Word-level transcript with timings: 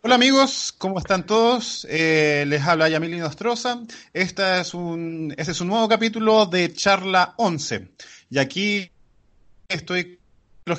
Hola 0.00 0.14
amigos, 0.14 0.72
¿cómo 0.78 1.00
están 1.00 1.26
todos? 1.26 1.84
Eh, 1.90 2.44
les 2.46 2.62
habla 2.62 2.88
Yamili 2.88 3.18
Nostroza. 3.18 3.82
Esta 4.12 4.60
es 4.60 4.72
un, 4.72 5.34
este 5.36 5.50
es 5.50 5.60
un 5.60 5.66
nuevo 5.68 5.88
capítulo 5.88 6.46
de 6.46 6.72
Charla 6.72 7.34
11. 7.36 7.88
Y 8.30 8.38
aquí 8.38 8.92
estoy 9.68 10.20
con 10.64 10.78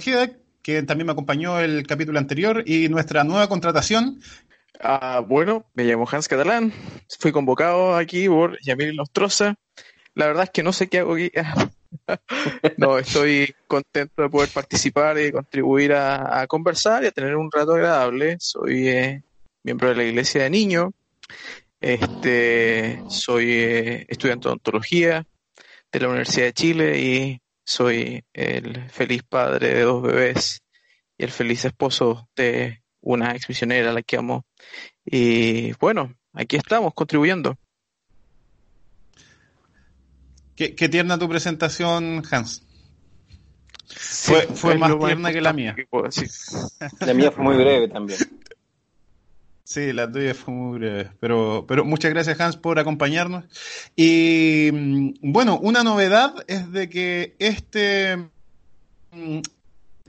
que 0.61 0.83
también 0.83 1.07
me 1.07 1.11
acompañó 1.11 1.59
el 1.59 1.85
capítulo 1.85 2.17
anterior, 2.17 2.63
y 2.65 2.87
nuestra 2.87 3.25
nueva 3.25 3.49
contratación. 3.49 4.21
Ah, 4.79 5.19
bueno, 5.19 5.65
me 5.73 5.83
llamo 5.83 6.07
Hans 6.09 6.29
Catalán. 6.29 6.71
Fui 7.19 7.33
convocado 7.33 7.97
aquí 7.97 8.29
por 8.29 8.57
Yamili 8.61 8.95
Nostroza. 8.95 9.55
La 10.15 10.27
verdad 10.27 10.45
es 10.45 10.51
que 10.51 10.63
no 10.63 10.71
sé 10.71 10.87
qué 10.87 10.99
hago 10.99 11.15
aquí. 11.15 11.29
no, 12.77 12.97
estoy 12.97 13.53
contento 13.67 14.21
de 14.23 14.29
poder 14.29 14.49
participar 14.49 15.19
y 15.19 15.31
contribuir 15.31 15.93
a, 15.93 16.45
conversar 16.47 17.03
y 17.03 17.07
a 17.07 17.11
tener 17.11 17.35
un 17.35 17.51
rato 17.51 17.73
agradable. 17.73 18.37
Soy 18.39 18.87
eh, 18.87 19.23
miembro 19.63 19.89
de 19.89 19.95
la 19.95 20.03
Iglesia 20.03 20.43
de 20.43 20.49
Niños, 20.49 20.91
este, 21.81 23.01
soy 23.09 23.51
eh, 23.51 24.05
estudiante 24.09 24.47
de 24.47 24.53
ontología 24.53 25.25
de 25.91 25.99
la 25.99 26.07
Universidad 26.07 26.45
de 26.45 26.53
Chile 26.53 26.99
y 26.99 27.41
soy 27.63 28.23
el 28.33 28.89
feliz 28.89 29.23
padre 29.23 29.73
de 29.73 29.81
dos 29.81 30.01
bebés 30.01 30.61
y 31.17 31.23
el 31.23 31.31
feliz 31.31 31.65
esposo 31.65 32.27
de 32.35 32.81
una 33.01 33.35
ex 33.35 33.47
misionera 33.47 33.91
a 33.91 33.93
la 33.93 34.01
que 34.01 34.17
amo. 34.17 34.45
Y 35.05 35.73
bueno, 35.73 36.13
aquí 36.33 36.55
estamos 36.55 36.93
contribuyendo. 36.93 37.57
Qué, 40.59 40.89
tierna 40.89 41.17
tu 41.17 41.29
presentación, 41.29 42.21
Hans. 42.29 42.63
fue, 43.87 44.77
más 44.77 44.99
tierna 44.99 45.31
que 45.31 45.39
la 45.39 45.53
mía. 45.53 45.73
La 46.99 47.13
mía 47.13 47.31
fue 47.31 47.45
muy 47.45 47.55
breve 47.55 47.87
también. 47.87 48.19
Sí, 49.63 49.93
la 49.93 50.11
tuya 50.11 50.33
fue 50.33 50.53
muy 50.53 50.79
breve, 50.79 51.11
pero, 51.21 51.63
pero 51.65 51.85
muchas 51.85 52.11
gracias 52.11 52.41
Hans 52.41 52.57
por 52.57 52.77
acompañarnos. 52.77 53.45
Y 53.95 54.69
mm, 54.73 55.31
bueno, 55.31 55.57
una 55.59 55.81
novedad 55.83 56.33
es 56.47 56.69
de 56.73 56.89
que 56.89 57.37
este, 57.39 58.17
mm, 59.11 59.39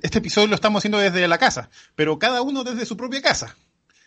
este 0.02 0.18
episodio 0.18 0.48
lo 0.48 0.56
estamos 0.56 0.80
haciendo 0.80 0.98
desde 0.98 1.28
la 1.28 1.38
casa, 1.38 1.70
pero 1.94 2.18
cada 2.18 2.42
uno 2.42 2.64
desde 2.64 2.86
su 2.86 2.96
propia 2.96 3.22
casa. 3.22 3.54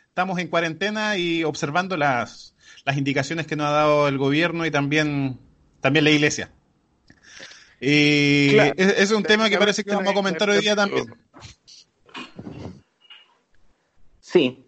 Estamos 0.10 0.38
en 0.40 0.50
cuarentena 0.50 1.16
y 1.16 1.46
observando 1.46 1.96
las, 1.96 2.54
las 2.84 2.98
indicaciones 2.98 3.48
que 3.48 3.56
nos 3.56 3.68
ha 3.68 3.72
dado 3.72 4.08
el 4.10 4.18
gobierno 4.18 4.66
y 4.66 4.72
también 4.72 5.40
también 5.84 6.06
la 6.06 6.12
iglesia. 6.12 6.50
Y 7.82 8.56
ese 8.58 9.04
es, 9.04 9.12
un 9.12 9.22
tema 9.22 9.50
que 9.50 9.58
parece 9.58 9.84
que 9.84 9.92
vamos 9.92 10.10
a 10.10 10.14
comentar 10.14 10.50
hoy 10.50 10.62
día 10.62 10.78
también. 10.78 11.14
Sí, 14.22 14.66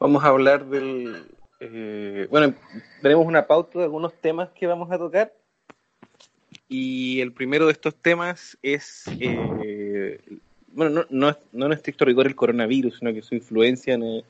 vamos 0.00 0.24
a 0.24 0.26
hablar 0.26 0.66
del... 0.66 1.24
Eh, 1.60 2.26
bueno, 2.28 2.52
tenemos 3.00 3.24
una 3.24 3.46
pauta 3.46 3.78
de 3.78 3.84
algunos 3.84 4.12
temas 4.20 4.50
que 4.50 4.66
vamos 4.66 4.90
a 4.90 4.98
tocar. 4.98 5.32
Y 6.68 7.20
el 7.20 7.32
primero 7.32 7.66
de 7.66 7.72
estos 7.72 7.94
temas 7.94 8.58
es, 8.60 9.04
eh, 9.20 10.18
bueno, 10.72 11.06
no, 11.08 11.38
no, 11.52 11.66
en 11.66 11.72
estricto 11.72 12.04
rigor 12.04 12.26
el 12.26 12.34
coronavirus, 12.34 12.98
sino 12.98 13.14
que 13.14 13.22
su 13.22 13.36
influencia 13.36 13.94
en, 13.94 14.02
en 14.02 14.24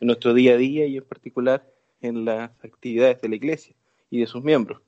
nuestro 0.00 0.34
día 0.34 0.52
a 0.52 0.56
día 0.58 0.84
y 0.84 0.98
en 0.98 1.04
particular 1.04 1.64
en 2.02 2.26
las 2.26 2.50
actividades 2.62 3.22
de 3.22 3.30
la 3.30 3.36
iglesia 3.36 3.74
y 4.10 4.20
de 4.20 4.26
sus 4.26 4.44
miembros. 4.44 4.82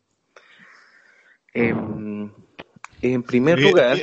Em, 1.56 2.31
en 3.03 3.22
primer 3.22 3.59
lugar... 3.59 3.99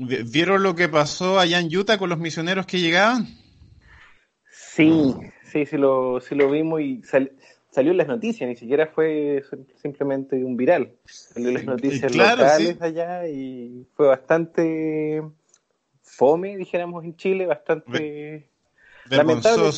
¿Vieron 0.00 0.62
lo 0.62 0.76
que 0.76 0.88
pasó 0.88 1.40
allá 1.40 1.58
en 1.58 1.76
Utah 1.76 1.98
con 1.98 2.08
los 2.08 2.20
misioneros 2.20 2.66
que 2.66 2.78
llegaban? 2.78 3.26
Sí, 4.48 5.12
sí, 5.42 5.66
sí 5.66 5.76
lo, 5.76 6.20
sí 6.20 6.36
lo 6.36 6.48
vimos 6.48 6.80
y 6.80 7.02
salió 7.02 7.90
en 7.90 7.96
las 7.96 8.06
noticias, 8.06 8.48
ni 8.48 8.54
siquiera 8.54 8.86
fue 8.86 9.42
simplemente 9.82 10.36
un 10.44 10.56
viral. 10.56 10.92
Salió 11.04 11.48
en 11.48 11.54
las 11.54 11.64
noticias 11.64 12.14
locales 12.14 12.80
allá 12.80 13.26
y 13.26 13.88
fue 13.96 14.06
bastante 14.06 15.20
fome, 16.02 16.56
dijéramos 16.56 17.02
en 17.04 17.16
Chile, 17.16 17.46
bastante 17.46 18.48
lamentable. 19.10 19.72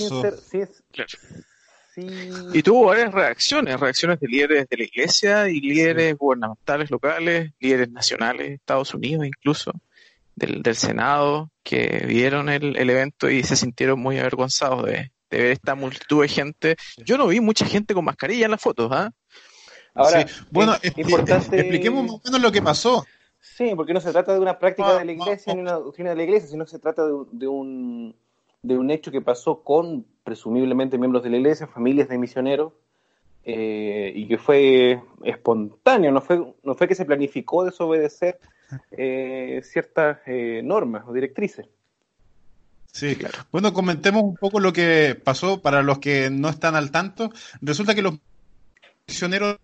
Y 1.97 2.63
tuvo 2.63 2.87
varias 2.87 3.13
reacciones, 3.13 3.79
reacciones 3.79 4.21
de 4.21 4.29
líderes 4.29 4.69
de 4.69 4.77
la 4.77 4.85
iglesia 4.85 5.49
y 5.49 5.61
líderes 5.61 6.17
gubernamentales 6.17 6.91
locales, 6.91 7.53
líderes 7.59 7.91
nacionales, 7.91 8.53
Estados 8.53 8.95
Unidos 8.95 9.27
incluso, 9.27 9.73
del, 10.35 10.63
Senado, 10.75 11.51
que 11.63 12.05
vieron 12.07 12.49
el, 12.49 12.89
evento 12.91 13.29
y 13.29 13.43
se 13.43 13.57
sintieron 13.57 14.01
muy 14.01 14.19
avergonzados 14.19 14.87
de, 14.87 15.11
ver 15.31 15.47
esta 15.53 15.75
multitud 15.75 16.23
de 16.23 16.29
gente. 16.29 16.77
Yo 17.05 17.19
no 17.19 17.27
vi 17.27 17.41
mucha 17.41 17.67
gente 17.67 17.95
con 17.95 18.05
mascarilla 18.05 18.47
en 18.47 18.51
las 18.53 18.61
fotos, 18.61 18.91
¿ah? 18.93 19.11
Ahora, 19.95 20.27
bueno, 20.51 20.75
expliquemos 20.83 22.05
más 22.05 22.13
o 22.13 22.21
menos 22.25 22.41
lo 22.41 22.53
que 22.53 22.63
pasó. 22.63 23.05
Sí, 23.41 23.73
porque 23.75 23.93
no 23.93 24.01
se 24.01 24.13
trata 24.13 24.33
de 24.33 24.41
una 24.41 24.59
práctica 24.59 24.99
de 24.99 25.05
la 25.05 25.13
iglesia 25.13 25.55
ni 25.55 25.61
una 25.61 25.73
doctrina 25.73 26.11
de 26.11 26.17
la 26.17 26.23
iglesia, 26.23 26.49
sino 26.49 26.65
que 26.65 26.71
se 26.71 26.79
trata 26.79 27.03
de 27.05 27.49
un 27.49 28.15
de 28.63 28.77
un 28.77 28.91
hecho 28.91 29.11
que 29.11 29.21
pasó 29.21 29.63
con 29.63 30.07
presumiblemente 30.25 30.99
miembros 30.99 31.23
de 31.23 31.31
la 31.31 31.39
iglesia, 31.39 31.67
familias 31.67 32.09
de 32.09 32.19
misioneros, 32.19 32.73
eh, 33.43 34.13
y 34.15 34.29
que 34.29 34.37
fue 34.37 35.01
espontáneo, 35.25 36.13
no 36.13 36.21
fue, 36.21 36.55
no 36.63 36.75
fue 36.75 36.87
que 36.87 36.95
se 36.95 37.07
planificó 37.07 37.65
desobedecer 37.65 38.39
eh, 38.91 39.63
ciertas 39.65 40.19
eh, 40.27 40.61
normas 40.63 41.05
o 41.07 41.13
directrices. 41.13 41.67
Sí, 42.93 43.17
claro. 43.17 43.39
Bueno, 43.51 43.73
comentemos 43.73 44.23
un 44.23 44.37
poco 44.37 44.61
lo 44.61 44.73
que 44.73 45.19
pasó 45.23 45.63
para 45.63 45.83
los 45.83 46.01
que 46.01 46.29
no 46.29 46.49
están 46.49 46.75
al 46.75 46.91
tanto. 46.91 47.31
Resulta 47.63 47.95
que 47.95 48.03
los 48.03 48.19
misioneros 49.07 49.59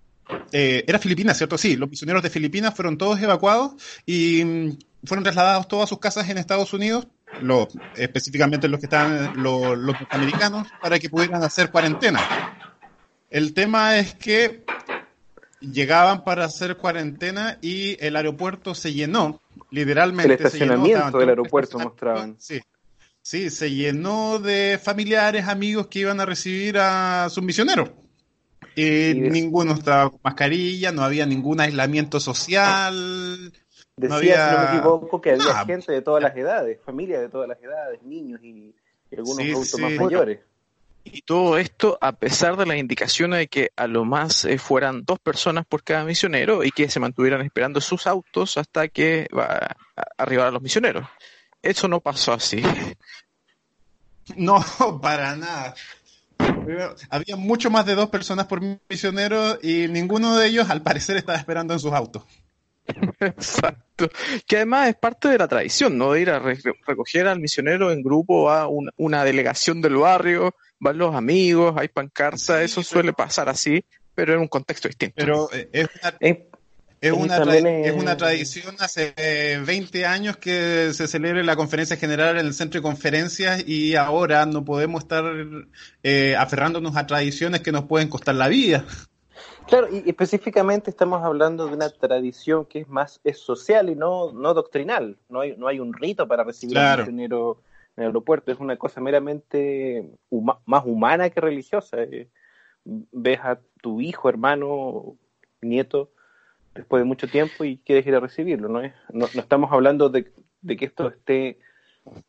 era 0.50 0.99
Filipinas, 0.99 1.37
¿cierto? 1.37 1.59
Sí, 1.59 1.76
los 1.76 1.91
misioneros 1.91 2.23
de 2.23 2.31
Filipinas 2.31 2.75
fueron 2.75 2.97
todos 2.99 3.21
evacuados 3.21 3.75
y 4.06 4.44
mm, 4.44 4.79
fueron 5.05 5.25
trasladados 5.25 5.69
todas 5.69 5.88
sus 5.88 5.99
casas 5.99 6.29
en 6.31 6.38
Estados 6.38 6.73
Unidos 6.73 7.09
específicamente 7.97 8.69
los 8.69 8.81
que 8.81 8.87
están 8.87 9.43
los, 9.43 9.77
los 9.77 9.97
americanos, 10.11 10.69
para 10.81 10.99
que 10.99 11.09
pudieran 11.09 11.43
hacer 11.43 11.71
cuarentena. 11.71 12.21
El 13.31 13.55
tema 13.55 13.99
es 13.99 14.15
que 14.15 14.65
llegaban 15.61 16.25
para 16.25 16.44
hacer 16.44 16.77
cuarentena 16.77 17.59
y 17.61 17.97
el 18.05 18.17
aeropuerto 18.17 18.75
se 18.75 18.93
llenó, 18.93 19.41
literalmente. 19.71 20.35
El 20.35 20.38
estacionamiento 20.38 21.19
del 21.19 21.31
aeropuerto 21.31 21.79
mostraban. 21.79 22.37
Sí, 22.38 22.61
sí, 23.23 23.50
se 23.50 23.71
llenó 23.71 24.38
de 24.38 24.81
familiares, 24.83 25.49
amigos 25.49 25.88
que 25.88 26.00
iban 26.00 26.21
a 26.21 26.27
recibir 26.27 26.79
a 26.79 27.29
sus 27.31 27.43
misioneros. 27.43 27.91
Y 28.75 29.15
ninguno 29.15 29.73
estaba 29.73 30.11
con 30.11 30.21
mascarilla, 30.23 30.93
no 30.93 31.03
había 31.03 31.25
ningún 31.25 31.61
aislamiento 31.61 32.21
social. 32.21 33.53
Decía, 33.97 34.51
si 34.51 34.55
no 34.55 34.63
me 34.63 34.77
equivoco, 34.77 35.21
que 35.23 35.31
había 35.33 35.65
gente 35.65 35.91
de 35.91 36.03
todas 36.03 36.23
las 36.23 36.37
edades, 36.37 36.79
familias 36.85 37.23
de 37.23 37.31
todas 37.31 37.49
las 37.49 37.63
edades, 37.63 38.03
niños 38.03 38.41
y, 38.43 38.75
algunos 39.17 39.39
adultos 39.39 39.81
más 39.81 39.93
mayores. 39.93 40.41
Y 41.05 41.23
todo 41.23 41.57
esto 41.57 41.97
a 42.01 42.13
pesar 42.13 42.57
de 42.57 42.67
las 42.67 42.77
indicaciones 42.77 43.39
de 43.39 43.47
que 43.47 43.71
a 43.77 43.87
lo 43.87 44.05
más 44.05 44.45
eh, 44.45 44.59
fueran 44.59 45.05
dos 45.05 45.19
personas 45.19 45.65
por 45.65 45.83
cada 45.83 46.05
misionero 46.05 46.65
y 46.65 46.73
que 46.73 46.91
se 46.91 47.01
mantuvieran 47.01 47.41
esperando 47.43 47.81
sus 47.81 48.07
autos 48.07 48.59
hasta 48.59 48.89
que 48.89 49.29
va 49.35 49.77
a 49.97 50.03
arribar 50.19 50.49
a 50.49 50.51
los 50.51 50.61
misioneros. 50.61 51.09
Eso 51.63 51.89
no 51.89 52.01
pasó 52.01 52.33
así. 52.33 52.63
No, 54.37 54.63
para 55.01 55.37
nada. 55.37 55.75
Había 57.09 57.37
mucho 57.37 57.71
más 57.71 57.87
de 57.87 57.95
dos 57.95 58.11
personas 58.11 58.47
por 58.47 58.61
misionero 58.91 59.59
y 59.63 59.89
ninguno 59.89 60.37
de 60.37 60.49
ellos 60.49 60.69
al 60.69 60.83
parecer 60.83 61.17
estaba 61.17 61.39
esperando 61.39 61.73
en 61.73 61.81
sus 61.81 61.93
autos. 61.93 62.25
Exacto. 63.21 64.11
Que 64.47 64.56
además 64.56 64.88
es 64.88 64.97
parte 64.97 65.29
de 65.29 65.38
la 65.38 65.49
tradición, 65.49 65.97
¿no? 65.97 66.12
De 66.12 66.21
ir 66.21 66.31
a 66.31 66.38
recoger 66.38 67.27
al 67.29 67.41
misionero 67.41 67.91
en 67.91 68.03
grupo 68.03 68.50
a 68.50 68.69
una, 68.69 69.25
delegación 69.25 69.81
del 69.81 69.97
barrio, 69.97 70.55
van 70.79 70.99
los 70.99 71.15
amigos, 71.15 71.75
hay 71.77 71.88
pancarta, 71.88 72.62
eso 72.62 72.83
suele 72.83 73.12
pasar 73.12 73.49
así, 73.49 73.85
pero 74.15 74.35
en 74.35 74.41
un 74.41 74.49
contexto 74.49 74.88
distinto. 74.88 75.15
Pero 75.17 75.49
eh, 75.53 75.69
es 75.73 75.88
una, 76.03 76.15
es, 77.00 77.12
una, 77.12 77.37
es 77.37 77.93
una 77.94 78.17
tradición 78.17 78.77
hace 78.81 79.15
20 79.65 80.06
años 80.06 80.37
que 80.37 80.93
se 80.93 81.06
celebre 81.06 81.44
la 81.44 81.56
conferencia 81.56 81.97
general 81.97 82.38
en 82.38 82.47
el 82.47 82.55
centro 82.55 82.81
de 82.81 82.83
conferencias 82.83 83.62
y 83.67 83.94
ahora 83.97 84.47
no 84.47 84.65
podemos 84.65 85.03
estar 85.03 85.25
eh, 86.03 86.35
aferrándonos 86.38 86.97
a 86.97 87.06
tradiciones 87.06 87.61
que 87.61 87.73
nos 87.73 87.85
pueden 87.85 88.09
costar 88.09 88.35
la 88.35 88.49
vida. 88.49 88.85
Claro, 89.69 89.89
y 89.91 90.09
específicamente 90.09 90.91
estamos 90.91 91.23
hablando 91.23 91.67
de 91.67 91.75
una 91.75 91.91
tradición 91.91 92.67
que 92.67 92.81
es 92.81 92.89
más 92.89 93.21
es 93.25 93.39
social 93.39 93.91
y 93.91 93.97
no, 93.97 94.33
no 94.33 94.55
doctrinal. 94.55 95.17
No 95.29 95.41
hay, 95.41 95.57
no 95.57 95.67
hay 95.67 95.81
un 95.81 95.93
rito 95.93 96.29
para 96.29 96.45
recibir 96.45 96.79
a 96.79 96.95
un 96.95 97.01
misionero 97.01 97.59
en 97.97 98.05
el 98.05 98.09
aeropuerto. 98.09 98.53
Es 98.53 98.61
una 98.61 98.77
cosa 98.77 99.01
meramente 99.01 100.09
más 100.67 100.85
humana 100.85 101.31
que 101.31 101.41
religiosa. 101.41 102.03
Eh, 102.03 102.29
ves 102.85 103.41
a 103.41 103.59
tu 103.83 104.01
hijo, 104.01 104.29
hermano, 104.29 105.17
nieto, 105.61 106.11
después 106.75 107.01
de 107.01 107.05
mucho 107.05 107.27
tiempo 107.27 107.65
y 107.65 107.79
quieres 107.79 108.07
ir 108.07 108.15
a 108.15 108.21
recibirlo. 108.21 108.69
No, 108.69 108.81
es, 108.81 108.95
no, 109.12 109.27
estamos 109.27 109.73
hablando 109.73 110.09
de, 110.09 110.31
de 110.61 110.77
que 110.77 110.85
esto 110.85 111.09
esté, 111.09 111.59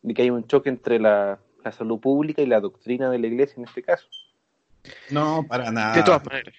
de 0.02 0.14
que 0.16 0.24
hay 0.24 0.32
un 0.32 0.48
choque 0.48 0.70
entre 0.70 1.00
la 1.00 1.40
la 1.68 1.72
salud 1.72 2.00
pública 2.00 2.42
y 2.42 2.46
la 2.46 2.60
doctrina 2.60 3.10
de 3.10 3.20
la 3.20 3.28
iglesia 3.28 3.56
en 3.58 3.66
este 3.66 3.84
caso. 3.84 4.08
No, 5.10 5.46
para 5.48 5.72
nada. 5.72 5.96
De 5.96 6.04
todas 6.04 6.26
maneras. 6.26 6.54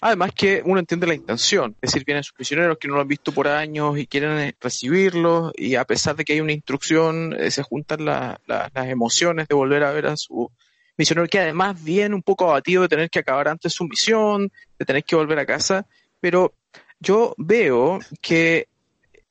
Además 0.00 0.32
que 0.34 0.62
uno 0.64 0.80
entiende 0.80 1.06
la 1.06 1.14
intención, 1.14 1.76
es 1.80 1.92
decir, 1.92 2.04
vienen 2.04 2.24
sus 2.24 2.38
misioneros 2.38 2.78
que 2.78 2.88
no 2.88 2.94
lo 2.94 3.02
han 3.02 3.08
visto 3.08 3.32
por 3.32 3.48
años 3.48 3.98
y 3.98 4.06
quieren 4.06 4.38
eh, 4.38 4.54
recibirlos 4.60 5.52
y 5.56 5.74
a 5.74 5.84
pesar 5.84 6.16
de 6.16 6.24
que 6.24 6.32
hay 6.32 6.40
una 6.40 6.52
instrucción, 6.52 7.34
eh, 7.38 7.50
se 7.50 7.62
juntan 7.62 8.04
las 8.04 8.38
emociones 8.74 9.48
de 9.48 9.54
volver 9.54 9.84
a 9.84 9.92
ver 9.92 10.06
a 10.06 10.16
su 10.16 10.50
misionero 10.96 11.28
que 11.28 11.40
además 11.40 11.82
viene 11.82 12.14
un 12.14 12.22
poco 12.22 12.44
abatido 12.44 12.82
de 12.82 12.88
tener 12.88 13.10
que 13.10 13.20
acabar 13.20 13.48
antes 13.48 13.72
su 13.72 13.84
misión, 13.84 14.50
de 14.78 14.84
tener 14.84 15.04
que 15.04 15.16
volver 15.16 15.38
a 15.38 15.46
casa, 15.46 15.86
pero 16.20 16.54
yo 16.98 17.34
veo 17.38 18.00
que 18.20 18.68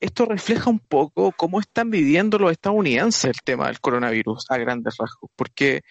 esto 0.00 0.24
refleja 0.24 0.70
un 0.70 0.78
poco 0.78 1.32
cómo 1.32 1.60
están 1.60 1.90
viviendo 1.90 2.38
los 2.38 2.52
estadounidenses 2.52 3.24
el 3.26 3.42
tema 3.44 3.66
del 3.66 3.80
coronavirus 3.80 4.46
a 4.50 4.56
grandes 4.56 4.96
rasgos, 4.96 5.30
porque, 5.36 5.82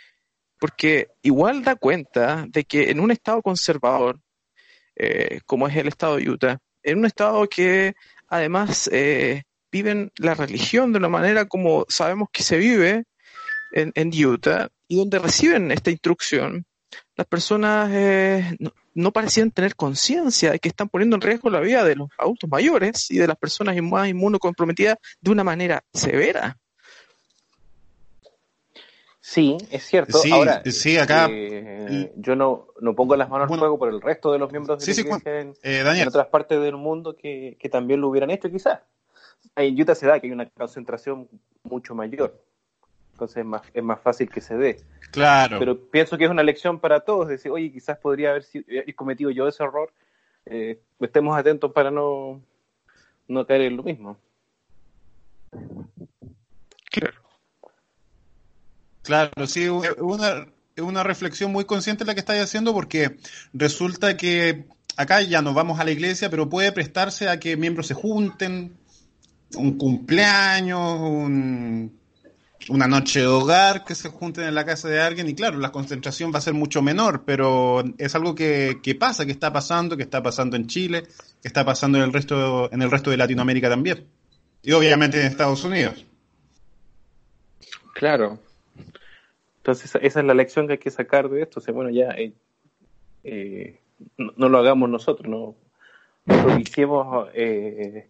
porque 0.60 1.08
igual 1.22 1.64
da 1.64 1.76
cuenta 1.76 2.46
de 2.48 2.66
que 2.66 2.92
en 2.92 3.00
un 3.00 3.12
estado 3.12 3.42
conservador, 3.42 4.20
eh, 4.96 5.40
como 5.46 5.68
es 5.68 5.76
el 5.76 5.88
estado 5.88 6.18
de 6.18 6.30
Utah, 6.30 6.60
en 6.84 7.00
un 7.00 7.06
estado 7.06 7.48
que 7.48 7.96
además 8.28 8.90
eh, 8.92 9.44
viven 9.72 10.12
la 10.18 10.34
religión 10.34 10.92
de 10.92 11.00
una 11.00 11.10
manera 11.10 11.46
como 11.46 11.86
sabemos 11.90 12.30
que 12.32 12.44
se 12.44 12.58
vive 12.58 13.06
en, 13.72 14.26
Utah 14.26 14.70
y 14.88 14.98
donde 14.98 15.20
reciben 15.20 15.72
esta 15.72 15.92
instrucción, 15.92 16.66
las 17.16 17.28
personas 17.28 17.90
eh, 17.94 18.58
no, 18.96 19.12
parecían 19.12 19.52
tener 19.52 19.76
conciencia 19.76 20.52
de 20.52 20.60
que 20.60 20.70
están 20.70 20.90
poniendo 20.90 21.16
en 21.16 21.22
riesgo 21.22 21.50
la 21.50 21.60
vida 21.60 21.84
de 21.84 21.96
los 21.96 22.10
adultos 22.18 22.50
mayores 22.50 23.12
y 23.12 23.18
de 23.18 23.28
las 23.28 23.38
personas 23.38 23.76
más 23.82 24.10
inmunocomprometidas 24.10 24.98
de 25.22 25.32
una 25.32 25.44
manera 25.44 25.84
severa. 25.94 26.58
Sí, 29.30 29.58
es 29.70 29.84
cierto. 29.84 30.18
Sí, 30.18 30.32
Ahora, 30.32 30.64
sí, 30.66 30.98
acá. 30.98 31.28
Eh, 31.30 32.12
yo 32.16 32.36
no, 32.36 32.68
no 32.82 32.96
pongo 32.96 33.16
las 33.16 33.30
manos 33.30 33.52
al 33.52 33.60
fuego 33.60 33.78
por 33.78 33.90
el 33.90 34.02
resto 34.02 34.32
de 34.32 34.40
los 34.40 34.52
miembros 34.52 34.80
de 34.80 34.86
la 34.86 35.00
iglesia 35.02 35.40
en, 35.40 35.50
eh, 35.62 35.84
en, 36.02 36.08
otras 36.08 36.28
partes 36.28 36.60
del 36.60 36.78
mundo 36.78 37.16
que, 37.16 37.56
que, 37.60 37.70
también 37.70 38.02
lo 38.02 38.10
hubieran 38.10 38.32
hecho, 38.32 38.50
quizás. 38.50 38.80
En 39.56 39.80
Utah 39.80 39.96
se 39.96 40.08
da 40.08 40.20
que 40.20 40.28
hay 40.28 40.34
una 40.34 40.50
concentración 40.50 41.30
mucho 41.64 41.94
mayor 41.94 42.42
entonces 43.20 43.38
es 43.38 43.46
más, 43.46 43.62
es 43.74 43.84
más 43.84 44.00
fácil 44.00 44.30
que 44.30 44.40
se 44.40 44.56
dé. 44.56 44.82
Claro. 45.12 45.60
Pero 45.60 45.78
pienso 45.78 46.18
que 46.18 46.24
es 46.24 46.30
una 46.30 46.42
lección 46.42 46.80
para 46.80 47.02
todos, 47.02 47.28
decir, 47.28 47.52
oye, 47.52 47.70
quizás 47.70 47.98
podría 47.98 48.30
haber 48.30 48.44
sido, 48.44 48.64
eh, 48.70 48.94
cometido 48.94 49.30
yo 49.30 49.46
ese 49.46 49.62
error, 49.62 49.92
eh, 50.46 50.80
estemos 51.02 51.38
atentos 51.38 51.74
para 51.74 51.92
no, 51.92 52.42
no 53.28 53.46
caer 53.46 53.64
en 53.64 53.76
lo 53.76 53.84
mismo. 53.84 54.18
Claro. 56.90 57.18
Claro, 59.10 59.48
sí, 59.48 59.64
es 59.64 60.82
una, 60.84 61.04
reflexión 61.04 61.52
muy 61.52 61.66
consciente 61.66 62.06
la 62.06 62.14
que 62.14 62.20
estáis 62.20 62.44
haciendo 62.44 62.76
porque 62.76 63.18
resulta 63.54 64.16
que 64.16 64.66
acá 64.98 65.24
ya 65.24 65.42
nos 65.42 65.56
vamos 65.56 65.80
a 65.80 65.84
la 65.84 65.90
iglesia, 65.90 66.30
pero 66.30 66.48
puede 66.48 66.72
prestarse 66.72 67.28
a 67.28 67.40
que 67.40 67.58
miembros 67.58 67.88
se 67.88 67.96
junten, 67.96 68.78
un 69.56 69.80
cumpleaños, 69.80 71.00
un 71.00 71.98
una 72.68 72.86
noche 72.86 73.22
de 73.22 73.26
hogar 73.26 73.84
que 73.84 73.96
se 73.96 74.10
junten 74.10 74.44
en 74.44 74.54
la 74.54 74.64
casa 74.64 74.88
de 74.88 75.02
alguien 75.02 75.28
y 75.28 75.34
claro, 75.34 75.58
la 75.58 75.72
concentración 75.72 76.32
va 76.32 76.38
a 76.38 76.42
ser 76.42 76.54
mucho 76.54 76.84
menor, 76.84 77.24
pero 77.26 77.84
es 77.98 78.14
algo 78.14 78.36
que, 78.36 78.80
que 78.84 78.94
pasa, 78.94 79.26
que 79.26 79.32
está 79.32 79.52
pasando, 79.52 79.98
que 79.98 80.04
está 80.04 80.22
pasando 80.22 80.56
en 80.56 80.68
Chile, 80.68 81.08
que 81.42 81.48
está 81.48 81.66
pasando 81.66 81.98
en 81.98 82.04
el 82.04 82.14
resto, 82.14 82.72
en 82.72 82.84
el 82.84 82.92
resto 82.92 83.10
de 83.10 83.18
Latinoamérica 83.18 83.70
también. 83.70 84.06
Y 84.62 84.74
obviamente 84.74 85.20
en 85.20 85.26
Estados 85.26 85.64
Unidos. 85.64 86.06
Claro. 87.96 88.40
Entonces 89.60 89.94
esa 90.02 90.20
es 90.20 90.26
la 90.26 90.34
lección 90.34 90.68
que 90.68 90.74
hay 90.74 90.80
que 90.80 90.92
sacar 90.92 91.30
de 91.30 91.42
esto. 91.42 91.60
O 91.60 91.64
sea, 91.64 91.74
bueno, 91.74 91.90
ya 91.90 92.12
eh, 92.12 92.34
eh, 93.24 93.80
no, 94.18 94.32
no, 94.36 94.50
lo 94.50 94.58
hagamos 94.58 94.90
nosotros, 94.90 95.28
no, 95.28 95.56
propiciemos 96.26 97.30
eh, 97.34 98.08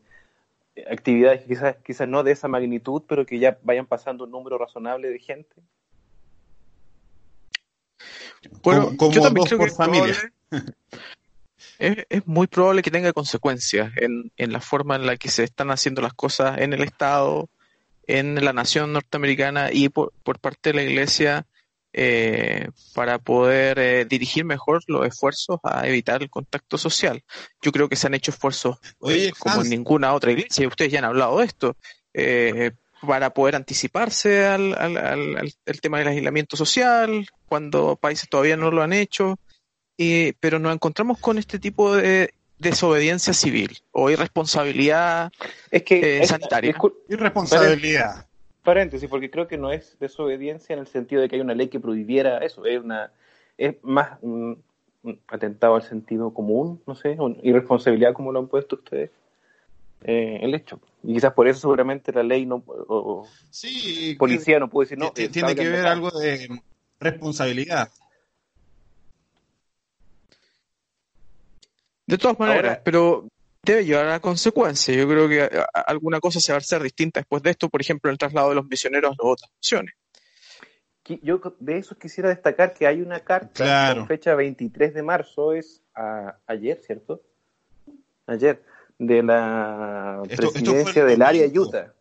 actividades 0.89 1.45
quizás, 1.45 1.77
quizás 1.83 2.07
no 2.07 2.23
de 2.23 2.31
esa 2.31 2.47
magnitud, 2.47 3.03
pero 3.07 3.25
que 3.25 3.39
ya 3.39 3.57
vayan 3.63 3.87
pasando 3.87 4.25
un 4.25 4.31
número 4.31 4.57
razonable 4.57 5.09
de 5.09 5.19
gente. 5.19 5.55
Bueno, 8.63 8.95
como, 8.95 9.11
yo 9.11 9.21
también 9.21 9.47
creo 9.47 9.59
que 9.59 9.71
familia. 9.71 10.15
Es, 11.77 12.05
es, 12.09 12.27
muy 12.27 12.47
probable 12.47 12.81
que 12.81 12.91
tenga 12.91 13.13
consecuencias 13.13 13.91
en, 13.95 14.33
en 14.35 14.51
la 14.51 14.59
forma 14.59 14.97
en 14.97 15.05
la 15.05 15.15
que 15.15 15.29
se 15.29 15.45
están 15.45 15.71
haciendo 15.71 16.01
las 16.01 16.13
cosas 16.13 16.57
en 16.57 16.73
el 16.73 16.83
Estado, 16.83 17.49
en 18.09 18.43
la 18.43 18.53
nación 18.53 18.91
norteamericana 18.91 19.69
y 19.71 19.89
por, 19.89 20.11
por 20.23 20.39
parte 20.39 20.71
de 20.71 20.73
la 20.73 20.83
Iglesia 20.83 21.45
eh, 21.93 22.69
para 22.95 23.19
poder 23.19 23.77
eh, 23.77 24.05
dirigir 24.05 24.45
mejor 24.45 24.81
los 24.87 25.05
esfuerzos 25.05 25.59
a 25.63 25.87
evitar 25.87 26.23
el 26.23 26.29
contacto 26.29 26.79
social. 26.79 27.23
Yo 27.61 27.71
creo 27.71 27.87
que 27.87 27.95
se 27.95 28.07
han 28.07 28.15
hecho 28.15 28.31
esfuerzos 28.31 28.77
eh, 29.07 29.31
como 29.37 29.61
en 29.61 29.69
ninguna 29.69 30.13
otra 30.13 30.31
iglesia, 30.31 30.63
y 30.63 30.67
ustedes 30.67 30.91
ya 30.91 30.99
han 30.99 31.05
hablado 31.05 31.37
de 31.37 31.45
esto, 31.45 31.77
eh, 32.15 32.71
para 33.01 33.29
poder 33.31 33.55
anticiparse 33.55 34.45
al, 34.45 34.73
al, 34.75 34.97
al, 34.97 35.37
al, 35.37 35.81
tema 35.81 35.99
del 35.99 36.07
aislamiento 36.07 36.57
social, 36.57 37.27
cuando 37.45 37.95
países 37.95 38.27
todavía 38.27 38.57
no 38.57 38.71
lo 38.71 38.81
han 38.81 38.91
hecho, 38.91 39.39
pero 40.39 40.57
nos 40.57 40.73
encontramos 40.73 41.19
con 41.19 41.37
este 41.37 41.59
tipo 41.59 41.95
de 41.95 42.33
desobediencia 42.59 43.33
civil 43.33 43.77
o 43.91 44.09
irresponsabilidad 44.09 45.31
es 45.71 45.83
que, 45.83 46.25
sanitaria. 46.25 46.75
irresponsabilidad 47.07 48.25
paréntesis, 48.63 49.09
porque 49.09 49.31
creo 49.31 49.47
que 49.47 49.57
no 49.57 49.71
es 49.71 49.97
desobediencia 49.99 50.73
en 50.73 50.79
el 50.79 50.87
sentido 50.87 51.21
de 51.21 51.29
que 51.29 51.37
hay 51.37 51.41
una 51.41 51.55
ley 51.55 51.69
que 51.69 51.79
prohibiera 51.79 52.37
eso, 52.39 52.65
es 52.65 52.79
una 52.79 53.11
es 53.57 53.75
más 53.81 54.19
un, 54.21 54.61
atentado 55.27 55.75
al 55.75 55.83
sentido 55.83 56.33
común, 56.33 56.81
no 56.85 56.93
sé, 56.93 57.15
una 57.19 57.35
irresponsabilidad 57.41 58.13
como 58.13 58.31
lo 58.31 58.39
han 58.39 58.47
puesto 58.47 58.75
ustedes. 58.75 59.11
Eh, 60.03 60.39
el 60.41 60.53
hecho. 60.53 60.79
Y 61.03 61.13
quizás 61.13 61.33
por 61.33 61.47
eso 61.47 61.59
seguramente 61.59 62.13
la 62.13 62.23
ley 62.23 62.45
no 62.45 62.63
o, 62.65 63.27
sí, 63.49 64.15
policía 64.17 64.59
no 64.59 64.69
puede 64.69 64.85
decir 64.85 64.97
no. 64.97 65.11
Tiene 65.11 65.55
que 65.55 65.67
ver 65.67 65.85
algo 65.87 66.09
de 66.11 66.61
responsabilidad. 66.99 67.89
De 72.09 72.17
todas 72.17 72.39
maneras, 72.39 72.63
Ahora, 72.63 72.81
pero 72.83 73.27
debe 73.61 73.85
llevar 73.85 74.07
a 74.07 74.09
la 74.13 74.19
consecuencia. 74.19 74.95
Yo 74.95 75.07
creo 75.07 75.29
que 75.29 75.47
alguna 75.85 76.19
cosa 76.19 76.39
se 76.39 76.51
va 76.51 76.55
a 76.55 76.57
hacer 76.57 76.81
distinta 76.81 77.19
después 77.19 77.43
de 77.43 77.51
esto, 77.51 77.69
por 77.69 77.81
ejemplo, 77.81 78.09
el 78.09 78.17
traslado 78.17 78.49
de 78.49 78.55
los 78.55 78.65
misioneros 78.65 79.11
a 79.11 79.11
las 79.11 79.31
otras 79.31 79.51
naciones. 79.57 79.93
Yo 81.21 81.39
de 81.59 81.77
eso 81.77 81.95
quisiera 81.99 82.29
destacar 82.29 82.73
que 82.73 82.87
hay 82.87 83.01
una 83.01 83.19
carta 83.19 83.63
claro. 83.63 83.99
con 83.99 84.07
fecha 84.07 84.33
23 84.33 84.95
de 84.95 85.03
marzo, 85.03 85.53
es 85.53 85.83
a, 85.93 86.35
ayer, 86.47 86.79
¿cierto? 86.79 87.21
Ayer, 88.25 88.63
de 88.97 89.21
la 89.21 90.23
esto, 90.27 90.51
presidencia 90.51 90.89
esto 90.89 91.05
del 91.05 91.21
área 91.21 91.45
Utah. 91.47 91.93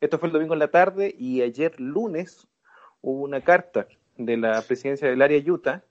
Esto 0.00 0.20
fue 0.20 0.28
el 0.28 0.32
domingo 0.34 0.54
en 0.54 0.60
la 0.60 0.68
tarde 0.68 1.12
y 1.18 1.42
ayer 1.42 1.80
lunes 1.80 2.46
hubo 3.00 3.22
una 3.22 3.40
carta 3.40 3.88
de 4.16 4.36
la 4.36 4.62
presidencia 4.62 5.08
del 5.08 5.20
área 5.20 5.42
Utah 5.44 5.82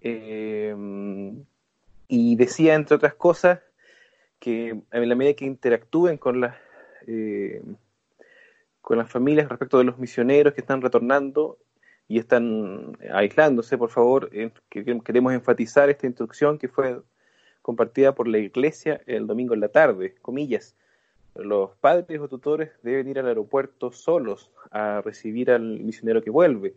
eh, 0.00 0.74
y 2.14 2.36
decía, 2.36 2.74
entre 2.74 2.94
otras 2.94 3.14
cosas, 3.14 3.60
que 4.38 4.80
en 4.92 5.08
la 5.08 5.14
medida 5.16 5.34
que 5.34 5.46
interactúen 5.46 6.16
con 6.16 6.40
las 6.40 6.56
eh, 7.08 7.60
con 8.80 8.98
las 8.98 9.10
familias 9.10 9.48
respecto 9.48 9.78
de 9.78 9.84
los 9.84 9.98
misioneros 9.98 10.54
que 10.54 10.60
están 10.60 10.80
retornando 10.80 11.58
y 12.06 12.18
están 12.18 12.96
aislándose, 13.12 13.78
por 13.78 13.90
favor, 13.90 14.28
eh, 14.32 14.52
queremos 14.70 15.32
enfatizar 15.32 15.90
esta 15.90 16.06
instrucción 16.06 16.58
que 16.58 16.68
fue 16.68 17.00
compartida 17.62 18.14
por 18.14 18.28
la 18.28 18.38
iglesia 18.38 19.00
el 19.06 19.26
domingo 19.26 19.54
en 19.54 19.60
la 19.60 19.68
tarde, 19.68 20.14
comillas. 20.22 20.76
Los 21.34 21.74
padres 21.76 22.20
o 22.20 22.28
tutores 22.28 22.70
deben 22.82 23.08
ir 23.08 23.18
al 23.18 23.26
aeropuerto 23.26 23.90
solos 23.90 24.52
a 24.70 25.00
recibir 25.02 25.50
al 25.50 25.80
misionero 25.80 26.22
que 26.22 26.30
vuelve 26.30 26.74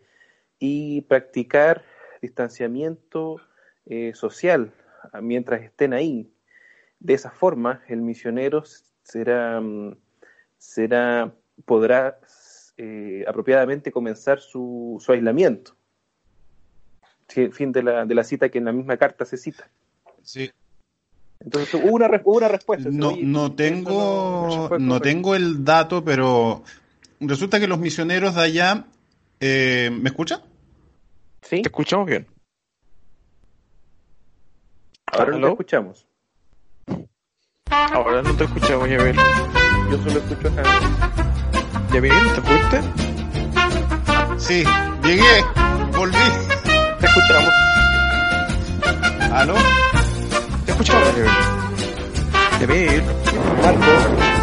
y 0.58 1.02
practicar 1.02 1.84
distanciamiento 2.22 3.40
eh, 3.86 4.14
social 4.16 4.72
mientras 5.22 5.62
estén 5.62 5.94
ahí, 5.94 6.32
de 7.00 7.14
esa 7.14 7.32
forma, 7.32 7.82
el 7.88 8.02
misionero 8.02 8.64
será, 9.04 9.62
mm, 9.62 9.96
será 10.58 11.34
podrá 11.66 12.20
eh, 12.78 13.26
apropiadamente 13.28 13.92
comenzar 13.92 14.40
su, 14.40 14.98
su 15.00 15.12
aislamiento. 15.12 15.76
Fin 17.28 17.72
de 17.72 17.84
la, 17.84 18.06
de 18.06 18.16
la 18.16 18.24
cita 18.24 18.50
que 18.50 18.58
en 18.58 18.66
la 18.66 18.72
misma 18.72 18.96
carta 18.98 19.26
se 19.26 19.38
cita. 19.38 19.70
Sí. 20.24 20.50
Entonces 21.40 21.74
hubo 21.74 21.94
una, 21.94 22.08
hubo 22.24 22.38
una 22.38 22.48
respuesta. 22.48 22.90
No, 22.92 23.16
no 23.22 23.54
tengo, 23.54 24.70
no, 24.72 24.80
no 24.80 25.02
tengo 25.02 25.36
el 25.36 25.64
dato, 25.64 26.04
pero 26.04 26.64
resulta 27.20 27.60
que 27.60 27.68
los 27.68 27.80
misioneros 27.80 28.36
de 28.36 28.42
allá, 28.42 28.86
eh, 29.40 29.90
¿me 29.92 30.10
escuchan? 30.10 30.42
Sí. 31.42 31.62
Te 31.62 31.68
escuchamos 31.68 32.08
bien. 32.08 32.28
Ahora 35.18 35.38
lo 35.38 35.48
escuchamos. 35.50 36.06
Ahora 37.70 38.22
no 38.22 38.34
te 38.36 38.44
escuchamos, 38.44 38.90
Yabel. 38.90 39.16
Yo 39.16 39.98
solo 39.98 40.20
escucho 40.20 40.48
a 40.48 41.94
Yabel, 41.94 42.34
¿te 42.36 42.42
fuiste? 42.42 42.82
Sí, 44.38 44.64
llegué, 45.04 45.44
volví. 45.96 46.18
Te 47.00 47.06
escuchamos. 47.06 47.54
¿Aló? 49.32 49.56
Te 50.66 50.72
escuchamos. 50.72 51.08
David. 52.60 53.02
Marco. 53.62 54.37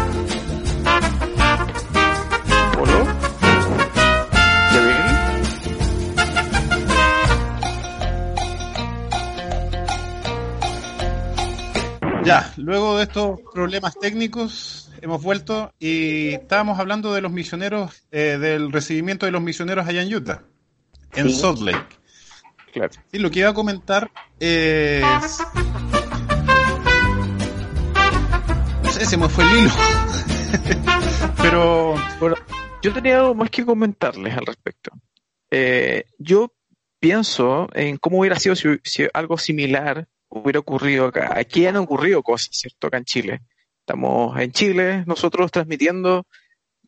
Ya, 12.25 12.53
luego 12.57 12.97
de 12.97 13.03
estos 13.03 13.39
problemas 13.53 13.97
técnicos 13.99 14.91
hemos 15.01 15.21
vuelto 15.21 15.71
y 15.79 16.29
estábamos 16.29 16.79
hablando 16.79 17.13
de 17.13 17.21
los 17.21 17.31
misioneros, 17.31 18.05
eh, 18.11 18.37
del 18.39 18.71
recibimiento 18.71 19.25
de 19.25 19.31
los 19.31 19.41
misioneros 19.41 19.87
allá 19.87 20.01
en 20.01 20.13
Utah, 20.13 20.41
en 21.13 21.29
Sí. 21.29 21.35
Salt 21.39 21.59
Lake. 21.59 21.95
Claro. 22.73 22.91
Y 23.11 23.19
lo 23.19 23.29
que 23.31 23.39
iba 23.39 23.49
a 23.49 23.53
comentar 23.53 24.09
es... 24.39 25.03
No 28.83 28.91
sé, 28.91 29.05
se 29.05 29.17
me 29.17 29.29
fue 29.29 29.43
el 29.45 29.57
hilo. 29.59 29.71
Pero... 31.41 31.95
Bueno, 32.19 32.35
yo 32.81 32.93
tenía 32.93 33.19
algo 33.19 33.35
más 33.35 33.49
que 33.49 33.65
comentarles 33.65 34.35
al 34.35 34.45
respecto. 34.45 34.91
Eh, 35.51 36.05
yo 36.17 36.51
pienso 36.99 37.67
en 37.73 37.97
cómo 37.97 38.19
hubiera 38.19 38.39
sido 38.39 38.55
si, 38.55 38.67
si 38.83 39.07
algo 39.13 39.37
similar 39.37 40.07
hubiera 40.29 40.59
ocurrido 40.59 41.07
acá. 41.07 41.37
Aquí 41.37 41.65
han 41.65 41.77
ocurrido 41.77 42.23
cosas, 42.23 42.49
¿cierto? 42.51 42.87
Acá 42.87 42.97
en 42.97 43.05
Chile. 43.05 43.41
Estamos 43.79 44.39
en 44.39 44.51
Chile, 44.51 45.03
nosotros 45.05 45.51
transmitiendo 45.51 46.25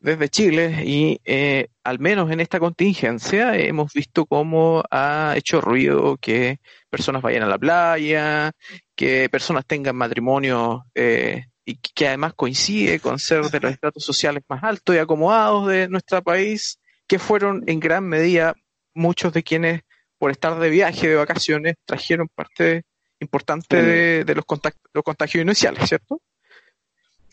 desde 0.00 0.28
Chile 0.28 0.82
y 0.84 1.20
eh, 1.24 1.68
al 1.84 1.98
menos 1.98 2.30
en 2.30 2.40
esta 2.40 2.60
contingencia 2.60 3.56
hemos 3.56 3.92
visto 3.92 4.26
cómo 4.26 4.82
ha 4.90 5.34
hecho 5.36 5.60
ruido 5.60 6.16
que 6.18 6.60
personas 6.88 7.22
vayan 7.22 7.42
a 7.42 7.48
la 7.48 7.58
playa, 7.58 8.52
que 8.94 9.28
personas 9.28 9.66
tengan 9.66 9.96
matrimonios 9.96 10.82
eh, 10.94 11.46
y 11.64 11.76
que 11.76 12.08
además 12.08 12.34
coincide 12.34 13.00
con 13.00 13.18
ser 13.18 13.44
de 13.44 13.60
los 13.60 13.72
estratos 13.72 14.04
sociales 14.04 14.42
más 14.48 14.62
altos 14.62 14.94
y 14.94 14.98
acomodados 14.98 15.68
de 15.68 15.88
nuestro 15.88 16.22
país, 16.22 16.80
que 17.06 17.18
fueron 17.18 17.64
en 17.66 17.80
gran 17.80 18.04
medida 18.04 18.54
muchos 18.94 19.32
de 19.32 19.42
quienes 19.42 19.82
por 20.18 20.30
estar 20.30 20.58
de 20.58 20.70
viaje, 20.70 21.08
de 21.08 21.14
vacaciones, 21.14 21.76
trajeron 21.84 22.28
parte 22.34 22.82
importante 23.20 23.82
de, 23.82 24.24
de 24.24 24.34
los, 24.34 24.44
contact- 24.44 24.78
los 24.92 25.02
contagios 25.04 25.42
iniciales, 25.42 25.88
¿cierto? 25.88 26.20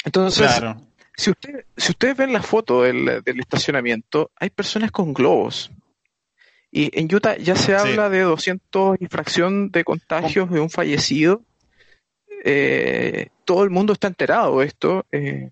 Entonces, 0.03 0.47
Claro. 0.59 0.81
si, 1.15 1.31
usted, 1.31 1.65
si 1.77 1.91
ustedes 1.91 2.17
ven 2.17 2.33
la 2.33 2.41
foto 2.41 2.81
del, 2.83 3.21
del 3.23 3.39
estacionamiento, 3.39 4.31
hay 4.35 4.49
personas 4.49 4.91
con 4.91 5.13
globos. 5.13 5.71
Y 6.71 6.91
en 6.99 7.13
Utah 7.13 7.37
ya 7.37 7.55
se 7.55 7.75
habla 7.75 8.09
de 8.09 8.21
200 8.21 8.97
y 8.99 9.05
fracción 9.07 9.69
de 9.71 9.83
contagios 9.83 10.49
de 10.51 10.59
un 10.59 10.69
fallecido. 10.69 11.41
Eh, 12.43 13.29
todo 13.45 13.63
el 13.63 13.69
mundo 13.69 13.93
está 13.93 14.07
enterado 14.07 14.59
de 14.59 14.65
esto. 14.67 15.05
eh, 15.11 15.51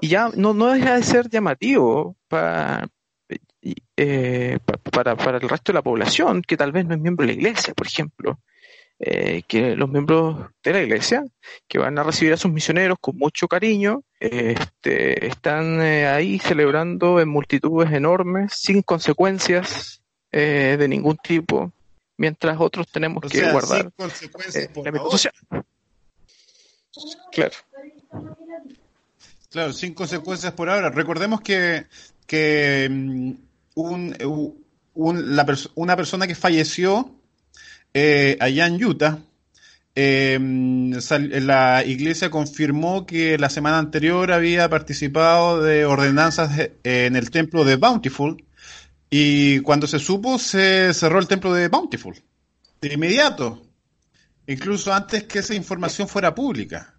y 0.00 0.08
ya 0.08 0.30
no, 0.34 0.54
no 0.54 0.72
deja 0.72 0.94
de 0.96 1.02
ser 1.02 1.28
llamativo 1.28 2.16
pa- 2.28 2.86
y, 3.60 3.74
eh, 3.96 4.58
pa- 4.64 4.76
para, 4.78 5.16
para 5.16 5.38
el 5.38 5.48
resto 5.48 5.72
de 5.72 5.74
la 5.74 5.82
población, 5.82 6.40
que 6.42 6.56
tal 6.56 6.70
vez 6.72 6.86
no 6.86 6.94
es 6.94 7.00
miembro 7.00 7.26
de 7.26 7.32
la 7.34 7.38
iglesia, 7.38 7.74
por 7.74 7.86
ejemplo. 7.88 8.38
Eh, 9.00 9.42
que 9.46 9.76
los 9.76 9.88
miembros 9.88 10.48
de 10.64 10.72
la 10.72 10.82
iglesia 10.82 11.24
que 11.68 11.78
van 11.78 11.96
a 11.98 12.02
recibir 12.02 12.32
a 12.32 12.36
sus 12.36 12.50
misioneros 12.50 12.98
con 13.00 13.16
mucho 13.16 13.46
cariño, 13.46 14.02
este, 14.18 15.24
están 15.28 15.80
eh, 15.80 16.08
ahí 16.08 16.40
celebrando 16.40 17.20
en 17.20 17.28
multitudes 17.28 17.92
enormes, 17.92 18.52
sin 18.56 18.82
consecuencias 18.82 20.02
eh, 20.32 20.74
de 20.76 20.88
ningún 20.88 21.16
tipo, 21.18 21.72
mientras 22.16 22.56
otros 22.60 22.88
tenemos 22.88 23.18
O 23.24 23.28
que 23.28 23.38
sea, 23.38 23.52
guardar 23.52 23.82
sin 23.82 23.90
consecuencias 23.90 24.64
eh, 24.64 24.68
por 24.74 24.84
la 24.92 24.98
ahora. 24.98 25.10
social. 25.12 25.34
Claro. 27.30 27.54
Claro, 29.50 29.72
sin 29.72 29.94
consecuencias 29.94 30.52
por 30.52 30.68
ahora. 30.68 30.90
Recordemos 30.90 31.40
que, 31.40 31.86
que 32.26 32.88
mm, 32.90 33.32
un, 33.76 34.16
un- 34.94 35.36
la 35.36 35.46
pers- 35.46 35.70
una 35.76 35.96
persona 35.96 36.26
que 36.26 36.34
falleció 36.34 37.14
eh, 37.94 38.36
allá 38.40 38.66
en 38.66 38.84
Utah, 38.84 39.18
sal- 41.00 41.46
la 41.46 41.84
iglesia 41.84 42.30
confirmó 42.30 43.04
que 43.06 43.36
la 43.38 43.50
semana 43.50 43.78
anterior 43.78 44.30
había 44.32 44.68
participado 44.68 45.62
de 45.62 45.84
ordenanzas 45.84 46.56
de- 46.56 46.72
en 46.84 47.16
el 47.16 47.30
templo 47.30 47.64
de 47.64 47.76
Bountiful 47.76 48.44
y 49.10 49.60
cuando 49.60 49.86
se 49.86 49.98
supo 49.98 50.38
se 50.38 50.92
cerró 50.94 51.18
el 51.18 51.26
templo 51.28 51.52
de 51.52 51.68
Bountiful 51.68 52.14
de 52.80 52.94
inmediato, 52.94 53.66
incluso 54.46 54.92
antes 54.92 55.24
que 55.24 55.40
esa 55.40 55.54
información 55.54 56.06
fuera 56.08 56.34
pública. 56.34 56.94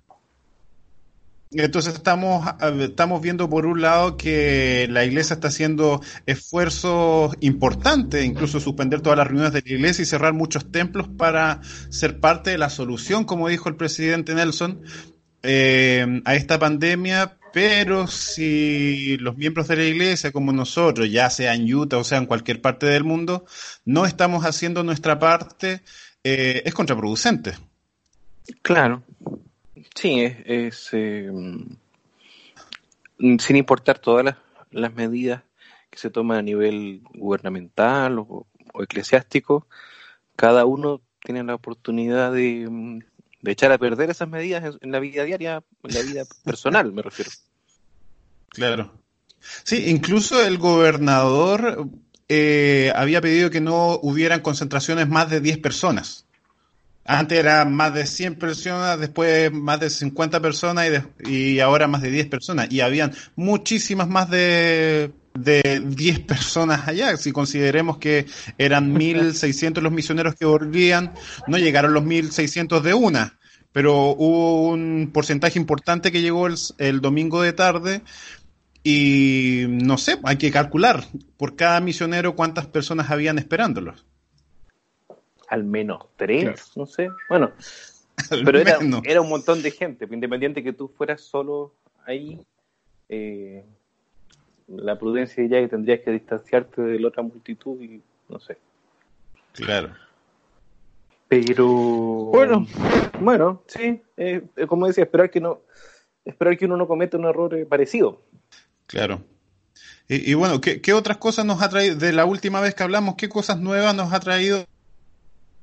Entonces 1.52 1.96
estamos, 1.96 2.48
estamos 2.80 3.22
viendo 3.22 3.50
por 3.50 3.66
un 3.66 3.82
lado 3.82 4.18
que 4.18 4.88
la 4.92 5.04
iglesia 5.04 5.34
está 5.34 5.48
haciendo 5.48 6.00
esfuerzos 6.28 7.36
importantes, 7.40 8.24
incluso 8.24 8.60
suspender 8.60 9.02
todas 9.02 9.18
las 9.18 9.26
reuniones 9.28 9.54
de 9.54 9.64
la 9.66 9.74
iglesia 9.74 10.04
y 10.04 10.06
cerrar 10.06 10.34
muchos 10.34 10.72
templos 10.72 11.08
para 11.08 11.62
ser 11.90 12.20
parte 12.20 12.52
de 12.52 12.60
la 12.60 12.70
solución, 12.70 13.26
como 13.26 13.48
dijo 13.48 13.68
el 13.68 13.78
presidente 13.78 14.36
Nelson, 14.36 14.84
eh, 15.42 16.22
a 16.24 16.36
esta 16.36 16.60
pandemia. 16.60 17.38
Pero 17.52 18.06
si 18.06 19.18
los 19.18 19.36
miembros 19.36 19.68
de 19.68 19.78
la 19.78 19.84
iglesia, 19.86 20.32
como 20.32 20.52
nosotros, 20.52 21.10
ya 21.10 21.32
sea 21.32 21.56
en 21.56 21.74
Utah 21.74 21.98
o 21.98 22.04
sea 22.04 22.20
en 22.20 22.28
cualquier 22.28 22.62
parte 22.62 22.86
del 22.86 23.04
mundo, 23.04 23.46
no 23.86 24.06
estamos 24.06 24.46
haciendo 24.46 24.84
nuestra 24.84 25.18
parte, 25.18 25.82
eh, 26.24 26.62
es 26.64 26.76
contraproducente. 26.76 27.54
Claro. 28.62 29.04
Sí, 30.00 30.22
es, 30.22 30.38
es, 30.46 30.90
eh, 30.94 31.30
mm, 31.30 31.76
sin 33.38 33.58
importar 33.58 34.00
todas 34.00 34.24
las, 34.24 34.38
las 34.72 34.94
medidas 34.94 35.44
que 35.90 36.00
se 36.00 36.10
toman 36.10 36.38
a 36.38 36.42
nivel 36.42 37.02
gubernamental 37.14 38.20
o, 38.20 38.48
o 38.72 38.84
eclesiástico, 38.84 39.68
cada 40.38 40.64
uno 40.64 41.02
tiene 41.22 41.44
la 41.44 41.56
oportunidad 41.56 42.32
de, 42.32 43.02
de 43.42 43.52
echar 43.52 43.74
a 43.74 43.78
perder 43.78 44.10
esas 44.10 44.30
medidas 44.30 44.64
en, 44.64 44.78
en 44.80 44.92
la 44.94 45.02
vida 45.02 45.26
diaria, 45.26 45.66
en 45.84 45.94
la 45.94 46.02
vida 46.02 46.24
personal, 46.46 46.94
me 46.94 47.02
refiero. 47.02 47.32
Claro. 48.48 48.94
Sí, 49.64 49.90
incluso 49.90 50.42
el 50.42 50.60
gobernador 50.60 51.90
eh, 52.30 52.94
había 52.96 53.20
pedido 53.20 53.50
que 53.50 53.60
no 53.60 54.00
hubieran 54.02 54.40
concentraciones 54.40 55.10
más 55.10 55.30
de 55.30 55.42
10 55.42 55.58
personas. 55.58 56.26
Antes 57.12 57.40
era 57.40 57.66
más 57.66 57.94
de 57.94 58.06
100 58.06 58.36
personas, 58.36 59.00
después 59.00 59.52
más 59.52 59.80
de 59.80 59.90
50 59.90 60.40
personas 60.42 60.88
y, 60.88 60.90
de- 60.92 61.04
y 61.56 61.60
ahora 61.60 61.88
más 61.88 62.02
de 62.04 62.12
10 62.12 62.28
personas. 62.28 62.72
Y 62.72 62.82
habían 62.82 63.14
muchísimas 63.36 64.08
más 64.08 64.30
de, 64.30 65.12
de 65.34 65.82
10 65.86 66.20
personas 66.20 66.88
allá. 66.88 67.18
Si 67.18 67.32
consideremos 67.32 67.98
que 67.98 68.28
eran 68.60 68.94
1.600 68.98 69.82
los 69.82 69.92
misioneros 69.92 70.36
que 70.36 70.46
volvían, 70.46 71.14
no 71.48 71.58
llegaron 71.58 71.94
los 71.94 72.04
1.600 72.04 72.82
de 72.82 72.94
una, 72.94 73.40
pero 73.72 74.12
hubo 74.12 74.70
un 74.70 75.10
porcentaje 75.12 75.58
importante 75.58 76.12
que 76.12 76.22
llegó 76.22 76.46
el, 76.48 76.56
el 76.78 77.02
domingo 77.02 77.42
de 77.42 77.54
tarde 77.54 78.04
y 78.84 79.66
no 79.68 79.98
sé, 79.98 80.20
hay 80.24 80.38
que 80.38 80.52
calcular 80.52 81.06
por 81.38 81.56
cada 81.56 81.80
misionero 81.82 82.36
cuántas 82.36 82.68
personas 82.68 83.10
habían 83.12 83.40
esperándolos. 83.40 84.06
Al 85.50 85.64
menos 85.64 86.06
tres, 86.16 86.44
Claro. 86.44 86.62
no 86.76 86.86
sé. 86.86 87.10
Bueno, 87.28 87.52
Al 88.32 88.44
pero 88.44 88.60
era, 88.60 88.78
era 89.04 89.22
un 89.22 89.30
montón 89.30 89.62
de 89.62 89.72
gente, 89.72 90.08
independiente 90.10 90.64
que 90.64 90.74
tú 90.74 90.88
fueras 90.90 91.22
solo 91.22 91.74
ahí, 92.06 92.40
eh, 93.10 93.64
la 94.68 94.98
prudencia 95.00 95.44
ya 95.48 95.60
que 95.62 95.68
tendrías 95.68 96.02
que 96.02 96.12
distanciarte 96.12 96.82
de 96.82 97.00
la 97.00 97.08
otra 97.08 97.24
multitud 97.24 97.82
y 97.82 98.02
no 98.30 98.40
sé. 98.40 98.58
Claro. 99.54 99.90
Pero 101.28 101.66
Bueno. 101.68 102.66
bueno, 103.20 103.64
sí, 103.68 104.02
eh, 104.18 104.42
eh, 104.56 104.68
como 104.68 104.88
decía, 104.88 105.04
esperar 105.04 105.30
que 105.30 105.40
no, 105.40 105.62
esperar 106.26 106.58
que 106.58 106.66
uno 106.66 106.78
no 106.78 106.88
cometa 106.88 107.18
un 107.18 107.26
error 107.26 107.68
parecido. 107.68 108.22
Claro. 108.88 109.22
Y, 110.08 110.32
y 110.32 110.34
bueno, 110.34 110.60
¿qué, 110.60 110.82
qué 110.82 110.94
otras 110.94 111.18
cosas 111.18 111.46
nos 111.46 111.62
ha 111.62 111.70
traído, 111.70 111.96
de 111.96 112.14
la 112.14 112.26
última 112.26 112.62
vez 112.62 112.74
que 112.74 112.84
hablamos, 112.84 113.16
qué 113.16 113.30
cosas 113.30 113.60
nuevas 113.60 113.94
nos 113.96 114.12
ha 114.12 114.20
traído 114.20 114.66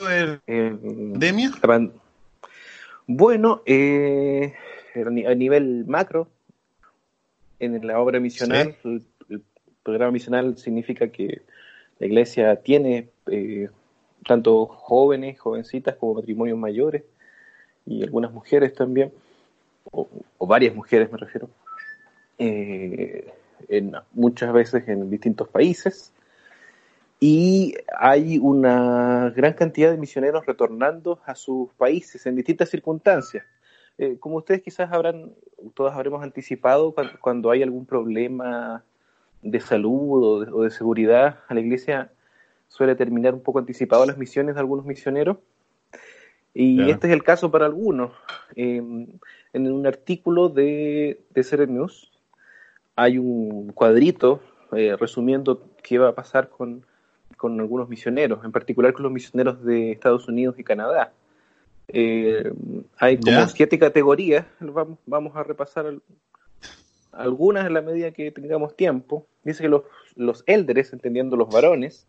la 0.00 0.40
Eh, 0.46 0.70
pandemia? 1.12 1.50
la 1.62 1.68
pan- 1.68 1.92
Bueno, 3.06 3.62
eh, 3.66 4.52
a 4.94 5.10
ni- 5.10 5.24
a 5.26 5.34
nivel 5.34 5.84
macro, 5.86 6.28
en 7.60 7.86
la 7.86 8.00
obra 8.00 8.18
misional, 8.20 8.74
el, 8.84 9.04
el 9.28 9.42
programa 9.82 10.10
misional 10.12 10.58
significa 10.58 11.08
que 11.08 11.42
la 11.98 12.06
iglesia 12.06 12.56
tiene 12.56 13.08
eh, 13.30 13.68
tanto 14.26 14.66
jóvenes, 14.66 15.38
jovencitas, 15.38 15.94
como 15.96 16.14
matrimonios 16.14 16.58
mayores 16.58 17.04
y 17.86 18.02
algunas 18.02 18.32
mujeres 18.32 18.74
también, 18.74 19.12
o, 19.92 20.08
o 20.38 20.46
varias 20.46 20.74
mujeres 20.74 21.10
me 21.12 21.18
refiero, 21.18 21.48
eh, 22.38 23.32
en, 23.68 23.92
muchas 24.12 24.52
veces 24.52 24.86
en 24.88 25.08
distintos 25.08 25.48
países. 25.48 26.12
Y 27.18 27.74
hay 27.98 28.38
una 28.38 29.30
gran 29.34 29.54
cantidad 29.54 29.90
de 29.90 29.96
misioneros 29.96 30.44
retornando 30.44 31.20
a 31.24 31.34
sus 31.34 31.72
países 31.74 32.26
en 32.26 32.36
distintas 32.36 32.68
circunstancias. 32.68 33.44
Eh, 33.98 34.18
como 34.20 34.36
ustedes 34.36 34.62
quizás 34.62 34.92
habrán, 34.92 35.32
todos 35.74 35.94
habremos 35.94 36.22
anticipado, 36.22 36.94
cuando, 37.20 37.50
hay 37.50 37.62
algún 37.62 37.86
problema 37.86 38.84
de 39.40 39.60
salud 39.60 40.46
o 40.52 40.62
de, 40.62 40.70
seguridad, 40.70 41.40
a 41.48 41.54
la 41.54 41.60
iglesia 41.60 42.12
suele 42.68 42.94
terminar 42.94 43.32
un 43.32 43.40
poco 43.40 43.60
anticipado 43.60 44.04
las 44.04 44.18
misiones 44.18 44.54
de 44.54 44.60
algunos 44.60 44.84
misioneros. 44.84 45.38
Y 46.52 46.90
este 46.90 47.06
es 47.06 47.12
el 47.12 47.22
caso 47.22 47.50
para 47.50 47.66
algunos. 47.66 48.12
Em, 48.54 49.06
en 49.52 49.72
un 49.72 49.86
artículo 49.86 50.48
de, 50.48 51.20
de 51.30 51.66
News 51.66 52.12
hay 52.94 53.18
un 53.18 53.72
cuadrito 53.72 54.40
eh, 54.72 54.96
resumiendo 54.98 55.62
qué 55.82 55.98
va 55.98 56.08
a 56.08 56.14
pasar 56.14 56.48
con, 56.48 56.84
con 57.36 57.60
algunos 57.60 57.88
misioneros, 57.88 58.44
en 58.44 58.52
particular 58.52 58.92
con 58.92 59.04
los 59.04 59.12
misioneros 59.12 59.62
de 59.64 59.92
Estados 59.92 60.28
Unidos 60.28 60.58
y 60.58 60.64
Canadá. 60.64 61.12
Eh, 61.88 62.52
hay 62.98 63.18
como 63.18 63.46
siete 63.48 63.78
categorías, 63.78 64.46
vamos, 64.60 64.98
vamos 65.06 65.36
a 65.36 65.44
repasar 65.44 65.94
algunas 67.12 67.66
en 67.66 67.74
la 67.74 67.82
medida 67.82 68.10
que 68.10 68.30
tengamos 68.30 68.76
tiempo. 68.76 69.26
Dice 69.44 69.62
que 69.62 69.68
los, 69.68 69.82
los 70.16 70.42
élderes, 70.46 70.92
entendiendo 70.92 71.36
los 71.36 71.48
varones, 71.48 72.06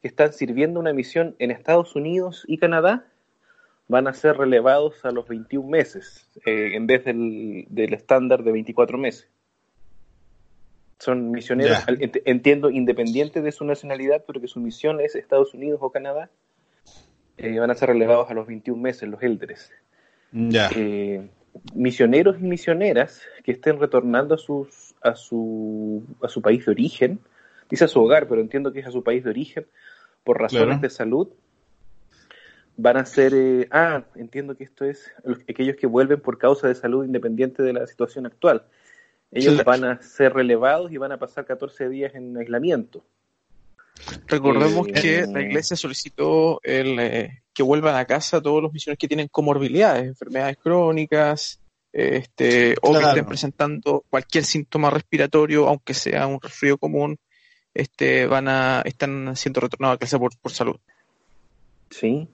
que 0.00 0.08
están 0.08 0.32
sirviendo 0.32 0.80
una 0.80 0.92
misión 0.92 1.36
en 1.38 1.50
Estados 1.50 1.94
Unidos 1.96 2.44
y 2.46 2.58
Canadá, 2.58 3.06
van 3.88 4.06
a 4.06 4.14
ser 4.14 4.36
relevados 4.36 5.04
a 5.04 5.10
los 5.10 5.26
21 5.26 5.68
meses, 5.68 6.28
eh, 6.46 6.72
en 6.74 6.86
vez 6.86 7.04
del, 7.04 7.66
del 7.68 7.92
estándar 7.92 8.44
de 8.44 8.52
24 8.52 8.96
meses. 8.96 9.28
Son 11.00 11.30
misioneros, 11.30 11.78
entiendo, 12.26 12.68
independientes 12.68 13.42
de 13.42 13.52
su 13.52 13.64
nacionalidad, 13.64 14.22
pero 14.26 14.38
que 14.38 14.48
su 14.48 14.60
misión 14.60 15.00
es 15.00 15.14
Estados 15.14 15.54
Unidos 15.54 15.80
o 15.82 15.90
Canadá. 15.90 16.28
Eh, 17.38 17.58
van 17.58 17.70
a 17.70 17.74
ser 17.74 17.88
relevados 17.88 18.30
a 18.30 18.34
los 18.34 18.46
21 18.46 18.80
meses, 18.80 19.08
los 19.08 19.22
élderes. 19.22 19.72
Eh, 20.30 21.26
misioneros 21.74 22.36
y 22.38 22.42
misioneras 22.42 23.22
que 23.44 23.52
estén 23.52 23.80
retornando 23.80 24.34
a, 24.34 24.38
sus, 24.38 24.94
a, 25.00 25.14
su, 25.14 26.04
a 26.22 26.28
su 26.28 26.42
país 26.42 26.66
de 26.66 26.72
origen, 26.72 27.18
dice 27.70 27.84
a 27.86 27.88
su 27.88 27.98
hogar, 28.02 28.28
pero 28.28 28.42
entiendo 28.42 28.70
que 28.70 28.80
es 28.80 28.86
a 28.86 28.90
su 28.90 29.02
país 29.02 29.24
de 29.24 29.30
origen, 29.30 29.66
por 30.22 30.38
razones 30.38 30.82
de 30.82 30.90
salud, 30.90 31.28
van 32.76 32.98
a 32.98 33.06
ser, 33.06 33.32
eh, 33.34 33.68
ah, 33.70 34.04
entiendo 34.16 34.54
que 34.54 34.64
esto 34.64 34.84
es 34.84 35.10
aquellos 35.48 35.76
que 35.76 35.86
vuelven 35.86 36.20
por 36.20 36.36
causa 36.36 36.68
de 36.68 36.74
salud 36.74 37.06
independiente 37.06 37.62
de 37.62 37.72
la 37.72 37.86
situación 37.86 38.26
actual. 38.26 38.64
Ellos 39.32 39.62
van 39.64 39.84
a 39.84 40.02
ser 40.02 40.32
relevados 40.32 40.90
y 40.90 40.96
van 40.96 41.12
a 41.12 41.18
pasar 41.18 41.46
14 41.46 41.88
días 41.88 42.14
en 42.14 42.36
aislamiento. 42.36 43.04
Recordemos 44.26 44.88
eh, 44.88 44.92
que 44.92 45.26
la 45.26 45.42
iglesia 45.42 45.76
solicitó 45.76 46.60
el, 46.62 46.98
eh, 46.98 47.42
que 47.52 47.62
vuelvan 47.62 47.96
a 47.96 48.04
casa 48.06 48.40
todos 48.40 48.62
los 48.62 48.72
misioneros 48.72 48.98
que 48.98 49.08
tienen 49.08 49.28
comorbilidades, 49.28 50.06
enfermedades 50.06 50.56
crónicas, 50.56 51.60
este, 51.92 52.74
o 52.82 52.92
que 52.92 53.04
estén 53.04 53.26
presentando 53.26 54.04
cualquier 54.08 54.44
síntoma 54.44 54.90
respiratorio, 54.90 55.68
aunque 55.68 55.94
sea 55.94 56.26
un 56.26 56.40
resfrío 56.40 56.78
común, 56.78 57.18
este, 57.74 58.26
van 58.26 58.48
a, 58.48 58.82
están 58.84 59.36
siendo 59.36 59.60
retornados 59.60 59.96
a 59.96 59.98
casa 59.98 60.18
por, 60.18 60.36
por 60.38 60.52
salud. 60.52 60.76
Sí. 61.90 62.28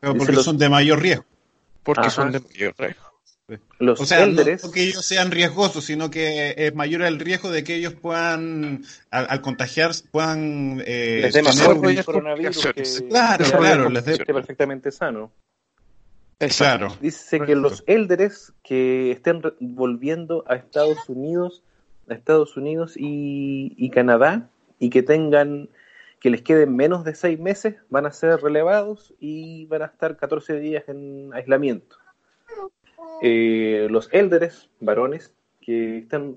porque 0.00 0.36
son 0.36 0.58
de 0.58 0.68
mayor 0.68 1.00
riesgo. 1.00 1.24
Porque 1.82 2.10
son 2.10 2.32
de 2.32 2.40
mayor 2.40 2.74
riesgo. 2.78 3.05
Los 3.78 4.00
o 4.00 4.06
sea, 4.06 4.26
no 4.26 4.72
que 4.72 4.82
ellos 4.82 5.04
sean 5.06 5.30
riesgosos, 5.30 5.84
sino 5.84 6.10
que 6.10 6.54
es 6.56 6.74
mayor 6.74 7.02
el 7.02 7.20
riesgo 7.20 7.50
de 7.50 7.62
que 7.62 7.76
ellos 7.76 7.94
puedan, 7.94 8.84
al, 9.10 9.40
contagiar, 9.40 9.92
puedan 10.10 10.82
eh, 10.84 11.30
tener 11.32 12.04
coronavirus 12.04 13.04
claro, 13.08 13.44
claro, 13.44 13.88
les 13.88 14.06
esté 14.08 14.34
perfectamente 14.34 14.90
sano. 14.90 15.30
Claro. 16.38 16.88
Dice 17.00 17.40
que 17.40 17.54
los 17.54 17.84
élderes 17.86 18.52
que 18.64 19.12
estén 19.12 19.40
volviendo 19.60 20.44
a 20.48 20.56
Estados 20.56 21.08
Unidos, 21.08 21.62
a 22.10 22.14
Estados 22.14 22.56
Unidos 22.56 22.94
y, 22.96 23.74
y 23.76 23.90
Canadá, 23.90 24.50
y 24.80 24.90
que 24.90 25.02
tengan 25.02 25.70
que 26.20 26.30
les 26.30 26.42
queden 26.42 26.74
menos 26.74 27.04
de 27.04 27.14
seis 27.14 27.38
meses, 27.38 27.76
van 27.90 28.06
a 28.06 28.12
ser 28.12 28.40
relevados 28.40 29.14
y 29.20 29.66
van 29.66 29.82
a 29.82 29.86
estar 29.86 30.16
14 30.16 30.58
días 30.58 30.84
en 30.88 31.32
aislamiento. 31.32 31.96
Eh, 33.22 33.88
los 33.90 34.08
élderes, 34.12 34.68
varones, 34.80 35.32
que 35.60 35.98
están 35.98 36.34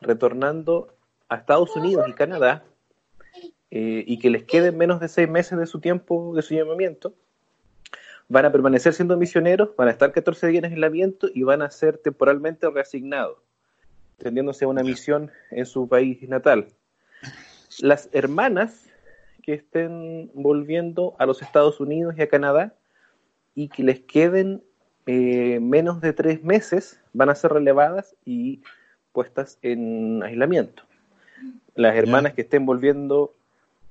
retornando 0.00 0.94
a 1.28 1.36
Estados 1.36 1.74
Unidos 1.76 2.06
y 2.08 2.12
Canadá 2.12 2.64
eh, 3.70 4.04
y 4.06 4.18
que 4.18 4.30
les 4.30 4.44
queden 4.44 4.76
menos 4.76 5.00
de 5.00 5.08
seis 5.08 5.28
meses 5.28 5.58
de 5.58 5.66
su 5.66 5.80
tiempo 5.80 6.34
de 6.34 6.42
su 6.42 6.54
llamamiento, 6.54 7.14
van 8.28 8.44
a 8.44 8.52
permanecer 8.52 8.92
siendo 8.92 9.16
misioneros, 9.16 9.74
van 9.76 9.88
a 9.88 9.90
estar 9.90 10.12
14 10.12 10.46
días 10.48 10.64
en 10.64 10.72
aislamiento 10.72 11.28
y 11.34 11.42
van 11.42 11.62
a 11.62 11.70
ser 11.70 11.98
temporalmente 11.98 12.68
reasignados, 12.70 13.38
tendiéndose 14.18 14.64
a 14.64 14.68
una 14.68 14.82
misión 14.82 15.30
en 15.50 15.66
su 15.66 15.88
país 15.88 16.22
natal. 16.28 16.68
Las 17.80 18.08
hermanas 18.12 18.88
que 19.42 19.54
estén 19.54 20.30
volviendo 20.34 21.16
a 21.18 21.26
los 21.26 21.42
Estados 21.42 21.80
Unidos 21.80 22.14
y 22.16 22.22
a 22.22 22.28
Canadá 22.28 22.74
y 23.54 23.68
que 23.68 23.82
les 23.82 24.00
queden 24.00 24.62
eh, 25.06 25.58
menos 25.60 26.00
de 26.00 26.12
tres 26.12 26.42
meses 26.42 27.00
van 27.12 27.28
a 27.28 27.34
ser 27.34 27.52
relevadas 27.52 28.14
y 28.24 28.62
puestas 29.12 29.58
en 29.62 30.22
aislamiento. 30.22 30.82
Las 31.74 31.96
hermanas 31.96 32.34
que 32.34 32.42
estén 32.42 32.66
volviendo 32.66 33.34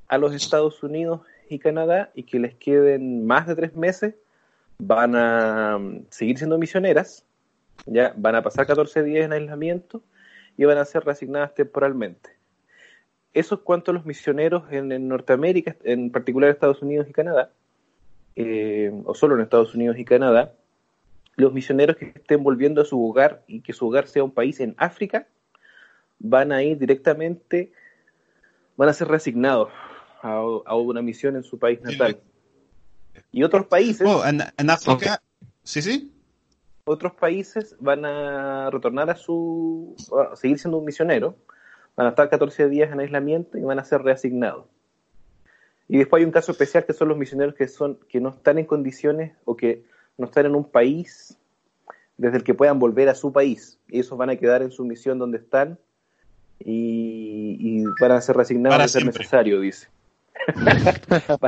a 0.08 0.17
los 0.17 0.34
Estados 0.34 0.82
Unidos 0.84 1.21
y 1.49 1.60
Canadá 1.60 2.12
y 2.15 2.23
que 2.23 2.39
les 2.39 2.56
queden 2.56 3.26
más 3.26 3.47
de 3.47 3.56
tres 3.56 3.76
meses 3.76 4.15
van 4.80 5.15
a 5.15 5.78
mm, 5.80 6.06
seguir 6.10 6.38
siendo 6.38 6.58
misioneras, 6.58 7.26
ya 7.86 8.13
van 8.17 8.36
a 8.36 8.41
pasar 8.41 8.65
14 8.65 9.04
días 9.04 9.26
en 9.26 9.34
aislamiento 9.34 10.02
y 10.58 10.65
van 10.65 10.78
a 10.78 10.86
ser 10.86 11.04
reasignadas 11.04 11.54
temporalmente. 11.54 12.32
Eso 13.34 13.56
es 13.56 13.62
cuanto 13.62 13.91
a 13.91 13.93
los 13.93 14.06
misioneros 14.06 14.63
en, 14.71 15.08
Norteamérica, 15.08 15.76
en 15.84 16.12
particular 16.12 16.49
Estados 16.49 16.82
Unidos 16.82 17.08
y 17.10 17.13
Canadá, 17.13 17.52
eh, 18.36 18.91
o 19.06 19.15
solo 19.15 19.36
en 19.36 19.41
Estados 19.41 19.73
Unidos 19.73 19.97
y 19.97 20.06
Canadá, 20.06 20.54
los 21.36 21.54
misioneros 21.54 21.96
que 21.96 22.13
estén 22.15 22.43
volviendo 22.43 22.82
a 22.82 22.86
su 22.86 23.04
hogar 23.04 23.43
y 23.48 23.62
que 23.62 23.74
su 23.74 23.88
hogar 23.88 24.08
sea 24.08 24.24
un 24.24 24.32
país 24.32 24.60
en 24.60 24.76
África, 24.78 25.28
van 26.19 26.52
a 26.52 26.63
ir 26.63 26.78
directamente, 26.78 27.72
van 28.78 28.89
a 28.89 28.93
ser 28.93 29.08
reasignados 29.08 29.69
a, 30.22 30.76
una 30.76 31.02
misión 31.02 31.36
en 31.36 31.43
su 31.43 31.60
país 31.60 31.82
natal. 31.82 32.19
Y 33.32 33.43
otros 33.43 33.67
países... 33.67 34.08
Oh, 34.08 34.24
en, 34.26 34.41
África, 34.69 35.22
sí, 35.63 35.82
sí. 35.82 36.13
Otros 36.86 37.13
países 37.13 37.76
van 37.80 38.06
a 38.06 38.69
retornar 38.69 39.10
a 39.10 39.15
su... 39.15 39.96
a 40.17 40.36
seguir 40.36 40.60
siendo 40.60 40.78
un 40.78 40.86
misionero, 40.86 41.36
van 41.96 42.08
a 42.08 42.10
estar 42.12 42.30
14 42.30 42.69
días 42.69 42.91
en 42.91 43.00
aislamiento 43.00 43.58
y 43.58 43.62
van 43.62 43.80
a 43.80 43.84
ser 43.84 44.02
reasignados. 44.02 44.65
Y 45.89 45.98
después 45.98 46.22
hay 46.22 46.26
un 46.26 46.32
caso 46.32 46.52
especial 46.54 46.86
que 46.86 46.93
son 46.93 47.10
los 47.10 47.17
misioneros 47.17 47.56
que 47.56 47.67
son 47.67 48.00
que 48.08 48.22
no 48.22 48.30
están 48.30 48.58
en 48.58 48.65
condiciones 48.65 49.34
o 49.43 49.58
que 49.58 49.84
no 50.17 50.26
están 50.26 50.45
en 50.45 50.56
un 50.56 50.69
país 50.69 51.38
desde 52.17 52.38
el 52.38 52.43
que 52.43 52.54
puedan 52.54 52.80
volver 52.80 53.10
a 53.10 53.15
su 53.15 53.32
país. 53.32 53.80
Y 53.88 53.99
esos 53.99 54.17
van 54.17 54.30
a 54.30 54.36
quedar 54.36 54.62
en 54.62 54.71
su 54.71 54.86
misión 54.86 55.19
donde 55.19 55.38
están 55.38 55.80
y, 56.60 57.84
van 57.99 58.12
a 58.12 58.21
ser 58.21 58.38
resignados 58.38 58.80
a 58.80 58.88
ser 58.88 59.06
necesario, 59.06 59.60
dice. 59.60 59.88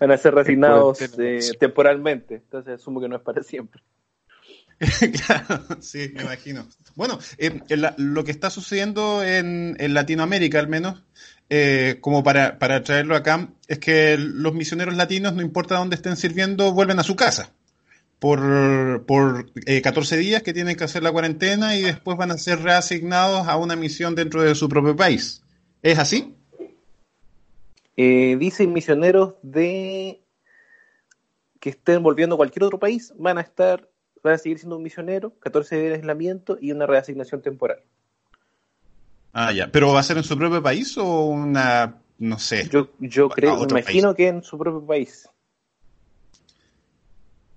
van 0.00 0.10
a 0.10 0.16
ser 0.16 0.34
resignados 0.34 1.00
eh, 1.18 1.40
temporalmente, 1.58 2.36
entonces 2.36 2.80
asumo 2.80 3.00
que 3.00 3.08
no 3.08 3.16
es 3.16 3.22
para 3.22 3.42
siempre. 3.42 3.82
claro, 5.26 5.64
sí, 5.80 6.10
me 6.14 6.22
imagino. 6.22 6.66
Bueno, 6.96 7.18
eh, 7.38 7.60
lo 7.96 8.24
que 8.24 8.32
está 8.32 8.50
sucediendo 8.50 9.22
en, 9.22 9.76
en 9.78 9.94
Latinoamérica 9.94 10.58
al 10.58 10.68
menos 10.68 11.04
eh, 11.50 11.98
como 12.00 12.22
para, 12.22 12.58
para 12.58 12.82
traerlo 12.82 13.16
acá, 13.16 13.48
es 13.68 13.78
que 13.78 14.16
los 14.18 14.54
misioneros 14.54 14.96
latinos, 14.96 15.34
no 15.34 15.42
importa 15.42 15.76
dónde 15.76 15.96
estén 15.96 16.16
sirviendo, 16.16 16.72
vuelven 16.72 16.98
a 16.98 17.02
su 17.02 17.16
casa 17.16 17.52
por, 18.18 19.04
por 19.04 19.52
14 19.52 20.14
eh, 20.14 20.18
días 20.18 20.42
que 20.42 20.54
tienen 20.54 20.76
que 20.76 20.84
hacer 20.84 21.02
la 21.02 21.12
cuarentena 21.12 21.76
y 21.76 21.82
después 21.82 22.16
van 22.16 22.30
a 22.30 22.38
ser 22.38 22.60
reasignados 22.60 23.46
a 23.48 23.56
una 23.56 23.76
misión 23.76 24.14
dentro 24.14 24.42
de 24.42 24.54
su 24.54 24.68
propio 24.68 24.96
país. 24.96 25.42
¿Es 25.82 25.98
así? 25.98 26.34
Eh, 27.96 28.36
dicen 28.38 28.72
misioneros 28.72 29.34
de 29.42 30.22
que 31.60 31.70
estén 31.70 32.02
volviendo 32.02 32.36
a 32.36 32.38
cualquier 32.38 32.64
otro 32.64 32.78
país, 32.78 33.12
van 33.18 33.38
a 33.38 33.42
estar, 33.42 33.88
van 34.22 34.34
a 34.34 34.38
seguir 34.38 34.58
siendo 34.58 34.78
un 34.78 34.82
misionero, 34.82 35.38
14 35.40 35.76
días 35.76 35.88
de 35.90 35.94
aislamiento 35.96 36.56
y 36.60 36.72
una 36.72 36.86
reasignación 36.86 37.42
temporal. 37.42 37.82
Ah, 39.34 39.52
ya. 39.52 39.66
¿Pero 39.66 39.92
va 39.92 40.00
a 40.00 40.04
ser 40.04 40.16
en 40.16 40.22
su 40.22 40.38
propio 40.38 40.62
país 40.62 40.96
o 40.96 41.24
una, 41.26 42.00
no 42.18 42.38
sé? 42.38 42.68
Yo, 42.70 42.90
yo 43.00 43.28
creo, 43.28 43.58
me 43.58 43.80
imagino 43.80 44.14
que 44.14 44.28
en 44.28 44.44
su 44.44 44.56
propio 44.56 44.86
país. 44.86 45.28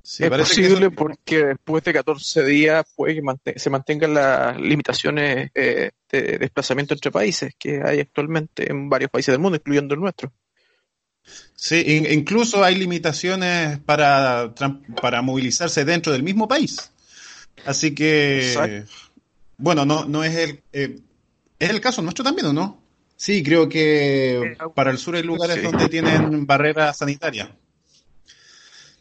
es 0.03 0.29
posible 0.29 0.89
porque 0.89 1.45
después 1.45 1.83
de 1.83 1.93
14 1.93 2.43
días 2.43 2.83
puede 2.95 3.21
que 3.43 3.59
se 3.59 3.69
mantengan 3.69 4.15
las 4.15 4.59
limitaciones 4.59 5.51
eh, 5.53 5.91
de 6.11 6.37
desplazamiento 6.39 6.95
entre 6.95 7.11
países 7.11 7.53
que 7.59 7.79
hay 7.85 7.99
actualmente 7.99 8.71
en 8.71 8.89
varios 8.89 9.11
países 9.11 9.31
del 9.33 9.39
mundo, 9.39 9.57
incluyendo 9.57 9.93
el 9.93 10.01
nuestro. 10.01 10.33
Sí, 11.55 12.03
incluso 12.09 12.63
hay 12.63 12.73
limitaciones 12.73 13.77
para, 13.79 14.51
para 14.99 15.21
movilizarse 15.21 15.85
dentro 15.85 16.11
del 16.11 16.23
mismo 16.23 16.47
país. 16.47 16.91
Así 17.65 17.93
que, 17.93 18.85
bueno, 19.57 19.85
no, 19.85 20.05
no 20.05 20.23
es 20.23 20.35
el, 20.35 20.61
eh, 20.71 21.01
es 21.59 21.69
el 21.69 21.81
caso 21.81 22.01
nuestro 22.01 22.23
también, 22.23 22.47
¿o 22.47 22.53
no? 22.53 22.83
Sí, 23.15 23.41
creo 23.43 23.67
que 23.67 24.55
para 24.75 24.91
el 24.91 24.97
sur 24.97 25.15
hay 25.15 25.23
lugares 25.23 25.61
donde 25.63 25.89
tienen 25.89 26.45
barreras 26.45 26.97
sanitarias. 26.97 27.49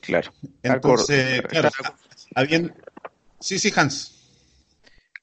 Claro. 0.00 0.32
Entonces, 0.62 1.42
claro, 1.42 1.70
Sí, 3.40 3.58
sí, 3.58 3.72
Hans. 3.76 4.12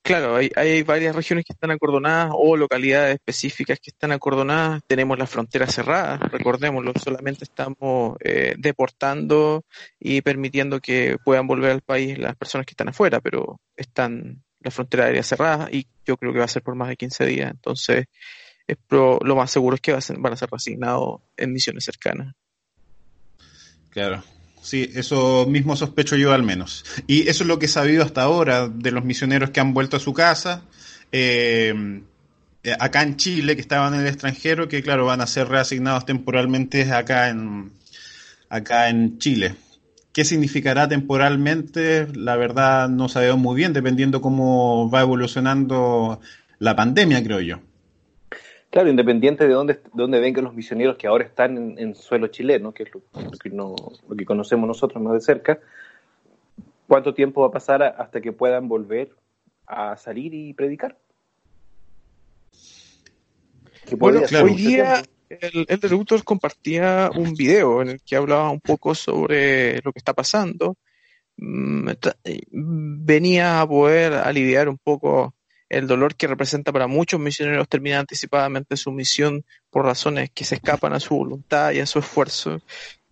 Claro, 0.04 0.36
hay, 0.36 0.52
hay 0.58 0.84
varias 0.84 1.16
regiones 1.16 1.46
que 1.46 1.54
están 1.54 1.72
acordonadas 1.72 2.32
o 2.34 2.58
localidades 2.58 3.16
específicas 3.16 3.80
que 3.80 3.90
están 3.90 4.12
acordonadas. 4.12 4.82
Tenemos 4.86 5.18
las 5.18 5.30
fronteras 5.30 5.74
cerradas, 5.74 6.20
recordémoslo, 6.20 6.92
solamente 7.02 7.46
estamos 7.46 8.18
eh, 8.20 8.54
deportando 8.58 9.64
y 10.00 10.22
permitiendo 10.22 10.82
que 10.82 11.18
puedan 11.24 11.48
volver 11.48 11.72
al 11.72 11.82
país 11.82 12.20
las 12.20 12.36
personas 12.36 12.66
que 12.66 12.72
están 12.72 12.90
afuera, 12.90 13.22
pero 13.22 13.62
están 13.78 14.44
las 14.64 14.74
fronteras 14.74 15.08
aéreas 15.08 15.28
cerradas 15.28 15.70
y 15.72 15.88
yo 16.06 16.18
creo 16.18 16.34
que 16.34 16.40
va 16.40 16.46
a 16.46 16.50
ser 16.50 16.64
por 16.64 16.76
más 16.76 16.90
de 16.90 16.98
15 16.98 17.26
días. 17.26 17.52
Entonces, 17.52 18.06
es 18.68 18.78
lo 18.90 19.36
más 19.36 19.52
seguro 19.52 19.76
es 19.76 19.82
que 19.82 19.92
van 19.92 20.34
a 20.34 20.38
ser 20.38 20.50
reasignados 20.50 21.22
en 21.38 21.52
misiones 21.52 21.84
cercanas. 21.84 22.36
Claro. 23.90 24.24
Sí, 24.62 24.90
eso 24.96 25.46
mismo 25.46 25.76
sospecho 25.76 26.16
yo 26.16 26.32
al 26.32 26.44
menos. 26.44 26.86
Y 27.06 27.28
eso 27.28 27.44
es 27.44 27.48
lo 27.48 27.60
que 27.60 27.66
he 27.66 27.70
sabido 27.70 28.04
hasta 28.04 28.22
ahora 28.22 28.70
de 28.70 28.92
los 28.92 29.04
misioneros 29.04 29.50
que 29.50 29.60
han 29.60 29.74
vuelto 29.74 29.98
a 29.98 30.00
su 30.00 30.14
casa. 30.14 30.64
Eh, 31.12 32.02
acá 32.80 33.04
en 33.04 33.18
Chile, 33.18 33.56
que 33.56 33.62
estaban 33.62 33.94
en 33.94 34.02
el 34.02 34.08
extranjero, 34.08 34.70
que 34.70 34.82
claro, 34.82 35.06
van 35.06 35.20
a 35.22 35.28
ser 35.28 35.50
reasignados 35.50 36.06
temporalmente 36.06 36.90
acá 36.92 37.30
en, 37.30 37.74
acá 38.50 38.90
en 38.90 39.20
Chile. 39.20 39.56
¿Qué 40.14 40.26
significará 40.26 40.88
temporalmente? 40.88 42.08
La 42.14 42.36
verdad 42.36 42.88
no 42.88 43.10
sabemos 43.10 43.40
muy 43.40 43.56
bien, 43.56 43.74
dependiendo 43.74 44.22
cómo 44.22 44.88
va 44.88 45.02
evolucionando 45.02 46.20
la 46.60 46.76
pandemia, 46.76 47.24
creo 47.24 47.42
yo. 47.42 47.58
Claro, 48.70 48.90
independiente 48.90 49.48
de 49.48 49.54
dónde, 49.54 49.80
dónde 49.92 50.20
vengan 50.20 50.44
los 50.44 50.54
misioneros 50.54 50.98
que 50.98 51.08
ahora 51.08 51.26
están 51.26 51.80
en, 51.80 51.96
suelo 51.96 52.28
chileno, 52.28 52.74
que 52.74 52.84
es 52.84 52.90
lo, 52.94 53.02
que 53.40 53.50
no, 53.50 53.76
lo 54.08 54.16
que 54.16 54.24
conocemos 54.24 54.68
nosotros 54.68 55.02
más 55.02 55.14
de 55.14 55.22
cerca, 55.22 55.60
¿cuánto 56.88 57.16
tiempo 57.16 57.42
va 57.42 57.48
a 57.48 57.52
pasar 57.52 57.82
hasta 57.82 58.22
que 58.22 58.32
puedan 58.32 58.68
volver 58.68 59.10
a 59.66 59.98
salir 59.98 60.34
y 60.36 60.54
predicar? 60.54 60.96
Bueno, 63.98 64.22
hoy 64.44 64.56
día 64.56 65.02
el, 65.42 65.66
el 65.68 66.24
compartía 66.24 67.10
un 67.16 67.34
video 67.34 67.82
en 67.82 67.90
el 67.90 68.02
que 68.02 68.16
hablaba 68.16 68.50
un 68.50 68.62
poco 68.62 68.96
sobre 68.96 69.82
lo 69.82 69.92
que 69.92 70.00
está 70.00 70.14
pasando. 70.14 70.78
Mm, 71.38 71.90
venía 72.52 73.62
a 73.62 73.68
poder 73.68 74.14
aliviar 74.14 74.70
un 74.70 74.78
poco 74.78 75.36
el 75.70 75.88
dolor 75.88 76.16
que 76.16 76.28
representa 76.28 76.72
para 76.72 76.88
muchos 76.88 77.20
misioneros 77.20 77.68
terminar 77.68 78.02
anticipadamente 78.02 78.78
su 78.78 78.92
misión 78.92 79.44
por 79.72 79.86
razones 79.86 80.30
que 80.32 80.46
se 80.46 80.56
escapan 80.56 80.94
a 80.94 81.00
su 81.00 81.16
voluntad 81.16 81.72
y 81.72 81.80
a 81.80 81.86
su 81.88 82.00
esfuerzo, 82.00 82.62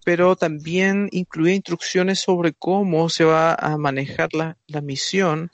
pero 0.05 0.35
también 0.35 1.09
incluía 1.11 1.55
instrucciones 1.55 2.19
sobre 2.19 2.53
cómo 2.53 3.09
se 3.09 3.23
va 3.23 3.55
a 3.55 3.77
manejar 3.77 4.29
la, 4.33 4.57
misión 4.81 5.51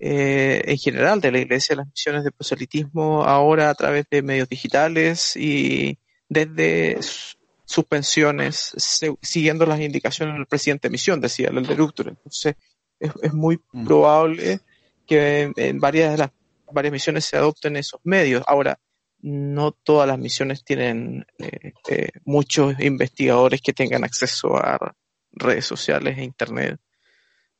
eh, 0.00 0.62
en 0.64 0.78
general 0.78 1.20
de 1.20 1.32
la 1.32 1.38
Iglesia, 1.38 1.76
las 1.76 1.86
misiones 1.86 2.24
de 2.24 2.32
proselitismo 2.32 3.24
ahora 3.24 3.70
a 3.70 3.74
través 3.74 4.06
de 4.10 4.22
medios 4.22 4.48
digitales 4.48 5.36
y 5.36 5.98
desde 6.28 6.98
suspensiones, 7.64 8.74
siguiendo 9.20 9.66
las 9.66 9.80
indicaciones 9.80 10.34
del 10.36 10.46
presidente 10.46 10.88
de 10.88 10.92
misión, 10.92 11.20
decía 11.20 11.48
el 11.48 11.66
Deructor. 11.66 12.08
Entonces, 12.08 12.56
es, 12.98 13.32
muy 13.32 13.60
mm. 13.72 13.86
probable 13.86 14.60
que 15.06 15.52
en 15.56 15.80
varias 15.80 16.12
de 16.12 16.18
las 16.18 16.30
varias 16.72 16.92
misiones 16.92 17.24
se 17.24 17.36
adopten 17.36 17.76
esos 17.76 18.00
medios. 18.04 18.42
Ahora, 18.46 18.78
no 19.20 19.72
todas 19.72 20.06
las 20.06 20.18
misiones 20.18 20.64
tienen 20.64 21.26
eh, 21.38 21.72
eh, 21.88 22.08
muchos 22.24 22.78
investigadores 22.80 23.60
que 23.60 23.72
tengan 23.72 24.04
acceso 24.04 24.56
a 24.56 24.94
redes 25.32 25.66
sociales 25.66 26.18
e 26.18 26.24
internet 26.24 26.78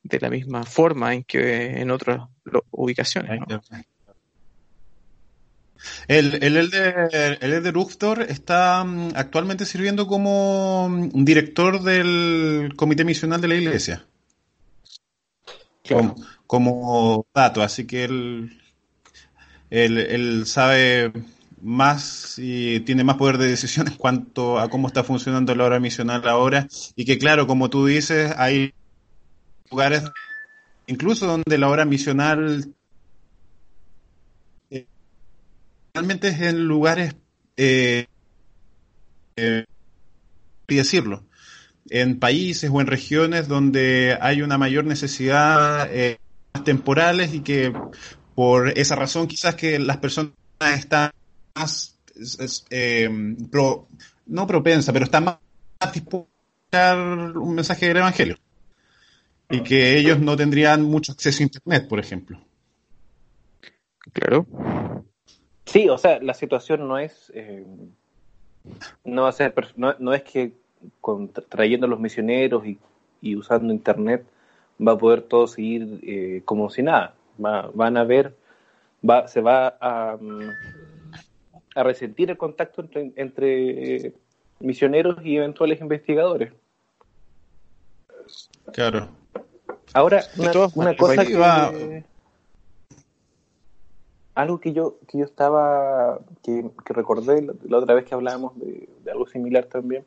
de 0.03 0.21
la 0.21 0.31
misma 0.31 0.65
forma 0.65 1.15
en 1.15 1.25
que 1.25 1.81
en 1.81 1.91
otras 1.91 2.21
ubicaciones. 2.71 3.41
El, 6.07 6.43
el, 6.43 6.57
el, 6.57 6.71
de, 6.71 7.39
el 7.41 7.63
de 7.63 8.25
está 8.29 8.85
mm, 8.85 9.13
actualmente 9.15 9.65
sirviendo 9.65 10.07
como 10.07 10.89
mm, 10.89 11.25
director 11.25 11.83
del 11.83 12.73
comité 12.77 13.05
misional 13.05 13.41
de 13.41 13.49
la 13.49 13.55
iglesia. 13.55 14.05
Como, 15.89 16.17
como, 16.47 17.27
dato, 17.35 17.63
así 17.63 17.87
que 17.87 18.05
él 18.05 18.59
él, 19.71 20.47
sabe 20.47 21.13
más 21.61 22.37
y 22.39 22.81
tiene 22.81 23.05
más 23.05 23.17
poder 23.17 23.39
de 23.39 23.49
decisión 23.49 23.89
en 23.89 23.95
cuanto 23.95 24.59
a 24.59 24.69
cómo 24.69 24.87
está 24.87 25.03
funcionando 25.03 25.55
la 25.55 25.65
hora 25.65 25.81
misional 25.81 26.27
ahora 26.29 26.69
y 26.95 27.05
que 27.05 27.19
claro, 27.19 27.47
como 27.47 27.69
tú 27.69 27.87
dices, 27.87 28.33
hay 28.37 28.73
lugares 29.71 30.05
incluso 30.87 31.27
donde 31.27 31.59
la 31.59 31.69
hora 31.69 31.85
misional 31.85 32.73
eh, 34.71 34.87
realmente 35.99 36.29
es 36.29 36.41
en 36.41 36.65
lugares 36.65 37.17
eh, 37.57 38.07
eh, 39.35 39.65
decirlo 40.69 41.25
en 41.91 42.21
países 42.21 42.71
o 42.73 42.81
en 42.81 42.87
regiones 42.87 43.49
donde 43.49 44.17
hay 44.21 44.43
una 44.43 44.59
mayor 44.59 44.85
necesidad 44.85 45.89
eh, 45.93 46.19
temporales 46.65 47.35
y 47.35 47.41
que 47.41 47.73
por 48.37 48.79
esa 48.79 48.95
razón 48.95 49.27
quizás 49.27 49.57
que 49.57 49.81
las 49.81 49.97
personas 49.97 50.33
están 50.61 51.11
más, 51.57 51.99
eh, 52.71 53.09
no 53.11 54.47
propensa, 54.47 54.93
pero 54.93 55.07
están 55.07 55.25
más 55.25 55.39
dispuestas 55.93 56.29
a 56.73 56.95
un 56.95 57.55
mensaje 57.57 57.89
del 57.89 57.97
Evangelio. 57.97 58.37
Y 59.51 59.63
que 59.65 59.99
ellos 59.99 60.21
no 60.21 60.37
tendrían 60.37 60.83
mucho 60.83 61.11
acceso 61.11 61.43
a 61.43 61.47
Internet, 61.47 61.89
por 61.89 61.99
ejemplo. 61.99 62.39
Claro. 64.13 64.47
Sí, 65.69 65.89
o 65.89 65.99
sea, 65.99 66.19
la 66.21 66.33
situación 66.33 66.89
no 66.89 66.99
es, 66.99 67.31
eh, 67.35 67.67
no 69.05 69.23
va 69.23 69.29
a 69.29 69.33
ser, 69.33 69.55
no, 69.77 70.15
es 70.15 70.23
que 70.23 70.53
trayendo 71.51 71.87
a 71.87 71.91
los 71.91 72.01
misioneros 72.01 72.65
y, 72.67 73.37
usando 73.37 73.73
Internet 73.73 74.25
va 74.81 74.93
a 74.93 74.99
poder 74.99 75.23
todo 75.23 75.47
seguir 75.47 76.01
eh, 76.03 76.43
como 76.45 76.71
si 76.71 76.83
nada 76.83 77.15
van 77.37 77.97
a 77.97 78.05
ver, 78.05 78.35
va, 79.09 79.29
se 79.29 79.41
va 79.41 79.77
a, 79.81 80.17
mm, 80.19 80.51
a 81.75 81.83
resentir 81.83 82.31
el 82.31 82.39
contacto 82.39 82.81
entre, 82.81 83.13
entre 83.17 84.15
misioneros 84.61 85.19
y 85.23 85.37
eventuales 85.37 85.81
investigadores. 85.81 86.53
Claro. 88.73 89.09
Ahora, 89.93 90.23
una, 90.75 90.97
cosa 90.97 91.25
que... 91.25 92.05
Algo 94.39 94.61
que 94.61 94.73
yo, 94.73 94.99
que 95.09 95.19
yo 95.19 95.25
estaba, 95.25 96.21
que, 96.45 96.71
recordé 96.85 97.43
la, 97.43 97.77
otra 97.77 97.95
vez 97.97 98.05
que 98.05 98.15
hablábamos 98.15 98.57
de, 98.57 98.89
algo 99.11 99.27
similar 99.27 99.65
también, 99.65 100.05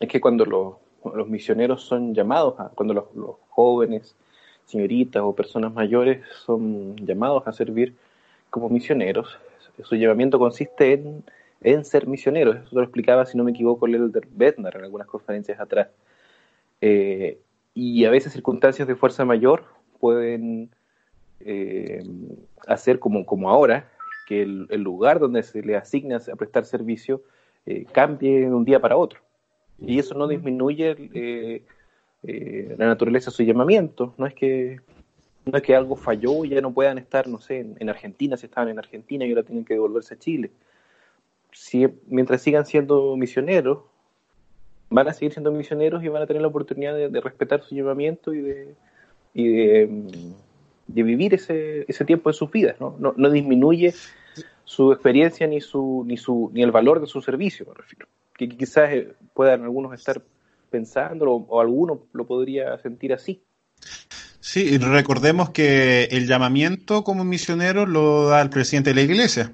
es 0.00 0.08
que 0.08 0.22
cuando 0.22 0.46
los, 0.46 0.76
los 1.14 1.28
misioneros 1.28 1.82
son 1.82 2.14
llamados, 2.14 2.58
a, 2.58 2.70
cuando 2.70 2.94
los, 2.94 3.14
los 3.14 3.36
jóvenes 3.50 4.16
señoritas 4.64 5.22
o 5.22 5.34
personas 5.34 5.74
mayores 5.74 6.24
son 6.46 6.96
llamados 6.96 7.46
a 7.46 7.52
servir 7.52 7.94
como 8.48 8.70
misioneros. 8.70 9.38
Su 9.82 9.96
llamamiento 9.96 10.38
consiste 10.38 10.94
en, 10.94 11.22
en 11.60 11.84
ser 11.84 12.06
misioneros. 12.06 12.56
Eso 12.56 12.76
lo 12.76 12.82
explicaba, 12.82 13.26
si 13.26 13.36
no 13.36 13.44
me 13.44 13.50
equivoco, 13.50 13.84
el 13.84 13.96
Elder 13.96 14.26
Bednar 14.30 14.78
en 14.78 14.84
algunas 14.84 15.06
conferencias 15.06 15.60
atrás. 15.60 15.88
Eh, 16.80 17.38
y 17.74 18.02
a 18.06 18.10
veces 18.10 18.32
circunstancias 18.32 18.88
de 18.88 18.96
fuerza 18.96 19.26
mayor 19.26 19.64
pueden 19.98 20.70
eh, 21.40 22.02
hacer 22.66 22.98
como, 22.98 23.24
como 23.26 23.50
ahora, 23.50 23.90
que 24.26 24.42
el, 24.42 24.82
lugar 24.82 25.18
donde 25.18 25.42
se 25.42 25.62
le 25.62 25.76
asigna 25.76 26.16
a 26.16 26.36
prestar 26.36 26.64
servicio 26.64 27.22
eh, 27.66 27.84
cambie 27.92 28.40
de 28.40 28.54
un 28.54 28.64
día 28.64 28.80
para 28.80 28.96
otro. 28.96 29.20
Y 29.78 29.98
eso 29.98 30.14
no 30.14 30.28
disminuye 30.28 30.94
eh, 31.14 32.74
la 32.76 32.86
naturaleza 32.86 33.30
de 33.30 33.36
su 33.36 33.42
llamamiento. 33.42 34.14
No 34.18 34.26
es 34.26 34.34
que 34.34 34.80
no 35.44 35.56
es 35.56 35.62
que 35.62 35.74
algo 35.74 35.96
falló 35.96 36.44
y 36.44 36.50
ya 36.50 36.60
no 36.60 36.72
puedan 36.72 36.98
estar, 36.98 37.26
no 37.26 37.40
sé, 37.40 37.60
en, 37.78 37.88
Argentina, 37.88 38.36
si 38.36 38.46
estaban 38.46 38.68
en 38.68 38.78
Argentina 38.78 39.24
y 39.24 39.30
ahora 39.30 39.42
tienen 39.42 39.64
que 39.64 39.74
devolverse 39.74 40.14
a 40.14 40.18
Chile. 40.18 40.50
Si, 41.52 41.86
mientras 42.06 42.42
sigan 42.42 42.66
siendo 42.66 43.16
misioneros, 43.16 43.80
van 44.90 45.08
a 45.08 45.12
seguir 45.12 45.32
siendo 45.32 45.50
misioneros 45.52 46.02
y 46.04 46.08
van 46.08 46.22
a 46.22 46.26
tener 46.26 46.42
la 46.42 46.48
oportunidad 46.48 46.94
de, 46.94 47.20
respetar 47.20 47.62
su 47.62 47.74
llamamiento 47.74 48.34
y 48.34 48.40
de, 48.40 48.74
y 49.34 49.48
de, 49.48 50.04
vivir 50.92 51.34
ese, 51.34 51.84
ese 51.88 52.04
tiempo 52.04 52.30
de 52.30 52.34
sus 52.34 52.50
vidas. 52.50 52.76
¿no? 52.80 52.96
No, 52.98 53.30
disminuye 53.30 53.94
su 54.64 54.92
experiencia 54.92 55.46
ni 55.46 55.60
su 55.60 56.04
ni 56.06 56.16
su 56.16 56.50
ni 56.52 56.62
el 56.62 56.70
valor 56.70 57.00
de 57.00 57.06
su 57.06 57.20
servicio, 57.20 57.66
me 57.66 57.74
refiero. 57.74 58.06
Que 58.36 58.48
quizás 58.48 58.90
eh, 58.92 59.14
puedan 59.34 59.62
algunos 59.62 59.92
estar 59.94 60.22
pensando 60.70 61.30
o, 61.30 61.60
alguno 61.60 62.06
lo 62.12 62.26
podría 62.26 62.78
sentir 62.78 63.12
así. 63.12 63.42
Sí, 64.40 64.78
recordemos 64.78 65.50
que 65.50 66.04
el 66.04 66.26
llamamiento 66.26 67.04
como 67.04 67.24
misionero 67.24 67.86
lo 67.86 68.28
da 68.28 68.40
el 68.40 68.50
presidente 68.50 68.90
de 68.90 68.94
la 68.94 69.02
iglesia 69.02 69.52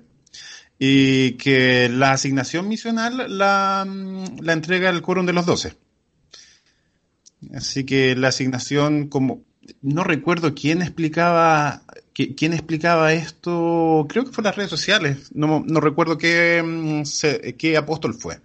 y 0.79 1.33
que 1.33 1.89
la 1.89 2.13
asignación 2.13 2.69
misional 2.69 3.39
la, 3.39 3.87
la 4.41 4.53
entrega 4.53 4.91
el 4.91 5.03
quórum 5.03 5.27
de 5.27 5.33
los 5.33 5.47
doce. 5.47 5.75
Así 7.55 7.85
que 7.85 8.17
la 8.17 8.29
asignación, 8.29 9.09
como 9.09 9.43
no 9.83 10.05
recuerdo 10.05 10.55
quién 10.55 10.83
explicaba 10.83 11.83
quién 12.35 12.55
explicaba 12.55 13.13
esto, 13.13 14.07
creo 14.09 14.25
que 14.25 14.33
fue 14.33 14.41
en 14.41 14.47
las 14.47 14.57
redes 14.57 14.71
sociales, 14.71 15.31
no, 15.35 15.63
no 15.67 15.81
recuerdo 15.81 16.17
qué, 16.17 16.63
mm, 16.65 17.03
qué 17.59 17.77
apóstol 17.77 18.15
fue, 18.15 18.41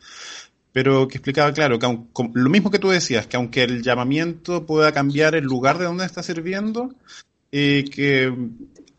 pero 0.74 1.08
que 1.08 1.18
explicaba, 1.18 1.54
claro, 1.54 1.80
que 1.80 1.88
lo 2.34 2.50
mismo 2.50 2.70
que 2.70 2.80
tú 2.80 2.90
decías, 2.90 3.28
que 3.28 3.38
aunque 3.38 3.64
el 3.64 3.82
llamamiento 3.82 4.66
pueda 4.66 4.92
cambiar 4.92 5.36
el 5.36 5.46
lugar 5.46 5.78
de 5.78 5.86
donde 5.86 6.06
está 6.06 6.22
sirviendo, 6.22 6.94
eh, 7.52 7.86
que, 7.94 8.34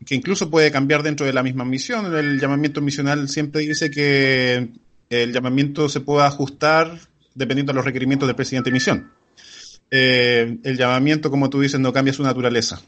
que, 0.05 0.15
incluso 0.15 0.49
puede 0.49 0.71
cambiar 0.71 1.03
dentro 1.03 1.25
de 1.25 1.33
la 1.33 1.41
misma 1.41 1.65
misión. 1.65 2.13
El 2.15 2.39
llamamiento 2.39 2.81
misional 2.81 3.27
siempre 3.29 3.61
dice 3.61 3.89
que 3.89 4.69
el 5.09 5.33
llamamiento 5.33 5.89
se 5.89 6.01
puede 6.01 6.25
ajustar 6.25 6.99
dependiendo 7.33 7.73
de 7.73 7.77
los 7.77 7.85
requerimientos 7.85 8.27
del 8.27 8.35
presidente 8.35 8.69
de 8.69 8.73
misión. 8.73 9.11
Eh, 9.95 10.57
el 10.63 10.75
llamamiento, 10.75 11.29
como 11.29 11.51
tú 11.51 11.61
dices, 11.61 11.79
no 11.79 11.93
cambia 11.93 12.13
su 12.13 12.23
naturaleza. 12.23 12.81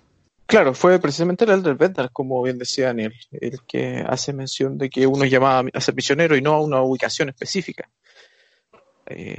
Claro, 0.48 0.74
fue 0.74 1.00
precisamente 1.00 1.44
el 1.44 1.52
Elder 1.52 1.76
Bender, 1.76 2.10
como 2.12 2.42
bien 2.42 2.58
decía 2.58 2.88
Daniel, 2.88 3.14
el 3.32 3.60
que 3.68 4.04
hace 4.08 4.34
mención 4.34 4.80
de 4.80 4.90
que 4.90 5.06
uno 5.06 5.24
llamaba 5.26 5.70
a 5.72 5.82
ser 5.82 5.94
misionero 5.94 6.36
y 6.36 6.42
no 6.42 6.54
a 6.54 6.62
una 6.64 6.82
ubicación 6.82 7.30
específica. 7.30 7.92
Eh, 9.06 9.38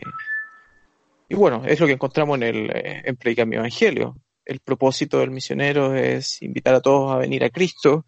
y 1.29 1.35
bueno, 1.35 1.65
es 1.67 1.81
lo 1.81 1.89
que 1.89 1.95
encontramos 1.95 2.37
en 2.37 2.45
el 2.45 2.71
eh, 2.71 3.03
en 3.05 3.53
Evangelio. 3.55 4.15
El 4.45 4.61
propósito 4.61 5.19
del 5.19 5.33
misionero 5.33 5.93
es 5.97 6.41
invitar 6.43 6.77
a 6.77 6.81
todos 6.81 7.13
a 7.13 7.17
venir 7.17 7.43
a 7.43 7.51
Cristo 7.51 8.07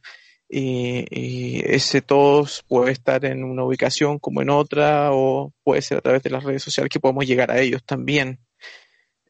y, 0.49 1.63
ese 1.65 2.01
todos 2.01 2.65
puede 2.69 2.93
estar 2.93 3.25
en 3.25 3.43
una 3.43 3.65
ubicación 3.65 4.21
como 4.21 4.41
en 4.41 4.51
otra 4.51 5.11
o 5.13 5.53
puede 5.65 5.83
ser 5.83 5.99
a 5.99 6.01
través 6.01 6.23
de 6.23 6.31
las 6.31 6.45
redes 6.45 6.63
sociales 6.63 6.91
que 6.91 7.01
podemos 7.01 7.27
llegar 7.27 7.51
a 7.51 7.59
ellos 7.59 7.83
también. 7.85 8.39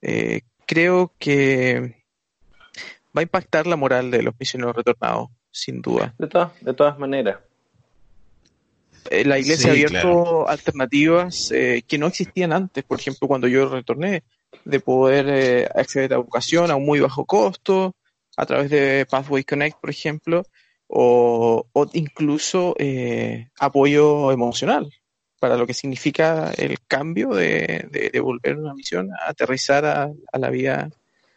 Eh, 0.03 0.43
creo 0.67 1.13
que 1.19 1.97
va 3.17 3.21
a 3.21 3.23
impactar 3.23 3.67
la 3.67 3.77
moral 3.77 4.11
de 4.11 4.23
los 4.23 4.35
misioneros 4.39 4.77
retornados, 4.77 5.31
sin 5.51 5.81
duda. 5.81 6.15
De, 6.19 6.27
todas, 6.27 6.51
de 6.61 6.75
todas 6.75 6.99
maneras. 6.99 7.39
Eh, 9.11 9.25
la 9.25 9.39
iglesia 9.39 9.71
ha 9.71 9.73
abierto 9.73 10.49
alternativas 10.49 11.51
eh, 11.53 11.83
que 11.87 11.99
no 11.99 12.07
existían 12.07 12.53
antes, 12.53 12.85
por 12.85 13.01
ejemplo, 13.01 13.27
cuando 13.27 13.49
yo 13.49 13.69
retorné, 13.69 14.23
de 14.65 14.81
poder 14.81 15.27
eh, 15.29 15.69
acceder 15.75 16.13
a 16.13 16.17
educación 16.17 16.71
a 16.71 16.77
un 16.77 16.85
muy 16.85 17.01
bajo 17.01 17.25
costo, 17.25 17.95
a 18.37 18.47
través 18.47 18.71
de 18.71 19.07
Pathway 19.11 19.45
Connect, 19.45 19.81
por 19.81 19.91
ejemplo, 19.91 20.45
o, 20.87 21.67
incluso 21.93 22.75
apoyo 23.59 24.33
emocional 24.33 24.91
para 25.39 25.57
lo 25.57 25.67
que 25.67 25.75
significa 25.75 26.53
el 26.57 26.79
cambio 26.87 27.31
de, 27.31 27.89
de, 27.91 28.21
volver 28.21 28.57
una 28.57 28.75
misión 28.75 29.11
a 29.13 29.31
aterrizar 29.31 29.85
a, 29.85 30.11
la 30.33 30.51
vía 30.51 30.91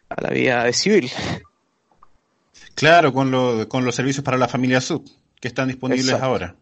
a 0.08 0.20
la 0.20 0.30
vía 0.30 0.64
de 0.64 0.72
civil. 0.72 1.10
Claro, 2.74 3.12
con, 3.12 3.30
lo, 3.30 3.68
con 3.68 3.84
los 3.84 3.94
servicios 3.94 4.24
para 4.24 4.36
la 4.36 4.48
familia 4.48 4.80
sub 4.80 5.04
que 5.40 5.48
están 5.48 5.68
disponibles 5.68 6.14
ahora. 6.14 6.54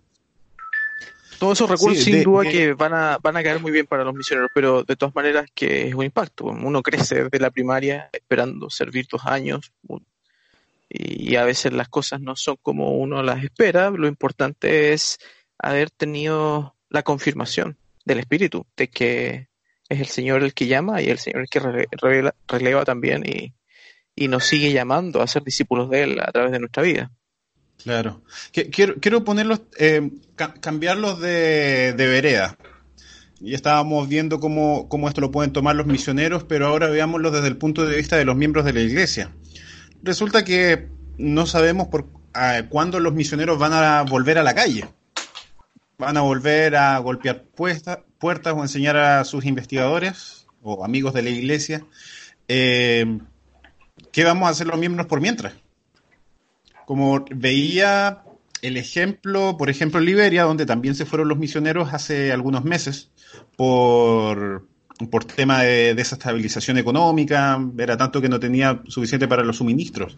Todos 1.38 1.56
esos 1.56 1.70
recursos 1.70 2.04
sin 2.04 2.22
duda 2.22 2.42
que 2.50 2.74
van 2.74 2.92
a, 2.92 3.18
van 3.18 3.36
a 3.36 3.42
caer 3.42 3.60
muy 3.60 3.72
bien 3.72 3.86
para 3.86 4.04
los 4.04 4.14
misioneros, 4.14 4.50
pero 4.54 4.84
de 4.84 4.94
todas 4.94 5.14
maneras 5.14 5.46
que 5.54 5.88
es 5.88 5.94
un 5.94 6.04
impacto. 6.04 6.44
Uno 6.44 6.82
crece 6.82 7.24
desde 7.24 7.38
la 7.40 7.50
primaria 7.50 8.10
esperando 8.12 8.68
servir 8.68 9.06
dos 9.10 9.22
años 9.24 9.72
y 10.90 11.36
a 11.36 11.44
veces 11.44 11.72
las 11.72 11.88
cosas 11.88 12.20
no 12.20 12.36
son 12.36 12.56
como 12.60 12.98
uno 12.98 13.22
las 13.22 13.42
espera. 13.42 13.90
Lo 13.90 14.06
importante 14.06 14.92
es 14.92 15.18
haber 15.58 15.90
tenido 15.90 16.74
la 16.90 17.02
confirmación 17.02 17.78
del 18.04 18.18
Espíritu 18.18 18.66
de 18.76 18.88
que 18.88 19.48
es 19.88 20.00
el 20.00 20.06
Señor 20.06 20.42
el 20.42 20.54
que 20.54 20.66
llama 20.66 21.00
y 21.00 21.08
el 21.08 21.18
Señor 21.18 21.42
el 21.42 21.48
que 21.48 22.32
releva 22.48 22.84
también 22.84 23.24
y, 23.24 23.54
y 24.14 24.28
nos 24.28 24.44
sigue 24.44 24.72
llamando 24.72 25.22
a 25.22 25.26
ser 25.26 25.42
discípulos 25.42 25.88
de 25.88 26.02
Él 26.02 26.20
a 26.20 26.30
través 26.30 26.52
de 26.52 26.60
nuestra 26.60 26.82
vida. 26.82 27.10
Claro. 27.82 28.22
Quiero, 28.52 28.96
quiero 29.00 29.24
ponerlos, 29.24 29.62
eh, 29.78 30.10
cambiarlos 30.60 31.20
de, 31.20 31.94
de, 31.94 32.06
vereda. 32.06 32.58
Ya 33.40 33.56
estábamos 33.56 34.06
viendo 34.06 34.38
cómo, 34.38 34.86
cómo, 34.88 35.08
esto 35.08 35.22
lo 35.22 35.30
pueden 35.30 35.52
tomar 35.52 35.76
los 35.76 35.86
misioneros, 35.86 36.44
pero 36.44 36.66
ahora 36.66 36.88
veámoslo 36.88 37.30
desde 37.30 37.48
el 37.48 37.56
punto 37.56 37.86
de 37.86 37.96
vista 37.96 38.18
de 38.18 38.26
los 38.26 38.36
miembros 38.36 38.66
de 38.66 38.74
la 38.74 38.80
iglesia. 38.80 39.32
Resulta 40.02 40.44
que 40.44 40.88
no 41.16 41.46
sabemos 41.46 41.88
por 41.88 42.08
cuándo 42.68 43.00
los 43.00 43.14
misioneros 43.14 43.58
van 43.58 43.72
a 43.72 44.02
volver 44.02 44.36
a 44.36 44.42
la 44.42 44.54
calle. 44.54 44.86
Van 46.00 46.16
a 46.16 46.22
volver 46.22 46.74
a 46.76 46.98
golpear 46.98 47.44
puertas 47.44 48.54
o 48.54 48.62
enseñar 48.62 48.96
a 48.96 49.24
sus 49.24 49.44
investigadores 49.44 50.46
o 50.62 50.84
amigos 50.84 51.14
de 51.14 51.22
la 51.22 51.30
iglesia 51.30 51.84
eh, 52.52 53.18
¿qué 54.10 54.24
vamos 54.24 54.48
a 54.48 54.50
hacer 54.50 54.66
los 54.66 54.76
miembros 54.76 55.06
por 55.06 55.20
mientras? 55.20 55.54
Como 56.84 57.24
veía 57.32 58.24
el 58.60 58.76
ejemplo, 58.76 59.56
por 59.56 59.70
ejemplo, 59.70 60.00
en 60.00 60.06
Liberia, 60.06 60.42
donde 60.42 60.66
también 60.66 60.96
se 60.96 61.06
fueron 61.06 61.28
los 61.28 61.38
misioneros 61.38 61.94
hace 61.94 62.32
algunos 62.32 62.64
meses 62.64 63.10
por, 63.56 64.66
por 65.12 65.24
tema 65.26 65.62
de 65.62 65.94
desestabilización 65.94 66.78
económica, 66.78 67.64
era 67.78 67.96
tanto 67.96 68.20
que 68.20 68.28
no 68.28 68.40
tenía 68.40 68.82
suficiente 68.88 69.28
para 69.28 69.44
los 69.44 69.58
suministros. 69.58 70.16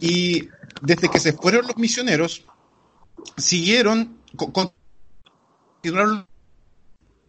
Y 0.00 0.48
desde 0.80 1.10
que 1.10 1.20
se 1.20 1.34
fueron 1.34 1.66
los 1.66 1.76
misioneros, 1.76 2.46
siguieron, 3.36 4.16
continuaron 5.82 6.26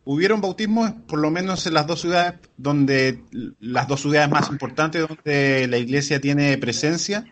hubieron 0.05 0.41
bautismos 0.41 0.91
por 1.07 1.17
lo 1.17 1.31
menos 1.31 1.65
en 1.65 1.73
las 1.73 1.87
dos 1.87 2.01
ciudades 2.01 2.35
donde 2.55 3.23
las 3.59 3.87
dos 3.87 4.01
ciudades 4.01 4.29
más 4.29 4.49
importantes 4.49 5.07
donde 5.07 5.67
la 5.67 5.77
iglesia 5.77 6.21
tiene 6.21 6.57
presencia. 6.59 7.25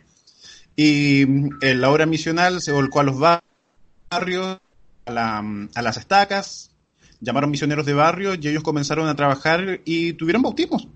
Y 0.76 1.22
en 1.22 1.82
la 1.82 1.92
obra 1.92 2.08
misional 2.08 2.60
se 2.62 2.72
volcó 2.72 3.02
a 3.02 3.04
los 3.04 3.20
barrios 3.20 4.58
a, 5.06 5.44
a 5.76 5.82
las 5.82 5.98
estacas 5.98 6.72
llamaron 7.20 7.52
misioneros 7.52 7.86
de 7.86 7.94
barrio 7.94 8.34
y 8.34 8.48
ellos 8.48 8.64
comenzaron 8.64 9.08
a 9.08 9.16
trabajar 9.16 9.82
y 9.86 10.14
tuvieron 10.14 10.42
bautismos. 10.42 10.88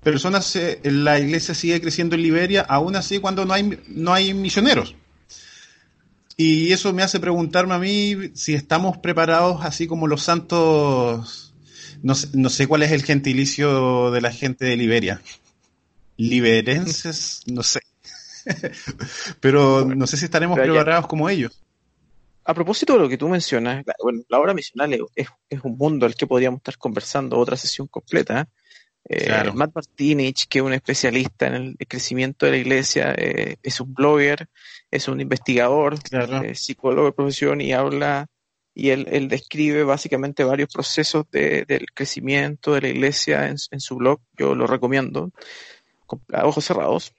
Personas 0.00 0.56
la 0.84 1.18
iglesia 1.18 1.54
sigue 1.54 1.80
creciendo 1.80 2.14
en 2.14 2.22
Liberia 2.22 2.60
aún 2.68 2.94
así 2.94 3.18
cuando 3.18 3.44
no 3.44 3.54
hay 3.54 3.80
no 3.88 4.14
hay 4.14 4.32
misioneros 4.32 4.94
y 6.36 6.72
eso 6.72 6.92
me 6.92 7.02
hace 7.02 7.20
preguntarme 7.20 7.74
a 7.74 7.78
mí 7.78 8.30
si 8.34 8.54
estamos 8.54 8.98
preparados 8.98 9.64
así 9.64 9.86
como 9.86 10.06
los 10.06 10.22
santos, 10.22 11.54
no 12.02 12.14
sé, 12.14 12.28
no 12.32 12.48
sé 12.48 12.66
cuál 12.66 12.82
es 12.82 12.92
el 12.92 13.04
gentilicio 13.04 14.10
de 14.10 14.20
la 14.20 14.32
gente 14.32 14.64
de 14.64 14.76
Liberia. 14.76 15.20
Liberenses, 16.16 17.42
no 17.46 17.62
sé. 17.62 17.80
Pero 19.40 19.84
no 19.84 20.06
sé 20.06 20.16
si 20.16 20.24
estaremos 20.24 20.58
preparados 20.58 21.06
como 21.06 21.28
ellos. 21.28 21.60
A 22.44 22.54
propósito 22.54 22.94
de 22.94 22.98
lo 22.98 23.08
que 23.08 23.18
tú 23.18 23.28
mencionas, 23.28 23.84
la, 23.86 23.94
bueno, 24.02 24.22
la 24.28 24.40
obra 24.40 24.52
misional 24.52 24.92
es, 24.92 25.28
es, 25.48 25.60
un 25.62 25.76
mundo 25.76 26.06
al 26.06 26.16
que 26.16 26.26
podríamos 26.26 26.58
estar 26.58 26.76
conversando 26.76 27.38
otra 27.38 27.56
sesión 27.56 27.86
completa. 27.86 28.48
Eh, 29.08 29.50
Matt 29.54 29.74
Martinich, 29.74 30.48
que 30.48 30.58
es 30.58 30.64
un 30.64 30.72
especialista 30.72 31.46
en 31.46 31.54
el 31.54 31.86
crecimiento 31.86 32.46
de 32.46 32.52
la 32.52 32.58
iglesia, 32.58 33.14
eh, 33.16 33.56
es 33.62 33.80
un 33.80 33.94
blogger, 33.94 34.48
es 34.92 35.08
un 35.08 35.20
investigador, 35.20 35.96
eh, 36.12 36.54
psicólogo 36.54 37.06
de 37.06 37.12
profesión 37.12 37.60
y 37.60 37.72
habla 37.72 38.26
y 38.74 38.90
él, 38.90 39.28
describe 39.28 39.84
básicamente 39.84 40.44
varios 40.44 40.72
procesos 40.72 41.26
de, 41.30 41.64
del 41.66 41.86
crecimiento 41.92 42.74
de 42.74 42.82
la 42.82 42.88
iglesia 42.88 43.48
en, 43.48 43.80
su 43.80 43.96
blog. 43.96 44.20
Yo 44.36 44.54
lo 44.54 44.66
recomiendo, 44.66 45.30
a 46.32 46.46
ojos 46.46 46.64
cerrados. 46.64 47.14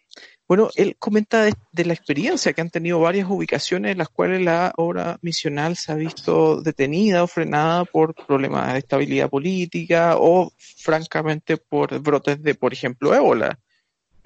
Bueno, 0.47 0.69
él 0.75 0.95
comenta 0.99 1.43
de, 1.43 1.85
la 1.85 1.93
experiencia 1.93 2.53
que 2.53 2.61
han 2.61 2.69
tenido 2.69 2.99
varias 2.99 3.29
ubicaciones 3.29 3.91
en 3.91 3.97
las 3.99 4.09
cuales 4.09 4.41
la 4.41 4.73
obra 4.77 5.17
misional 5.21 5.77
se 5.77 5.91
ha 5.91 5.95
visto 5.95 6.61
detenida 6.61 7.23
o 7.23 7.27
frenada 7.27 7.85
por 7.85 8.13
problemas 8.13 8.73
de 8.73 8.79
estabilidad 8.79 9.29
política 9.29 10.15
o 10.17 10.51
francamente 10.57 11.57
por 11.57 11.99
brotes 11.99 12.41
de, 12.41 12.55
por 12.55 12.73
ejemplo, 12.73 13.13
ébola. 13.15 13.59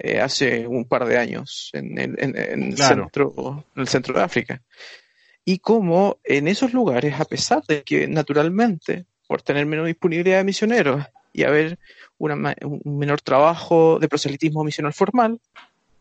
Eh, 0.00 0.20
hace 0.20 0.64
un 0.66 0.84
par 0.84 1.06
de 1.06 1.18
años 1.18 1.70
en 1.72 1.98
el, 1.98 2.14
en, 2.18 2.76
centro, 2.76 3.64
en 3.74 3.82
el 3.82 3.88
centro 3.88 4.14
de 4.14 4.22
África. 4.22 4.62
Y 5.44 5.58
cómo 5.58 6.18
en 6.22 6.46
esos 6.46 6.72
lugares, 6.72 7.18
a 7.18 7.24
pesar 7.24 7.64
de 7.66 7.82
que 7.82 8.06
naturalmente, 8.06 9.06
por 9.26 9.42
tener 9.42 9.66
menos 9.66 9.86
disponibilidad 9.86 10.38
de 10.38 10.44
misioneros 10.44 11.04
y 11.32 11.42
haber 11.42 11.78
un 12.18 12.98
menor 12.98 13.20
trabajo 13.22 13.98
de 13.98 14.08
proselitismo 14.08 14.62
misional 14.62 14.92
formal, 14.92 15.40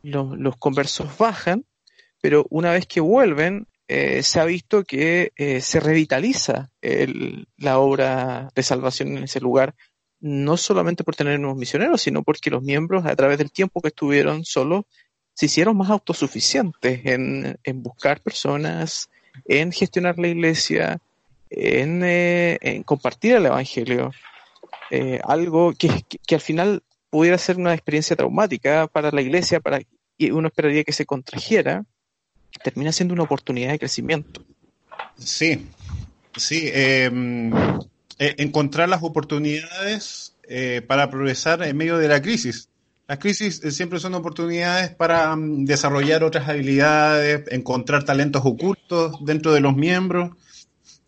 los, 0.03 0.57
conversos 0.57 1.17
bajan, 1.17 1.65
pero 2.21 2.45
una 2.49 2.71
vez 2.71 2.85
que 2.85 2.99
vuelven, 2.99 3.67
eh, 3.87 4.21
se 4.21 4.39
ha 4.39 4.45
visto 4.45 4.83
que 4.83 5.31
eh, 5.37 5.61
se 5.61 5.79
revitaliza 5.79 6.69
la 7.57 7.79
obra 7.79 8.51
de 8.53 8.63
salvación 8.63 9.17
en 9.17 9.23
ese 9.23 9.39
lugar, 9.39 9.73
no 10.19 10.57
solamente 10.57 11.03
por 11.03 11.15
tener 11.15 11.39
nuevos 11.39 11.57
misioneros, 11.57 12.01
sino 12.01 12.23
porque 12.23 12.49
los 12.49 12.63
miembros, 12.63 13.05
a 13.05 13.15
través 13.15 13.37
del 13.37 13.51
tiempo 13.51 13.81
que 13.81 13.89
estuvieron 13.89 14.43
solos, 14.45 14.85
se 15.33 15.45
hicieron 15.45 15.77
más 15.77 15.89
autosuficientes 15.89 17.01
en, 17.05 17.57
buscar 17.75 18.21
personas, 18.21 19.09
en 19.45 19.71
gestionar 19.71 20.17
la 20.17 20.27
iglesia, 20.27 20.99
en, 21.49 22.01
eh, 22.03 22.81
compartir 22.85 23.35
el 23.35 23.45
Evangelio. 23.45 24.11
algo 25.23 25.73
que, 25.73 25.89
que, 26.25 26.35
al 26.35 26.41
final 26.41 26.81
pudiera 27.09 27.37
ser 27.37 27.57
una 27.57 27.73
experiencia 27.73 28.15
traumática 28.15 28.87
para 28.87 29.11
la 29.11 29.21
iglesia, 29.21 29.59
para 29.59 29.79
y 30.17 30.31
uno 30.31 30.47
esperaría 30.47 30.83
que 30.83 30.93
se 30.93 31.05
contrajera, 31.05 31.85
termina 32.63 32.91
siendo 32.91 33.13
una 33.13 33.23
oportunidad 33.23 33.71
de 33.71 33.79
crecimiento. 33.79 34.43
Sí, 35.17 35.67
sí. 36.35 36.69
Em, 36.73 37.51
e, 38.19 38.35
encontrar 38.39 38.89
las 38.89 39.03
oportunidades 39.03 40.35
eh, 40.43 40.81
para 40.85 41.09
progresar 41.09 41.63
en 41.63 41.77
medio 41.77 41.97
de 41.97 42.07
la 42.07 42.21
crisis. 42.21 42.69
Las 43.07 43.19
crisis 43.19 43.63
eh, 43.63 43.71
siempre 43.71 43.99
son 43.99 44.15
oportunidades 44.15 44.89
para 44.91 45.35
mm, 45.35 45.65
desarrollar 45.65 46.23
otras 46.23 46.47
habilidades, 46.49 47.43
encontrar 47.51 48.03
talentos 48.03 48.41
ocultos 48.45 49.17
dentro 49.25 49.53
de 49.53 49.61
los 49.61 49.75
miembros 49.75 50.31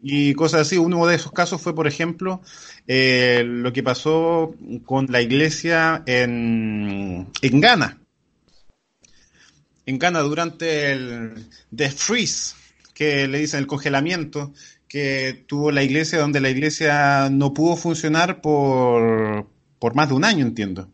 y 0.02 0.34
cosas 0.34 0.62
así. 0.62 0.78
Uno 0.78 1.06
de 1.08 1.16
esos 1.16 1.32
casos 1.32 1.62
fue, 1.62 1.76
por 1.76 1.88
ejemplo, 1.88 2.42
eh, 2.88 3.44
lo 3.46 3.74
que 3.74 3.84
pasó 3.84 4.56
con 4.86 5.08
la 5.10 5.22
iglesia 5.22 6.04
en, 6.06 7.28
en 7.42 7.62
Ghana 7.62 8.00
en 9.90 9.98
Ghana 9.98 10.20
durante 10.20 10.92
el 10.92 11.48
The 11.76 11.90
Freeze, 11.90 12.56
que 12.94 13.28
le 13.28 13.40
dicen 13.40 13.62
el 13.62 13.68
congelamiento, 13.68 14.54
que 14.90 15.46
tuvo 15.48 15.72
la 15.72 15.84
iglesia, 15.84 16.20
donde 16.20 16.42
la 16.42 16.50
iglesia 16.50 17.30
no 17.30 17.54
pudo 17.54 17.78
funcionar 17.78 18.42
por, 18.42 19.48
por 19.78 19.96
más 19.96 20.10
de 20.10 20.16
un 20.16 20.26
año, 20.26 20.46
entiendo. 20.46 20.90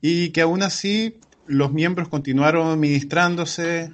Y 0.00 0.28
que 0.30 0.42
aún 0.42 0.62
así 0.62 1.18
los 1.46 1.72
miembros 1.72 2.08
continuaron 2.08 2.78
ministrándose, 2.78 3.90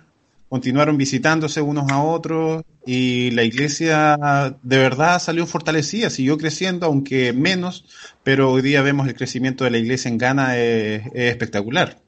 continuaron 0.48 0.98
visitándose 0.98 1.62
unos 1.62 1.90
a 1.92 2.02
otros 2.02 2.64
y 2.84 3.30
la 3.30 3.44
iglesia 3.44 4.56
de 4.62 4.78
verdad 4.78 5.20
salió 5.20 5.46
fortalecida, 5.46 6.10
siguió 6.10 6.36
creciendo, 6.36 6.86
aunque 6.86 7.32
menos, 7.32 7.84
pero 8.24 8.50
hoy 8.50 8.62
día 8.62 8.82
vemos 8.82 9.06
el 9.06 9.14
crecimiento 9.14 9.62
de 9.62 9.70
la 9.70 9.78
iglesia 9.78 10.08
en 10.08 10.18
Ghana 10.18 10.58
es 10.58 11.04
espectacular. 11.14 11.98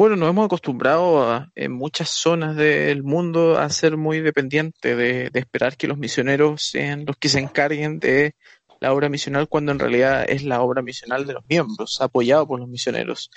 Bueno, 0.00 0.16
nos 0.16 0.30
hemos 0.30 0.46
acostumbrado 0.46 1.46
en 1.54 1.72
muchas 1.72 2.08
zonas 2.08 2.56
del 2.56 3.02
mundo 3.02 3.58
a 3.58 3.68
ser 3.68 3.98
muy 3.98 4.22
dependientes 4.22 4.96
de, 4.96 5.30
esperar 5.34 5.76
que 5.76 5.86
los 5.86 5.98
misioneros 5.98 6.62
sean 6.62 7.04
los 7.04 7.18
que 7.18 7.28
se 7.28 7.38
encarguen 7.38 7.98
de 7.98 8.34
la 8.80 8.94
obra 8.94 9.10
misional 9.10 9.46
cuando 9.46 9.72
en 9.72 9.78
realidad 9.78 10.24
es 10.26 10.42
la 10.42 10.62
obra 10.62 10.80
misional 10.80 11.26
de 11.26 11.34
los 11.34 11.44
miembros, 11.46 12.00
apoyado 12.00 12.46
por 12.46 12.60
los 12.60 12.66
misioneros. 12.70 13.30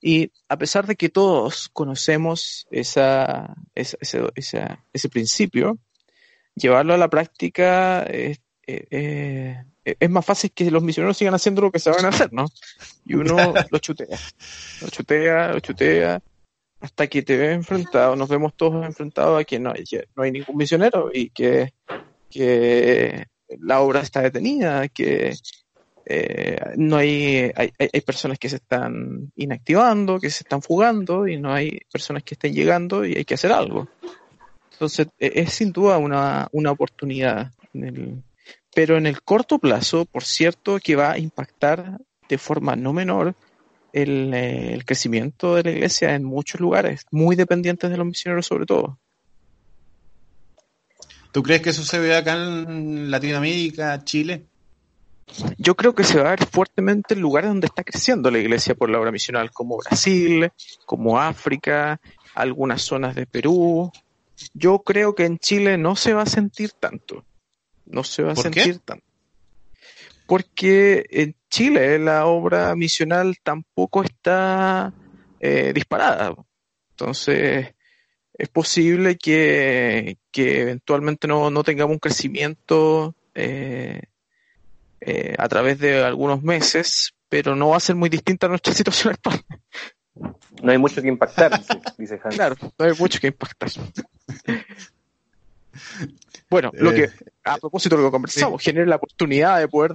Y 0.00 0.30
a 0.48 0.56
pesar 0.56 0.86
de 0.86 0.94
que 0.94 1.08
todos 1.08 1.68
conocemos 1.72 2.68
esa, 2.70 3.52
ese, 3.74 3.98
ese, 4.36 5.08
principio, 5.08 5.80
llevarlo 6.54 6.94
a 6.94 6.98
la 6.98 7.10
práctica 7.10 8.04
es, 8.04 8.38
es 9.84 10.10
más 10.10 10.24
fácil 10.24 10.50
que 10.52 10.70
los 10.70 10.82
misioneros 10.82 11.16
sigan 11.16 11.34
haciendo 11.34 11.62
lo 11.62 11.70
que 11.70 11.78
se 11.78 11.90
van 11.90 12.04
a 12.04 12.08
hacer, 12.08 12.32
¿no? 12.32 12.46
Y 13.04 13.14
uno 13.14 13.52
lo 13.70 13.78
chutea, 13.78 14.18
lo 14.80 14.88
chutea, 14.88 15.52
lo 15.52 15.60
chutea, 15.60 16.22
hasta 16.80 17.06
que 17.06 17.22
te 17.22 17.36
ves 17.36 17.54
enfrentado, 17.54 18.16
nos 18.16 18.28
vemos 18.28 18.54
todos 18.56 18.84
enfrentados 18.84 19.40
a 19.40 19.44
que 19.44 19.58
no 19.58 19.72
hay, 19.72 19.84
no 20.16 20.22
hay 20.22 20.32
ningún 20.32 20.56
misionero 20.56 21.10
y 21.12 21.30
que, 21.30 21.72
que 22.30 23.26
la 23.60 23.80
obra 23.80 24.00
está 24.00 24.22
detenida, 24.22 24.88
que 24.88 25.34
eh, 26.06 26.60
no 26.76 26.96
hay, 26.96 27.50
hay, 27.56 27.72
hay, 27.78 28.00
personas 28.02 28.38
que 28.38 28.50
se 28.50 28.56
están 28.56 29.32
inactivando, 29.36 30.20
que 30.20 30.28
se 30.28 30.42
están 30.42 30.60
fugando 30.60 31.26
y 31.26 31.38
no 31.38 31.52
hay 31.52 31.80
personas 31.90 32.22
que 32.22 32.34
estén 32.34 32.52
llegando 32.52 33.06
y 33.06 33.14
hay 33.16 33.24
que 33.24 33.34
hacer 33.34 33.52
algo. 33.52 33.88
Entonces, 34.72 35.08
e, 35.18 35.32
es 35.36 35.54
sin 35.54 35.72
duda 35.72 35.96
una, 35.96 36.48
una 36.52 36.72
oportunidad 36.72 37.52
en 37.72 37.84
el, 37.84 38.22
pero 38.74 38.96
en 38.96 39.06
el 39.06 39.22
corto 39.22 39.58
plazo, 39.58 40.04
por 40.04 40.24
cierto, 40.24 40.78
que 40.82 40.96
va 40.96 41.12
a 41.12 41.18
impactar 41.18 41.98
de 42.28 42.38
forma 42.38 42.74
no 42.76 42.92
menor 42.92 43.34
el, 43.92 44.32
eh, 44.34 44.82
crecimiento 44.84 45.54
de 45.54 45.62
la 45.62 45.70
iglesia 45.70 46.14
en 46.14 46.24
muchos 46.24 46.60
lugares, 46.60 47.06
muy 47.10 47.36
dependientes 47.36 47.90
de 47.90 47.96
los 47.96 48.06
misioneros 48.06 48.46
sobre 48.46 48.66
todo. 48.66 48.98
¿Tú 51.30 51.42
crees 51.42 51.62
que 51.62 51.70
eso 51.70 51.84
se 51.84 51.98
ve 51.98 52.16
acá 52.16 52.34
en 52.34 53.10
Latinoamérica, 53.10 54.02
Chile? 54.04 54.46
Yo 55.58 55.74
creo 55.74 55.94
que 55.94 56.04
se 56.04 56.20
va 56.20 56.28
a 56.28 56.36
ver 56.36 56.46
fuertemente 56.46 57.14
en 57.14 57.20
lugares 57.20 57.48
donde 57.48 57.66
está 57.66 57.82
creciendo 57.82 58.30
la 58.30 58.38
iglesia 58.38 58.74
por 58.74 58.90
la 58.90 59.00
obra 59.00 59.10
misional, 59.10 59.50
como 59.50 59.78
Brasil, 59.78 60.50
como 60.86 61.18
África, 61.18 62.00
algunas 62.34 62.82
zonas 62.82 63.14
de 63.14 63.26
Perú. 63.26 63.90
Yo 64.52 64.80
creo 64.80 65.14
que 65.14 65.24
en 65.24 65.38
Chile 65.38 65.78
no 65.78 65.96
se 65.96 66.12
va 66.12 66.22
a 66.22 66.26
sentir 66.26 66.72
tanto 66.72 67.24
no 67.86 68.04
se 68.04 68.22
va 68.22 68.32
a 68.32 68.36
sentir 68.36 68.78
tanto. 68.80 69.04
Porque 70.26 71.04
en 71.10 71.34
Chile 71.50 71.98
la 71.98 72.26
obra 72.26 72.74
misional 72.74 73.36
tampoco 73.42 74.02
está 74.02 74.92
eh, 75.40 75.72
disparada. 75.74 76.34
Entonces, 76.90 77.74
es 78.36 78.48
posible 78.48 79.16
que, 79.16 80.16
eventualmente 80.34 81.28
no, 81.28 81.62
tengamos 81.62 81.94
un 81.94 81.98
crecimiento 81.98 83.14
eh, 83.34 84.02
eh, 85.00 85.34
a 85.38 85.48
través 85.48 85.78
de 85.78 86.02
algunos 86.02 86.42
meses, 86.42 87.14
pero 87.28 87.54
no 87.54 87.70
va 87.70 87.76
a 87.76 87.80
ser 87.80 87.96
muy 87.96 88.08
distinta 88.08 88.46
a 88.46 88.48
nuestra 88.48 88.72
situación 88.74 89.14
actual. 89.14 89.44
No 90.62 90.70
hay 90.70 90.78
mucho 90.78 91.02
que 91.02 91.08
impactar, 91.08 91.60
dice, 91.98 92.20
Hans. 92.22 92.36
Claro, 92.36 92.56
no 92.78 92.84
hay 92.84 92.92
mucho 92.98 93.20
que 93.20 93.26
impactar. 93.26 93.70
Bueno, 96.50 96.70
lo 96.74 96.92
que, 96.92 97.04
eh, 97.04 97.10
a 97.44 97.58
propósito 97.58 97.96
de 97.96 98.02
lo 98.02 98.08
que 98.08 98.12
conversamos, 98.12 98.62
genera 98.62 98.86
la 98.86 98.96
oportunidad 98.96 99.58
de 99.58 99.68
poder 99.68 99.92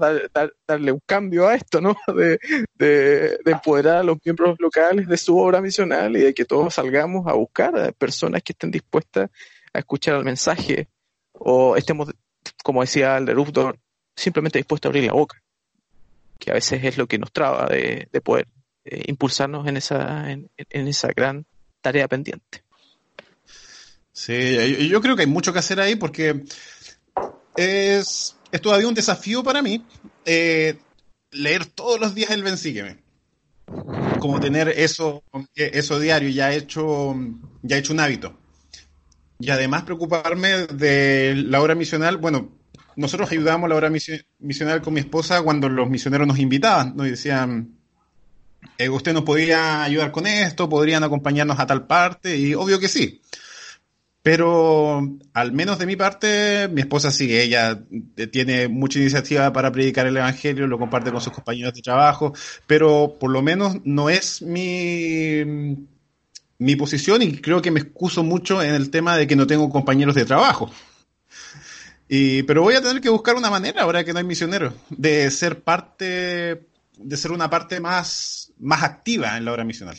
darle 0.68 0.92
un 0.92 1.02
cambio 1.06 1.48
a 1.48 1.56
esto, 1.56 1.80
¿no? 1.82 1.96
De, 2.16 2.40
de, 2.76 3.40
empoderar 3.46 3.98
a 3.98 4.04
los 4.04 4.18
miembros 4.24 4.58
locales 4.60 5.08
de 5.08 5.18
su 5.18 5.38
obra 5.38 5.62
misional 5.62 6.16
y 6.16 6.22
de 6.22 6.34
que 6.34 6.46
todos 6.46 6.74
salgamos 6.74 7.28
a 7.28 7.34
buscar 7.34 7.78
a 7.78 7.92
personas 7.92 8.42
que 8.44 8.54
estén 8.54 8.72
dispuestas 8.72 9.30
a 9.74 9.80
escuchar 9.80 10.16
el 10.16 10.24
mensaje 10.24 10.88
o 11.34 11.76
estemos, 11.76 12.10
como 12.64 12.82
decía 12.82 13.18
el 13.18 13.26
de 13.26 13.34
Rufdor, 13.34 13.78
simplemente 14.16 14.60
dispuestos 14.60 14.90
a 14.90 14.92
abrir 14.92 15.06
la 15.06 15.14
boca, 15.14 15.42
que 16.40 16.52
a 16.52 16.56
veces 16.56 16.84
es 16.84 16.98
lo 16.98 17.08
que 17.08 17.20
nos 17.20 17.32
traba 17.32 17.68
de, 17.68 18.08
poder 18.24 18.48
eh, 18.86 19.04
impulsarnos 19.08 19.68
en 19.68 19.78
esa, 19.78 20.32
en 20.32 20.88
esa 20.88 21.10
gran 21.10 21.46
tarea 21.82 22.08
pendiente. 22.08 22.64
Sí, 24.20 24.90
yo 24.90 25.00
creo 25.00 25.16
que 25.16 25.22
hay 25.22 25.30
mucho 25.30 25.54
que 25.54 25.60
hacer 25.60 25.80
ahí 25.80 25.96
porque 25.96 26.44
es, 27.56 28.36
todavía 28.62 28.90
un 28.90 28.94
desafío 28.94 29.44
para 29.44 29.62
mí 29.62 29.86
eh, 30.26 30.78
leer 31.32 31.66
todos 31.66 32.02
los 32.02 32.14
días 32.16 32.32
el 32.32 32.44
Bensíqueme. 32.44 32.98
Como 34.20 34.42
tener 34.42 34.68
eso, 34.68 35.24
eso 35.56 36.00
diario 36.02 36.28
ya 36.28 36.52
hecho, 36.52 37.16
ya 37.62 37.78
hecho 37.78 37.94
un 37.94 38.02
hábito. 38.02 38.38
Y 39.40 39.52
además 39.52 39.84
preocuparme 39.84 40.68
de 40.68 41.36
la 41.48 41.62
obra 41.62 41.74
misional. 41.74 42.18
Bueno, 42.18 42.52
nosotros 42.98 43.32
ayudábamos 43.32 43.68
a 43.68 43.70
la 43.70 43.76
obra 43.76 43.90
misional 43.90 44.82
con 44.82 44.96
mi 44.96 45.00
esposa 45.00 45.42
cuando 45.44 45.70
los 45.70 45.90
misioneros 45.90 46.28
nos 46.28 46.40
invitaban. 46.40 46.94
Nos 46.98 47.08
decían, 47.10 47.80
eh, 48.78 48.90
usted 48.90 49.14
nos 49.14 49.24
podría 49.24 49.82
ayudar 49.82 50.12
con 50.12 50.28
esto, 50.28 50.68
podrían 50.68 51.06
acompañarnos 51.06 51.58
a 51.58 51.66
tal 51.66 51.88
parte. 51.88 52.36
Y 52.36 52.54
obvio 52.54 52.82
que 52.82 52.90
sí. 52.90 53.22
Pero 54.32 55.18
al 55.34 55.54
menos 55.54 55.80
de 55.80 55.88
mi 55.88 55.96
parte, 55.96 56.70
mi 56.72 56.82
esposa 56.82 57.10
sí, 57.10 57.36
ella 57.36 57.82
eh, 58.16 58.28
tiene 58.28 58.68
mucha 58.68 59.00
iniciativa 59.00 59.52
para 59.52 59.72
predicar 59.72 60.06
el 60.06 60.18
Evangelio, 60.18 60.68
lo 60.68 60.78
comparte 60.78 61.12
con 61.12 61.20
sus 61.20 61.34
compañeros 61.34 61.74
de 61.74 61.82
trabajo, 61.82 62.32
pero 62.68 63.18
por 63.20 63.32
lo 63.32 63.42
menos 63.42 63.78
no 63.86 64.08
es 64.08 64.44
mi, 64.44 65.78
mi 66.60 66.76
posición 66.76 67.24
y 67.24 67.38
creo 67.42 67.60
que 67.64 67.72
me 67.72 67.80
excuso 67.80 68.24
mucho 68.24 68.62
en 68.62 68.76
el 68.76 68.92
tema 68.92 69.18
de 69.18 69.26
que 69.26 69.36
no 69.36 69.48
tengo 69.48 69.68
compañeros 69.72 70.14
de 70.14 70.26
trabajo. 70.26 70.70
Y, 72.08 72.44
pero 72.44 72.62
voy 72.62 72.76
a 72.76 72.84
tener 72.84 73.02
que 73.02 73.10
buscar 73.10 73.36
una 73.36 73.50
manera, 73.50 73.82
ahora 73.82 74.04
que 74.04 74.14
no 74.14 74.20
hay 74.20 74.26
misioneros, 74.26 74.76
de 74.92 75.32
ser 75.32 75.64
parte, 75.64 76.68
de 76.98 77.18
ser 77.18 77.32
una 77.32 77.50
parte 77.50 77.80
más, 77.80 78.52
más 78.60 78.84
activa 78.84 79.38
en 79.38 79.46
la 79.46 79.54
obra 79.54 79.64
misional. 79.64 79.98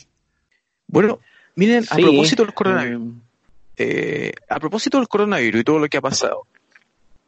Bueno, 0.87 1.19
miren, 1.55 1.83
a 1.89 1.97
propósito 1.97 2.45
del 2.45 2.53
coronavirus. 2.53 3.09
Eh, 3.09 3.30
a 4.49 4.59
propósito 4.59 4.97
del 4.97 5.07
coronavirus 5.07 5.61
y 5.61 5.63
todo 5.63 5.79
lo 5.79 5.87
que 5.87 5.97
ha 5.97 6.01
pasado, 6.01 6.47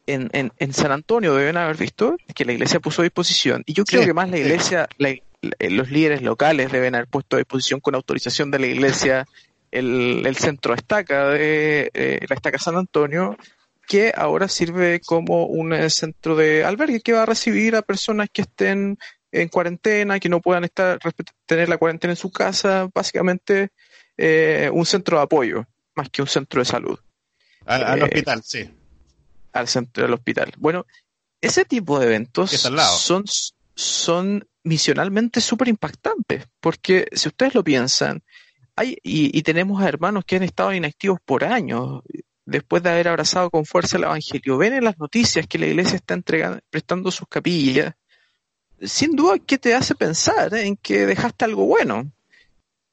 en, 0.06 0.30
en, 0.32 0.72
San 0.72 0.92
Antonio 0.92 1.34
deben 1.34 1.56
haber 1.56 1.76
visto 1.76 2.16
que 2.34 2.44
la 2.44 2.52
iglesia 2.52 2.80
puso 2.80 3.02
a 3.02 3.04
disposición, 3.04 3.62
y 3.66 3.72
yo 3.72 3.84
creo 3.84 4.04
que 4.04 4.12
más 4.12 4.28
la 4.28 4.38
iglesia, 4.38 4.88
los 4.98 5.90
líderes 5.90 6.22
locales 6.22 6.70
deben 6.70 6.94
haber 6.94 7.08
puesto 7.08 7.36
a 7.36 7.38
disposición 7.38 7.80
con 7.80 7.94
autorización 7.94 8.50
de 8.50 8.58
la 8.58 8.66
iglesia 8.66 9.26
el, 9.70 10.22
el 10.24 10.36
centro 10.36 10.72
estaca 10.74 11.30
de 11.30 11.90
eh, 11.94 12.20
la 12.28 12.36
estaca 12.36 12.58
San 12.58 12.76
Antonio, 12.76 13.36
que 13.86 14.12
ahora 14.16 14.48
sirve 14.48 15.00
como 15.00 15.46
un 15.46 15.72
eh, 15.72 15.90
centro 15.90 16.36
de 16.36 16.64
albergue 16.64 17.00
que 17.00 17.12
va 17.12 17.24
a 17.24 17.26
recibir 17.26 17.74
a 17.74 17.82
personas 17.82 18.28
que 18.32 18.42
estén 18.42 18.98
en 19.32 19.48
cuarentena, 19.48 20.20
que 20.20 20.28
no 20.28 20.40
puedan 20.40 20.64
estar 20.64 20.98
tener 21.44 21.68
la 21.68 21.76
cuarentena 21.76 22.12
en 22.12 22.16
su 22.16 22.30
casa, 22.30 22.88
básicamente 22.94 23.70
eh, 24.16 24.70
un 24.72 24.86
centro 24.86 25.16
de 25.16 25.24
apoyo, 25.24 25.66
más 25.94 26.08
que 26.10 26.22
un 26.22 26.28
centro 26.28 26.60
de 26.60 26.64
salud. 26.64 26.98
Al, 27.66 28.02
hospital, 28.02 28.42
sí. 28.44 28.70
Al 29.52 29.68
centro 29.68 30.04
del 30.04 30.14
hospital. 30.14 30.52
Bueno, 30.58 30.86
ese 31.40 31.64
tipo 31.64 31.98
de 31.98 32.06
eventos 32.06 32.50
son, 32.50 33.24
son 33.74 34.46
misionalmente 34.62 35.40
súper 35.40 35.68
impactantes, 35.68 36.46
porque 36.60 37.06
si 37.12 37.28
ustedes 37.28 37.54
lo 37.54 37.62
piensan, 37.62 38.22
hay, 38.76 38.98
y, 39.02 39.42
tenemos 39.42 39.80
a 39.80 39.88
hermanos 39.88 40.24
que 40.24 40.36
han 40.36 40.42
estado 40.42 40.72
inactivos 40.72 41.20
por 41.24 41.44
años 41.44 42.02
después 42.44 42.82
de 42.82 42.90
haber 42.90 43.08
abrazado 43.08 43.50
con 43.50 43.64
fuerza 43.64 43.96
el 43.96 44.04
Evangelio. 44.04 44.58
Ven 44.58 44.74
en 44.74 44.84
las 44.84 44.98
noticias 44.98 45.46
que 45.46 45.58
la 45.58 45.66
iglesia 45.66 45.96
está 45.96 46.14
entregando, 46.14 46.60
prestando 46.70 47.10
sus 47.10 47.28
capillas. 47.28 47.94
Sin 48.80 49.14
duda, 49.14 49.38
¿qué 49.38 49.58
te 49.58 49.74
hace 49.74 49.94
pensar 49.94 50.52
en 50.54 50.76
que 50.76 51.06
dejaste 51.06 51.44
algo 51.44 51.66
bueno? 51.66 52.10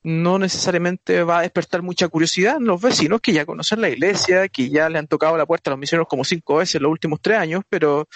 No 0.03 0.39
necesariamente 0.39 1.23
va 1.23 1.39
a 1.39 1.41
despertar 1.43 1.81
mucha 1.83 2.07
curiosidad 2.07 2.57
en 2.57 2.65
los 2.65 2.81
vecinos 2.81 3.21
que 3.21 3.33
ya 3.33 3.45
conocen 3.45 3.81
la 3.81 3.89
iglesia, 3.89 4.47
que 4.47 4.69
ya 4.69 4.89
le 4.89 4.97
han 4.97 5.07
tocado 5.07 5.37
la 5.37 5.45
puerta 5.45 5.69
a 5.69 5.71
los 5.73 5.79
misioneros 5.79 6.07
como 6.07 6.23
cinco 6.23 6.55
veces 6.57 6.75
en 6.75 6.83
los 6.83 6.91
últimos 6.91 7.21
tres 7.21 7.37
años, 7.37 7.63
pero 7.69 8.07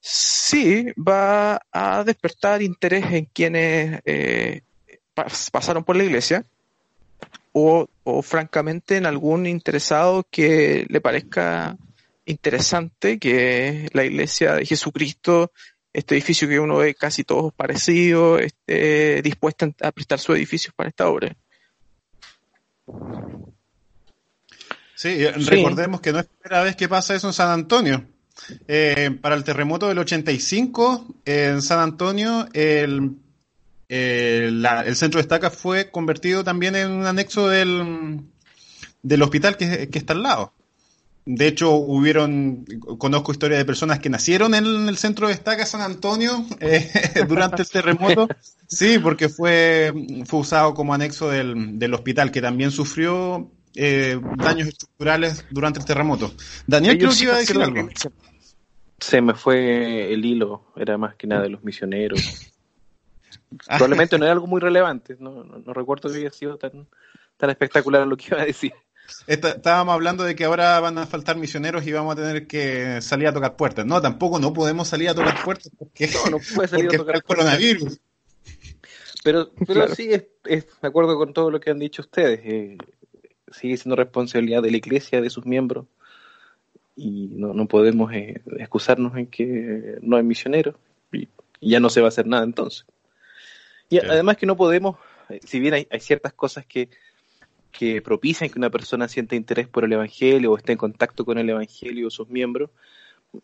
sí 0.00 0.86
va 0.96 1.60
a 1.70 2.02
despertar 2.04 2.62
interés 2.62 3.04
en 3.12 3.26
quienes 3.26 4.00
eh, 4.04 4.62
pasaron 5.52 5.84
por 5.84 5.96
la 5.96 6.04
iglesia 6.04 6.44
o, 7.52 7.88
o 8.04 8.22
francamente 8.22 8.96
en 8.96 9.06
algún 9.06 9.46
interesado 9.46 10.26
que 10.30 10.86
le 10.88 11.00
parezca 11.00 11.76
interesante 12.26 13.18
que 13.18 13.88
la 13.92 14.04
iglesia 14.04 14.54
de 14.54 14.66
Jesucristo, 14.66 15.52
este 15.94 16.14
edificio 16.14 16.46
que 16.46 16.60
uno 16.60 16.76
ve 16.76 16.94
casi 16.94 17.24
todos 17.24 17.54
parecidos, 17.54 18.42
esté 18.42 19.22
dispuesta 19.22 19.70
a 19.80 19.92
prestar 19.92 20.18
sus 20.18 20.36
edificios 20.36 20.74
para 20.74 20.90
esta 20.90 21.08
obra. 21.08 21.34
Sí, 24.94 25.26
recordemos 25.26 26.02
que 26.02 26.12
no 26.12 26.18
es 26.18 26.26
la 26.26 26.30
primera 26.40 26.64
vez 26.64 26.76
que 26.76 26.88
pasa 26.88 27.14
eso 27.14 27.28
en 27.28 27.32
San 27.32 27.48
Antonio. 27.48 28.04
Eh, 28.68 29.16
para 29.22 29.36
el 29.36 29.44
terremoto 29.44 29.88
del 29.88 29.98
85, 29.98 31.06
en 31.24 31.62
San 31.62 31.78
Antonio, 31.78 32.46
el 32.52 33.16
eh, 33.88 34.50
el 34.86 34.96
centro 34.96 35.18
de 35.18 35.22
estaca 35.22 35.50
fue 35.50 35.90
convertido 35.90 36.42
también 36.42 36.74
en 36.74 36.90
un 36.90 37.06
anexo 37.06 37.48
del, 37.48 38.22
del 39.02 39.22
hospital 39.22 39.56
que, 39.56 39.88
está 39.92 40.14
al 40.14 40.22
lado. 40.22 40.52
De 41.26 41.46
hecho, 41.46 41.72
hubieron, 41.72 42.66
conozco 42.98 43.32
historias 43.32 43.58
de 43.58 43.64
personas 43.64 43.98
que 43.98 44.10
nacieron 44.10 44.54
en 44.54 44.88
el 44.88 44.96
centro 44.98 45.28
de 45.28 45.32
estaca 45.32 45.64
San 45.64 45.80
Antonio 45.80 46.44
eh, 46.60 46.90
durante 47.28 47.62
el 47.62 47.68
terremoto. 47.68 48.28
Sí, 48.66 48.98
porque 48.98 49.28
fue, 49.28 49.92
fue 50.24 50.40
usado 50.40 50.74
como 50.74 50.94
anexo 50.94 51.28
del, 51.28 51.78
del 51.78 51.94
hospital, 51.94 52.32
que 52.32 52.40
también 52.40 52.72
sufrió 52.72 53.52
eh, 53.76 54.18
daños 54.36 54.68
estructurales 54.68 55.44
durante 55.50 55.80
el 55.80 55.84
terremoto. 55.84 56.32
Daniel, 56.66 56.98
creo 56.98 57.10
que 57.10 57.24
iba 57.24 57.34
a 57.34 57.38
decir 57.38 57.60
algo. 57.60 57.88
Se 58.98 59.20
me 59.20 59.34
fue 59.34 60.12
el 60.12 60.24
hilo, 60.24 60.72
era 60.76 60.96
más 60.96 61.14
que 61.16 61.26
nada 61.26 61.42
de 61.42 61.50
los 61.50 61.62
misioneros. 61.62 62.52
Probablemente 63.66 64.18
no 64.18 64.24
era 64.24 64.32
algo 64.32 64.46
muy 64.46 64.60
relevante, 64.60 65.16
no, 65.18 65.44
no, 65.44 65.72
recuerdo 65.72 66.10
que 66.10 66.18
haya 66.18 66.30
sido 66.30 66.56
tan, 66.56 66.86
tan 67.36 67.50
espectacular 67.50 68.06
lo 68.06 68.16
que 68.16 68.26
iba 68.28 68.40
a 68.40 68.46
decir. 68.46 68.72
Estábamos 69.26 69.94
hablando 69.94 70.24
de 70.24 70.34
que 70.34 70.44
ahora 70.44 70.80
van 70.80 70.98
a 70.98 71.06
faltar 71.06 71.36
misioneros 71.36 71.86
y 71.86 71.92
vamos 71.92 72.12
a 72.12 72.16
tener 72.16 72.46
que 72.46 73.00
salir 73.00 73.28
a 73.28 73.32
tocar 73.32 73.56
puertas. 73.56 73.86
No, 73.86 74.00
tampoco 74.00 74.38
no 74.38 74.52
podemos 74.52 74.88
salir 74.88 75.08
a 75.08 75.14
tocar 75.14 75.42
puertas 75.44 75.70
porque, 75.78 76.08
no, 76.30 76.38
puede 76.54 76.68
salir 76.68 76.88
a 76.88 76.96
tocar 76.96 77.16
el 77.16 77.22
coronavirus. 77.22 78.00
Pero, 79.22 79.50
pero 79.66 79.88
sí, 79.88 80.10
es, 80.10 80.26
de 80.44 80.88
acuerdo 80.88 81.16
con 81.16 81.32
todo 81.32 81.50
lo 81.50 81.60
que 81.60 81.70
han 81.70 81.78
dicho 81.78 82.02
ustedes. 82.02 82.40
Eh, 82.44 82.76
sigue 83.50 83.76
siendo 83.76 83.96
responsabilidad 83.96 84.62
de 84.62 84.70
la 84.70 84.76
iglesia, 84.76 85.20
de 85.20 85.30
sus 85.30 85.46
miembros, 85.46 85.86
y 86.96 87.28
no, 87.32 87.54
no 87.54 87.66
podemos 87.66 88.12
eh, 88.12 88.42
excusarnos 88.58 89.16
en 89.16 89.26
que 89.26 89.98
no 90.02 90.16
hay 90.16 90.22
misioneros, 90.22 90.74
y 91.12 91.70
ya 91.70 91.80
no 91.80 91.88
se 91.88 92.00
va 92.00 92.08
a 92.08 92.08
hacer 92.08 92.26
nada 92.26 92.44
entonces. 92.44 92.84
Y 93.88 93.98
además 93.98 94.36
que 94.36 94.46
no 94.46 94.56
podemos, 94.56 94.96
eh, 95.28 95.40
si 95.44 95.60
bien 95.60 95.74
hay, 95.74 96.00
ciertas 96.00 96.32
cosas 96.32 96.66
que, 96.66 96.88
que 97.76 98.00
propician 98.00 98.48
que 98.48 98.58
una 98.58 98.70
persona 98.70 99.08
sienta 99.08 99.34
interés 99.34 99.68
por 99.68 99.84
el 99.84 99.92
Evangelio 99.92 100.52
o 100.52 100.56
esté 100.56 100.72
en 100.72 100.78
contacto 100.78 101.24
con 101.24 101.38
el 101.38 101.50
Evangelio 101.50 102.06
o 102.06 102.10
sus 102.10 102.28
miembros, 102.28 102.70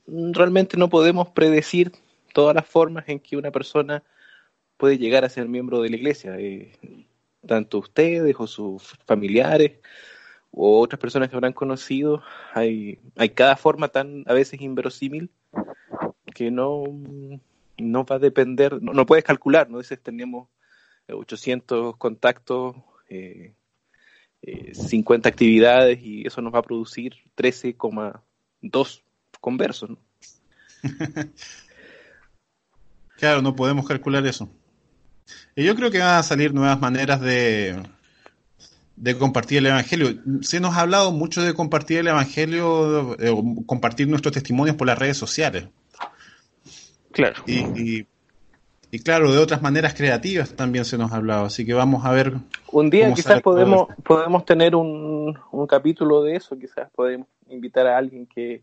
realmente 0.07 0.76
no 0.76 0.89
podemos 0.89 1.28
predecir 1.31 1.93
todas 2.33 2.55
las 2.55 2.66
formas 2.66 3.09
en 3.09 3.18
que 3.18 3.37
una 3.37 3.51
persona 3.51 4.05
puede 4.76 4.99
llegar 4.99 5.24
a 5.24 5.28
ser 5.28 5.49
miembro 5.49 5.83
de 5.83 5.91
la 5.91 5.97
iglesia. 5.97 6.37
Eh, 6.39 6.72
tanto 7.47 7.78
ustedes 7.78 8.37
o 8.39 8.47
sus 8.47 8.83
familiares 9.05 9.72
o 10.53 10.81
otras 10.81 11.01
personas 11.01 11.28
que 11.28 11.37
habrán 11.37 11.53
conocido, 11.53 12.22
hay, 12.55 12.99
hay 13.16 13.31
cada 13.31 13.57
forma 13.57 13.89
tan 13.89 14.24
a 14.26 14.35
veces 14.35 14.61
inverosímil 14.61 15.31
que 16.35 16.51
no, 16.51 16.85
no 17.78 18.05
va 18.05 18.16
a 18.16 18.18
depender, 18.20 18.81
no, 18.81 19.07
puedes 19.07 19.24
calcular, 19.24 19.68
¿no? 19.68 19.78
Dices, 19.78 20.01
tenemos 20.01 20.49
800 21.09 21.97
contactos, 21.97 22.76
eh, 23.09 23.55
50 24.43 25.28
eh, 25.28 25.32
actividades 25.32 25.99
y 26.03 26.26
eso 26.26 26.41
nos 26.41 26.55
va 26.55 26.61
a 26.61 26.62
producir 26.62 27.14
13,2 27.36 29.03
conversos, 29.41 29.91
¿no? 29.91 29.99
claro, 33.18 33.43
no 33.43 33.55
podemos 33.55 33.86
calcular 33.86 34.26
eso. 34.26 34.49
Y 35.55 35.64
yo 35.64 35.74
creo 35.76 35.91
que 35.91 35.99
van 35.99 36.18
a 36.18 36.22
salir 36.22 36.55
nuevas 36.55 36.80
maneras 36.80 37.20
de, 37.20 37.82
de 38.97 39.18
compartir 39.18 39.59
el 39.59 39.66
Evangelio. 39.66 40.18
Se 40.43 40.61
nos 40.61 40.76
ha 40.76 40.82
hablado 40.82 41.12
mucho 41.12 41.43
de 41.43 41.55
compartir 41.55 41.99
el 41.99 42.09
Evangelio, 42.09 43.16
compartir 43.66 44.09
nuestros 44.09 44.32
testimonios 44.34 44.76
por 44.76 44.86
las 44.86 44.99
redes 44.99 45.16
sociales. 45.16 45.68
Claro. 47.12 47.43
Y, 47.47 47.59
y, 47.59 48.07
claro, 48.99 49.32
de 49.32 49.38
otras 49.38 49.62
maneras 49.62 49.95
creativas 49.95 50.55
también 50.57 50.84
se 50.84 50.99
nos 50.99 51.12
ha 51.12 51.16
hablado, 51.16 51.45
así 51.45 51.64
que 51.64 51.74
vamos 51.74 52.05
a 52.05 52.11
ver. 52.11 52.34
Un 52.72 52.91
día 52.91 53.12
quizás 53.14 53.41
podemos, 53.41 53.88
podemos 54.03 54.45
tener 54.45 54.74
un, 54.74 55.38
un 55.53 55.66
capítulo 55.68 56.22
de 56.22 56.36
eso, 56.36 56.59
quizás 56.59 56.91
podemos 56.91 57.28
invitar 57.49 57.86
a 57.86 57.97
alguien 57.97 58.26
que, 58.26 58.62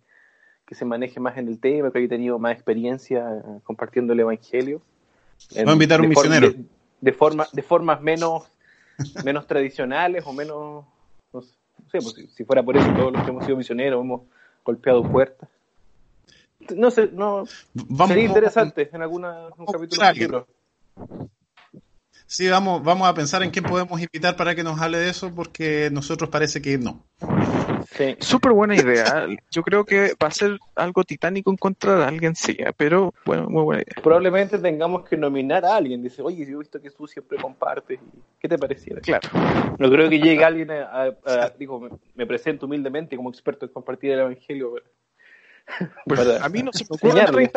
que 0.66 0.76
se 0.76 0.84
maneje 0.84 1.22
más 1.22 1.38
en 1.38 1.48
el 1.48 1.60
tema, 1.60 1.92
que 1.92 2.00
haya 2.00 2.10
tenido 2.10 2.38
más 2.40 2.54
experiencia 2.54 3.26
compartiendo 3.64 4.12
el 4.12 4.20
Evangelio. 4.20 4.82
Vamos 5.56 5.70
a 5.70 5.74
invitar 5.74 6.00
a 6.00 6.04
un 6.04 6.10
misionero. 6.10 6.54
de, 7.00 7.14
forma, 7.14 7.48
de 7.54 7.62
formas 7.62 8.02
menos, 8.02 8.52
menos 9.24 9.48
tradicionales 9.48 10.26
o 10.26 10.34
menos, 10.34 10.86
no 11.32 11.42
sé, 11.42 11.56
pues, 12.02 12.16
si 12.34 12.44
fuera 12.44 12.62
por 12.64 12.76
eso 12.76 12.92
todos 12.94 13.14
los 13.14 13.24
que 13.24 13.30
hemos 13.30 13.46
sido 13.46 13.56
misioneros 13.56 14.04
hemos 14.04 14.22
golpeado 14.66 15.10
puertas 15.10 15.48
no 16.76 16.92
sé, 16.92 17.10
no. 17.14 17.46
sería 18.08 18.26
interesante 18.26 18.90
en 18.92 19.02
alguna 19.02 19.50
un 19.58 19.66
capítulo 19.66 20.48
Sí, 22.30 22.50
vamos, 22.50 22.84
vamos 22.84 23.08
a 23.08 23.14
pensar 23.14 23.42
en 23.42 23.52
quién 23.52 23.64
podemos 23.64 24.02
invitar 24.02 24.36
para 24.36 24.54
que 24.54 24.62
nos 24.62 24.82
hable 24.82 24.98
de 24.98 25.10
eso, 25.10 25.34
porque 25.34 25.88
nosotros 25.94 26.30
parece 26.30 26.62
que 26.62 26.78
no. 26.78 27.06
Sí. 27.90 28.18
Súper 28.20 28.52
buena 28.52 28.76
idea. 28.76 29.28
Yo 29.50 29.64
creo 29.64 29.86
que 29.86 30.14
va 30.22 30.28
a 30.28 30.32
ser 30.32 30.60
algo 30.76 31.06
titánico 31.06 31.50
encontrar 31.54 32.02
a 32.02 32.08
alguien, 32.10 32.36
sí, 32.36 32.58
bueno, 33.26 33.50
muy 33.50 33.64
buena 33.64 33.82
idea. 33.84 34.04
Probablemente 34.04 34.58
tengamos 34.58 35.08
que 35.08 35.16
nominar 35.16 35.64
a 35.64 35.78
alguien. 35.78 36.04
Dice, 36.04 36.22
oye, 36.22 36.46
yo 36.46 36.58
he 36.58 36.60
visto 36.60 36.82
que 36.82 36.92
tú 36.92 37.08
siempre 37.08 37.38
compartes. 37.38 37.98
¿Qué 38.38 38.50
te 38.50 38.58
pareciera? 38.58 39.00
Claro. 39.00 39.30
No 39.80 39.90
creo 39.90 40.10
que 40.10 40.20
llegue 40.20 40.44
alguien 40.44 40.70
a, 40.72 41.16
digo, 41.58 41.80
me, 41.80 41.90
me, 42.14 42.28
presento 42.28 42.66
humildemente 42.66 43.16
como 43.16 43.30
experto 43.30 43.66
en 43.66 43.72
compartir 43.72 44.12
el 44.12 44.20
Evangelio. 44.20 44.76
Pues, 46.06 46.20
a 46.42 46.50
mí 46.50 46.64
no 46.64 46.72
se 46.72 46.86
me 46.86 46.96
ocurre 46.96 47.52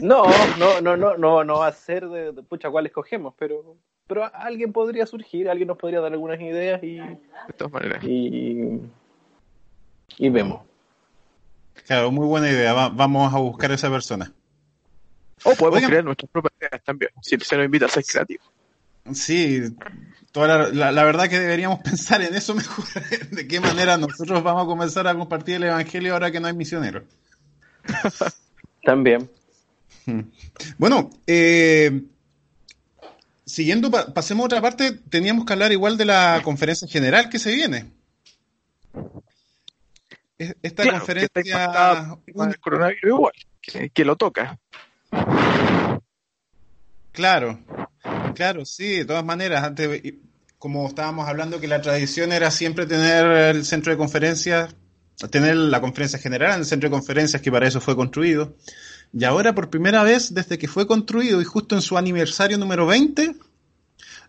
No, 0.00 0.24
no, 0.58 0.80
no, 0.80 0.96
no, 0.96 1.16
no, 1.16 1.44
no 1.44 1.58
va 1.58 1.68
a 1.68 1.72
ser 1.72 2.08
de, 2.08 2.32
pucha 2.42 2.70
cuál 2.70 2.86
escogemos, 2.86 3.34
pero, 3.38 3.76
pero 4.06 4.30
alguien 4.34 4.72
podría 4.72 5.06
surgir, 5.06 5.48
alguien 5.48 5.68
nos 5.68 5.78
podría 5.78 6.00
dar 6.00 6.12
algunas 6.12 6.40
ideas 6.40 6.82
y, 6.82 7.00
y, 8.02 8.80
y 10.18 10.28
vemos. 10.28 10.62
Claro, 11.86 12.10
muy 12.10 12.26
buena 12.26 12.50
idea. 12.50 12.72
vamos 12.72 13.32
a 13.32 13.38
buscar 13.38 13.70
a 13.70 13.74
esa 13.74 13.90
persona. 13.90 14.32
O 15.44 15.54
podemos 15.54 15.88
crear 15.88 16.04
nuestras 16.04 16.30
propias 16.30 16.52
ideas 16.60 16.82
también, 16.84 17.10
si 17.22 17.38
se 17.38 17.56
nos 17.56 17.64
invita 17.64 17.86
a 17.86 17.88
ser 17.88 18.04
creativo. 18.04 18.44
Sí, 19.14 19.62
toda 20.32 20.68
la, 20.68 20.92
la, 20.92 21.04
verdad 21.04 21.28
que 21.28 21.38
deberíamos 21.38 21.80
pensar 21.84 22.22
en 22.22 22.34
eso 22.34 22.54
mejor, 22.54 22.84
de 23.30 23.46
qué 23.46 23.60
manera 23.60 23.96
nosotros 23.96 24.42
vamos 24.42 24.64
a 24.64 24.66
comenzar 24.66 25.06
a 25.06 25.14
compartir 25.14 25.56
el 25.56 25.64
Evangelio 25.64 26.12
ahora 26.12 26.30
que 26.30 26.40
no 26.40 26.48
hay 26.48 26.54
misioneros. 26.54 27.04
También. 28.82 29.30
Hmm. 30.06 30.22
Bueno, 30.78 31.10
eh, 31.26 32.02
siguiendo, 33.44 33.90
pasemos 33.90 34.44
a 34.44 34.46
otra 34.46 34.62
parte, 34.62 34.92
teníamos 34.92 35.44
que 35.44 35.52
hablar 35.52 35.72
igual 35.72 35.96
de 35.96 36.04
la 36.04 36.40
conferencia 36.42 36.88
general 36.88 37.28
que 37.28 37.38
se 37.38 37.54
viene. 37.54 37.90
Esta 40.38 40.88
conferencia... 40.88 42.18
el 42.26 42.60
coronavirus 42.60 43.04
igual, 43.04 43.32
que, 43.92 44.04
lo 44.04 44.16
toca. 44.16 44.58
Claro, 47.12 47.58
claro, 48.38 48.64
sí, 48.64 48.98
de 48.98 49.04
todas 49.04 49.24
maneras, 49.24 49.64
antes, 49.64 50.00
como 50.60 50.86
estábamos 50.86 51.28
hablando, 51.28 51.58
que 51.58 51.66
la 51.66 51.82
tradición 51.82 52.30
era 52.30 52.52
siempre 52.52 52.86
tener 52.86 53.26
el 53.56 53.64
centro 53.64 53.90
de 53.90 53.98
conferencias, 53.98 54.76
tener 55.28 55.56
la 55.56 55.80
conferencia 55.80 56.20
general 56.20 56.52
en 56.52 56.60
el 56.60 56.64
centro 56.64 56.88
de 56.88 56.92
conferencias, 56.92 57.42
que 57.42 57.50
para 57.50 57.66
eso 57.66 57.80
fue 57.80 57.96
construido. 57.96 58.54
Y 59.12 59.24
ahora, 59.24 59.56
por 59.56 59.70
primera 59.70 60.04
vez, 60.04 60.32
desde 60.32 60.56
que 60.56 60.68
fue 60.68 60.86
construido 60.86 61.40
y 61.40 61.44
justo 61.44 61.74
en 61.74 61.82
su 61.82 61.98
aniversario 61.98 62.58
número 62.58 62.86
20, 62.86 63.34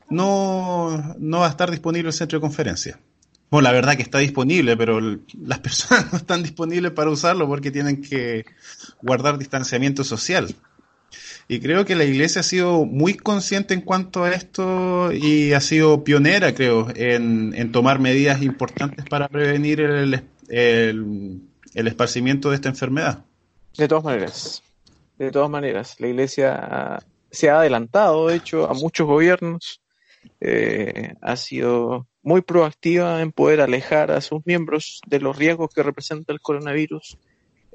no, 0.09 1.15
no 1.19 1.39
va 1.41 1.45
a 1.45 1.51
estar 1.51 1.69
disponible 1.69 2.09
el 2.09 2.13
centro 2.13 2.39
de 2.39 2.41
conferencias. 2.41 2.97
Bueno, 3.51 3.67
la 3.67 3.73
verdad 3.73 3.95
que 3.95 4.01
está 4.01 4.17
disponible, 4.17 4.75
pero 4.75 4.99
las 4.99 5.59
personas 5.59 6.07
no 6.11 6.17
están 6.17 6.41
disponibles 6.41 6.93
para 6.93 7.11
usarlo 7.11 7.47
porque 7.47 7.69
tienen 7.69 8.01
que 8.01 8.47
guardar 9.03 9.37
distanciamiento 9.37 10.03
social. 10.03 10.55
Y 11.51 11.59
creo 11.59 11.83
que 11.83 11.95
la 11.95 12.05
iglesia 12.05 12.41
ha 12.41 12.43
sido 12.43 12.85
muy 12.85 13.15
consciente 13.15 13.73
en 13.73 13.81
cuanto 13.81 14.23
a 14.23 14.31
esto 14.31 15.11
y 15.11 15.51
ha 15.53 15.59
sido 15.59 16.03
pionera, 16.03 16.53
creo, 16.53 16.87
en, 16.95 17.71
tomar 17.71 17.99
medidas 17.99 18.41
importantes 18.43 19.03
para 19.09 19.27
prevenir 19.27 19.81
el, 19.81 20.21
el 20.47 21.87
esparcimiento 21.87 22.51
de 22.51 22.55
esta 22.55 22.69
enfermedad. 22.69 23.25
De 23.75 23.87
todas 23.87 24.03
maneras, 24.03 24.61
de 25.17 25.31
todas 25.31 25.49
maneras, 25.49 25.95
la 25.99 26.07
iglesia 26.07 26.99
se 27.31 27.49
ha 27.49 27.59
adelantado, 27.59 28.27
de 28.27 28.35
hecho, 28.35 28.69
a 28.69 28.73
muchos 28.73 29.07
gobiernos, 29.07 29.81
eh, 30.39 31.13
ha 31.21 31.35
sido 31.35 32.07
muy 32.21 32.41
proactiva 32.41 33.21
en 33.21 33.31
poder 33.31 33.61
alejar 33.61 34.11
a 34.11 34.21
sus 34.21 34.45
miembros 34.45 35.01
de 35.07 35.19
los 35.19 35.37
riesgos 35.37 35.69
que 35.73 35.83
representa 35.83 36.31
el 36.31 36.41
coronavirus. 36.41 37.17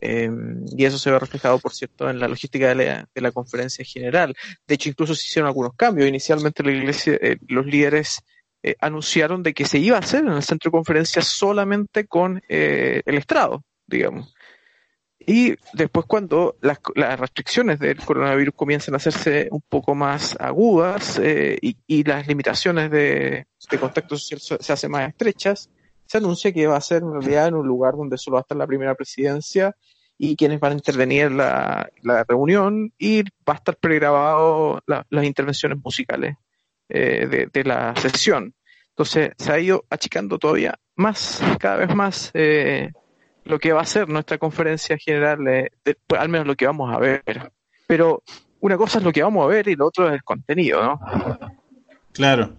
Eh, 0.07 0.31
y 0.77 0.85
eso 0.85 0.99
se 0.99 1.11
ve 1.11 1.19
reflejado, 1.19 1.59
por 1.59 1.73
cierto, 1.73 2.11
en 2.11 2.19
la 2.19 2.29
logística 2.29 2.75
de 2.75 3.07
la, 3.15 3.33
conferencia 3.33 3.85
general. 3.85 4.35
De 4.67 4.75
hecho, 4.75 4.91
incluso 4.91 5.15
se 5.15 5.25
hicieron 5.25 5.49
algunos 5.49 5.75
cambios. 5.75 6.09
Inicialmente 6.09 6.63
la 6.63 6.73
iglesia, 6.73 7.15
eh, 7.21 7.39
los 7.49 7.65
líderes 7.67 8.21
anunciaron 8.81 9.43
de 9.43 9.53
que 9.53 9.67
se 9.67 9.79
iba 9.79 9.97
a 9.97 10.01
hacer 10.01 10.25
en 10.25 10.33
el 10.33 10.43
centro 10.43 10.71
de 10.71 10.73
conferencias 10.73 11.27
solamente 11.27 12.07
con 12.07 12.43
el 12.49 13.15
estrado, 13.15 13.63
digamos. 13.87 14.35
Y 15.27 15.55
después 15.73 16.07
cuando 16.07 16.57
las, 16.61 16.79
restricciones 17.19 17.79
del 17.79 17.99
coronavirus 17.99 18.55
comienzan 18.55 18.95
a 18.95 18.99
hacerse 18.99 19.49
un 19.51 19.63
poco 19.63 19.95
más 19.95 20.37
agudas 20.39 21.19
eh, 21.23 21.59
y, 21.61 22.05
las 22.05 22.27
limitaciones 22.27 22.91
de, 22.91 23.47
contacto 23.81 24.17
social 24.17 24.61
se 24.61 24.73
hacen 24.73 24.91
más 24.91 25.09
estrechas, 25.09 25.71
se 26.07 26.19
anuncia 26.19 26.53
que 26.53 26.67
va 26.67 26.77
a 26.77 26.81
ser 26.81 27.03
en 27.03 27.13
realidad 27.13 27.49
en 27.49 27.55
un 27.55 27.67
lugar 27.67 27.95
donde 27.97 28.19
solo 28.19 28.35
va 28.35 28.41
a 28.41 28.43
estar 28.43 28.59
la 28.59 28.67
primera 28.67 28.95
presidencia 28.95 29.75
y 30.19 30.37
quienes 30.37 30.61
van 30.61 30.73
a 30.73 30.77
intervenir 30.77 31.25
en 31.25 31.37
la, 31.37 31.91
reunión 32.29 32.93
y 32.99 33.23
va 33.23 33.55
a 33.55 33.57
estar 33.57 33.77
pregrabado 33.77 34.81
las 34.87 35.25
intervenciones 35.25 35.79
musicales 35.83 36.37
eh, 36.89 37.49
de, 37.53 37.65
la 37.65 37.95
sesión. 37.97 38.55
Entonces 38.91 39.33
se 39.37 39.53
ha 39.53 39.59
ido 39.59 39.85
achicando 39.91 40.39
todavía 40.39 40.79
más, 40.95 41.43
cada 41.59 41.77
vez 41.77 41.95
más 41.95 42.31
eh, 42.35 42.93
lo 43.45 43.59
que 43.59 43.73
va 43.73 43.83
a 43.83 43.87
ser 43.87 44.09
nuestra 44.09 44.39
conferencia 44.39 44.97
general, 44.97 45.39
pues, 45.83 46.21
al 46.21 46.29
menos 46.29 46.47
lo 46.47 46.55
que 46.55 46.67
vamos 46.67 46.95
a 46.95 46.99
ver. 46.99 47.23
Pero 47.87 48.23
una 48.61 48.77
cosa 48.77 48.99
es 48.99 49.05
lo 49.05 49.13
que 49.13 49.23
vamos 49.23 49.45
a 49.45 49.49
ver 49.49 49.69
y 49.69 49.75
lo 49.75 49.87
otro 49.87 50.09
es 50.09 50.15
el 50.15 50.23
contenido, 50.23 50.83
¿no? 50.83 51.01
Claro. 52.13 52.57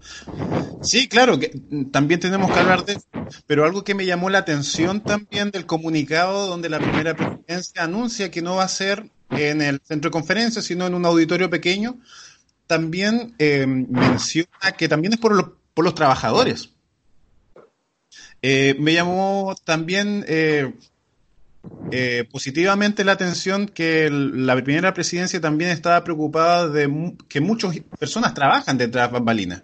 Sí, 0.82 1.08
claro, 1.08 1.40
que 1.40 1.52
también 1.92 2.20
tenemos 2.20 2.52
que 2.52 2.60
hablar 2.60 2.84
de 2.84 3.00
pero 3.48 3.66
algo 3.66 3.84
que 3.84 3.96
me 3.96 4.06
llamó 4.06 4.30
la 4.30 4.40
atención 4.40 5.02
también 5.02 5.52
del 5.52 5.66
comunicado 5.66 6.48
donde 6.48 6.70
la 6.70 6.80
primera 6.80 7.16
presidencia 7.16 7.84
anuncia 7.84 8.32
que 8.32 8.42
no 8.42 8.56
va 8.56 8.64
a 8.64 8.70
ser 8.70 9.10
en 9.32 9.62
el 9.62 9.82
centro 9.84 10.10
de 10.10 10.14
conferencias, 10.14 10.66
sino 10.66 10.86
en 10.88 10.94
un 10.94 11.06
auditorio 11.06 11.50
pequeño, 11.50 12.00
también 12.68 13.36
eh, 13.38 13.66
menciona 13.68 14.72
que 14.78 14.88
también 14.88 15.14
es 15.14 15.20
por, 15.20 15.58
por 15.74 15.86
los 15.86 15.96
trabajadores. 15.96 16.72
Eh, 18.42 18.76
me 18.80 18.94
llamó 18.94 19.56
también 19.64 20.26
eh, 20.28 20.74
positivamente 22.32 23.04
la 23.04 23.14
atención 23.14 23.68
que 23.68 24.10
la 24.12 24.56
primera 24.56 24.94
presidencia 24.94 25.42
también 25.42 25.72
estaba 25.72 26.04
preocupada 26.04 26.70
de 26.70 27.16
que 27.28 27.42
muchas 27.42 27.80
personas 28.00 28.34
trabajan 28.34 28.78
detrás 28.78 29.10
de 29.10 29.14
bambalinas. 29.14 29.64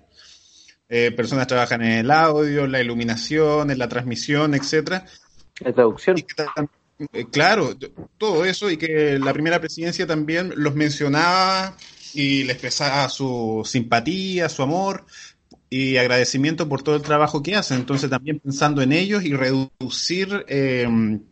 Personas 1.16 1.48
trabajan 1.48 1.82
en 1.82 1.92
el 1.92 2.12
audio, 2.12 2.66
en 2.66 2.72
la 2.72 2.82
iluminación, 2.82 3.72
en 3.72 3.80
la 3.80 3.88
transmisión, 3.88 4.54
etcétera. 4.54 5.06
La 5.60 5.72
traducción. 5.72 6.18
claro, 7.32 7.78
todo 8.18 8.46
eso 8.46 8.70
y 8.70 8.78
que 8.78 9.18
la 9.20 9.34
primera 9.34 9.60
presidencia 9.60 10.06
también 10.06 10.54
los 10.56 10.76
mencionaba 10.76 11.78
y 12.14 12.44
les 12.44 12.56
expresaba 12.56 13.08
su 13.10 13.62
simpatía, 13.66 14.50
su 14.50 14.64
amor, 14.64 15.06
y 15.74 15.96
agradecimiento 15.96 16.68
por 16.68 16.84
todo 16.84 16.96
el 16.96 17.02
trabajo 17.02 17.42
que 17.42 17.56
hacen. 17.56 17.78
Entonces 17.78 18.10
también 18.10 18.40
pensando 18.40 18.82
en 18.82 18.92
ellos 18.92 19.24
y 19.24 19.34
reducir 19.34 20.46
em, 20.50 21.24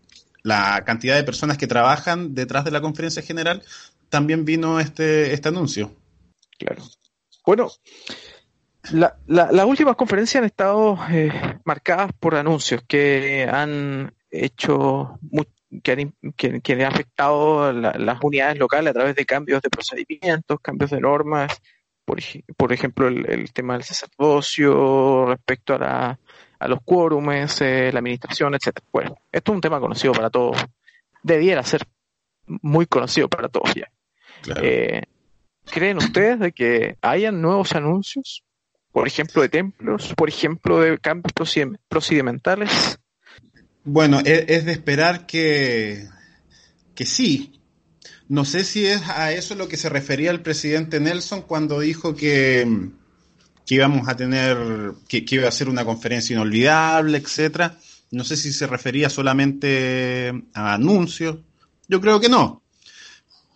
la 0.44 0.82
cantidad 0.86 1.18
de 1.18 1.26
personas 1.26 1.58
que 1.58 1.68
trabajan 1.68 2.34
detrás 2.34 2.64
de 2.64 2.72
la 2.72 2.80
conferencia 2.80 3.22
general, 3.22 3.62
también 4.08 4.46
vino 4.46 4.80
este, 4.80 5.34
este 5.34 5.50
anuncio. 5.50 5.94
Claro. 6.58 6.84
Bueno, 7.46 7.70
las 8.92 9.66
últimas 9.66 9.96
conferencias 9.96 10.42
han 10.42 10.46
estado 10.46 10.98
eh, 11.12 11.32
marcadas 11.66 12.12
por 12.20 12.36
anuncios 12.36 12.82
que 12.88 13.48
han 13.52 14.14
hecho 14.32 15.20
que 15.84 15.92
han, 15.92 16.14
que, 16.36 16.74
han 16.74 16.82
afectado 16.82 17.72
las 17.72 18.20
unidades 18.24 18.58
locales 18.58 18.92
a 18.92 18.94
través 18.94 19.16
de 19.16 19.26
cambios 19.26 19.62
de 19.62 19.70
procedimientos, 19.70 20.60
cambios 20.62 20.92
de 20.92 21.00
normas, 21.00 21.62
por, 22.58 22.74
ejemplo, 22.74 23.08
el, 23.08 23.54
tema 23.54 23.74
del 23.74 23.84
sacerdocio, 23.84 25.28
respecto 25.28 25.76
a, 25.76 26.18
los 26.62 26.80
quórumes, 26.84 27.62
eh, 27.62 27.92
la 27.94 28.00
administración, 28.00 28.56
etcétera. 28.56 28.86
Bueno, 28.92 29.16
esto 29.32 29.52
es 29.52 29.56
un 29.56 29.62
tema 29.62 29.80
conocido 29.80 30.14
para 30.14 30.30
todos. 30.30 30.58
Debiera 31.22 31.64
ser 31.64 31.84
muy 32.48 32.86
conocido 32.86 33.30
para 33.30 33.48
todos 33.48 33.74
ya. 33.76 33.90
Eh, 34.62 35.04
¿Creen 35.66 35.98
ustedes 35.98 36.40
de 36.40 36.52
que 36.52 36.98
hayan 37.02 37.42
nuevos 37.42 37.74
anuncios? 37.76 38.44
Por 38.92 39.08
ejemplo, 39.08 39.42
de 39.42 39.50
templos, 39.50 40.14
por 40.16 40.30
ejemplo, 40.30 40.80
de 40.80 40.98
cambios 40.98 41.34
procedimentales. 41.88 43.00
Bueno, 43.84 44.20
es, 44.20 44.46
es 44.48 44.66
de 44.66 44.72
esperar 44.72 45.26
que, 45.26 46.08
que 46.96 47.06
sí, 47.06 47.60
no 48.30 48.46
sé 48.46 48.64
si 48.64 48.86
es 48.86 49.02
a 49.10 49.32
eso 49.32 49.56
lo 49.56 49.68
que 49.68 49.76
se 49.76 49.90
refería 49.90 50.30
el 50.30 50.42
presidente 50.42 51.00
Nelson 51.00 51.42
cuando 51.42 51.80
dijo 51.80 52.16
que, 52.16 52.92
íbamos 53.68 54.08
a 54.08 54.16
tener, 54.16 54.56
que, 55.08 55.26
iba 55.32 55.48
a 55.48 55.52
ser 55.52 55.68
una 55.68 55.84
conferencia 55.84 56.36
inolvidable, 56.36 57.18
etcétera. 57.18 57.80
No 58.12 58.24
sé 58.24 58.38
si 58.38 58.54
se 58.54 58.68
refería 58.68 59.10
solamente 59.10 60.32
a 60.54 60.76
anuncios. 60.76 61.40
Yo 61.88 62.00
creo 62.00 62.20
que 62.20 62.30
no. 62.30 62.62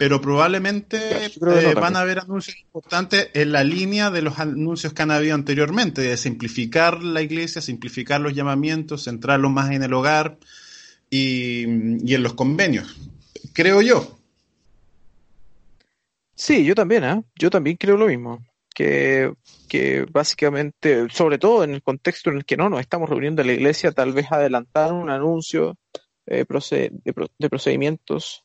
Pero 0.04 0.20
probablemente 0.20 1.28
eh, 1.28 1.74
van 1.76 1.95
a 1.95 2.01
haber 2.01 2.20
anuncios 2.20 2.58
importantes 2.58 3.30
en 3.34 3.54
la 3.54 3.64
línea 3.64 4.12
de 4.12 4.22
los 4.22 4.38
anuncios 4.38 4.91
que 4.91 5.01
han 5.01 5.12
habido 5.12 5.34
anteriormente, 5.34 6.01
de 6.01 6.18
simplificar 6.18 7.01
la 7.01 7.22
iglesia, 7.22 7.62
simplificar 7.62 8.20
los 8.20 8.34
llamamientos, 8.34 9.06
centrarlos 9.06 9.49
más 9.49 9.72
en 9.72 9.82
el 9.82 9.93
hogar 9.93 10.39
y 11.10 11.64
en 11.64 12.22
los 12.22 12.34
convenios. 12.34 12.97
Creo 13.54 13.82
yo. 13.82 14.20
Sí, 16.36 16.66
yo 16.66 16.76
también, 16.76 17.06
¿eh? 17.06 17.24
Yo 17.39 17.49
también 17.49 17.78
creo 17.78 17.95
lo 17.95 18.08
mismo. 18.08 18.45
Que, 18.76 19.32
que 19.70 20.06
básicamente, 20.12 21.08
sobre 21.12 21.38
todo 21.38 21.64
en 21.64 21.76
el 21.76 21.82
contexto 21.82 22.30
en 22.30 22.36
el 22.36 22.45
que 22.45 22.58
no 22.58 22.70
nos 22.70 22.82
estamos 22.82 23.10
reuniendo 23.10 23.41
en 23.41 23.47
la 23.47 23.54
iglesia, 23.54 23.93
tal 23.93 24.12
vez 24.12 24.30
adelantar 24.34 24.91
un 24.91 25.10
anuncio 25.10 25.78
eh, 26.26 26.45
de, 26.45 27.49
procedimientos 27.49 28.43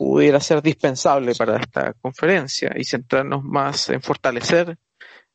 pudiera 0.00 0.40
ser 0.40 0.62
dispensable 0.62 1.34
para 1.34 1.58
esta 1.58 1.92
conferencia 1.92 2.72
y 2.74 2.84
centrarnos 2.84 3.44
más 3.44 3.90
en 3.90 4.00
fortalecer 4.00 4.78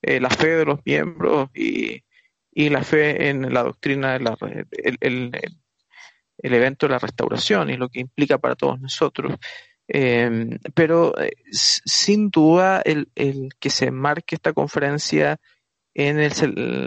eh, 0.01 0.19
la 0.19 0.31
fe 0.31 0.55
de 0.55 0.65
los 0.65 0.79
miembros 0.83 1.51
y, 1.53 2.03
y 2.51 2.69
la 2.69 2.83
fe 2.83 3.29
en 3.29 3.53
la 3.53 3.61
doctrina 3.61 4.17
de 4.17 4.65
el, 4.71 4.97
el, 5.01 6.53
evento 6.55 6.87
de 6.87 6.93
la 6.93 6.97
restauración 6.97 7.69
y 7.69 7.77
lo 7.77 7.89
que 7.89 7.99
implica 7.99 8.39
para 8.39 8.55
todos 8.55 8.81
nosotros. 8.81 9.37
Em, 9.87 10.57
pero 10.73 11.15
eh, 11.21 11.33
sin 11.51 12.31
duda 12.31 12.81
el, 12.83 13.11
el, 13.13 13.49
que 13.59 13.69
se 13.69 13.91
marque 13.91 14.33
esta 14.33 14.53
conferencia 14.53 15.39
en 15.93 16.17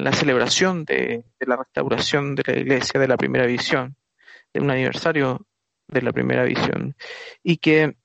la 0.03 0.13
celebración 0.13 0.85
de, 0.85 1.23
la 1.39 1.59
restauración 1.59 2.35
de 2.35 2.43
la 2.45 2.59
iglesia 2.59 2.99
de 2.99 3.07
la 3.07 3.17
primera 3.17 3.47
visión, 3.47 3.95
de 4.53 4.61
un 4.61 4.69
aniversario 4.73 5.47
de 5.89 6.03
la 6.03 6.13
primera 6.13 6.45
visión, 6.45 6.95
y 7.43 7.57
que 7.59 7.97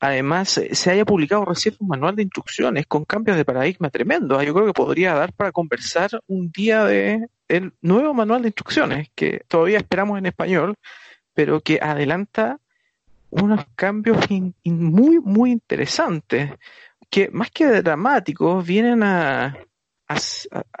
además 0.00 0.60
se 0.70 0.90
haya 0.90 1.04
publicado 1.04 1.44
recién 1.44 1.74
un 1.80 1.88
manual 1.88 2.16
de 2.16 2.22
instrucciones 2.22 2.86
con 2.86 3.04
cambios 3.04 3.36
de 3.36 3.44
paradigma 3.44 3.90
tremendos. 3.90 4.44
Yo 4.44 4.54
creo 4.54 4.66
que 4.66 4.72
podría 4.72 5.14
dar 5.14 5.32
para 5.32 5.52
conversar 5.52 6.10
un 6.26 6.50
día 6.50 6.84
de 6.84 7.28
el 7.48 7.72
nuevo 7.80 8.14
manual 8.14 8.42
de 8.42 8.48
instrucciones 8.48 9.08
que 9.14 9.42
todavía 9.48 9.78
esperamos 9.78 10.18
en 10.18 10.26
español, 10.26 10.74
pero 11.34 11.60
que 11.60 11.78
adelanta 11.80 12.60
unos 13.30 13.64
cambios 13.74 14.18
muy, 14.64 15.20
muy 15.20 15.50
interesantes, 15.50 16.52
que 17.10 17.30
más 17.30 17.50
que 17.50 17.66
dramáticos, 17.82 18.64
vienen 18.66 19.02
a, 19.02 19.56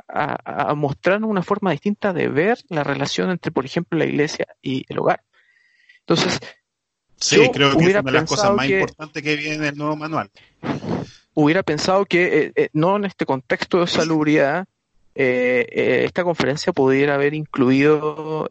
a, 0.08 0.74
mostrarnos 0.74 1.30
una 1.30 1.42
forma 1.42 1.70
distinta 1.70 2.12
de 2.12 2.28
ver 2.28 2.58
la 2.68 2.84
relación 2.84 3.30
entre, 3.30 3.52
por 3.52 3.64
ejemplo, 3.64 3.98
la 3.98 4.06
iglesia 4.06 4.46
y 4.62 4.84
el 4.88 4.98
hogar. 4.98 5.22
Entonces, 6.08 6.40
sí, 7.16 7.50
creo 7.52 7.76
que 7.76 7.84
es 7.84 7.90
una 7.90 8.02
de 8.02 8.12
las 8.12 8.24
cosas 8.24 8.54
más 8.54 8.68
importantes 8.68 9.22
que 9.22 9.36
viene 9.36 9.56
en 9.56 9.64
el 9.64 9.76
nuevo 9.76 9.94
manual. 9.94 10.30
Hubiera 11.34 11.62
pensado 11.62 12.06
que 12.06 12.38
eh, 12.38 12.52
eh, 12.56 12.68
no 12.72 12.96
en 12.96 13.04
este 13.04 13.26
contexto 13.26 13.80
de 13.80 13.86
salubridad, 13.86 14.66
eh, 15.14 16.04
esta 16.06 16.24
conferencia 16.24 16.72
pudiera 16.72 17.14
haber 17.14 17.34
incluido 17.34 18.48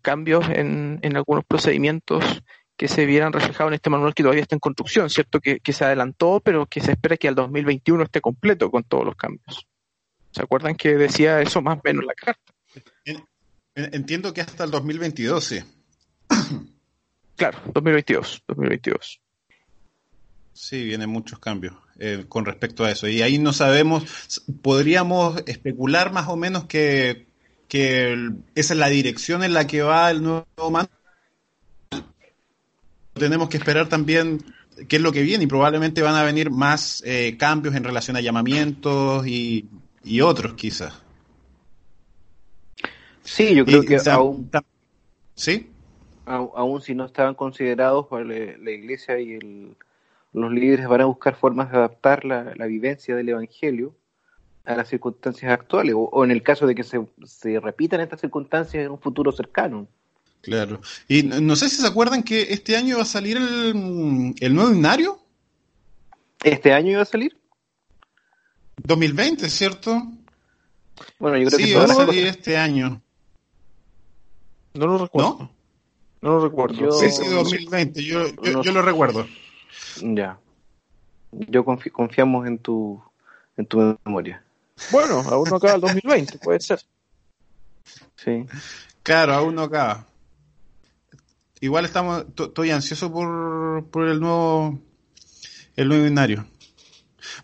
cambios 0.00 0.48
en, 0.48 1.00
en 1.02 1.16
algunos 1.16 1.44
procedimientos 1.44 2.24
que 2.76 2.86
se 2.86 3.04
vieran 3.04 3.32
reflejados 3.32 3.70
en 3.70 3.74
este 3.74 3.90
manual 3.90 4.14
que 4.14 4.22
todavía 4.22 4.42
está 4.42 4.54
en 4.54 4.60
construcción, 4.60 5.10
¿cierto? 5.10 5.40
Que, 5.40 5.58
que, 5.58 5.72
se 5.72 5.84
adelantó, 5.84 6.40
pero 6.42 6.66
que 6.66 6.80
se 6.80 6.92
espera 6.92 7.16
que 7.16 7.28
al 7.28 7.34
2021 7.34 8.04
esté 8.04 8.20
completo 8.20 8.70
con 8.70 8.84
todos 8.84 9.04
los 9.04 9.16
cambios. 9.16 9.66
¿Se 10.30 10.40
acuerdan 10.40 10.76
que 10.76 10.94
decía 10.94 11.42
eso 11.42 11.60
más 11.60 11.78
o 11.78 11.82
menos 11.84 12.04
la 12.04 12.14
carta? 12.14 12.52
Entiendo 13.74 14.32
que 14.32 14.40
hasta 14.40 14.64
el 14.64 14.70
2022, 14.70 15.44
sí. 15.44 15.60
Claro, 17.40 17.58
2022, 17.72 18.42
2022. 18.48 19.20
Sí, 20.52 20.84
vienen 20.84 21.08
muchos 21.08 21.38
cambios 21.38 21.74
eh, 21.98 22.26
con 22.28 22.44
respecto 22.44 22.84
a 22.84 22.90
eso. 22.90 23.08
Y 23.08 23.22
ahí 23.22 23.38
no 23.38 23.54
sabemos, 23.54 24.42
podríamos 24.60 25.42
especular 25.46 26.12
más 26.12 26.28
o 26.28 26.36
menos 26.36 26.66
que, 26.66 27.28
que 27.66 28.12
esa 28.54 28.74
es 28.74 28.78
la 28.78 28.88
dirección 28.88 29.42
en 29.42 29.54
la 29.54 29.66
que 29.66 29.80
va 29.80 30.10
el 30.10 30.22
nuevo 30.22 30.70
mando. 30.70 30.90
Tenemos 33.14 33.48
que 33.48 33.56
esperar 33.56 33.88
también 33.88 34.44
qué 34.86 34.96
es 34.96 35.02
lo 35.02 35.10
que 35.10 35.22
viene 35.22 35.44
y 35.44 35.46
probablemente 35.46 36.02
van 36.02 36.16
a 36.16 36.24
venir 36.24 36.50
más 36.50 37.02
eh, 37.06 37.38
cambios 37.38 37.74
en 37.74 37.84
relación 37.84 38.18
a 38.18 38.20
llamamientos 38.20 39.26
y, 39.26 39.66
y 40.04 40.20
otros 40.20 40.52
quizás. 40.52 40.92
Sí, 43.24 43.54
yo 43.54 43.64
creo 43.64 43.82
que 43.82 43.96
aún, 44.10 44.50
¿sí? 45.34 45.70
Aún 46.30 46.80
si 46.80 46.94
no 46.94 47.06
estaban 47.06 47.34
considerados 47.34 48.06
por 48.06 48.24
la, 48.24 48.70
iglesia 48.70 49.18
y 49.18 49.34
el, 49.34 49.76
los 50.32 50.52
líderes 50.52 50.88
van 50.88 51.02
a 51.02 51.06
buscar 51.06 51.34
formas 51.36 51.70
de 51.70 51.78
adaptar 51.78 52.24
la, 52.24 52.66
vivencia 52.66 53.16
del 53.16 53.30
Evangelio 53.30 53.94
a 54.64 54.76
las 54.76 54.88
circunstancias 54.88 55.50
actuales, 55.50 55.94
o, 55.96 56.24
en 56.24 56.30
el 56.30 56.42
caso 56.42 56.66
de 56.66 56.74
que 56.74 56.84
se, 56.84 57.04
se, 57.24 57.58
repitan 57.58 58.00
estas 58.00 58.20
circunstancias 58.20 58.84
en 58.84 58.92
un 58.92 59.00
futuro 59.00 59.32
cercano. 59.32 59.88
Claro. 60.42 60.80
Y 61.08 61.22
no 61.22 61.56
sé 61.56 61.68
si 61.68 61.76
se 61.76 61.86
acuerdan 61.86 62.22
que 62.22 62.42
este 62.50 62.76
año 62.76 62.96
va 62.96 63.02
a 63.02 63.06
salir 63.06 63.36
el, 63.36 64.34
el 64.38 64.54
nuevo 64.54 64.70
binario. 64.70 65.18
¿Este 66.42 66.72
año 66.72 66.92
iba 66.92 67.02
a 67.02 67.06
salir? 67.06 67.36
2020, 68.82 69.48
¿cierto? 69.50 70.02
Bueno, 71.18 71.36
yo 71.36 71.48
creo 71.48 71.58
sí, 71.58 71.72
que 71.72 71.78
va 71.78 71.84
a 71.84 71.88
salir 71.88 72.26
este 72.26 72.56
año. 72.56 73.02
No 74.74 74.86
lo 74.86 74.98
recuerdo. 74.98 75.36
¿No? 75.40 75.59
No 76.22 76.30
lo 76.32 76.40
recuerdo. 76.40 76.92
sí, 76.92 77.10
sí, 77.10 77.26
2020, 77.28 78.02
yo, 78.04 78.26
yo, 78.42 78.72
lo 78.72 78.82
recuerdo. 78.82 79.26
Ya. 80.02 80.38
Yo 81.32 81.64
confiamos 81.64 82.46
en 82.46 82.58
tu, 82.58 83.02
en 83.56 83.66
tu 83.66 83.98
memoria. 84.04 84.42
Bueno, 84.90 85.20
aún 85.20 85.48
no 85.48 85.56
acaba 85.56 85.74
el 85.74 85.80
2020, 85.80 86.38
puede 86.38 86.60
ser. 86.60 86.80
Sí. 88.16 88.46
Claro, 89.02 89.34
aún 89.34 89.54
no 89.54 89.62
acaba. 89.62 90.06
Igual 91.60 91.84
estamos, 91.84 92.24
estoy 92.36 92.70
ansioso 92.70 93.12
por, 93.12 93.84
por 93.90 94.08
el 94.08 94.20
nuevo, 94.20 94.78
el 95.76 95.88
nuevo 95.88 96.04
binario. 96.04 96.46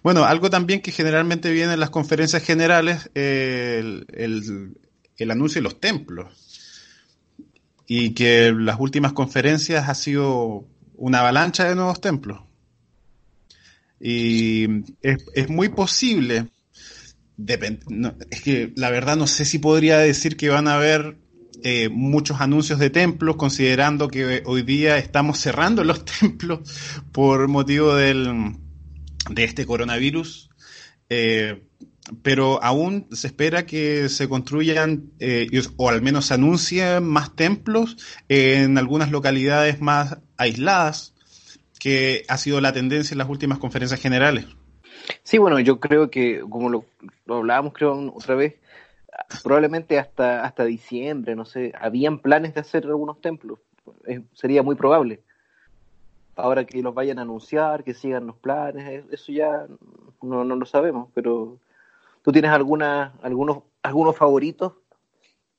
Bueno, 0.03 0.24
algo 0.24 0.49
también 0.49 0.81
que 0.81 0.91
generalmente 0.91 1.51
viene 1.51 1.74
en 1.74 1.81
las 1.81 1.91
conferencias 1.91 2.43
generales, 2.43 3.11
el, 3.14 4.07
el, 5.16 5.31
anuncio 5.31 5.61
de 5.61 5.64
los 5.64 5.81
templos. 5.81 6.45
Y 7.87 8.14
que 8.14 8.53
las 8.53 8.80
últimas 8.80 9.12
conferencias 9.12 9.89
ha 9.89 9.95
sido 9.95 10.66
una 10.97 11.20
avalancha 11.20 11.68
de 11.68 11.74
nuevos 11.74 12.01
templos. 12.01 12.41
Y 14.01 14.66
es, 15.03 15.49
muy 15.49 15.68
posible, 15.68 16.49
es 17.39 18.43
que 18.43 18.72
la 18.76 18.91
verdad 18.91 19.16
no 19.16 19.26
sé 19.26 19.45
si 19.45 19.59
podría 19.59 19.99
decir 19.99 20.37
que 20.37 20.49
van 20.49 20.68
a 20.68 20.74
haber 20.74 21.16
eh, 21.62 21.89
muchos 21.89 22.41
anuncios 22.41 22.78
de 22.78 22.91
templos, 22.91 23.37
considerando 23.37 24.09
que 24.09 24.43
hoy 24.45 24.62
día 24.62 24.99
estamos 24.99 25.39
cerrando 25.39 25.82
los 25.84 26.05
templos 26.20 26.61
por 27.12 27.49
motivo 27.49 27.95
del, 27.95 28.57
de 29.30 29.45
este 29.45 29.64
coronavirus, 29.64 30.51
eh, 31.09 31.66
pero 32.22 32.62
aún 32.62 33.07
se 33.11 33.26
espera 33.26 33.66
que 33.66 34.09
se 34.09 34.28
construyan 34.28 35.11
eh, 35.18 35.48
o 35.76 35.88
al 35.88 36.02
menos 36.02 36.26
se 36.26 36.34
anuncien 36.34 37.04
más 37.04 37.34
templos 37.34 37.96
en 38.28 38.78
algunas 38.78 39.11
localidades 39.11 39.80
más 39.80 40.18
aisladas, 40.36 41.14
que 41.78 42.24
ha 42.28 42.38
sido 42.38 42.61
la 42.61 42.72
tendencia 42.72 43.14
en 43.14 43.18
las 43.18 43.28
últimas 43.28 43.59
conferencias 43.59 44.00
generales. 44.00 44.46
Sí, 45.22 45.38
bueno, 45.38 45.61
yo 45.61 45.78
creo 45.78 46.11
que, 46.11 46.40
como 46.40 46.68
lo, 46.68 46.84
hablábamos 47.28 47.72
creo 47.74 48.12
otra 48.14 48.34
vez, 48.34 48.54
probablemente 49.42 49.98
hasta, 49.98 50.44
hasta 50.44 50.64
diciembre, 50.64 51.36
no 51.36 51.44
sé, 51.44 51.72
habían 51.78 52.18
planes 52.18 52.54
de 52.54 52.61
hacer 52.61 52.86
algunos 52.86 53.20
templos, 53.20 53.59
sería 54.34 54.62
muy 54.62 54.74
probable 54.74 55.20
ahora 56.36 56.64
que 56.64 56.82
los 56.82 56.94
vayan 56.94 57.18
a 57.18 57.22
anunciar, 57.22 57.82
que 57.82 57.94
sigan 57.94 58.26
los 58.26 58.36
planes, 58.36 59.04
eso 59.11 59.32
ya 59.32 59.66
no, 60.22 60.44
no 60.44 60.57
lo 60.57 60.66
sabemos, 60.66 61.09
pero 61.14 61.59
¿tú 62.27 62.33
tienes 62.33 62.51
alguna, 62.51 63.12
algunos, 63.22 63.59
algunos 63.85 64.16
favoritos 64.16 64.72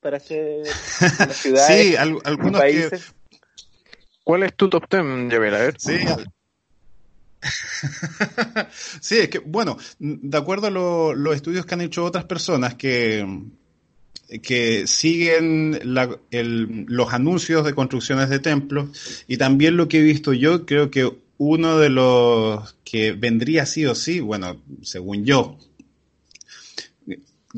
para 0.01 0.18
hacer 0.18 0.63
las 0.65 1.38
ciudades? 1.41 1.88
sí, 1.88 1.95
algunos 1.95 2.59
países? 2.59 3.13
¿Cuál 4.22 4.43
es 4.43 4.53
tu 4.53 4.70
top 4.70 4.86
ten, 4.89 5.32
A 5.32 5.39
ver. 5.39 5.76
Sí, 5.80 5.97
sí, 8.99 9.18
es 9.20 9.30
que, 9.30 9.39
bueno, 9.39 9.78
de 9.99 10.38
acuerdo 10.38 10.68
a 10.68 11.15
los 11.15 11.36
estudios 11.38 11.65
que 11.65 11.76
han 11.76 11.80
hecho 11.80 12.03
otras 12.03 12.26
personas 12.26 12.76
que, 12.76 13.26
que 14.43 14.88
siguen 14.88 15.80
los 15.86 17.13
anuncios 17.13 17.63
de 17.63 17.74
construcciones 17.74 18.28
de 18.28 18.39
templos 18.39 19.24
y 19.30 19.38
también 19.38 19.78
lo 19.78 19.88
que 19.88 19.99
he 19.99 20.03
visto 20.03 20.34
yo, 20.34 20.65
creo 20.65 20.91
que 20.91 21.18
uno 21.38 21.78
de 21.78 21.89
los 21.91 22.76
que 22.84 23.13
vendría 23.13 23.65
sí 23.65 23.86
o 23.86 23.95
sí, 23.95 24.20
bueno, 24.20 24.57
según 24.82 25.24
yo, 25.24 25.57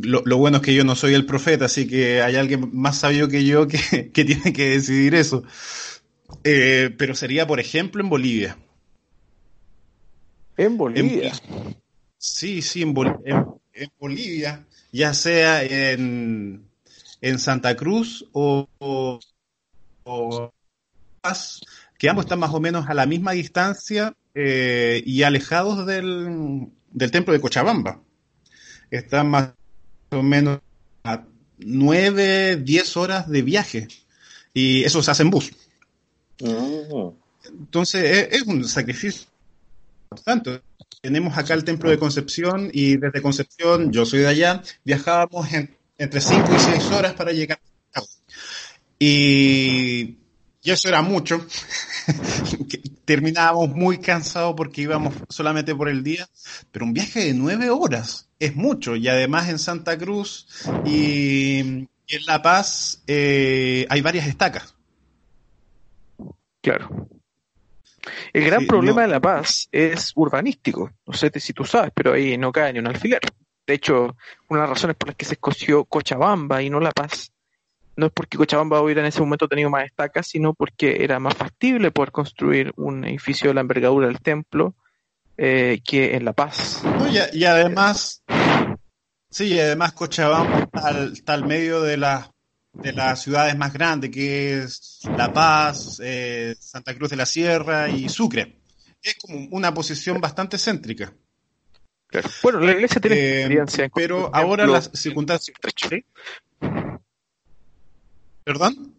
lo, 0.04 0.38
bueno 0.38 0.58
es 0.58 0.64
que 0.64 0.74
yo 0.74 0.84
no 0.84 0.96
soy 0.96 1.14
el 1.14 1.26
profeta, 1.26 1.66
así 1.66 1.88
que 1.88 2.22
hay 2.22 2.36
alguien 2.36 2.70
más 2.74 3.00
sabio 3.00 3.28
que 3.28 3.46
yo 3.46 3.68
que, 3.68 3.78
tiene 4.14 4.54
que 4.54 4.72
decidir 4.72 5.16
eso. 5.16 5.44
Eh, 6.44 6.94
pero 6.98 7.16
sería, 7.16 7.48
por 7.48 7.60
ejemplo, 7.60 8.02
en 8.02 8.10
Bolivia. 8.10 8.58
¿En 10.58 10.78
Bolivia? 10.78 11.32
sí, 12.18 12.62
sí, 12.62 12.82
en 12.82 12.94
Bolivia 13.98 14.66
ya 14.92 15.14
sea 15.14 15.64
en, 15.64 16.68
en 17.22 17.40
Santa 17.40 17.76
Cruz 17.76 18.26
o, 18.32 18.68
o, 20.04 20.54
que 21.98 22.10
ambos 22.10 22.26
están 22.26 22.40
más 22.40 22.54
o 22.54 22.60
menos 22.60 22.88
a 22.90 22.94
la 22.94 23.06
misma 23.06 23.34
distancia 23.34 24.16
eh, 24.34 25.04
y 25.06 25.24
alejados 25.24 25.86
del, 25.86 26.70
del 26.92 27.12
templo 27.12 27.34
de 27.34 27.42
Cochabamba. 27.42 28.02
Están 28.90 29.30
más 29.30 29.54
o 30.12 30.22
menos 30.22 30.60
a 31.04 31.24
9, 31.58 32.58
10 32.58 32.98
horas 32.98 33.30
de 33.30 33.42
viaje 33.42 33.88
y 34.54 34.84
eso 34.84 35.02
se 35.04 35.12
hace 35.12 35.24
en 35.24 35.30
bus. 35.30 35.52
Mm. 36.40 37.10
Entonces 37.46 38.30
es, 38.32 38.44
un 38.44 38.68
sacrificio 38.68 39.28
importante 40.12 40.62
tenemos 41.02 41.38
acá 41.38 41.54
el 41.54 41.64
templo 41.64 41.90
de 41.90 41.98
Concepción 41.98 42.70
y 42.74 42.98
desde 42.98 43.22
Concepción, 43.22 43.92
yo 43.92 44.06
soy 44.06 44.20
de 44.20 44.28
allá, 44.28 44.62
viajábamos 44.84 45.48
entre 45.98 46.22
5 46.22 46.48
y 46.56 46.60
6 46.60 46.86
horas 46.92 47.14
para 47.14 47.32
llegar. 47.32 47.60
Y, 49.00 50.18
y 50.62 50.72
eso 50.72 50.88
era 50.88 51.02
mucho. 51.02 51.46
terminábamos 53.10 53.70
muy 53.70 53.98
cansados 53.98 54.54
porque 54.56 54.82
íbamos 54.82 55.16
solamente 55.30 55.74
por 55.74 55.90
el 55.90 56.04
día, 56.04 56.30
pero 56.72 56.86
un 56.86 56.94
viaje 56.94 57.26
de 57.26 57.34
nueve 57.34 57.72
horas 57.72 58.30
es 58.38 58.56
mucho 58.56 58.96
y 58.96 59.08
además 59.08 59.50
en 59.50 59.58
Santa 59.58 59.98
Cruz 59.98 60.48
y, 60.86 61.58
en 61.58 61.90
La 62.28 62.40
Paz 62.44 63.02
eh, 63.08 63.88
hay 63.90 64.02
varias 64.02 64.28
estacas. 64.28 64.76
Claro. 66.62 67.08
El 68.32 68.46
gran 68.46 68.68
problema 68.68 69.02
de 69.02 69.08
La 69.08 69.20
Paz 69.20 69.68
es 69.72 70.12
urbanístico. 70.14 70.92
No 71.08 71.14
sé 71.14 71.32
si 71.40 71.52
tú 71.52 71.66
sabes, 71.66 71.92
pero 71.96 72.14
ahí 72.14 72.38
no 72.38 72.52
cae 72.52 72.74
ni 72.74 72.78
un 72.80 72.88
alfiler. 72.90 73.22
De 73.66 73.74
hecho, 73.74 74.16
una 74.50 74.62
de 74.62 74.68
las 74.68 74.70
razones 74.70 74.96
por 74.96 75.10
las 75.10 75.16
que 75.16 75.26
se 75.26 75.34
escogió 75.34 75.84
Cochabamba 75.86 76.62
y 76.62 76.70
no 76.70 76.80
La 76.80 76.92
Paz 76.92 77.32
no 78.00 78.08
es 78.08 78.12
porque 78.14 78.38
Cochabamba 78.38 78.82
hubiera 78.82 79.02
en 79.02 79.08
ese 79.08 79.20
momento 79.20 79.48
tenido 79.48 79.70
más 79.70 79.86
estacas, 79.86 80.28
sino 80.28 80.54
porque 80.54 81.04
era 81.04 81.20
más 81.20 81.36
factible 81.36 81.92
poder 81.92 82.12
construir 82.12 82.72
un 82.78 83.04
edificio 83.06 83.50
de 83.50 83.54
la 83.54 83.62
envergadura 83.62 84.08
del 84.08 84.22
templo 84.22 84.76
eh, 85.38 85.82
que 85.84 86.16
en 86.16 86.26
La 86.26 86.34
Paz. 86.34 86.82
y, 87.34 87.46
además, 87.46 88.24
sí, 89.30 89.48
y 89.48 89.60
además 89.60 89.94
Cochabamba 89.94 90.70
está 91.14 91.34
al, 91.34 91.46
medio 91.46 91.82
de, 91.82 91.98
de 92.74 92.94
las 92.94 93.22
ciudades 93.22 93.58
más 93.58 93.74
grandes, 93.74 94.10
que 94.10 94.60
es 94.60 95.02
La 95.18 95.32
Paz, 95.32 96.00
eh, 96.04 96.56
Santa 96.60 96.96
Cruz 96.96 97.10
de 97.10 97.18
la 97.18 97.26
Sierra 97.26 97.90
y 97.90 98.10
Sucre. 98.10 98.56
Es 99.02 99.16
como 99.16 99.48
una 99.52 99.74
posición 99.74 100.20
bastante 100.20 100.58
céntrica. 100.58 101.14
Bueno, 102.42 102.60
la 102.60 102.72
iglesia 102.72 103.00
tiene 103.00 103.18
eh, 103.18 103.40
experiencia 103.42 103.84
en 103.86 103.92
Pero 103.94 104.32
ahora 104.34 104.66
las 104.66 104.90
circunstancias. 104.94 105.56
¿Perdón? 108.50 108.96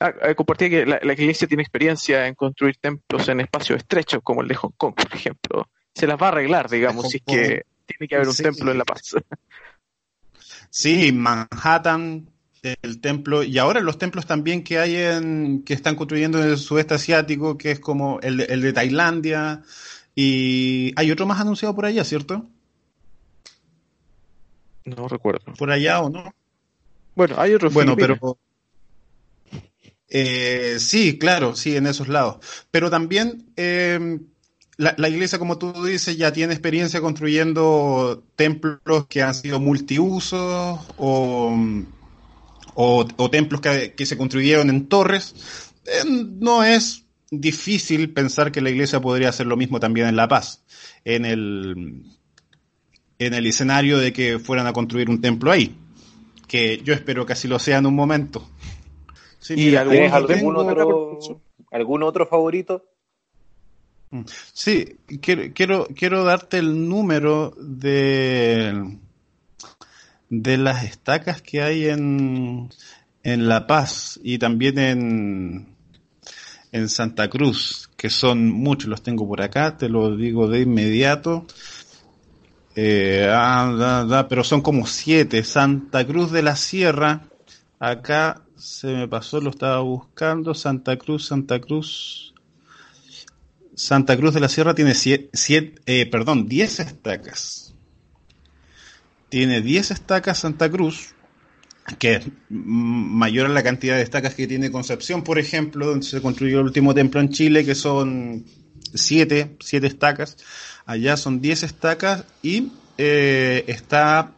Ah, 0.00 0.12
eh, 0.22 0.34
compartía 0.34 0.68
que 0.68 0.84
la, 0.84 1.12
iglesia 1.12 1.46
tiene 1.46 1.62
experiencia 1.62 2.26
en 2.26 2.34
construir 2.34 2.76
templos 2.78 3.28
en 3.28 3.38
espacios 3.38 3.78
estrechos, 3.78 4.22
como 4.24 4.42
el 4.42 4.48
de 4.48 4.56
Hong 4.56 4.72
Kong, 4.76 4.96
por 4.96 5.14
ejemplo. 5.14 5.68
Se 5.94 6.08
las 6.08 6.20
va 6.20 6.26
a 6.26 6.30
arreglar, 6.30 6.68
digamos, 6.68 7.10
si 7.10 7.18
es 7.18 7.22
que 7.24 7.62
tiene 7.86 8.08
que 8.08 8.16
haber 8.16 8.26
un 8.26 8.34
templo 8.34 8.72
en 8.72 8.78
La 8.78 8.84
Paz. 8.84 9.14
Sí, 10.68 11.12
Manhattan, 11.12 12.28
el 12.82 13.00
templo, 13.00 13.44
y 13.44 13.56
ahora 13.56 13.80
los 13.80 13.98
templos 13.98 14.26
también 14.26 14.64
que 14.64 14.80
hay 14.80 14.96
en, 14.96 15.62
que 15.62 15.74
están 15.74 15.94
construyendo 15.94 16.42
en 16.42 16.50
el 16.50 16.58
sudeste 16.58 16.94
asiático, 16.94 17.56
que 17.56 17.70
es 17.70 17.78
como 17.78 18.18
el, 18.20 18.40
el 18.40 18.62
de 18.62 18.72
Tailandia, 18.72 19.62
y 20.16 20.92
hay 20.96 21.12
otro 21.12 21.24
más 21.24 21.40
anunciado 21.40 21.72
por 21.72 21.86
allá, 21.86 22.02
¿cierto? 22.02 22.50
No 24.84 25.06
recuerdo. 25.06 25.54
¿Por 25.54 25.70
allá 25.70 26.00
o 26.00 26.10
no? 26.10 26.34
Bueno, 27.18 27.34
hay 27.36 27.52
otros. 27.52 27.74
Bueno, 27.74 27.96
pero. 27.96 28.38
Eh, 30.08 30.76
sí, 30.78 31.18
claro, 31.18 31.56
sí, 31.56 31.74
en 31.74 31.88
esos 31.88 32.06
lados. 32.06 32.36
Pero 32.70 32.90
también 32.90 33.50
eh, 33.56 34.20
la, 34.76 35.08
iglesia, 35.08 35.40
como 35.40 35.58
tú 35.58 35.84
dices, 35.84 36.16
ya 36.16 36.32
tiene 36.32 36.52
experiencia 36.52 37.00
construyendo 37.00 38.22
templos 38.36 39.08
que 39.08 39.22
han 39.22 39.34
sido 39.34 39.58
multiusos 39.58 40.78
o, 40.96 41.56
o, 42.74 43.30
templos 43.32 43.60
que, 43.62 44.06
se 44.06 44.16
construyeron 44.16 44.70
en 44.70 44.86
torres. 44.86 45.72
Eh, 45.86 46.04
no 46.06 46.62
es 46.62 47.04
difícil 47.32 48.12
pensar 48.12 48.52
que 48.52 48.60
la 48.60 48.70
iglesia 48.70 49.00
podría 49.00 49.30
hacer 49.30 49.48
lo 49.48 49.56
mismo 49.56 49.80
también 49.80 50.06
en 50.06 50.14
La 50.14 50.28
Paz, 50.28 50.62
en 51.04 51.24
el, 51.24 52.04
en 53.18 53.34
el 53.34 53.44
escenario 53.44 53.98
de 53.98 54.12
que 54.12 54.38
fueran 54.38 54.68
a 54.68 54.72
construir 54.72 55.10
un 55.10 55.20
templo 55.20 55.50
ahí 55.50 55.76
que 56.48 56.78
yo 56.78 56.94
espero 56.94 57.24
que 57.24 57.34
así 57.34 57.46
lo 57.46 57.58
sea 57.58 57.78
en 57.78 57.86
un 57.86 57.94
momento. 57.94 58.48
¿Y 59.50 59.76
algún, 59.76 60.56
otro, 60.56 61.18
algún 61.70 62.02
otro 62.02 62.26
favorito? 62.26 62.84
Mm. 64.10 64.22
Sí, 64.52 64.96
quiero, 65.20 65.42
quiero, 65.54 65.86
quiero 65.94 66.24
darte 66.24 66.58
el 66.58 66.88
número 66.88 67.54
de, 67.58 68.98
de 70.28 70.58
las 70.58 70.84
estacas 70.84 71.42
que 71.42 71.62
hay 71.62 71.88
en, 71.88 72.70
en 73.22 73.48
La 73.48 73.66
Paz 73.66 74.18
y 74.22 74.38
también 74.38 74.78
en, 74.78 75.68
en 76.72 76.88
Santa 76.88 77.28
Cruz, 77.28 77.90
que 77.96 78.10
son 78.10 78.50
muchos, 78.50 78.88
los 78.88 79.02
tengo 79.02 79.26
por 79.26 79.42
acá, 79.42 79.76
te 79.76 79.88
lo 79.88 80.16
digo 80.16 80.48
de 80.48 80.62
inmediato. 80.62 81.46
Eh, 82.80 83.28
ah, 83.28 84.26
pero 84.28 84.44
son 84.44 84.60
como 84.60 84.86
siete. 84.86 85.42
Santa 85.42 86.06
Cruz 86.06 86.30
de 86.30 86.42
la 86.42 86.54
Sierra. 86.54 87.24
Acá 87.80 88.42
se 88.56 88.86
me 88.86 89.08
pasó, 89.08 89.40
lo 89.40 89.50
estaba 89.50 89.80
buscando. 89.80 90.54
Santa 90.54 90.96
Cruz, 90.96 91.26
Santa 91.26 91.60
Cruz. 91.60 92.34
Santa 93.74 94.16
Cruz 94.16 94.32
de 94.32 94.38
la 94.38 94.48
Sierra 94.48 94.76
tiene 94.76 94.94
siete, 94.94 95.74
eh, 95.86 96.06
perdón, 96.06 96.46
diez 96.46 96.78
estacas. 96.78 97.74
Tiene 99.28 99.60
diez 99.60 99.90
estacas 99.90 100.38
Santa 100.38 100.70
Cruz, 100.70 101.14
que 101.98 102.14
es 102.14 102.28
mayor 102.48 103.46
a 103.46 103.48
la 103.48 103.64
cantidad 103.64 103.96
de 103.96 104.02
estacas 104.02 104.36
que 104.36 104.46
tiene 104.46 104.70
Concepción, 104.70 105.24
por 105.24 105.40
ejemplo, 105.40 105.84
donde 105.84 106.06
se 106.06 106.22
construyó 106.22 106.60
el 106.60 106.66
último 106.66 106.94
templo 106.94 107.20
en 107.20 107.30
Chile, 107.30 107.64
que 107.64 107.74
son 107.74 108.44
siete, 108.94 109.56
siete 109.60 109.86
estacas. 109.86 110.36
Allá 110.86 111.16
son 111.16 111.40
10 111.40 111.64
estacas 111.64 112.24
y 112.42 112.72
eh, 112.96 113.64
está 113.66 114.32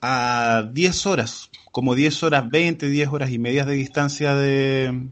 a 0.00 0.68
10 0.72 1.06
horas, 1.06 1.50
como 1.72 1.94
10 1.94 2.22
horas 2.22 2.50
20, 2.50 2.88
10 2.88 3.08
horas 3.08 3.30
y 3.30 3.38
medias 3.38 3.66
de 3.66 3.74
distancia 3.74 4.34
de, 4.34 5.08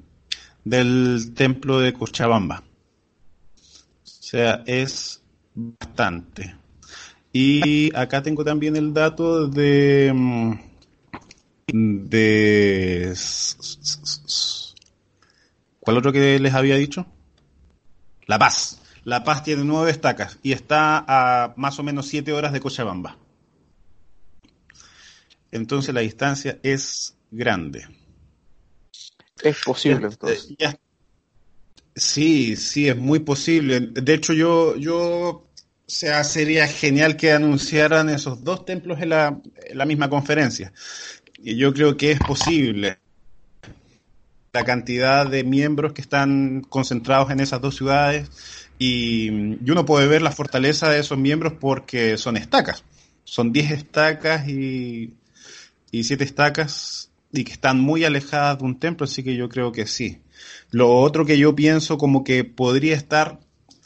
del 0.65 1.33
templo 1.35 1.81
de 1.81 1.93
Cochabamba. 1.93 2.63
O 4.05 4.23
sea, 4.23 4.63
es 4.67 5.23
bastante. 5.55 6.55
Y 7.33 7.95
acá 7.97 8.23
tengo 8.23 8.45
también 8.45 8.77
el 8.77 8.93
dato 8.93 9.49
de 9.49 10.13
de 11.73 13.15
¿cuál 15.81 15.99
otro 15.99 16.13
que 16.13 16.39
les 16.39 16.55
había 16.55 16.77
dicho? 16.77 17.07
La 18.29 18.39
Paz. 18.39 18.81
La 19.05 19.25
Paz 19.25 19.43
tiene 19.43 19.65
nueve 19.65 19.91
estacas 19.91 20.39
y 20.43 20.53
está 20.53 21.05
a 21.09 21.55
más 21.57 21.79
o 21.79 21.83
menos 21.83 22.07
siete 22.07 22.33
horas 22.33 22.53
de 22.53 22.61
Cochabamba. 22.61 23.17
Entonces 25.51 25.95
la 25.95 26.03
distancia 26.03 26.59
es 26.63 27.17
grande. 27.31 27.89
Es 29.43 29.63
posible 29.65 30.09
entonces. 30.09 30.55
Sí, 31.97 32.55
sí, 32.57 32.89
es 32.89 32.97
muy 32.97 33.21
posible. 33.21 33.81
De 33.81 34.15
hecho, 34.15 34.35
yo, 34.35 34.77
yo 34.77 35.49
sea, 35.87 36.23
sería 36.23 36.69
genial 36.69 37.17
que 37.17 37.33
anunciaran 37.33 38.11
esos 38.11 38.45
dos 38.45 38.67
templos 38.67 39.01
en 39.01 39.09
la, 39.09 39.41
en 39.67 39.79
la 39.79 39.87
misma 39.87 40.11
conferencia. 40.11 40.73
Y 41.39 41.57
yo 41.57 41.73
creo 41.73 41.97
que 41.97 42.13
es 42.13 42.21
posible. 42.21 42.99
La 44.59 44.65
cantidad 44.65 45.25
de 45.25 45.45
miembros 45.45 45.93
que 45.93 46.01
están 46.01 46.63
concentrados 46.69 47.31
en 47.31 47.39
esas 47.39 47.61
dos 47.61 47.77
ciudades 47.77 48.29
y, 48.77 49.31
uno 49.71 49.85
puede 49.85 50.09
ver 50.09 50.21
la 50.21 50.33
fortaleza 50.33 50.91
de 50.91 50.99
esos 50.99 51.17
miembros 51.17 51.53
porque 51.61 52.19
son 52.19 52.37
estacas. 52.37 52.83
Son 53.23 53.53
10 53.53 53.71
estacas 53.71 54.49
y, 54.49 55.15
y 55.93 56.03
7 56.03 56.25
estacas 56.25 57.11
y 57.33 57.45
que 57.45 57.53
están 57.53 57.79
muy 57.79 58.05
alejadas 58.05 58.59
de 58.59 58.65
un 58.65 58.81
templo, 58.81 59.05
así 59.05 59.23
que 59.23 59.37
yo 59.37 59.49
creo 59.49 59.71
que 59.71 59.87
sí. 59.87 60.19
Lo 60.73 60.93
otro 60.93 61.25
que 61.25 61.39
yo 61.39 61.55
pienso 61.55 61.97
como 61.97 62.25
que 62.25 62.43
podría 62.43 62.97
estar 62.97 63.39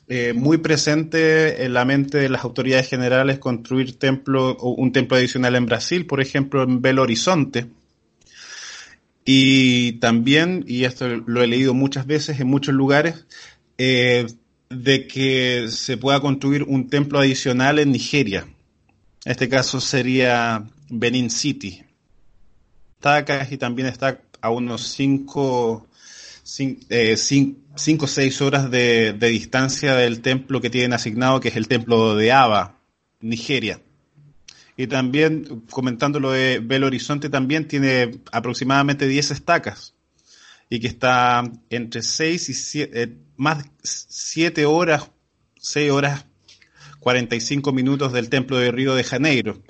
eh, 0.09 0.33
muy 0.33 0.57
presente 0.57 1.66
en 1.66 1.75
la 1.75 1.85
mente 1.85 2.16
de 2.16 2.31
las 2.31 2.45
autoridades 2.45 2.89
generales 2.89 3.39
construir 3.39 3.99
templo 3.99 4.57
un 4.57 4.91
templo 4.91 5.18
adicional 5.18 5.55
en 5.55 5.66
Brasil, 5.66 6.07
por 6.07 6.23
ejemplo 6.23 6.62
en 6.62 6.81
Belo 6.81 7.03
Horizonte. 7.03 7.66
Y 9.25 9.93
también, 9.95 10.64
y 10.66 10.85
esto 10.85 11.07
lo 11.09 11.43
he 11.43 11.47
leído 11.47 11.75
muchas 11.75 12.07
veces 12.07 12.41
en 12.41 12.49
muchos 12.49 12.75
lugares, 12.75 13.27
eh, 13.79 14.27
de 14.68 15.07
que 15.07 15.66
se 15.70 15.97
pueda 15.97 16.20
construir 16.20 16.64
un 16.64 16.89
templo 16.89 17.18
adicional 17.18 17.79
en 17.79 17.93
Nigeria. 17.93 18.47
En 19.25 19.33
este 19.33 19.49
caso 19.49 19.81
sería 19.81 20.64
Benin 20.89 21.31
City. 21.31 21.83
Está 22.95 23.25
y 23.51 23.57
también 23.57 23.89
está 23.89 24.20
a 24.41 24.51
unos 24.51 24.83
5 24.89 25.89
eh, 26.89 27.16
cinco, 27.16 28.05
o 28.05 28.09
6 28.09 28.41
horas 28.43 28.70
de, 28.70 29.12
distancia 29.12 29.95
del 29.95 30.20
templo 30.20 30.61
que 30.61 30.70
tienen 30.70 30.93
asignado, 30.93 31.41
que 31.41 31.49
es 31.49 31.57
el 31.57 31.68
templo 31.68 32.16
de 32.16 32.33
Aba, 32.33 32.79
Nigeria. 33.20 33.81
Y 34.77 34.87
también, 34.87 35.64
comentando 35.70 36.18
lo 36.18 36.33
de 36.33 36.61
Belo 36.61 36.87
Horizonte, 36.87 37.29
también 37.29 37.68
tiene 37.68 38.20
aproximadamente 38.33 39.07
10 39.07 39.33
estacas 39.33 39.95
y 40.70 40.81
que 40.81 40.87
está 40.87 41.43
entre 41.68 42.03
6 42.03 42.49
y 42.49 42.55
7, 42.55 43.03
eh, 43.03 43.16
más 43.37 43.64
7 43.83 44.64
horas, 44.64 45.11
6 45.59 45.91
horas 45.91 46.25
45 47.01 47.73
minutos 47.73 48.12
del 48.12 48.31
templo 48.31 48.57
de 48.57 48.70
Río 48.70 48.95
de 48.95 49.05
Janeiro, 49.05 49.61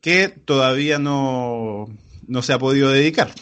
que 0.00 0.28
todavía 0.28 0.98
no, 0.98 1.86
no 2.28 2.42
se 2.42 2.52
ha 2.52 2.58
podido 2.58 2.90
dedicar. 2.90 3.34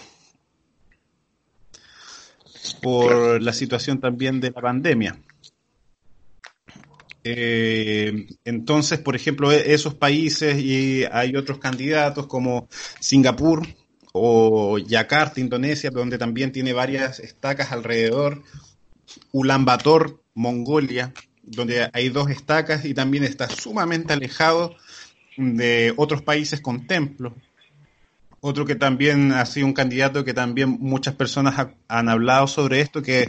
por 2.81 3.43
la 3.43 3.53
situación 3.53 4.01
también 4.01 4.41
de 4.41 4.51
la 4.53 4.61
pandemia. 4.61 5.19
Eh, 7.25 8.27
entonces, 8.45 8.99
por 8.99 9.17
ejemplo, 9.17 9.53
e-, 9.53 9.75
esos 9.75 9.95
países 9.95 10.59
y 10.59 11.05
hay 11.11 11.37
otros 11.37 11.59
candidatos 11.59 12.27
como 12.27 12.69
Singapur 13.01 13.67
o 14.13 14.79
Yakarta, 14.79 15.41
Indonesia, 15.41 15.91
donde 15.91 16.19
también 16.19 16.53
tiene 16.53 16.73
varias 16.73 17.21
estacas 17.21 17.73
alrededor, 17.73 18.43
Ulaanbaatar, 19.33 20.15
Mongolia, 20.35 21.13
donde 21.43 21.89
hay 21.93 22.09
dos 22.09 22.31
estacas 22.31 22.85
y 22.85 22.95
también 22.95 23.25
está 23.25 23.49
sumamente 23.49 24.13
alejado 24.13 24.77
de 25.37 25.93
otros 25.97 26.23
países 26.23 26.61
con 26.61 26.87
templos. 26.87 27.33
Otro 28.43 28.65
que 28.65 28.75
también 28.75 29.33
ha 29.33 29.45
sido 29.45 29.67
un 29.67 29.75
candidato 29.75 30.25
que 30.25 30.33
también 30.33 30.79
muchas 30.81 31.15
personas 31.15 31.69
han 31.89 32.09
hablado 32.09 32.47
sobre 32.47 32.81
esto, 32.81 33.03
que 33.03 33.29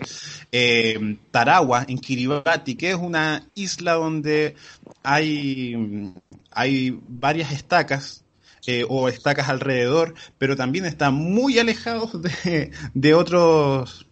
eh, 0.54 1.18
Tarawa, 1.32 1.86
en 1.88 1.98
Kiribati, 1.98 2.76
que 2.76 2.92
es 2.92 2.96
una 2.96 3.46
isla 3.54 3.94
donde 3.94 4.56
hay, 5.04 6.14
hay 6.52 6.98
varias 7.10 7.52
estacas 7.52 8.24
eh, 8.68 8.86
o 8.88 9.10
estacas 9.10 9.50
alrededor, 9.50 10.14
pero 10.38 10.56
también 10.56 10.86
está 10.86 11.10
muy 11.12 11.60
alejado 11.60 12.08
de, 12.20 12.72
de, 12.94 13.14
otros, 13.14 14.08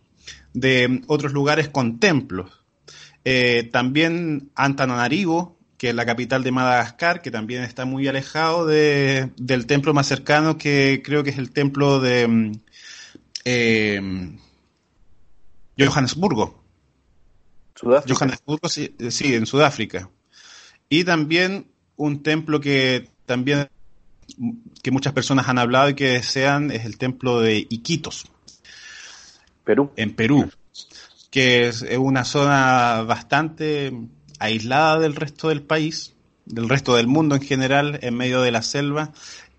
de 0.54 1.02
otros 1.08 1.32
lugares 1.32 1.70
con 1.70 2.00
templos. 2.00 2.52
Eh, 3.24 3.70
también 3.72 4.50
Antananarivo, 4.56 5.59
que 5.80 5.90
es 5.90 5.96
la 5.96 6.06
capital 6.06 6.44
de 6.44 6.52
Madagascar, 6.52 7.22
que 7.22 7.32
también 7.32 7.64
está 7.64 7.86
muy 7.86 8.06
alejado 8.10 8.66
de, 8.66 9.32
del 9.38 9.66
templo 9.66 9.94
más 9.94 10.08
cercano, 10.08 10.58
que 10.58 11.02
creo 11.04 11.24
que 11.24 11.30
es 11.30 11.38
el 11.38 11.52
templo 11.52 12.02
de 12.02 12.28
mm, 12.28 12.52
eh, 13.46 14.38
Johannesburgo. 15.80 16.62
Johannesburgo, 17.82 18.68
sí, 18.68 18.94
sí, 19.10 19.34
en 19.34 19.46
Sudáfrica. 19.46 20.10
Y 20.90 21.06
también 21.06 21.72
un 21.96 22.24
templo 22.24 22.60
que 22.60 23.08
también 23.26 23.70
que 24.84 24.92
muchas 24.92 25.14
personas 25.14 25.48
han 25.48 25.60
hablado 25.60 25.90
y 25.90 25.94
que 25.94 26.10
desean 26.10 26.72
es 26.72 26.84
el 26.84 26.98
templo 26.98 27.40
de 27.40 27.58
Iquitos. 27.70 28.26
Perú. 29.64 29.94
En 29.96 30.14
Perú, 30.14 30.52
que 31.32 31.70
es 31.70 31.84
una 31.98 32.26
zona 32.26 33.04
bastante 33.04 33.94
aislada 34.40 35.00
del 35.00 35.16
resto 35.16 35.50
del 35.50 35.62
país, 35.62 36.16
del 36.46 36.68
resto 36.68 36.96
del 36.96 37.08
mundo 37.08 37.36
en 37.36 37.42
general, 37.42 38.00
en 38.02 38.16
medio 38.16 38.42
de 38.42 38.52
la 38.52 38.62
selva, 38.62 39.12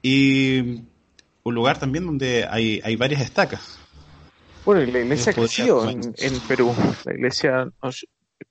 y 0.03 0.83
un 1.43 1.55
lugar 1.55 1.78
también 1.78 2.07
donde 2.07 2.47
hay, 2.49 2.81
hay 2.83 2.97
varias 2.97 3.22
estacas. 3.22 3.78
Bueno, 4.64 4.91
la 4.93 4.99
iglesia 4.99 5.33
ha 5.33 5.35
crecido 5.35 5.89
en, 5.89 6.41
Perú. 6.49 6.74
La 7.05 7.14
iglesia 7.14 7.68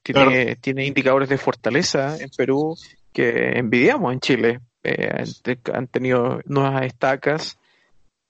tiene, 0.02 0.56
tiene 0.56 0.86
indicadores 0.86 1.30
de 1.30 1.38
fortaleza 1.38 2.18
en 2.20 2.30
Perú 2.30 2.76
que 3.14 3.58
envidiamos 3.58 4.14
en 4.14 4.20
Chile. 4.20 4.60
Eh, 4.84 5.24
han 5.74 5.88
tenido 5.88 6.40
nuevas 6.46 6.84
estacas 6.86 7.60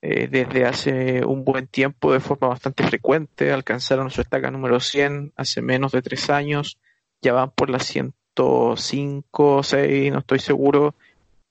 eh, 0.02 0.28
desde 0.28 0.64
hace 0.64 1.24
un 1.24 1.44
buen 1.44 1.68
tiempo 1.68 2.12
de 2.12 2.20
forma 2.20 2.48
bastante 2.48 2.86
frecuente. 2.86 3.52
Alcanzaron 3.52 4.10
su 4.10 4.20
estaca 4.20 4.50
número 4.50 4.80
100 4.80 5.32
hace 5.36 5.62
menos 5.62 5.92
de 5.92 6.02
tres 6.02 6.28
años 6.28 6.78
ya 7.20 7.32
van 7.32 7.50
por 7.50 7.70
las 7.70 7.86
105, 7.86 9.62
6, 9.62 10.12
no 10.12 10.18
estoy 10.20 10.38
seguro, 10.38 10.94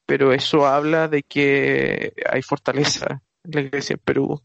pero 0.05 0.33
eso 0.33 0.65
habla 0.65 1.07
de 1.07 1.23
que 1.23 2.13
hay 2.29 2.41
fortaleza 2.41 3.21
en 3.43 3.51
la 3.51 3.61
iglesia 3.61 3.93
en 3.93 3.99
Perú 3.99 4.41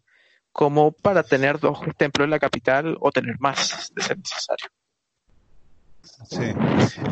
como 0.52 0.92
para 0.92 1.24
tener 1.24 1.58
dos 1.58 1.80
templos 1.96 2.26
en 2.26 2.30
la 2.30 2.38
capital 2.38 2.96
o 3.00 3.10
tener 3.10 3.40
más 3.40 3.92
de 3.92 4.02
ser 4.02 4.18
necesario. 4.18 4.68
Sí. 6.30 6.52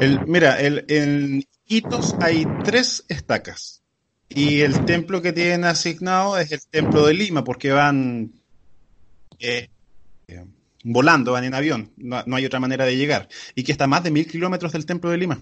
El, 0.00 0.24
mira, 0.26 0.60
en 0.60 1.44
Iquitos 1.66 2.14
hay 2.20 2.46
tres 2.62 3.04
estacas 3.08 3.82
y 4.28 4.60
el 4.60 4.84
templo 4.84 5.20
que 5.22 5.32
tienen 5.32 5.64
asignado 5.64 6.38
es 6.38 6.52
el 6.52 6.60
templo 6.68 7.04
de 7.04 7.14
Lima 7.14 7.42
porque 7.42 7.72
van 7.72 8.32
eh, 9.40 9.70
volando, 10.84 11.32
van 11.32 11.44
en 11.44 11.54
avión, 11.54 11.90
no, 11.96 12.22
hay 12.34 12.44
otra 12.44 12.60
manera 12.60 12.84
de 12.84 12.96
llegar, 12.96 13.28
y 13.54 13.62
que 13.64 13.72
está 13.72 13.84
a 13.84 13.88
más 13.88 14.04
de 14.04 14.10
mil 14.10 14.26
kilómetros 14.26 14.72
del 14.72 14.86
templo 14.86 15.10
de 15.10 15.18
Lima. 15.18 15.40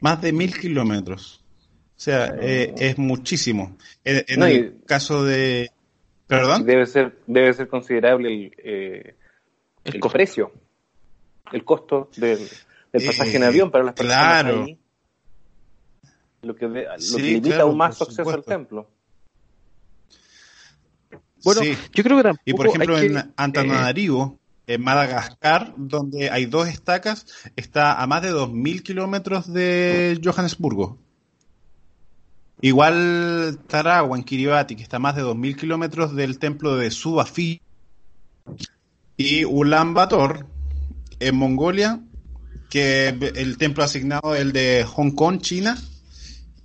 Más 0.00 0.20
de 0.22 0.32
mil 0.32 0.58
kilómetros. 0.58 1.44
O 1.96 2.02
sea, 2.02 2.34
eh, 2.40 2.74
es 2.78 2.96
muchísimo. 2.96 3.76
En, 4.04 4.42
el 4.42 4.78
caso 4.86 5.22
de... 5.24 5.70
¿Perdón? 6.26 6.64
Debe 6.64 6.86
ser, 6.86 7.18
debe 7.26 7.52
ser 7.52 7.68
considerable 7.68 8.32
el, 8.32 8.54
eh, 8.56 9.14
el, 9.84 10.00
precio, 10.00 10.52
el 11.52 11.64
costo 11.64 12.08
del, 12.16 12.38
pasaje 12.92 13.36
en 13.36 13.42
eh, 13.42 13.46
avión 13.46 13.70
para 13.70 13.84
las 13.84 13.94
personas 13.94 14.42
claro. 14.42 14.66
Lo 16.42 16.56
que, 16.56 16.66
lo 16.66 17.18
limita 17.18 17.60
aún 17.60 17.76
más 17.76 17.98
su 17.98 18.04
acceso 18.04 18.30
al 18.30 18.44
templo. 18.44 18.88
Bueno, 21.44 21.62
yo 21.92 22.04
creo 22.04 22.16
que 22.16 22.22
tampoco 22.22 22.42
Y 22.44 22.52
por 22.54 22.66
ejemplo, 22.66 22.98
en 22.98 23.32
Antananarivo, 23.36 24.38
en 24.66 24.82
Madagascar, 24.82 25.74
donde 25.76 26.30
hay 26.30 26.46
dos 26.46 26.68
estacas, 26.68 27.26
está 27.56 28.00
a 28.00 28.06
más 28.06 28.22
de 28.22 28.32
2.000 28.32 28.82
kilómetros 28.82 29.52
de 29.52 30.20
Johannesburgo. 30.22 30.98
Igual 32.60 33.58
Tarawa, 33.66 34.16
en 34.16 34.22
Kiribati, 34.22 34.76
que 34.76 34.82
está 34.82 34.98
a 34.98 35.00
más 35.00 35.16
de 35.16 35.22
2.000 35.22 35.56
kilómetros 35.56 36.14
del 36.14 36.38
templo 36.38 36.76
de 36.76 36.90
Subafi. 36.90 37.60
Y 39.16 39.44
Ulaanbaatar, 39.44 40.46
en 41.20 41.36
Mongolia, 41.36 42.00
que 42.68 43.08
el 43.08 43.58
templo 43.58 43.82
asignado, 43.82 44.34
el 44.34 44.52
de 44.52 44.84
Hong 44.84 45.10
Kong, 45.10 45.40
China, 45.40 45.76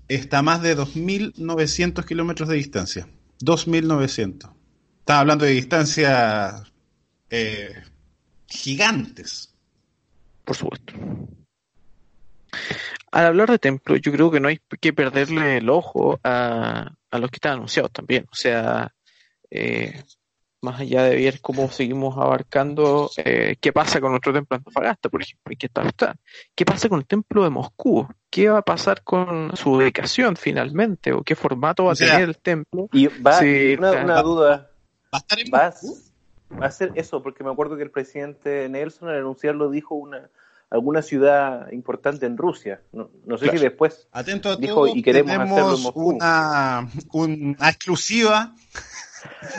está 0.07 0.39
a 0.39 0.41
más 0.43 0.61
de 0.61 0.77
2.900 0.77 2.05
kilómetros 2.05 2.49
de 2.49 2.55
distancia. 2.55 3.07
2.900. 3.41 4.54
Estaba 5.05 5.19
hablando 5.19 5.45
de 5.45 5.51
distancias 5.51 6.63
eh, 7.29 7.75
gigantes. 8.47 9.53
Por 10.43 10.55
supuesto. 10.55 10.95
Al 13.11 13.25
hablar 13.27 13.51
de 13.51 13.59
templo, 13.59 13.97
yo 13.97 14.11
creo 14.11 14.31
que 14.31 14.39
no 14.39 14.47
hay 14.47 14.59
que 14.81 14.93
perderle 14.93 15.57
el 15.57 15.69
ojo 15.69 16.19
a, 16.23 16.91
a 17.11 17.19
los 17.19 17.29
que 17.29 17.35
están 17.35 17.53
anunciados 17.53 17.91
también. 17.91 18.25
O 18.31 18.35
sea, 18.35 18.95
eh, 19.51 20.03
más 20.63 20.79
allá 20.79 21.03
de 21.03 21.17
ver 21.17 21.39
cómo 21.39 21.69
seguimos 21.69 22.17
abarcando 22.17 23.11
eh, 23.17 23.57
qué 23.61 23.71
pasa 23.71 24.01
con 24.01 24.09
nuestro 24.09 24.33
templo 24.33 24.55
de 24.55 24.61
Antofagasta, 24.61 25.09
por 25.09 25.21
ejemplo, 25.21 25.53
y 25.53 25.55
qué 25.55 25.69
tal 25.69 25.85
está. 25.85 26.15
¿Qué 26.55 26.65
pasa 26.65 26.89
con 26.89 26.97
el 26.97 27.05
templo 27.05 27.43
de 27.43 27.51
Moscú? 27.51 28.07
¿Qué 28.31 28.49
va 28.49 28.57
a 28.57 28.63
pasar 28.63 29.03
con 29.03 29.55
su 29.55 29.73
ubicación 29.73 30.35
finalmente? 30.35 31.13
¿O 31.13 31.21
qué 31.21 31.35
formato 31.35 31.85
va 31.85 31.91
a 31.91 31.95
tener 31.95 32.23
el 32.23 32.39
templo? 32.39 32.89
Y 32.91 33.05
va, 33.05 33.39
una, 33.77 34.23
duda, 34.23 34.71
¿Va 35.53 36.67
a 36.67 36.71
ser 36.71 36.91
eso, 36.95 37.23
porque 37.23 37.43
me 37.43 37.51
acuerdo 37.51 37.75
que 37.75 37.83
el 37.83 37.91
presidente 37.91 38.69
Nelson 38.69 39.09
al 39.09 39.17
anunciarlo 39.17 39.69
dijo 39.69 39.95
una 39.95 40.29
alguna 40.69 41.01
ciudad 41.01 41.71
importante 41.71 42.25
en 42.25 42.37
Rusia. 42.37 42.81
No, 42.91 43.37
sé 43.37 43.49
si 43.51 43.57
después 43.57 44.07
Atento 44.11 44.55
dijo 44.57 44.87
y 44.87 45.01
queremos 45.01 45.37
hacerlo 45.37 45.91
Una, 45.93 46.89
una 47.11 47.69
exclusiva 47.69 48.55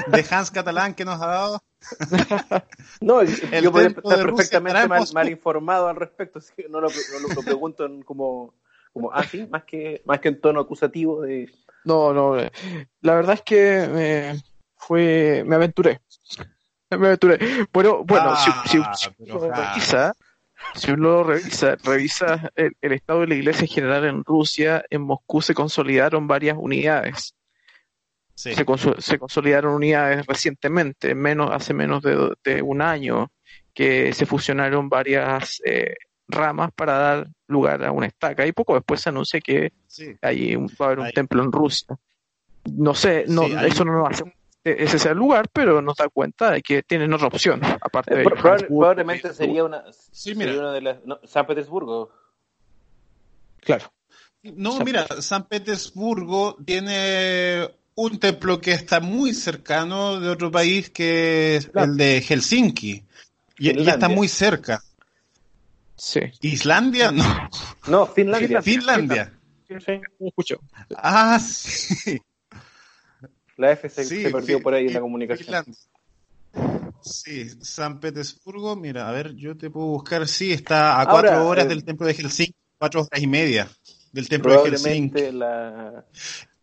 de 0.09 0.25
Hans 0.31 0.51
Catalán 0.51 0.95
que 0.95 1.05
nos 1.05 1.21
ha 1.21 1.27
dado. 1.27 1.63
no, 3.01 3.23
yo 3.23 3.73
podría 3.73 3.89
estar 3.89 4.03
perfectamente 4.03 4.89
mal, 4.89 5.29
informado 5.29 5.89
al 5.89 5.97
respecto, 5.97 6.41
así 6.41 6.53
que 6.57 6.69
no 6.69 6.81
lo, 6.81 6.89
pregunto 7.45 7.89
como, 8.05 8.55
como 8.93 9.13
así, 9.13 9.43
ah, 9.43 9.49
más 9.51 9.65
que, 9.65 10.03
más 10.05 10.21
que 10.21 10.29
en 10.29 10.41
tono 10.41 10.61
acusativo 10.61 11.23
de... 11.23 11.49
No, 11.85 12.13
no, 12.13 12.39
eh, 12.39 12.51
la 13.03 13.15
verdad 13.15 13.35
es 13.35 13.43
que... 13.43 13.89
Eh, 13.89 14.43
fue, 14.87 15.43
me 15.45 15.57
aventuré. 15.57 16.01
Me 16.91 17.09
aventuré. 17.09 17.39
Bueno, 17.73 18.05
bueno, 18.05 18.37
si, 18.37 18.51
si, 18.69 18.79
ah, 18.79 18.95
uno 19.19 19.51
revisa, 19.51 20.15
si 20.77 20.91
uno 20.93 21.25
revisa, 21.25 21.77
revisa 21.83 22.51
el, 22.55 22.93
estado 22.93 23.23
de 23.23 23.27
la 23.27 23.35
iglesia 23.35 23.63
en 23.63 23.69
general 23.69 24.05
en 24.05 24.25
Rusia, 24.25 24.85
en 24.89 25.03
Moscú 25.03 25.43
se 25.43 25.55
consolidaron 25.55 26.29
varias 26.29 26.57
unidades. 26.59 27.35
Se, 28.35 28.55
se, 28.55 28.65
consolidaron 29.19 29.75
unidades 29.75 30.25
recientemente, 30.27 31.15
menos, 31.15 31.51
hace 31.53 31.75
menos 31.75 32.03
de, 32.03 32.63
un 32.63 32.83
año, 32.83 33.33
que 33.75 34.13
se 34.13 34.27
fusionaron 34.27 34.89
varias 34.89 35.61
eh, 35.65 35.95
ramas 36.29 36.71
para 36.77 36.99
dar 36.99 37.29
lugar 37.49 37.83
a 37.83 37.91
una 37.91 38.07
estaca. 38.07 38.47
Y 38.47 38.53
poco 38.53 38.75
después 38.75 39.01
se 39.01 39.09
anuncia 39.09 39.41
que 39.41 39.73
hay 40.23 40.55
va 40.55 40.67
a 40.81 40.85
haber 40.85 40.99
un 41.01 41.11
templo 41.11 41.43
en 41.43 41.51
Rusia. 41.51 41.97
No 42.73 42.95
sé, 42.95 43.25
no, 43.27 43.45
eso 43.45 43.85
no 43.85 43.93
nos 43.93 44.11
hace 44.11 44.25
ese 44.67 44.97
es 44.97 45.07
el 45.07 45.17
lugar, 45.17 45.49
pero 45.53 45.81
nos 45.81 45.97
da 45.97 46.09
cuenta 46.09 46.51
de 46.51 46.63
que 46.63 46.83
tienen 46.83 47.13
otra 47.13 47.29
opción, 47.29 47.61
aparte 47.81 48.17
de... 48.17 48.25
probablemente 48.25 49.33
sería 49.33 49.65
una, 49.65 49.83
de 49.83 50.81
las... 50.81 50.99
San 51.25 51.47
Petersburgo. 51.47 52.11
Claro. 53.61 53.93
No, 54.43 54.79
mira, 54.81 55.07
San 55.21 55.45
Petersburgo 55.45 56.57
tiene 56.65 57.69
un 57.97 58.19
templo 58.19 58.61
que 58.61 58.73
está 58.73 59.01
muy 59.01 59.35
cercano 59.35 60.21
de 60.21 60.29
otro 60.29 60.51
país 60.51 60.91
que 60.91 61.57
es 61.57 61.71
el 61.75 61.97
de 61.97 62.21
Helsinki. 62.21 63.05
Y, 63.59 63.83
y 63.83 63.89
está 63.89 64.09
muy 64.09 64.29
cerca. 64.29 64.83
Sí. 65.97 66.21
¿Islandia? 66.43 67.11
No. 67.11 67.25
No, 67.87 68.07
Finlandia. 68.07 68.61
Finlandia. 68.63 69.33
Sí, 69.67 69.75
sí, 69.85 70.01
me 70.21 70.29
escucho. 70.29 70.61
Ah, 70.95 71.39
sí. 71.41 72.21
La 73.57 73.73
F 73.73 73.89
se, 73.89 74.05
Sí, 74.05 74.23
se 74.23 74.31
perdió 74.31 74.61
por 74.63 74.75
ahí 74.75 74.87
en 74.87 74.95
la 74.95 75.01
comunicación. 75.01 75.47
Finlandia. 75.47 75.75
Sí, 77.01 77.49
San 77.63 78.01
Petersburgo, 78.01 78.75
mira, 78.77 79.09
a 79.09 79.13
ver, 79.13 79.35
yo 79.37 79.57
te 79.57 79.71
puedo 79.71 79.87
buscar, 79.87 80.27
sí, 80.27 80.53
está 80.53 81.01
a 81.01 81.03
Ahora, 81.05 81.13
cuatro 81.31 81.47
horas 81.49 81.65
eh, 81.67 81.69
del 81.69 81.85
templo 81.85 82.07
de 82.07 82.15
Helsinki, 82.15 82.55
cuatro 82.79 83.03
horas 83.03 83.23
y 83.23 83.27
media 83.27 83.69
del 84.13 84.29
templo 84.29 84.53
de 84.53 84.71
Helsinki. 84.71 85.09
Probablemente 85.11 85.33
la. 85.33 86.05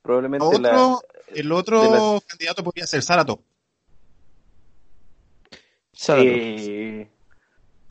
Probablemente 0.02 0.60
la. 0.60 0.70
Otro, 0.70 1.02
el 1.28 1.52
otro 1.52 1.82
la- 2.16 2.20
candidato 2.28 2.64
podría 2.64 2.86
ser 2.86 3.02
Saratov. 3.02 3.40
Saratov. 5.94 6.28
eh, 6.36 7.10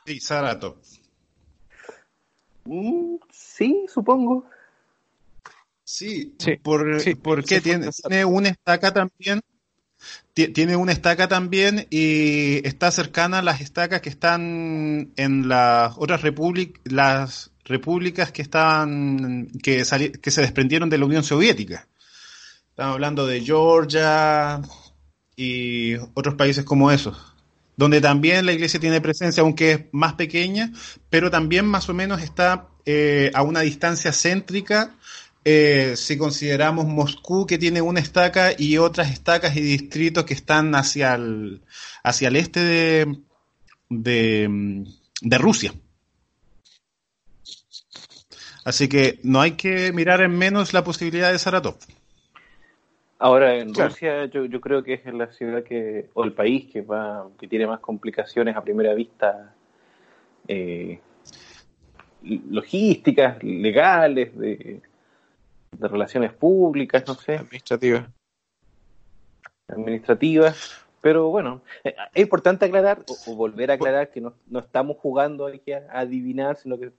Sí, 0.05 0.21
Saratov. 0.21 0.77
mm, 2.65 3.17
sí, 3.31 3.87
supongo. 3.89 4.45
Sí, 5.93 6.35
Sí, 6.39 6.57
por, 6.63 7.01
sí, 7.03 7.15
porque 7.15 7.57
sí, 7.57 7.61
tiene, 7.61 7.91
tiene 7.91 8.25
una 8.25 8.49
estaca 8.49 8.95
también, 8.95 9.41
ti- 10.33 10.49
tiene 10.49 10.75
una 10.77 10.93
estaca 10.93 11.29
también 11.29 11.87
y 11.91 12.67
está 12.67 12.91
cercana 12.91 13.41
a 13.41 13.43
las 13.43 13.61
estacas 13.61 14.01
que 14.01 14.09
están 14.09 15.13
en 15.17 15.49
las 15.49 15.95
otras 15.99 16.23
repúblicas, 16.23 16.81
las 16.85 17.51
repúblicas 17.65 18.33
que 18.33 18.41
estaban, 18.43 19.49
que, 19.63 19.85
que 20.23 20.31
se 20.31 20.41
desprendieron 20.41 20.89
de 20.89 20.99
la 20.99 21.05
Unión 21.07 21.25
Soviética. 21.25 21.89
Estamos 22.71 22.95
hablando 22.95 23.27
de 23.27 23.43
Georgia 23.43 24.63
y 25.37 25.95
otros 26.15 26.35
países 26.37 26.65
como 26.65 26.91
esos, 26.91 27.19
donde 27.77 28.01
también 28.01 28.47
la 28.47 28.53
iglesia 28.53 28.81
tiene 28.81 29.01
presencia, 29.03 29.43
aunque 29.43 29.73
es 29.73 29.81
más 29.93 30.15
pequeña, 30.15 30.73
pero 31.11 31.31
también 31.31 31.67
más 31.67 31.89
o 31.91 31.95
menos 31.95 32.23
está 32.23 32.69
eh, 32.87 33.31
a 33.35 33.43
una 33.43 33.61
distancia 33.61 34.13
céntrica 34.13 34.95
eh, 35.45 35.95
si 35.97 36.17
consideramos 36.17 36.87
Moscú 36.87 37.47
que 37.47 37.59
tiene 37.59 37.83
una 37.83 38.01
estaca 38.01 38.53
y 38.57 38.79
otras 38.79 39.11
estacas 39.11 39.57
y 39.57 39.61
distritos 39.61 40.25
que 40.25 40.35
están 40.35 40.75
hacia 40.75 41.15
el, 41.15 41.63
hacia 42.05 42.29
el 42.29 42.37
este 42.37 42.61
de, 42.61 43.17
de, 43.89 44.85
de 45.21 45.39
Rusia. 45.39 45.73
Así 48.65 48.89
que 48.89 49.19
no 49.25 49.41
hay 49.41 49.53
que 49.53 49.93
mirar 49.93 50.21
en 50.21 50.39
menos 50.39 50.73
la 50.73 50.85
posibilidad 50.85 51.33
de 51.33 51.39
Saratov. 51.39 51.77
Ahora 53.19 53.57
en 53.57 53.73
Claro. 53.73 53.91
Rusia 53.91 54.25
yo, 54.27 54.45
yo 54.47 54.61
creo 54.61 54.83
que 54.85 54.95
es 54.95 55.05
la 55.07 55.33
ciudad 55.33 55.63
que 55.65 56.09
o 56.15 56.25
el 56.25 56.33
país 56.33 56.71
que 56.73 56.83
va 56.83 57.29
que 57.39 57.49
tiene 57.49 57.67
más 57.67 57.81
complicaciones 57.81 58.57
a 58.57 58.63
primera 58.63 58.95
vista 58.95 59.55
eh, 60.47 61.01
logísticas, 62.23 63.43
legales, 63.43 64.37
de, 64.37 64.81
de 65.73 65.89
relaciones 65.89 66.33
públicas, 66.33 67.03
no 67.07 67.15
sé, 67.15 67.37
Administrativa. 67.37 68.09
administrativas. 69.69 70.79
Pero 71.01 71.29
bueno, 71.31 71.63
eh, 71.83 71.95
es 72.15 72.23
importante 72.23 72.65
aclarar 72.67 73.05
o, 73.09 73.31
o 73.33 73.35
volver 73.35 73.71
a 73.71 73.75
aclarar 73.75 74.11
que 74.11 74.21
no, 74.21 74.35
no 74.49 74.61
estamos 74.61 74.97
jugando 74.99 75.47
aquí 75.47 75.73
a, 75.73 75.87
a 75.91 76.01
adivinar, 76.01 76.57
sino 76.59 76.79
que, 76.79 76.93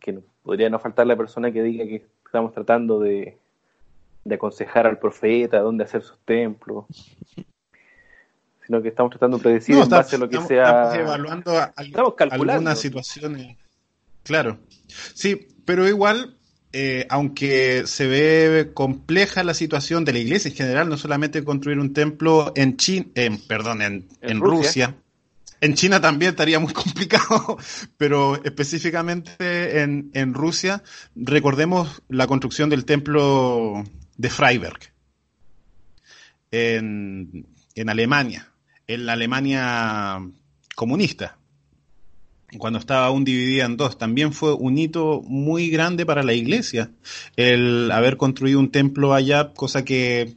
que 0.00 0.12
no- 0.12 0.22
podría 0.42 0.68
no 0.68 0.78
faltar 0.80 1.06
la 1.06 1.16
persona 1.16 1.52
que 1.52 1.62
diga 1.62 1.84
que 1.84 2.04
estamos 2.26 2.52
tratando 2.52 2.98
de, 2.98 3.38
de 4.24 4.34
aconsejar 4.34 4.86
al 4.88 4.98
profeta 4.98 5.60
dónde 5.60 5.84
hacer 5.84 6.02
sus 6.02 6.18
templos, 6.24 6.86
sino 8.66 8.82
que 8.82 8.88
estamos 8.88 9.10
tratando 9.10 9.36
de 9.36 9.42
predecir 9.44 9.76
en 9.76 9.88
base 9.88 10.16
a 10.16 10.18
lo 10.18 10.28
que 10.28 10.36
estamos- 10.36 10.48
sea. 10.48 10.64
estamos 10.64 10.94
evaluando 10.96 11.52
a- 11.58 11.72
al- 11.76 11.86
Estamos 11.86 12.14
calculando. 12.14 12.52
algunas 12.54 12.80
situaciones. 12.80 13.56
Claro. 14.24 14.58
Sí, 14.88 15.48
pero 15.64 15.86
igual, 15.88 16.36
eh, 16.72 17.06
aunque 17.10 17.82
se 17.86 18.06
ve 18.06 18.70
compleja 18.72 19.44
la 19.44 19.54
situación 19.54 20.04
de 20.04 20.12
la 20.14 20.18
iglesia 20.20 20.48
en 20.48 20.56
general, 20.56 20.88
no 20.88 20.96
solamente 20.96 21.44
construir 21.44 21.78
un 21.78 21.92
templo 21.92 22.52
en 22.56 22.76
China, 22.76 23.06
perdón, 23.46 23.82
en, 23.82 24.08
En 24.22 24.30
en 24.30 24.40
Rusia. 24.40 24.86
Rusia. 24.86 24.96
En 25.60 25.74
China 25.74 26.00
también 26.00 26.30
estaría 26.30 26.58
muy 26.58 26.72
complicado, 26.72 27.58
pero 27.96 28.42
específicamente 28.42 29.80
en, 29.80 30.10
en 30.14 30.34
Rusia, 30.34 30.82
recordemos 31.14 32.02
la 32.08 32.26
construcción 32.26 32.70
del 32.70 32.84
templo 32.84 33.84
de 34.16 34.30
Freiberg 34.30 34.92
en, 36.50 37.46
en 37.74 37.88
Alemania, 37.88 38.50
en 38.86 39.06
la 39.06 39.12
Alemania 39.12 40.20
comunista, 40.74 41.38
cuando 42.58 42.78
estaba 42.78 43.06
aún 43.06 43.24
dividida 43.24 43.64
en 43.64 43.76
dos. 43.76 43.98
También 43.98 44.32
fue 44.32 44.54
un 44.54 44.78
hito 44.78 45.22
muy 45.24 45.70
grande 45.70 46.06
para 46.06 46.22
la 46.22 46.34
iglesia 46.34 46.90
el 47.36 47.90
haber 47.90 48.16
construido 48.16 48.58
un 48.58 48.70
templo 48.70 49.14
allá, 49.14 49.52
cosa 49.54 49.84
que 49.84 50.36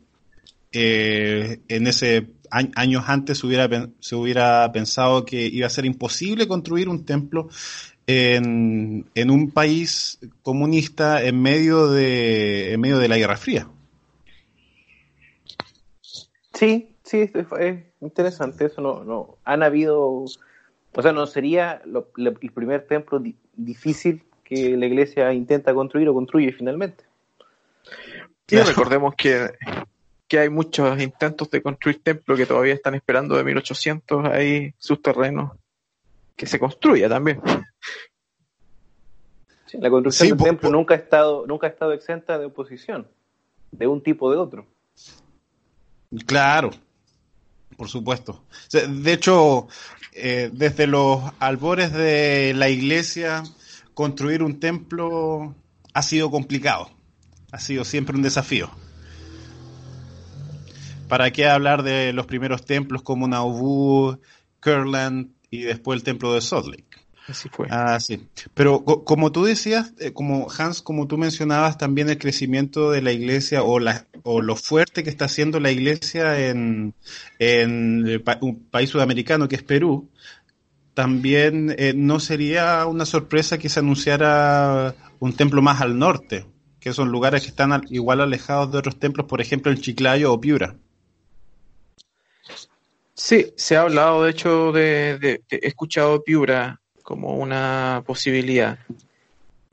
eh, 0.72 1.60
en 1.68 1.88
ese 1.88 2.28
años 2.50 3.04
antes 3.08 3.40
se 3.40 3.48
hubiera, 3.48 3.90
se 4.00 4.16
hubiera 4.16 4.72
pensado 4.72 5.26
que 5.26 5.46
iba 5.46 5.68
a 5.68 5.70
ser 5.70 5.86
imposible 5.86 6.48
construir 6.48 6.88
un 6.88 7.06
templo 7.06 7.50
en, 8.08 9.06
en 9.16 9.32
un 9.32 9.52
país 9.52 10.20
comunista 10.42 11.24
en 11.24 11.42
medio 11.42 11.90
de, 11.90 12.74
en 12.74 12.80
medio 12.80 13.00
de 13.00 13.08
la 13.08 13.18
Guerra 13.18 13.38
Fría. 13.38 13.68
Sí, 16.54 16.96
sí, 17.04 17.30
es, 17.34 17.46
es 17.60 17.84
interesante 18.00 18.66
eso. 18.66 18.82
No, 18.82 19.04
no, 19.04 19.38
han 19.44 19.64
habido, 19.64 20.24
o 20.96 21.02
sea, 21.02 21.12
no 21.12 21.26
sería 21.28 21.82
lo- 21.86 22.08
lo- 22.16 22.34
el 22.42 22.52
primer 22.52 22.88
templo 22.88 23.20
di- 23.20 23.36
difícil 23.54 24.24
que 24.44 24.78
la 24.78 24.86
iglesia 24.86 25.34
intenta 25.34 25.74
construir 25.74 26.08
o 26.10 26.14
construye 26.14 26.52
finalmente. 26.52 27.04
Y 28.48 28.56
Claro. 28.56 28.68
recordemos 28.70 29.16
que, 29.16 29.52
que 30.28 30.40
hay 30.40 30.50
muchos 30.50 31.02
intentos 31.02 31.50
de 31.50 31.62
construir 31.62 32.02
templos 32.04 32.38
que 32.38 32.46
todavía 32.46 32.74
están 32.74 32.96
esperando 32.96 33.36
de 33.36 33.44
1800 33.44 34.26
ahí 34.26 34.74
sus 34.78 35.02
terrenos 35.02 35.52
que 36.36 36.46
se 36.46 36.60
construya 36.60 37.10
también. 37.10 37.42
Sí, 39.66 39.78
la 39.80 39.90
construcción 39.90 40.28
Sí, 40.30 40.36
del 40.36 40.44
templo 40.44 40.70
nunca 40.70 40.94
ha 40.94 40.98
estado, 40.98 41.48
nunca 41.48 41.68
ha 41.68 41.70
estado 41.72 41.94
exenta 41.94 42.38
de 42.38 42.46
oposición, 42.46 43.08
de 43.72 43.88
un 43.88 44.02
tipo 44.02 44.28
o 44.28 44.32
de 44.32 44.38
otro. 44.38 44.66
Claro, 46.28 46.70
por 47.78 47.90
supuesto. 47.90 48.44
De 48.72 49.14
hecho, 49.14 49.68
eh, 50.14 50.50
desde 50.54 50.88
los 50.88 51.22
albores 51.40 51.92
de 51.92 52.54
la 52.56 52.70
iglesia, 52.70 53.44
construir 53.94 54.44
un 54.44 54.60
templo 54.60 55.56
ha 55.94 56.02
sido 56.02 56.32
complicado. 56.32 56.90
Ha 57.52 57.60
sido 57.60 57.86
siempre 57.86 58.16
un 58.16 58.22
desafío. 58.22 58.70
¿Para 61.08 61.32
qué 61.32 61.48
hablar 61.48 61.84
de 61.84 62.14
los 62.14 62.26
primeros 62.26 62.66
templos 62.66 63.04
como 63.04 63.28
Nauvoo, 63.28 64.20
Kirtland 64.62 65.32
y 65.52 65.62
después 65.62 65.98
el 65.98 66.04
templo 66.04 66.34
de 66.34 66.42
Salt? 66.42 66.80
Así 67.28 67.50
fue. 67.50 67.68
Ah, 67.72 68.00
sí. 68.00 68.28
Pero 68.54 68.84
co- 68.86 69.04
como 69.04 69.32
tú 69.32 69.46
decías, 69.46 69.94
eh, 70.00 70.14
como 70.14 70.48
Hans, 70.56 70.82
como 70.84 71.08
tú 71.08 71.18
mencionabas 71.18 71.78
también 71.78 72.10
el 72.10 72.20
crecimiento 72.20 72.92
de 72.92 73.02
la 73.02 73.12
iglesia 73.12 73.64
o, 73.64 73.80
la, 73.80 74.06
o 74.24 74.42
lo 74.42 74.56
fuerte 74.56 75.04
que 75.04 75.10
está 75.10 75.26
haciendo 75.26 75.60
la 75.60 75.72
iglesia 75.72 76.48
en, 76.50 76.94
en 77.40 78.06
el 78.08 78.22
pa- 78.22 78.38
un 78.42 78.60
país 78.66 78.92
sudamericano 78.92 79.48
que 79.48 79.56
es 79.56 79.64
Perú, 79.64 80.10
también 80.94 81.76
eh, 81.78 81.94
no 81.96 82.20
sería 82.20 82.86
una 82.86 83.06
sorpresa 83.06 83.58
que 83.58 83.70
se 83.70 83.80
anunciara 83.80 84.96
un 85.20 85.34
templo 85.34 85.62
más 85.64 85.82
al 85.82 85.98
norte, 85.98 86.46
que 86.80 86.94
son 86.94 87.10
lugares 87.10 87.42
que 87.42 87.48
están 87.50 87.74
al- 87.74 87.88
igual 87.90 88.22
alejados 88.22 88.72
de 88.72 88.78
otros 88.78 89.00
templos, 89.00 89.28
por 89.28 89.42
ejemplo 89.42 89.72
en 89.72 89.80
Chiclayo 89.82 90.32
o 90.32 90.40
Piura. 90.40 90.76
Sí, 93.14 93.54
se 93.56 93.78
ha 93.78 93.82
hablado 93.82 94.24
de 94.24 94.32
hecho 94.32 94.72
de, 94.72 95.18
de- 95.20 95.42
de- 95.50 95.60
he 95.62 95.68
escuchado 95.68 96.24
Piura 96.24 96.82
como 97.06 97.36
una 97.38 98.02
posibilidad, 98.04 98.80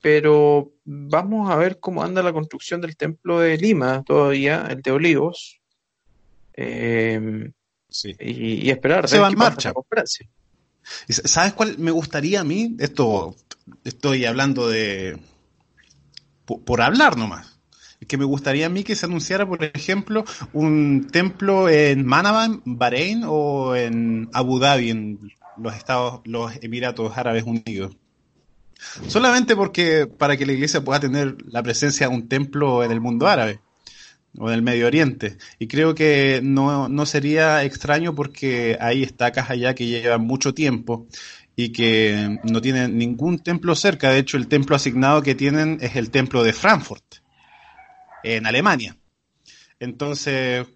pero 0.03 0.71
vamos 0.85 1.51
a 1.51 1.57
ver 1.57 1.81
cómo 1.81 2.03
anda 2.05 2.23
la 2.23 2.33
construcción 2.35 2.83
del 2.83 2.95
templo 2.95 3.41
de 3.41 3.57
Lima 3.57 4.03
todavía, 4.05 4.67
el 4.69 4.83
de 4.83 4.91
Olivos, 4.91 5.59
eh, 6.55 7.51
Sí. 7.89 8.15
y, 8.21 8.67
y 8.67 8.71
esperar. 8.71 9.09
Se 9.09 9.19
va 9.19 9.29
en 9.29 9.39
marcha. 9.39 9.71
la 9.71 9.75
conferencia. 9.75 10.29
¿Y 11.09 11.13
sa- 11.15 11.27
¿Sabes 11.27 11.53
cuál 11.55 11.79
me 11.79 11.91
gustaría 11.91 12.41
a 12.41 12.45
mí? 12.45 12.77
Esto 12.79 13.35
estoy 13.85 14.25
hablando 14.27 14.69
de 14.69 15.19
por, 16.45 16.61
por 16.63 16.81
hablar 16.83 17.17
nomás. 17.17 17.59
Que 18.09 18.19
me 18.19 18.25
gustaría 18.25 18.67
a 18.67 18.69
mí 18.69 18.83
que 18.83 18.97
se 18.97 19.07
anunciara, 19.07 19.47
por 19.47 19.63
ejemplo, 19.63 20.25
un 20.53 21.07
templo 21.13 21.69
en 21.69 22.05
Manama, 22.05 22.47
en 22.47 22.61
Bahrein 22.65 23.23
o 23.25 23.77
en 23.77 24.29
Abu 24.33 24.59
Dhabi, 24.59 24.91
en 24.91 25.19
los 25.57 25.75
Estados, 25.75 26.21
los 26.25 26.53
Emiratos 26.63 27.17
Árabes 27.17 27.45
Unidos. 27.45 27.97
Solamente 29.07 29.55
porque 29.55 30.07
para 30.07 30.37
que 30.37 30.47
la 30.47 30.53
iglesia 30.53 30.83
pueda 30.83 31.01
tener 31.01 31.37
la 31.47 31.63
presencia 31.63 32.09
de 32.09 32.15
un 32.15 32.29
templo 32.29 32.83
en 32.83 32.91
el 32.91 33.01
mundo 33.01 33.29
árabe. 33.29 33.61
o 34.39 34.49
del 34.49 34.63
Medio 34.63 34.87
Oriente. 34.87 35.37
Y 35.59 35.67
creo 35.67 35.95
que 35.95 36.41
no, 36.43 36.89
no 36.89 37.05
sería 37.05 37.65
extraño 37.65 38.15
porque 38.15 38.79
hay 38.81 39.03
estacas 39.03 39.51
allá 39.51 39.75
que 39.75 39.87
llevan 39.87 40.23
mucho 40.23 40.55
tiempo 40.55 41.07
y 41.55 41.71
que 41.71 42.39
no 42.45 42.61
tienen 42.61 42.97
ningún 42.97 43.39
templo 43.39 43.75
cerca. 43.75 44.11
De 44.11 44.19
hecho, 44.19 44.37
el 44.37 44.49
templo 44.49 44.77
asignado 44.77 45.23
que 45.23 45.35
tienen 45.35 45.79
es 45.81 45.97
el 45.97 46.11
templo 46.11 46.43
de 46.43 46.53
Frankfurt, 46.53 47.05
en 48.23 48.47
Alemania. 48.47 48.97
Entonces, 49.79 50.67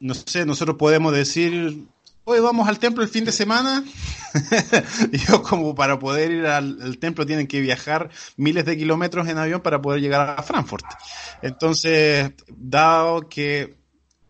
no 0.00 0.14
sé, 0.14 0.44
nosotros 0.46 0.76
podemos 0.76 1.12
decir, 1.12 1.84
hoy 2.28 2.40
vamos 2.40 2.68
al 2.68 2.80
templo 2.80 3.04
el 3.04 3.08
fin 3.08 3.24
de 3.24 3.30
semana. 3.30 3.84
yo 5.28 5.42
como 5.42 5.74
para 5.74 5.98
poder 5.98 6.32
ir 6.32 6.46
al, 6.46 6.98
templo 6.98 7.24
tienen 7.24 7.46
que 7.46 7.60
viajar 7.60 8.10
miles 8.36 8.64
de 8.64 8.76
kilómetros 8.76 9.28
en 9.28 9.38
avión 9.38 9.60
para 9.60 9.80
poder 9.80 10.00
llegar 10.00 10.34
a 10.36 10.42
Frankfurt. 10.42 10.84
Entonces, 11.40 12.32
dado 12.48 13.28
que 13.28 13.76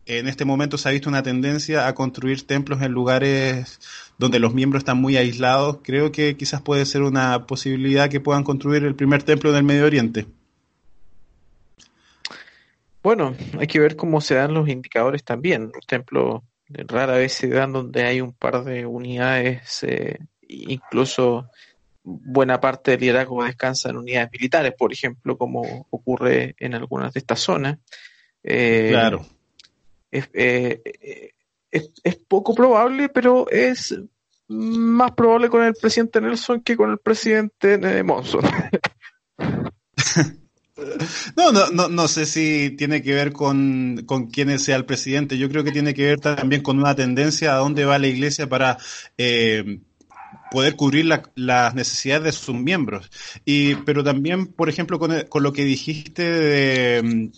en 0.05 0.27
este 0.27 0.45
momento 0.45 0.77
se 0.77 0.87
ha 0.87 0.91
visto 0.91 1.09
una 1.09 1.23
tendencia 1.23 1.87
a 1.87 1.95
construir 1.95 2.45
templos 2.45 2.81
en 2.83 2.91
lugares 2.91 3.79
donde 4.19 4.39
los 4.39 4.53
miembros 4.53 4.81
están 4.81 4.97
muy 5.01 5.17
aislados, 5.17 5.79
creo 5.83 6.11
que 6.11 6.37
quizás 6.37 6.61
puede 6.61 6.85
ser 6.85 7.01
una 7.01 7.47
posibilidad 7.47 8.09
que 8.09 8.19
puedan 8.19 8.43
construir 8.43 8.83
el 8.83 8.95
primer 8.95 9.23
templo 9.23 9.51
del 9.51 9.63
Medio 9.63 9.85
Oriente. 9.85 10.27
Bueno, 13.01 13.35
hay 13.59 13.67
que 13.67 13.79
ver 13.79 13.95
cómo 13.95 14.21
se 14.21 14.35
dan 14.35 14.53
los 14.53 14.69
indicadores 14.69 15.23
también. 15.23 15.71
Los 15.73 15.85
templos 15.85 16.43
rara 16.69 17.17
vez 17.17 17.33
se 17.33 17.47
dan 17.47 17.73
donde 17.73 18.03
hay 18.03 18.21
un 18.21 18.33
par 18.33 18.63
de 18.63 18.85
unidades, 18.85 19.83
eh, 19.83 20.17
incluso 20.47 21.49
buena 22.03 22.59
parte 22.59 22.91
del 22.91 23.01
liderazgo 23.01 23.43
descansa 23.43 23.89
en 23.89 23.97
unidades 23.97 24.31
militares, 24.31 24.73
por 24.77 24.93
ejemplo, 24.93 25.37
como 25.37 25.87
ocurre 25.89 26.55
en 26.59 26.73
algunas 26.73 27.13
de 27.13 27.19
estas 27.19 27.39
zonas. 27.39 27.77
Eh, 28.43 28.89
claro. 28.91 29.25
Eh, 30.11 31.33
es, 31.69 31.91
es, 32.03 32.15
poco 32.15 32.55
probable, 32.55 33.09
pero 33.09 33.49
es 33.49 33.99
más 34.47 35.11
probable 35.11 35.49
con 35.49 35.63
el 35.63 35.73
presidente 35.73 36.21
Nelson 36.21 36.61
que 36.61 36.77
con 36.77 36.91
el 36.91 36.99
presidente 36.99 38.03
Monson. 38.03 38.45
No, 41.35 41.51
no, 41.51 41.69
no, 41.71 41.89
no 41.89 42.07
sé 42.07 42.25
si 42.25 42.71
tiene 42.77 43.01
que 43.01 43.13
ver 43.13 43.33
con, 43.33 44.03
con 44.05 44.27
quién 44.27 44.57
sea 44.59 44.75
el 44.75 44.85
presidente. 44.85 45.37
Yo 45.37 45.49
creo 45.49 45.63
que 45.63 45.71
tiene 45.71 45.93
que 45.93 46.05
ver 46.05 46.19
también 46.19 46.61
con 46.61 46.77
una 46.77 46.95
tendencia 46.95 47.53
a 47.53 47.57
dónde 47.57 47.85
va 47.85 47.97
la 47.97 48.07
iglesia 48.07 48.47
para 48.47 48.77
eh, 49.17 49.79
poder 50.51 50.75
cubrir 50.75 51.05
las 51.35 51.75
necesidades 51.75 52.23
de 52.23 52.31
sus 52.31 52.55
miembros. 52.55 53.09
Y, 53.45 53.75
pero 53.75 54.03
también, 54.03 54.47
por 54.47 54.69
ejemplo, 54.69 54.99
con, 54.99 55.21
con 55.29 55.43
lo 55.43 55.53
que 55.53 55.65
dijiste 55.65 56.23
de, 56.23 57.31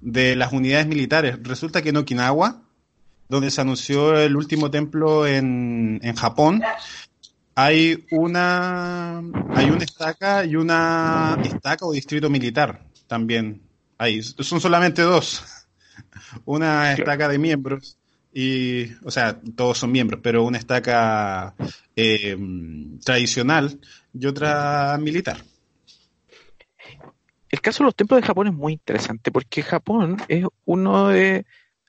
de 0.00 0.36
las 0.36 0.52
unidades 0.52 0.86
militares. 0.86 1.38
Resulta 1.42 1.82
que 1.82 1.90
en 1.90 1.96
Okinawa, 1.96 2.62
donde 3.28 3.50
se 3.50 3.60
anunció 3.60 4.18
el 4.18 4.36
último 4.36 4.70
templo 4.70 5.26
en, 5.26 5.98
en 6.02 6.14
Japón, 6.14 6.62
hay 7.58 8.04
una 8.10 9.18
hay 9.54 9.70
una 9.70 9.82
estaca 9.82 10.44
y 10.44 10.56
una 10.56 11.38
estaca 11.42 11.86
o 11.86 11.92
distrito 11.92 12.28
militar 12.28 12.84
también. 13.06 13.62
Ahí 13.96 14.22
son 14.22 14.60
solamente 14.60 15.00
dos. 15.00 15.42
Una 16.44 16.92
estaca 16.92 17.28
de 17.28 17.38
miembros 17.38 17.96
y 18.32 18.92
o 19.04 19.10
sea 19.10 19.40
todos 19.56 19.78
son 19.78 19.90
miembros 19.90 20.20
pero 20.22 20.44
una 20.44 20.58
estaca 20.58 21.54
eh, 21.96 22.36
tradicional 23.02 23.80
y 24.12 24.26
otra 24.26 24.98
militar. 25.00 25.42
El 27.48 27.60
caso 27.62 27.82
de 27.82 27.86
los 27.86 27.94
templos 27.94 28.20
de 28.20 28.26
Japón 28.26 28.48
es 28.48 28.52
muy 28.52 28.74
interesante 28.74 29.32
porque 29.32 29.62
Japón 29.62 30.18
es 30.28 30.44
uno 30.66 31.08
de 31.08 31.46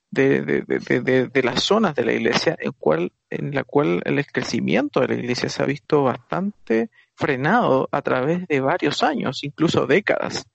de, 0.09 0.41
de, 0.41 1.27
de, 1.27 1.43
las 1.43 1.63
zonas 1.63 1.95
de 1.95 2.05
la 2.05 2.13
iglesia 2.13 2.55
en, 2.59 2.71
cual, 2.71 3.11
en 3.29 3.53
la 3.53 3.63
cual 3.63 4.01
el 4.05 4.25
crecimiento 4.25 5.01
de 5.01 5.09
la 5.09 5.15
iglesia 5.15 5.49
se 5.49 5.61
ha 5.61 5.65
visto 5.65 6.03
bastante 6.03 6.89
frenado 7.15 7.89
a 7.91 8.01
través 8.01 8.47
de 8.47 8.59
varios 8.59 9.03
años, 9.03 9.43
incluso 9.43 9.85
décadas, 9.85 10.47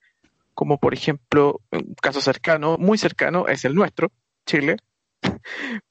como 0.53 0.77
por 0.79 0.93
ejemplo, 0.93 1.61
un 1.71 1.95
caso 2.01 2.21
cercano, 2.21 2.77
muy 2.77 2.97
cercano, 2.97 3.47
es 3.47 3.65
el 3.65 3.75
nuestro, 3.75 4.11
Chile, 4.45 4.77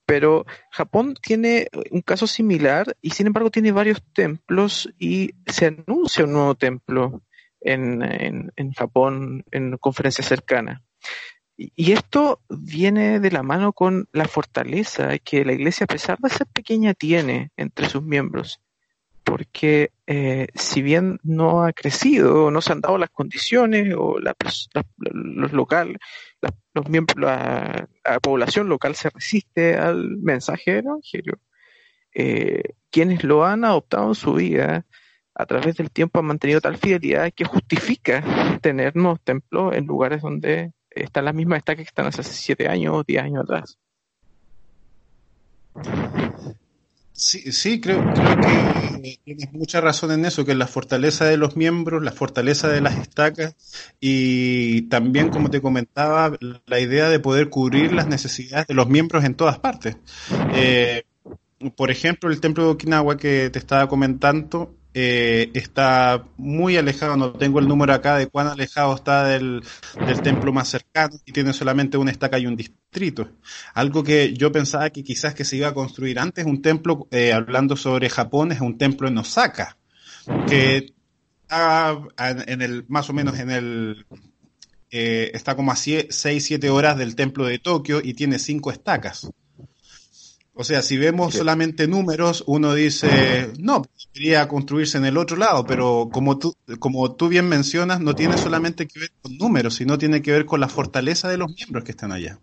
pero 0.06 0.44
Japón 0.70 1.14
tiene 1.20 1.68
un 1.90 2.02
caso 2.02 2.26
similar 2.26 2.96
y 3.00 3.10
sin 3.10 3.28
embargo 3.28 3.50
tiene 3.50 3.72
varios 3.72 4.02
templos 4.12 4.92
y 4.98 5.34
se 5.46 5.66
anuncia 5.66 6.24
un 6.24 6.32
nuevo 6.32 6.54
templo 6.54 7.22
en, 7.60 8.02
en, 8.02 8.52
en 8.56 8.72
Japón 8.72 9.44
en 9.50 9.76
conferencias 9.78 10.26
cercanas. 10.26 10.82
Y 11.74 11.92
esto 11.92 12.40
viene 12.48 13.20
de 13.20 13.30
la 13.30 13.42
mano 13.42 13.72
con 13.72 14.08
la 14.12 14.26
fortaleza 14.26 15.18
que 15.18 15.44
la 15.44 15.52
iglesia, 15.52 15.84
a 15.84 15.92
pesar 15.92 16.18
de 16.18 16.30
ser 16.30 16.46
pequeña, 16.46 16.94
tiene 16.94 17.50
entre 17.56 17.88
sus 17.88 18.02
miembros. 18.02 18.60
Porque 19.24 19.92
eh, 20.06 20.48
si 20.54 20.82
bien 20.82 21.20
no 21.22 21.62
ha 21.62 21.72
crecido, 21.72 22.50
no 22.50 22.60
se 22.60 22.72
han 22.72 22.80
dado 22.80 22.98
las 22.98 23.10
condiciones 23.10 23.94
o 23.96 24.18
la, 24.18 24.34
los 24.96 25.52
locales, 25.52 25.98
los 26.74 26.88
miembros, 26.88 27.18
la, 27.20 27.88
población 28.20 28.68
local 28.68 28.96
se 28.96 29.10
resiste 29.10 29.76
al 29.76 30.16
mensaje 30.18 30.72
del 30.72 30.86
Evangelio, 30.86 31.38
eh, 32.14 32.62
quienes 32.90 33.22
lo 33.22 33.44
han 33.44 33.64
adoptado 33.64 34.08
en 34.08 34.14
su 34.14 34.34
vida 34.34 34.86
a 35.34 35.46
través 35.46 35.76
del 35.76 35.90
tiempo 35.90 36.18
han 36.18 36.26
mantenido 36.26 36.60
tal 36.60 36.76
fidelidad 36.76 37.32
que 37.32 37.44
justifica 37.44 38.58
tener 38.60 38.96
nuevos 38.96 39.20
templos 39.22 39.74
en 39.74 39.86
lugares 39.86 40.22
donde 40.22 40.72
están 40.94 41.24
las 41.24 41.34
mismas 41.34 41.58
estacas 41.58 41.84
que 41.84 41.88
están 41.88 42.06
hace 42.06 42.22
7 42.22 42.68
años 42.68 42.94
o 42.94 43.04
10 43.04 43.22
años 43.22 43.44
atrás. 43.44 43.78
Sí, 47.14 47.52
sí 47.52 47.80
creo, 47.80 48.02
que 48.14 49.18
tienes 49.24 49.52
mucha 49.52 49.80
razón 49.80 50.12
en 50.12 50.24
eso, 50.24 50.44
que 50.44 50.54
la 50.54 50.66
fortaleza 50.66 51.24
de 51.26 51.36
los 51.36 51.56
miembros, 51.56 52.02
la 52.02 52.10
fortaleza 52.10 52.68
de 52.68 52.80
las 52.80 52.98
estacas 52.98 53.54
y 54.00 54.82
también, 54.88 55.28
como 55.28 55.50
te 55.50 55.60
comentaba, 55.60 56.36
la 56.66 56.80
idea 56.80 57.08
de 57.10 57.20
poder 57.20 57.48
cubrir 57.48 57.92
las 57.92 58.08
necesidades 58.08 58.66
de 58.66 58.74
los 58.74 58.88
miembros 58.88 59.24
en 59.24 59.34
todas 59.34 59.58
partes. 59.58 59.98
Eh, 60.54 61.04
por 61.76 61.90
ejemplo, 61.90 62.30
el 62.30 62.40
templo 62.40 62.64
de 62.64 62.70
Okinawa 62.70 63.16
que 63.16 63.50
te 63.50 63.58
estaba 63.58 63.88
comentando, 63.88 64.74
eh, 64.94 65.50
está 65.54 66.24
muy 66.36 66.76
alejado, 66.76 67.16
no 67.16 67.32
tengo 67.32 67.58
el 67.58 67.68
número 67.68 67.94
acá 67.94 68.18
de 68.18 68.26
cuán 68.26 68.48
alejado 68.48 68.94
está 68.94 69.24
del, 69.26 69.62
templo 70.22 70.52
más 70.52 70.68
cercano 70.68 71.16
y 71.24 71.32
tiene 71.32 71.52
solamente 71.52 71.96
una 71.96 72.10
estaca 72.10 72.38
y 72.38 72.46
un 72.46 72.56
distrito. 72.56 73.30
Algo 73.74 74.04
que 74.04 74.34
yo 74.34 74.52
pensaba 74.52 74.90
que 74.90 75.02
quizás 75.02 75.34
que 75.34 75.44
se 75.44 75.56
iba 75.56 75.68
a 75.68 75.74
construir 75.74 76.18
antes, 76.18 76.44
un 76.44 76.60
templo, 76.60 77.08
eh, 77.10 77.32
hablando 77.32 77.76
sobre 77.76 78.10
Japón, 78.10 78.52
es 78.52 78.60
un 78.60 78.76
templo 78.76 79.08
en 79.08 79.18
Osaka, 79.18 79.78
que 80.46 80.92
está 81.42 81.98
en 82.18 82.60
el, 82.60 82.84
más 82.88 83.08
o 83.08 83.14
menos 83.14 83.38
en 83.38 83.50
el, 83.50 84.06
eh, 84.90 85.30
está 85.32 85.56
como 85.56 85.72
a 85.72 85.76
6, 85.76 86.08
7 86.10 86.68
horas 86.68 86.98
del 86.98 87.16
templo 87.16 87.46
de 87.46 87.58
Tokio 87.58 88.00
y 88.04 88.12
tiene 88.12 88.38
cinco 88.38 88.70
estacas. 88.70 89.30
O 90.54 90.64
sea, 90.64 90.82
si 90.82 90.98
vemos 90.98 91.34
solamente 91.34 91.88
números, 91.88 92.44
uno 92.46 92.74
dice, 92.74 93.50
no, 93.58 93.82
podría 93.82 94.46
construirse 94.48 94.98
en 94.98 95.06
el 95.06 95.16
otro 95.16 95.38
lado, 95.38 95.64
pero 95.64 96.10
como 96.12 96.38
tú, 96.38 96.54
como 96.78 97.14
tú 97.14 97.28
bien 97.28 97.48
mencionas, 97.48 98.00
no 98.00 98.14
tiene 98.14 98.36
solamente 98.36 98.86
que 98.86 99.00
ver 99.00 99.10
con 99.22 99.38
números, 99.38 99.76
sino 99.76 99.96
tiene 99.96 100.20
que 100.20 100.30
ver 100.30 100.44
con 100.44 100.60
la 100.60 100.68
fortaleza 100.68 101.30
de 101.30 101.38
los 101.38 101.50
miembros 101.54 101.84
que 101.84 101.92
están 101.92 102.12
allá. 102.12 102.38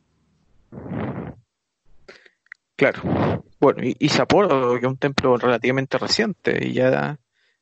Claro. 2.76 3.44
Bueno, 3.60 3.84
y, 3.84 4.10
Sapporo, 4.10 4.73
que 4.80 4.86
es 4.86 4.91
un 4.91 4.98
templo 4.98 5.38
relativamente 5.38 5.99
reciente, 5.99 6.68
y 6.68 6.73
ya 6.73 7.19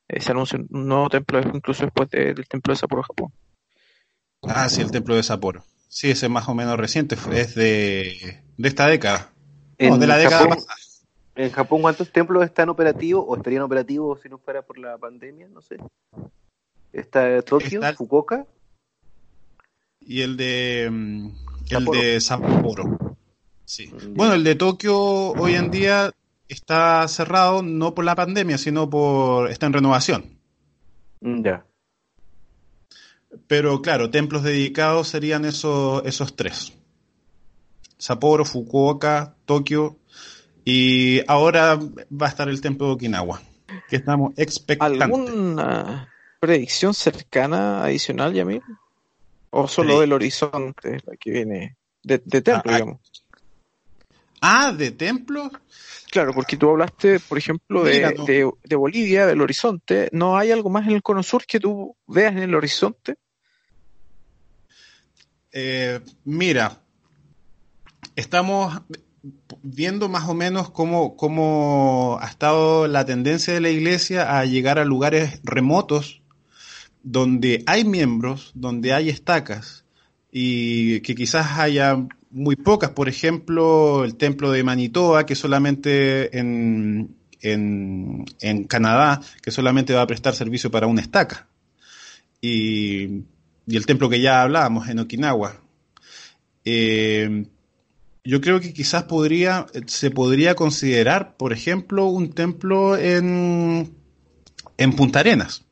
eh, 0.08 0.20
se 0.20 0.30
anuncia 0.30 0.58
un 0.58 0.88
nuevo 0.88 1.10
templo 1.10 1.40
incluso 1.52 1.84
después 1.84 2.08
del 2.08 2.48
templo 2.48 2.72
de 2.72 2.78
Sapporo, 2.78 3.02
Japón. 3.02 3.32
Ah, 4.44 4.68
sí, 4.70 4.80
el 4.80 4.90
templo 4.90 5.14
de 5.14 5.22
Sapporo. 5.22 5.64
Sí, 5.88 6.10
ese 6.10 6.26
es 6.26 6.32
más 6.32 6.48
o 6.48 6.54
menos 6.54 6.78
reciente, 6.78 7.16
es 7.32 7.54
de, 7.54 8.40
de 8.56 8.68
esta 8.68 8.86
década. 8.86 9.32
En, 9.78 10.00
Japón, 10.00 10.58
¿En 11.36 11.50
Japón 11.52 11.82
cuántos 11.82 12.10
templos 12.10 12.44
están 12.44 12.68
operativos 12.68 13.24
o 13.26 13.36
estarían 13.36 13.62
operativos 13.62 14.20
si 14.20 14.28
no 14.28 14.38
fuera 14.38 14.62
por 14.62 14.76
la 14.76 14.98
pandemia? 14.98 15.48
No 15.48 15.62
sé. 15.62 15.76
Está 16.92 17.40
Tokio, 17.42 17.80
Fukuoka. 17.94 18.44
Y 20.00 20.22
el 20.22 20.36
de 20.36 20.88
mm, 20.90 21.28
el 21.70 21.84
de 21.84 22.20
Sapporo. 22.20 23.16
Sí. 23.64 23.86
Mm, 23.86 24.14
bueno, 24.14 24.34
el 24.34 24.42
de 24.42 24.56
Tokio 24.56 24.98
hoy 24.98 25.54
en 25.54 25.70
día 25.70 26.10
está 26.48 27.06
cerrado 27.06 27.62
no 27.62 27.94
por 27.94 28.04
la 28.04 28.16
pandemia, 28.16 28.58
sino 28.58 28.90
por 28.90 29.50
está 29.50 29.66
en 29.66 29.74
renovación. 29.74 30.38
Mm, 31.20 31.42
ya. 31.44 31.64
Pero 33.46 33.80
claro, 33.80 34.10
templos 34.10 34.42
dedicados 34.42 35.08
serían 35.08 35.44
esos 35.44 36.04
esos 36.04 36.34
tres. 36.34 36.77
Sapporo, 37.98 38.44
Fukuoka, 38.44 39.34
Tokio 39.44 39.98
y 40.64 41.22
ahora 41.26 41.76
va 41.76 42.26
a 42.26 42.28
estar 42.28 42.48
el 42.48 42.60
templo 42.60 42.88
de 42.88 42.92
Okinawa, 42.92 43.42
que 43.88 43.96
estamos 43.96 44.34
expectantes. 44.36 45.00
¿Alguna 45.02 46.12
predicción 46.38 46.94
cercana 46.94 47.84
adicional, 47.84 48.34
Yamil? 48.34 48.62
O 49.50 49.66
solo 49.66 50.00
del 50.00 50.12
horizonte, 50.12 50.98
la 51.06 51.16
que 51.16 51.30
viene 51.30 51.76
de, 52.02 52.18
templo, 52.18 52.62
ah, 52.66 52.72
digamos. 52.74 53.00
Ah, 54.40 54.72
de 54.72 54.90
templo. 54.90 55.50
Claro, 56.10 56.32
porque 56.34 56.56
tú 56.56 56.70
hablaste, 56.70 57.18
por 57.18 57.38
ejemplo, 57.38 57.82
de, 57.82 58.52
de, 58.64 58.76
Bolivia, 58.76 59.26
del 59.26 59.40
horizonte. 59.40 60.08
¿No 60.12 60.36
hay 60.36 60.52
algo 60.52 60.70
más 60.70 60.86
en 60.86 60.94
el 60.94 61.02
cono 61.02 61.22
sur 61.22 61.44
que 61.46 61.60
tú 61.60 61.96
veas 62.06 62.32
en 62.32 62.40
el 62.40 62.54
horizonte? 62.54 63.16
Eh, 65.50 66.00
mira, 66.24 66.78
estamos 68.18 68.82
viendo 69.62 70.08
más 70.08 70.28
o 70.28 70.34
menos 70.34 70.70
cómo, 70.70 71.16
cómo, 71.16 72.18
ha 72.20 72.26
estado 72.26 72.88
la 72.88 73.04
tendencia 73.04 73.54
de 73.54 73.60
la 73.60 73.70
iglesia 73.70 74.38
a 74.38 74.44
llegar 74.44 74.80
a 74.80 74.84
lugares 74.84 75.40
remotos 75.44 76.20
donde 77.04 77.62
hay 77.66 77.84
miembros, 77.84 78.50
donde 78.54 78.92
hay 78.92 79.08
estacas 79.08 79.84
y 80.32 81.00
que 81.02 81.14
quizás 81.14 81.58
haya 81.58 82.08
muy 82.30 82.56
pocas, 82.56 82.90
por 82.90 83.08
ejemplo, 83.08 84.04
el 84.04 84.16
templo 84.16 84.50
de 84.50 84.64
Manitoba, 84.64 85.24
que 85.24 85.36
solamente 85.36 86.36
en, 86.36 87.14
en, 87.40 88.24
en 88.40 88.64
Canadá, 88.64 89.20
que 89.40 89.52
solamente 89.52 89.94
va 89.94 90.02
a 90.02 90.06
prestar 90.08 90.34
servicio 90.34 90.72
para 90.72 90.88
una 90.88 91.02
estaca. 91.02 91.46
Y, 92.40 93.22
y 93.66 93.76
el 93.76 93.86
templo 93.86 94.08
que 94.08 94.20
ya 94.20 94.42
hablábamos 94.42 94.88
en 94.88 94.98
Okinawa. 94.98 95.62
Eh, 96.64 97.46
yo 98.28 98.42
creo 98.42 98.60
que 98.60 98.74
quizás 98.74 99.04
podría, 99.04 99.64
se 99.86 100.10
podría 100.10 100.54
considerar, 100.54 101.38
por 101.38 101.54
ejemplo, 101.54 102.04
un 102.08 102.30
templo 102.34 102.94
en, 102.98 103.96
en 104.76 104.92
Punta 104.96 105.20
Arenas. 105.20 105.64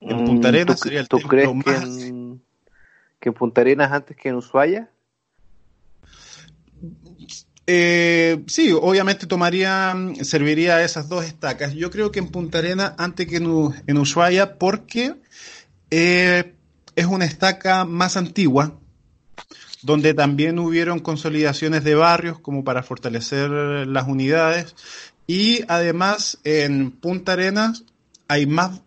En 0.00 0.22
mm, 0.22 0.24
Punta 0.24 0.48
Arenas 0.48 0.80
sería 0.80 1.00
el 1.00 1.08
templo 1.08 1.28
crees 1.28 1.54
más... 1.54 1.66
Que 1.66 2.06
en, 2.06 2.42
que 3.20 3.28
en 3.28 3.34
Punta 3.34 3.60
Arenas 3.60 3.92
antes 3.92 4.16
que 4.16 4.30
en 4.30 4.36
Ushuaia? 4.36 4.88
Eh, 7.66 8.42
sí, 8.46 8.72
obviamente 8.72 9.26
tomaría, 9.26 9.94
serviría 10.22 10.82
esas 10.82 11.10
dos 11.10 11.26
estacas. 11.26 11.74
Yo 11.74 11.90
creo 11.90 12.10
que 12.10 12.20
en 12.20 12.28
Punta 12.28 12.60
Arenas 12.60 12.94
antes 12.96 13.26
que 13.26 13.36
en, 13.36 13.74
en 13.86 13.98
Ushuaia 13.98 14.58
porque 14.58 15.16
eh, 15.90 16.54
es 16.96 17.04
una 17.04 17.26
estaca 17.26 17.84
más 17.84 18.16
antigua, 18.16 18.80
donde 19.84 20.14
también 20.14 20.58
hubieron 20.58 20.98
consolidaciones 20.98 21.84
de 21.84 21.94
barrios 21.94 22.38
como 22.38 22.64
para 22.64 22.82
fortalecer 22.82 23.50
las 23.50 24.08
unidades. 24.08 24.74
Y 25.26 25.60
además 25.68 26.38
en 26.44 26.90
Punta 26.90 27.34
Arenas 27.34 27.84
hay 28.28 28.46
más 28.46 28.80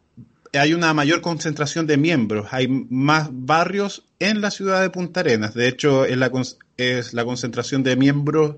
hay 0.53 0.73
una 0.73 0.93
mayor 0.93 1.21
concentración 1.21 1.85
de 1.85 1.97
miembros, 1.97 2.47
hay 2.51 2.67
más 2.67 3.29
barrios 3.31 4.05
en 4.17 4.41
la 4.41 4.49
ciudad 4.49 4.81
de 4.81 4.89
Punta 4.89 5.19
Arenas. 5.19 5.53
De 5.53 5.67
hecho, 5.67 6.05
es 6.05 6.17
la, 6.17 6.31
es 6.77 7.13
la 7.13 7.25
concentración 7.25 7.83
de 7.83 7.95
miembros 7.95 8.55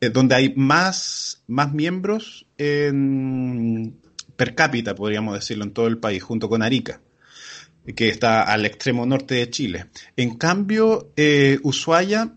eh, 0.00 0.08
donde 0.08 0.34
hay 0.34 0.54
más, 0.56 1.42
más 1.46 1.72
miembros 1.72 2.46
en, 2.56 3.94
per 4.36 4.54
cápita, 4.56 4.96
podríamos 4.96 5.34
decirlo, 5.34 5.64
en 5.64 5.72
todo 5.72 5.86
el 5.86 5.98
país, 5.98 6.22
junto 6.22 6.48
con 6.48 6.62
Arica 6.62 7.00
que 7.94 8.08
está 8.08 8.42
al 8.42 8.66
extremo 8.66 9.06
norte 9.06 9.36
de 9.36 9.50
Chile. 9.50 9.86
En 10.16 10.36
cambio, 10.36 11.12
eh, 11.16 11.58
Ushuaia, 11.62 12.34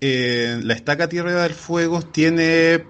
eh, 0.00 0.60
la 0.62 0.74
estaca 0.74 1.08
Tierra 1.08 1.42
del 1.42 1.54
Fuego, 1.54 2.02
tiene, 2.02 2.84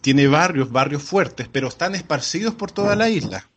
tiene 0.00 0.26
barrios, 0.28 0.70
barrios 0.70 1.02
fuertes, 1.02 1.48
pero 1.50 1.68
están 1.68 1.94
esparcidos 1.94 2.54
por 2.54 2.70
toda 2.70 2.96
la 2.96 3.08
isla. 3.08 3.48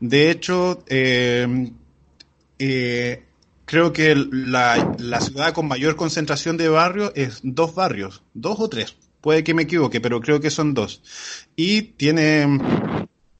De 0.00 0.30
hecho, 0.30 0.84
eh, 0.88 1.72
creo 3.64 3.92
que 3.92 4.14
la, 4.14 4.94
la, 4.98 5.20
ciudad 5.20 5.52
con 5.52 5.68
mayor 5.68 5.96
concentración 5.96 6.56
de 6.56 6.68
barrios 6.68 7.12
es 7.14 7.40
dos 7.42 7.74
barrios, 7.74 8.22
dos 8.34 8.58
o 8.58 8.68
tres. 8.68 8.96
Puede 9.20 9.44
que 9.44 9.54
me 9.54 9.62
equivoque, 9.62 10.00
pero 10.00 10.20
creo 10.20 10.40
que 10.40 10.50
son 10.50 10.74
dos. 10.74 11.00
Y 11.54 11.82
tiene 11.82 12.58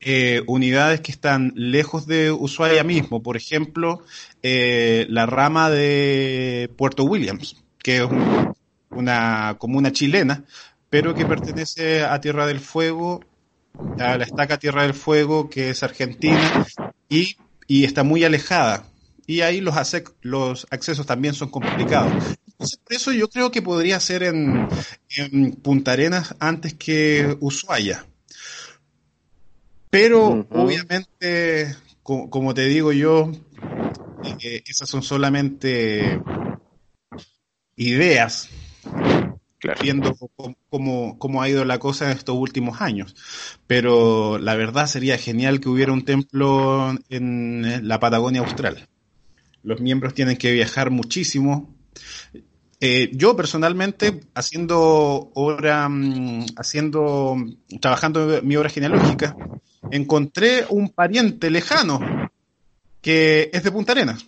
eh, 0.04 0.42
unidades 0.48 1.00
que 1.00 1.12
están 1.12 1.52
lejos 1.54 2.06
de 2.08 2.32
Ushuaia 2.32 2.82
mismo, 2.82 3.22
por 3.22 3.36
ejemplo, 3.36 4.02
eh, 4.42 5.06
la 5.08 5.26
rama 5.26 5.70
de 5.70 6.68
Puerto 6.76 7.04
Williams, 7.04 7.56
que 7.78 7.98
es 7.98 8.08
una 8.90 9.56
comuna 9.58 9.92
chilena, 9.92 10.44
pero 10.90 11.14
que 11.14 11.24
pertenece 11.24 12.02
a 12.02 12.20
Tierra 12.20 12.46
del 12.46 12.58
Fuego, 12.58 13.24
a 14.00 14.18
la 14.18 14.24
estaca 14.24 14.58
Tierra 14.58 14.82
del 14.82 14.94
Fuego, 14.94 15.48
que 15.48 15.70
es 15.70 15.84
argentina, 15.84 16.66
y, 17.08 17.36
y 17.68 17.84
está 17.84 18.02
muy 18.02 18.24
alejada. 18.24 18.86
Y 19.24 19.42
ahí 19.42 19.60
los, 19.60 20.66
accesos 20.70 21.06
también 21.06 21.34
son 21.34 21.48
complicados. 21.48 22.12
por 22.58 22.68
eso 22.92 23.12
yo 23.12 23.30
creo 23.30 23.52
que 23.52 23.62
podría 23.62 24.00
ser 24.00 24.24
en, 24.24 24.68
en 25.16 25.52
Punta 25.52 25.92
Arenas 25.92 26.34
antes 26.40 26.74
que 26.74 27.36
Ushuaia. 27.40 28.04
Pero 29.92 30.46
obviamente, 30.48 31.76
como, 32.02 32.54
te 32.54 32.64
digo 32.64 32.92
yo, 32.92 33.30
eh, 34.42 34.62
esas 34.66 34.88
son 34.88 35.02
solamente 35.02 36.18
ideas, 37.76 38.48
viendo 39.82 40.16
cómo, 40.70 41.18
cómo, 41.18 41.42
ha 41.42 41.48
ido 41.50 41.66
la 41.66 41.78
cosa 41.78 42.10
en 42.10 42.16
estos 42.16 42.34
últimos 42.34 42.80
años. 42.80 43.14
Pero 43.66 44.38
la 44.38 44.54
verdad 44.56 44.86
sería 44.86 45.18
genial 45.18 45.60
que 45.60 45.68
hubiera 45.68 45.92
un 45.92 46.06
templo 46.06 46.94
en 47.10 47.86
la 47.86 48.00
Patagonia 48.00 48.40
Austral. 48.40 48.88
Los 49.62 49.82
miembros 49.82 50.14
tienen 50.14 50.38
que 50.38 50.52
viajar 50.52 50.90
muchísimo. 50.90 51.68
Eh, 52.80 53.10
yo 53.12 53.36
personalmente, 53.36 54.22
haciendo 54.34 55.30
obra, 55.34 55.86
mm, 55.90 56.46
haciendo, 56.56 57.36
trabajando 57.78 58.40
mi 58.42 58.56
obra 58.56 58.70
genealógica, 58.70 59.36
encontré 59.90 60.64
un 60.68 60.90
pariente 60.90 61.50
lejano 61.50 62.30
que 63.00 63.50
es 63.52 63.62
de 63.64 63.72
Punta 63.72 63.92
Arenas. 63.92 64.26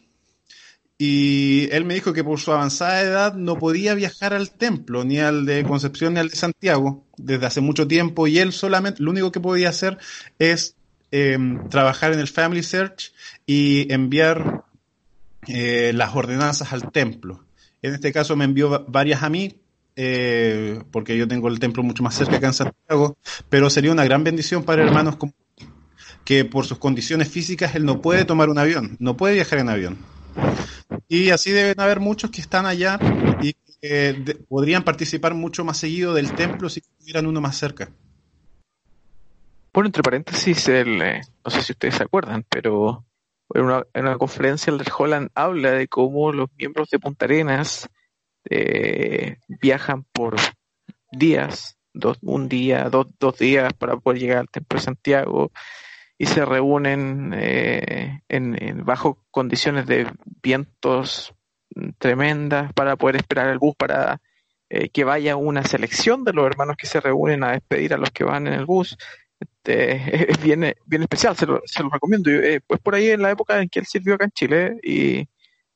Y 0.96 1.68
él 1.72 1.84
me 1.84 1.94
dijo 1.94 2.12
que 2.12 2.22
por 2.22 2.38
su 2.38 2.52
avanzada 2.52 3.02
edad 3.02 3.34
no 3.34 3.58
podía 3.58 3.94
viajar 3.94 4.32
al 4.32 4.50
templo, 4.50 5.04
ni 5.04 5.18
al 5.18 5.44
de 5.44 5.64
Concepción 5.64 6.14
ni 6.14 6.20
al 6.20 6.28
de 6.28 6.36
Santiago, 6.36 7.04
desde 7.16 7.46
hace 7.46 7.60
mucho 7.60 7.88
tiempo, 7.88 8.26
y 8.26 8.38
él 8.38 8.52
solamente, 8.52 9.02
lo 9.02 9.10
único 9.10 9.32
que 9.32 9.40
podía 9.40 9.70
hacer 9.70 9.98
es 10.38 10.76
em, 11.10 11.68
trabajar 11.68 12.12
en 12.12 12.20
el 12.20 12.28
Family 12.28 12.62
Search 12.62 13.12
y 13.44 13.92
enviar 13.92 14.64
eh, 15.48 15.92
las 15.94 16.14
ordenanzas 16.14 16.72
al 16.72 16.92
templo. 16.92 17.44
En 17.82 17.94
este 17.94 18.12
caso 18.12 18.36
me 18.36 18.44
envió 18.44 18.84
varias 18.88 19.22
a 19.22 19.30
mí, 19.30 19.60
eh, 19.96 20.80
porque 20.90 21.16
yo 21.16 21.26
tengo 21.28 21.48
el 21.48 21.58
templo 21.58 21.82
mucho 21.82 22.02
más 22.02 22.14
cerca 22.14 22.38
que 22.38 22.46
en 22.46 22.54
Santiago, 22.54 23.16
pero 23.48 23.68
sería 23.68 23.92
una 23.92 24.04
gran 24.04 24.24
bendición 24.24 24.62
para 24.64 24.82
hermanos 24.82 25.16
como 25.16 25.32
que 26.24 26.44
por 26.44 26.64
sus 26.64 26.78
condiciones 26.78 27.28
físicas 27.28 27.74
él 27.74 27.84
no 27.84 28.00
puede 28.00 28.24
tomar 28.24 28.48
un 28.48 28.58
avión, 28.58 28.96
no 28.98 29.16
puede 29.16 29.34
viajar 29.34 29.58
en 29.58 29.68
avión. 29.68 29.98
Y 31.08 31.30
así 31.30 31.52
deben 31.52 31.78
haber 31.80 32.00
muchos 32.00 32.30
que 32.30 32.40
están 32.40 32.66
allá 32.66 32.98
y 33.42 33.54
que 33.80 34.38
podrían 34.48 34.82
participar 34.82 35.34
mucho 35.34 35.64
más 35.64 35.76
seguido 35.76 36.14
del 36.14 36.32
templo 36.32 36.68
si 36.68 36.80
tuvieran 36.80 37.26
uno 37.26 37.40
más 37.40 37.56
cerca. 37.56 37.90
Bueno, 39.72 39.88
entre 39.88 40.02
paréntesis, 40.02 40.68
el, 40.68 41.02
eh, 41.02 41.20
no 41.44 41.50
sé 41.50 41.62
si 41.62 41.72
ustedes 41.72 41.96
se 41.96 42.04
acuerdan, 42.04 42.44
pero 42.48 43.04
en 43.52 43.62
una, 43.62 43.84
en 43.92 44.06
una 44.06 44.16
conferencia 44.16 44.72
el 44.72 44.80
Holland 44.96 45.30
habla 45.34 45.72
de 45.72 45.88
cómo 45.88 46.32
los 46.32 46.48
miembros 46.56 46.88
de 46.90 47.00
Punta 47.00 47.24
Arenas 47.24 47.88
eh, 48.48 49.38
viajan 49.48 50.04
por 50.04 50.36
días, 51.10 51.76
dos, 51.92 52.18
un 52.22 52.48
día, 52.48 52.88
dos, 52.88 53.08
dos 53.18 53.36
días 53.38 53.72
para 53.74 53.96
poder 53.96 54.20
llegar 54.20 54.38
al 54.38 54.48
Templo 54.48 54.78
de 54.78 54.84
Santiago 54.84 55.50
y 56.18 56.26
se 56.26 56.44
reúnen 56.44 57.32
eh, 57.36 58.20
en, 58.28 58.84
bajo 58.84 59.18
condiciones 59.30 59.86
de 59.86 60.06
vientos 60.42 61.34
tremendas 61.98 62.72
para 62.72 62.96
poder 62.96 63.16
esperar 63.16 63.48
el 63.48 63.58
bus 63.58 63.74
para 63.74 64.20
eh, 64.70 64.88
que 64.90 65.04
vaya 65.04 65.36
una 65.36 65.64
selección 65.64 66.24
de 66.24 66.32
los 66.32 66.46
hermanos 66.46 66.76
que 66.76 66.86
se 66.86 67.00
reúnen 67.00 67.42
a 67.42 67.52
despedir 67.52 67.94
a 67.94 67.98
los 67.98 68.10
que 68.10 68.24
van 68.24 68.46
en 68.46 68.54
el 68.54 68.64
bus. 68.64 68.96
Este, 69.40 70.30
es 70.30 70.40
bien, 70.40 70.74
bien 70.86 71.02
especial, 71.02 71.36
se 71.36 71.46
lo, 71.46 71.62
se 71.64 71.82
lo 71.82 71.90
recomiendo. 71.90 72.30
Eh, 72.30 72.60
pues 72.64 72.80
por 72.80 72.94
ahí 72.94 73.10
en 73.10 73.22
la 73.22 73.30
época 73.30 73.60
en 73.60 73.68
que 73.68 73.80
él 73.80 73.86
sirvió 73.86 74.14
acá 74.14 74.24
en 74.24 74.30
Chile 74.30 74.76
y, 74.82 75.28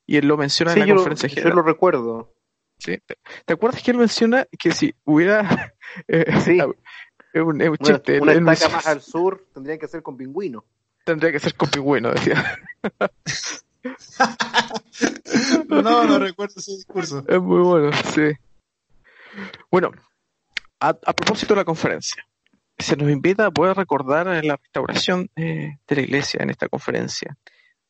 y 0.07 0.17
él 0.17 0.27
lo 0.27 0.37
menciona 0.37 0.73
en 0.73 0.81
la 0.81 0.95
conferencia 0.95 1.29
general. 1.29 1.51
Yo 1.51 1.57
lo 1.57 1.63
recuerdo. 1.63 2.35
¿Sí? 2.79 2.97
¿Te, 3.45 3.53
acuerdas 3.53 3.83
que 3.83 3.91
él 3.91 3.97
menciona 3.97 4.47
que 4.57 4.71
si 4.71 4.95
hubiera 5.05 5.75
sí. 6.45 6.59
Es 7.39 7.45
un, 7.45 7.61
es 7.61 7.69
un 7.69 7.77
chiste. 7.77 8.21
Una, 8.21 8.53
estaca 8.53 8.77
más 8.77 8.87
al 8.89 9.01
sur 9.01 9.47
tendría 9.55 9.79
que 9.79 9.87
ser 9.87 10.03
con 10.03 10.17
pingüino. 10.17 10.65
Tendría 11.05 11.31
que 11.31 11.39
ser 11.39 11.55
con 11.55 11.71
pingüino, 11.71 12.11
decía. 12.11 12.59
no, 15.69 16.05
no 16.05 16.19
recuerdo 16.19 16.55
ese 16.57 16.73
discurso. 16.73 17.25
Es 17.29 17.41
muy 17.41 17.61
bueno, 17.61 17.93
sí. 18.13 18.33
Bueno, 19.71 19.93
a, 20.81 20.95
propósito 20.95 21.55
de 21.55 21.61
la 21.61 21.65
conferencia, 21.65 22.27
se 22.77 22.97
nos 22.97 23.09
invita 23.09 23.47
a 23.47 23.53
poder 23.53 23.77
recordar 23.77 24.27
la 24.45 24.57
restauración 24.57 25.31
eh, 25.37 25.79
de 25.87 25.95
la 25.95 26.03
iglesia 26.03 26.41
en 26.43 26.51
esta 26.51 26.69
conferencia. 26.69 27.37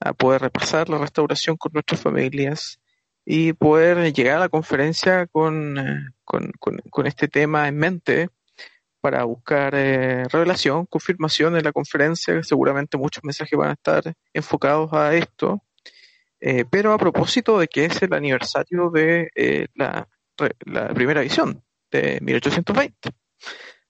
a 0.01 0.12
poder 0.12 0.43
repasar 0.43 0.91
la 0.91 0.99
restauración 0.99 1.57
con 1.57 1.73
nuestras 1.73 2.03
familias 2.03 2.81
y 3.25 3.55
poder 3.55 4.12
llegar 4.12 4.37
a 4.37 4.41
la 4.41 4.49
conferencia 4.51 5.27
con, 5.27 5.79
eh, 5.79 6.11
con, 6.25 6.53
con, 6.61 7.07
este 7.07 7.29
tema 7.29 7.66
en 7.66 7.79
mente 7.79 8.29
para 9.09 9.24
buscar 9.24 9.74
eh, 9.74 10.24
revelación, 10.24 10.85
confirmación 10.85 11.56
en 11.56 11.64
la 11.64 11.72
conferencia. 11.72 12.43
Seguramente 12.43 12.98
muchos 12.98 13.24
mensajes 13.24 13.59
van 13.59 13.70
a 13.70 13.72
estar 13.72 14.12
enfocados 14.35 14.93
a 14.93 15.14
esto. 15.14 15.62
Eh, 16.40 16.66
pero 16.70 16.93
a 16.93 16.98
propósito 16.98 17.59
de 17.59 17.68
que 17.68 17.86
es 17.86 18.02
el 18.02 18.12
aniversario 18.12 18.90
de 18.90 19.30
la, 19.74 20.06
la, 20.66 20.89
primera 20.93 21.22
visión 21.22 21.64
de 21.90 22.18
1820, 22.20 23.10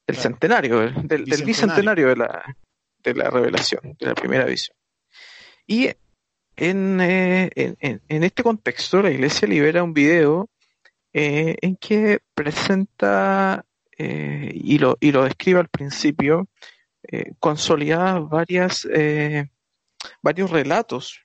del 0.06 0.16
centenario, 0.16 0.78
del, 0.78 1.24
del 1.24 1.44
bicentenario 1.44 2.10
de 2.10 2.16
la, 2.16 2.56
de 3.02 3.14
la 3.14 3.28
revelación, 3.28 3.96
de 3.98 4.06
la 4.06 4.14
primera 4.14 4.44
visión. 4.44 4.76
Y 5.66 5.88
en, 6.54 7.00
eh, 7.00 7.50
en, 7.56 8.00
en, 8.08 8.22
este 8.22 8.44
contexto, 8.44 9.02
la 9.02 9.10
iglesia 9.10 9.48
libera 9.48 9.82
un 9.82 9.94
video 9.94 10.48
eh, 11.12 11.56
en 11.60 11.74
que 11.74 12.20
presenta 12.36 13.64
eh, 13.98 14.52
y, 14.54 14.78
lo, 14.78 14.96
y 15.00 15.12
lo 15.12 15.24
describe 15.24 15.60
al 15.60 15.68
principio, 15.68 16.48
consolidadas 17.38 18.28
varias, 18.28 18.86
varios 20.20 20.50
relatos 20.50 21.20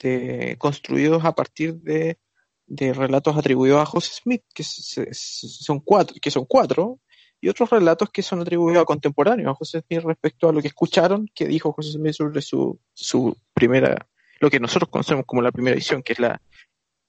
de, 0.00 0.56
construidos 0.58 1.24
a 1.24 1.32
partir 1.34 1.74
de, 1.76 2.18
de, 2.66 2.92
relatos 2.92 3.36
atribuidos 3.36 3.80
a 3.80 3.86
José 3.86 4.10
Smith, 4.12 4.42
que 4.52 4.64
son 4.64 5.80
cuatro, 5.80 6.16
que 6.20 6.30
son 6.30 6.44
cuatro, 6.44 7.00
y 7.40 7.48
otros 7.48 7.70
relatos 7.70 8.10
que 8.10 8.22
son 8.22 8.40
atribuidos 8.40 8.82
a 8.82 8.86
contemporáneos 8.86 9.50
a 9.50 9.54
José 9.54 9.82
Smith 9.86 10.02
respecto 10.04 10.48
a 10.48 10.52
lo 10.52 10.60
que 10.60 10.68
escucharon 10.68 11.28
que 11.34 11.46
dijo 11.46 11.72
José 11.72 11.92
Smith 11.92 12.14
sobre 12.14 12.42
su, 12.42 12.78
su 12.92 13.36
primera 13.54 14.06
lo 14.42 14.50
que 14.50 14.58
nosotros 14.58 14.90
conocemos 14.90 15.24
como 15.24 15.40
la 15.40 15.52
primera 15.52 15.76
visión, 15.76 16.02
que 16.02 16.14
es 16.14 16.18
la, 16.18 16.40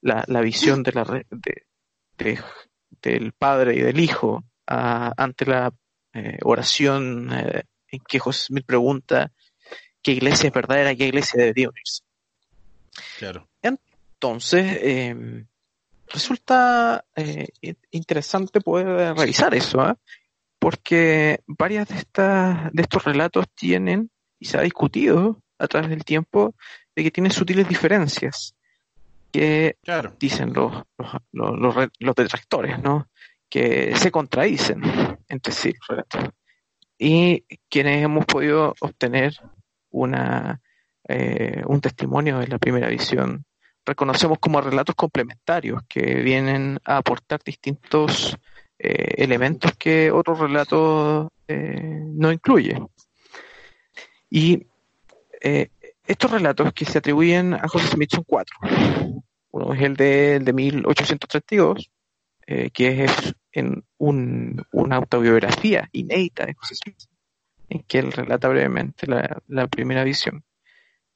la, 0.01 0.41
visión 0.41 0.83
de 0.83 0.91
la, 0.91 1.25
de, 1.31 2.39
del 3.01 3.33
Padre 3.33 3.75
y 3.75 3.79
del 3.79 3.99
Hijo 3.99 4.43
ante 4.65 5.45
la 5.45 5.73
eh, 6.13 6.37
oración 6.43 7.29
eh, 7.33 7.63
en 7.87 7.99
que 8.07 8.19
José 8.19 8.47
Smith 8.47 8.65
pregunta 8.65 9.31
qué 10.01 10.11
iglesia 10.11 10.47
es 10.47 10.53
verdadera, 10.53 10.95
qué 10.95 11.07
iglesia 11.07 11.39
debería 11.39 11.69
unirse. 11.69 12.03
Claro. 13.17 13.47
Entonces, 13.61 14.79
em, 14.81 15.47
resulta 16.07 17.03
eh, 17.15 17.47
interesante 17.91 18.61
poder 18.61 19.17
revisar 19.17 19.53
eso, 19.53 19.97
porque 20.59 21.41
varias 21.45 21.89
de, 21.89 21.95
estas, 21.95 22.71
de 22.71 22.81
estos 22.83 23.03
relatos 23.03 23.47
tienen, 23.53 24.09
y 24.39 24.45
se 24.45 24.57
ha 24.57 24.61
discutido 24.61 25.41
a 25.57 25.67
través 25.67 25.89
del 25.89 26.05
tiempo, 26.05 26.55
de 26.95 27.03
que 27.03 27.11
tiene 27.11 27.31
sutiles 27.31 27.67
diferencias 27.67 28.55
que 29.33 29.77
dicen 30.19 30.53
los, 30.53 30.83
los, 31.31 31.89
los, 31.99 32.15
detractores, 32.15 32.79
¿no? 32.81 33.09
Que 33.53 33.95
se 33.95 34.09
contradicen 34.09 34.81
entre 35.29 35.53
sí. 35.53 35.75
Y 36.97 37.45
quienes 37.69 38.03
hemos 38.03 38.25
podido 38.25 38.73
obtener 38.79 39.35
una, 39.91 40.59
eh, 41.07 41.61
un 41.67 41.79
testimonio 41.79 42.39
de 42.39 42.47
la 42.47 42.57
primera 42.57 42.87
visión, 42.87 43.45
reconocemos 43.85 44.39
como 44.39 44.59
relatos 44.59 44.95
complementarios 44.95 45.83
que 45.87 46.15
vienen 46.23 46.79
a 46.83 46.97
aportar 46.97 47.43
distintos 47.45 48.35
eh, 48.79 49.13
elementos 49.17 49.73
que 49.77 50.09
otros 50.09 50.39
relatos 50.39 51.29
eh, 51.47 52.01
no 52.07 52.31
incluyen. 52.31 52.87
Y 54.31 54.65
estos 56.07 56.31
relatos 56.31 56.73
que 56.73 56.85
se 56.85 56.97
atribuyen 56.97 57.53
a 57.53 57.67
José 57.67 57.89
Smith 57.89 58.15
son 58.15 58.23
cuatro. 58.25 58.57
Uno 59.51 59.75
es 59.75 59.81
el 59.83 59.95
de, 59.95 60.37
el 60.37 60.45
de 60.45 60.53
1832, 60.53 61.91
eh, 62.45 62.69
que 62.71 63.05
es 63.05 63.35
en 63.51 63.85
un, 63.97 64.65
una 64.71 64.97
autobiografía 64.97 65.89
inédita 65.91 66.45
de 66.45 66.55
José 66.55 66.75
Smith, 66.75 67.03
en 67.69 67.83
que 67.83 67.99
él 67.99 68.11
relata 68.11 68.49
brevemente 68.49 69.07
la, 69.07 69.67
primera 69.67 70.03
visión. 70.03 70.43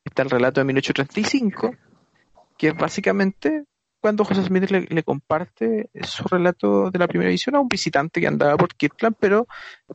Está 0.05 0.23
el 0.23 0.29
relato 0.29 0.61
de 0.61 0.65
1835, 0.65 1.75
que 2.57 2.69
es 2.69 2.77
básicamente 2.77 3.65
cuando 3.99 4.23
José 4.23 4.43
Smith 4.43 4.69
le, 4.69 5.03
comparte 5.03 5.89
su 6.03 6.23
relato 6.25 6.91
de 6.91 6.99
la 6.99 7.07
primera 7.07 7.29
edición 7.29 7.55
a 7.55 7.59
un 7.59 7.67
visitante 7.67 8.21
que 8.21 8.27
andaba 8.27 8.55
por 8.55 8.73
Kirtland, 8.75 9.17
pero 9.19 9.47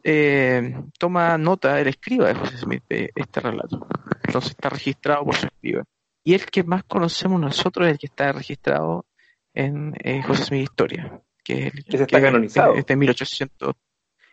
eh, 0.02 0.74
toma 0.98 1.38
nota, 1.38 1.80
él 1.80 1.88
escriba 1.88 2.28
de 2.28 2.34
José 2.34 2.58
Smith 2.58 2.82
de 2.88 3.10
este 3.14 3.40
relato. 3.40 3.86
Entonces 4.24 4.50
está 4.50 4.68
registrado 4.68 5.24
por 5.24 5.36
su 5.36 5.46
escriba. 5.46 5.84
Y 6.24 6.34
el 6.34 6.44
que 6.46 6.62
más 6.62 6.84
conocemos 6.84 7.40
nosotros 7.40 7.86
es 7.86 7.92
el 7.92 7.98
que 7.98 8.06
está 8.06 8.32
registrado 8.32 9.06
en 9.54 9.94
eh, 10.02 10.22
José 10.22 10.44
Smith 10.44 10.62
Historia, 10.62 11.20
que 11.44 11.68
es 11.68 11.74
el 11.74 11.84
que 11.84 11.96
está 11.96 12.20
canonizado. 12.20 12.74
Es 12.74 12.86
de 12.86 12.96
1800, 12.96 13.74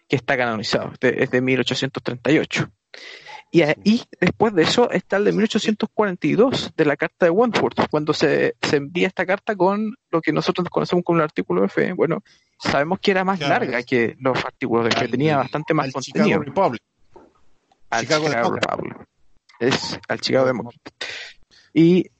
que 0.07 0.15
está 0.15 0.37
canonizado, 0.37 0.93
es 1.01 1.31
de 1.31 1.41
1838. 1.41 2.71
Y, 3.51 3.63
ahí, 3.63 4.03
después 4.21 4.53
de 4.53 4.61
eso 4.61 4.91
está 4.91 5.17
el 5.17 5.25
de 5.25 5.31
1842 5.31 6.73
de 6.75 6.85
la 6.85 6.95
carta 6.95 7.25
de 7.25 7.31
Wentworth, 7.31 7.89
cuando 7.89 8.13
se, 8.13 8.55
se 8.61 8.77
envía 8.77 9.07
esta 9.07 9.25
carta 9.25 9.55
con 9.55 9.95
lo 10.11 10.21
que 10.21 10.31
nosotros 10.31 10.69
conocemos 10.69 11.03
como 11.03 11.17
el 11.17 11.23
artículo 11.23 11.63
de 11.63 11.69
fe. 11.69 11.93
Bueno, 11.93 12.23
sabemos 12.59 12.99
que 12.99 13.09
era 13.11 13.23
más 13.23 13.39
larga 13.39 13.81
que 13.81 14.15
los 14.19 14.45
artículos 14.45 14.85
de 14.85 14.91
fe, 14.91 15.07
tenía 15.07 15.37
bastante 15.37 15.73
más 15.73 15.91
contenido. 15.91 16.41
Al 17.89 18.01
Chicago, 18.01 18.29
Republic. 18.29 19.07
Es 19.59 19.99
al 20.07 20.21
Chicago 20.21 20.45
Democrat. 20.45 20.93
Y 21.73 22.11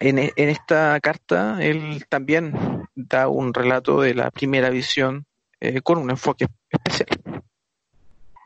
en, 0.00 0.18
en 0.18 0.48
esta 0.48 0.98
carta 1.00 1.58
él 1.62 2.04
también 2.08 2.52
da 2.94 3.28
un 3.28 3.52
relato 3.52 4.00
de 4.00 4.14
la 4.14 4.30
primera 4.30 4.70
visión 4.70 5.26
eh, 5.60 5.80
con 5.80 5.98
un 5.98 6.10
enfoque 6.10 6.46
especial. 6.70 7.08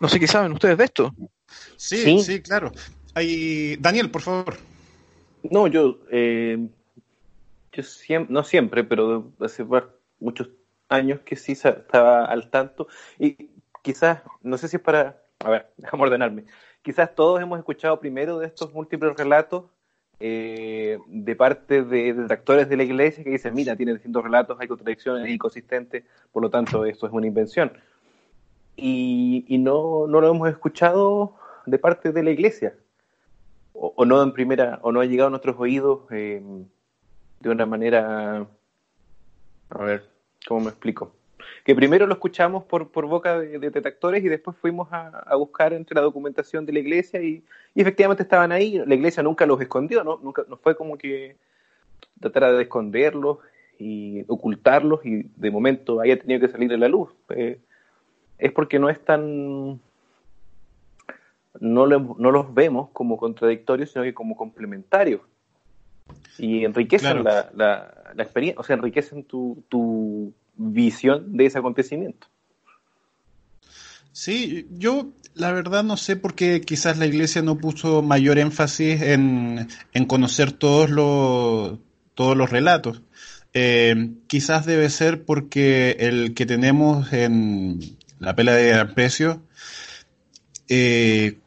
No 0.00 0.08
sé 0.08 0.20
qué 0.20 0.26
saben 0.26 0.52
ustedes 0.52 0.78
de 0.78 0.84
esto. 0.84 1.14
Sí, 1.76 2.20
sí, 2.20 2.40
claro. 2.40 2.72
Daniel, 3.14 4.10
por 4.10 4.22
favor. 4.22 4.56
No, 5.42 5.66
yo, 5.66 5.98
eh, 6.10 6.68
yo 7.72 7.82
siempre, 7.82 8.32
no 8.32 8.44
siempre, 8.44 8.84
pero 8.84 9.32
hace 9.40 9.64
muchos 10.20 10.48
años 10.88 11.20
que 11.24 11.36
sí 11.36 11.52
estaba 11.52 12.26
al 12.26 12.50
tanto. 12.50 12.86
Y 13.18 13.50
quizás, 13.82 14.22
no 14.42 14.56
sé 14.58 14.68
si 14.68 14.76
es 14.76 14.82
para, 14.82 15.20
a 15.40 15.50
ver, 15.50 15.72
déjame 15.76 16.02
ordenarme. 16.04 16.44
Quizás 16.82 17.14
todos 17.14 17.40
hemos 17.40 17.58
escuchado 17.58 17.98
primero 17.98 18.38
de 18.38 18.46
estos 18.46 18.72
múltiples 18.72 19.16
relatos 19.16 19.64
eh, 20.20 20.98
de 21.06 21.36
parte 21.36 21.82
de 21.84 22.12
detractores 22.12 22.68
de 22.68 22.76
la 22.76 22.82
iglesia 22.82 23.22
que 23.22 23.30
dicen, 23.30 23.54
mira, 23.54 23.76
tiene 23.76 23.92
distintos 23.92 24.24
relatos, 24.24 24.58
hay 24.60 24.66
contradicciones, 24.66 25.26
es 25.26 25.30
inconsistente, 25.32 26.04
por 26.32 26.42
lo 26.42 26.50
tanto 26.50 26.84
esto 26.84 27.06
es 27.06 27.12
una 27.12 27.26
invención. 27.26 27.72
Y, 28.76 29.44
y 29.48 29.58
no, 29.58 30.06
no 30.06 30.20
lo 30.20 30.30
hemos 30.30 30.48
escuchado 30.48 31.34
de 31.66 31.78
parte 31.78 32.12
de 32.12 32.22
la 32.22 32.30
iglesia. 32.30 32.74
O, 33.80 34.04
no 34.04 34.20
en 34.22 34.32
primera, 34.32 34.80
o 34.82 34.90
no 34.90 35.00
ha 35.00 35.04
llegado 35.04 35.28
a 35.28 35.30
nuestros 35.30 35.54
oídos 35.58 36.00
eh, 36.10 36.42
de 37.38 37.48
una 37.48 37.64
manera, 37.64 38.44
a 39.70 39.84
ver, 39.84 40.10
¿cómo 40.48 40.62
me 40.62 40.70
explico? 40.70 41.14
Que 41.68 41.74
primero 41.74 42.06
lo 42.06 42.14
escuchamos 42.14 42.64
por, 42.64 42.90
por 42.90 43.04
boca 43.04 43.38
de, 43.40 43.58
detractores 43.58 44.24
y 44.24 44.28
después 44.30 44.56
fuimos 44.56 44.88
a, 44.90 45.36
buscar 45.36 45.74
entre 45.74 45.94
la 45.94 46.00
documentación 46.00 46.64
de 46.64 46.72
la 46.72 46.78
iglesia 46.78 47.20
y, 47.20 47.44
efectivamente 47.74 48.22
estaban 48.22 48.52
ahí. 48.52 48.80
La 48.86 48.94
iglesia 48.94 49.22
nunca 49.22 49.44
los 49.44 49.60
escondió, 49.60 50.02
¿no? 50.02 50.18
Nunca, 50.22 50.46
no 50.48 50.56
fue 50.56 50.74
como 50.74 50.96
que 50.96 51.36
tratara 52.20 52.52
de 52.52 52.62
esconderlos 52.62 53.40
y 53.78 54.24
ocultarlos 54.28 55.04
y 55.04 55.24
de 55.36 55.50
momento 55.50 56.00
haya 56.00 56.18
tenido 56.18 56.40
que 56.40 56.48
salir 56.48 56.72
a 56.72 56.78
la 56.78 56.88
luz. 56.88 57.10
Eh, 57.36 57.60
es 58.38 58.50
porque 58.52 58.78
no 58.78 58.88
es 58.88 59.04
tan 59.04 59.78
no, 61.60 61.86
no 61.86 62.30
los 62.30 62.54
vemos 62.54 62.88
como 62.94 63.18
contradictorios, 63.18 63.90
sino 63.90 64.04
que 64.04 64.14
como 64.14 64.38
complementarios. 64.38 65.20
Y 66.38 66.64
enriquecen 66.64 67.24
la, 67.24 67.50
la, 67.54 68.22
experiencia, 68.22 68.58
o 68.58 68.64
sea, 68.64 68.76
enriquecen 68.76 69.22
tu, 69.24 69.62
tu 69.68 70.32
visión 70.58 71.36
de 71.36 71.46
ese 71.46 71.58
acontecimiento. 71.58 72.26
Sí, 74.12 74.66
yo 74.70 75.08
la 75.34 75.52
verdad 75.52 75.84
no 75.84 75.96
sé 75.96 76.16
por 76.16 76.34
qué 76.34 76.60
quizás 76.60 76.98
la 76.98 77.06
iglesia 77.06 77.40
no 77.40 77.56
puso 77.58 78.02
mayor 78.02 78.38
énfasis 78.38 79.00
en, 79.00 79.68
en 79.92 80.04
conocer 80.04 80.52
todos 80.52 80.90
los, 80.90 81.78
todos 82.14 82.36
los 82.36 82.50
relatos. 82.50 83.02
Eh, 83.54 84.10
quizás 84.26 84.66
debe 84.66 84.90
ser 84.90 85.24
porque 85.24 85.96
el 86.00 86.34
que 86.34 86.46
tenemos 86.46 87.12
en 87.12 87.80
la 88.18 88.36
pela 88.36 88.52
de 88.52 88.68
gran 88.68 88.94
precio 88.94 89.42
eh, 90.68 91.38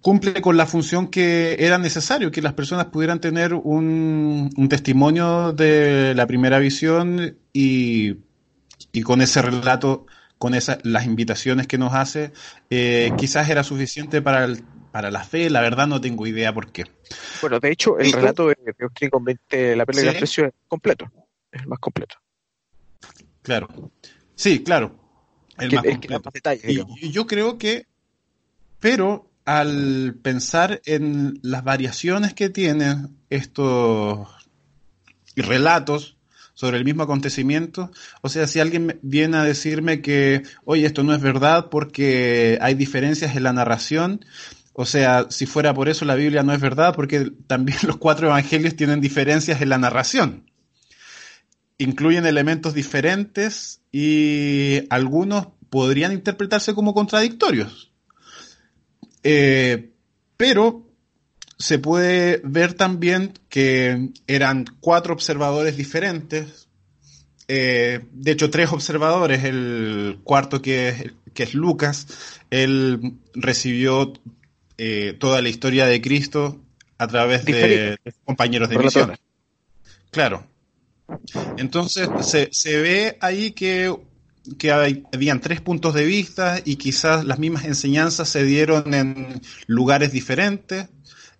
cumple 0.00 0.40
con 0.40 0.56
la 0.56 0.66
función 0.66 1.08
que 1.08 1.56
era 1.58 1.78
necesario, 1.78 2.30
que 2.30 2.40
las 2.40 2.54
personas 2.54 2.86
pudieran 2.86 3.20
tener 3.20 3.52
un, 3.54 4.50
testimonio 4.70 5.52
de 5.52 6.14
la 6.14 6.26
primera 6.26 6.58
visión 6.58 7.36
y, 7.52 8.16
y 8.92 9.02
con 9.02 9.20
ese 9.20 9.42
relato, 9.42 10.06
con 10.38 10.54
esas 10.54 10.78
las 10.84 11.04
invitaciones 11.04 11.66
que 11.66 11.78
nos 11.78 11.94
hace, 11.94 12.32
eh, 12.70 13.12
quizás 13.16 13.48
era 13.48 13.62
suficiente 13.62 14.22
para, 14.22 14.48
para 14.90 15.10
la 15.10 15.24
fe, 15.24 15.50
la 15.50 15.60
verdad 15.60 15.86
no 15.86 16.00
tengo 16.00 16.26
idea 16.26 16.52
por 16.52 16.72
qué. 16.72 16.84
Bueno, 17.40 17.60
de 17.60 17.70
hecho, 17.70 17.98
el 17.98 18.12
relato 18.12 18.48
de, 18.48 18.56
de 19.50 19.76
La 19.76 19.86
pelea 19.86 20.12
de 20.12 20.18
es 20.18 20.40
completo, 20.68 21.10
es 21.52 21.62
el 21.62 21.68
más 21.68 21.78
completo. 21.78 22.16
Claro, 23.42 23.68
sí, 24.34 24.62
claro. 24.62 24.96
El 25.58 25.72
más 25.72 25.84
completo. 25.84 26.30
y 26.64 27.10
yo 27.10 27.26
creo 27.26 27.58
que, 27.58 27.86
pero 28.78 29.30
al 29.44 30.14
pensar 30.22 30.80
en 30.84 31.38
las 31.42 31.64
variaciones 31.64 32.34
que 32.34 32.50
tienen 32.50 33.16
estos 33.30 34.28
relatos, 35.34 36.16
sobre 36.60 36.76
el 36.76 36.84
mismo 36.84 37.04
acontecimiento. 37.04 37.90
O 38.20 38.28
sea, 38.28 38.46
si 38.46 38.60
alguien 38.60 38.98
viene 39.00 39.38
a 39.38 39.44
decirme 39.44 40.02
que, 40.02 40.42
oye, 40.66 40.84
esto 40.84 41.02
no 41.02 41.14
es 41.14 41.20
verdad 41.22 41.70
porque 41.70 42.58
hay 42.60 42.74
diferencias 42.74 43.34
en 43.34 43.44
la 43.44 43.54
narración, 43.54 44.26
o 44.74 44.84
sea, 44.84 45.28
si 45.30 45.46
fuera 45.46 45.72
por 45.72 45.88
eso 45.88 46.04
la 46.04 46.16
Biblia 46.16 46.42
no 46.42 46.52
es 46.52 46.60
verdad 46.60 46.94
porque 46.94 47.32
también 47.46 47.78
los 47.86 47.96
cuatro 47.96 48.26
evangelios 48.26 48.76
tienen 48.76 49.00
diferencias 49.00 49.62
en 49.62 49.70
la 49.70 49.78
narración. 49.78 50.50
Incluyen 51.78 52.26
elementos 52.26 52.74
diferentes 52.74 53.80
y 53.90 54.82
algunos 54.90 55.48
podrían 55.70 56.12
interpretarse 56.12 56.74
como 56.74 56.92
contradictorios. 56.92 57.90
Eh, 59.22 59.94
pero 60.36 60.89
se 61.60 61.78
puede 61.78 62.40
ver 62.42 62.72
también 62.72 63.34
que 63.50 64.08
eran 64.26 64.64
cuatro 64.80 65.12
observadores 65.12 65.76
diferentes, 65.76 66.68
eh, 67.48 68.00
de 68.12 68.30
hecho 68.30 68.48
tres 68.48 68.72
observadores, 68.72 69.44
el 69.44 70.20
cuarto 70.24 70.62
que 70.62 70.88
es, 70.88 71.04
que 71.34 71.42
es 71.42 71.52
Lucas, 71.52 72.06
él 72.48 73.18
recibió 73.34 74.14
eh, 74.78 75.14
toda 75.20 75.42
la 75.42 75.50
historia 75.50 75.84
de 75.84 76.00
Cristo 76.00 76.58
a 76.96 77.06
través 77.06 77.44
de, 77.44 77.98
compañeros 78.24 78.70
de 78.70 78.78
misión. 78.78 79.18
Claro. 80.10 80.46
Entonces 81.58 82.08
se, 82.22 82.48
se 82.52 82.80
ve 82.80 83.18
ahí 83.20 83.50
que, 83.50 83.94
que 84.58 84.72
hay, 84.72 85.04
habían 85.12 85.42
tres 85.42 85.60
puntos 85.60 85.92
de 85.92 86.06
vista 86.06 86.58
y 86.64 86.76
quizás 86.76 87.26
las 87.26 87.38
mismas 87.38 87.66
enseñanzas 87.66 88.30
se 88.30 88.44
dieron 88.44 88.94
en 88.94 89.42
lugares 89.66 90.10
diferentes 90.10 90.88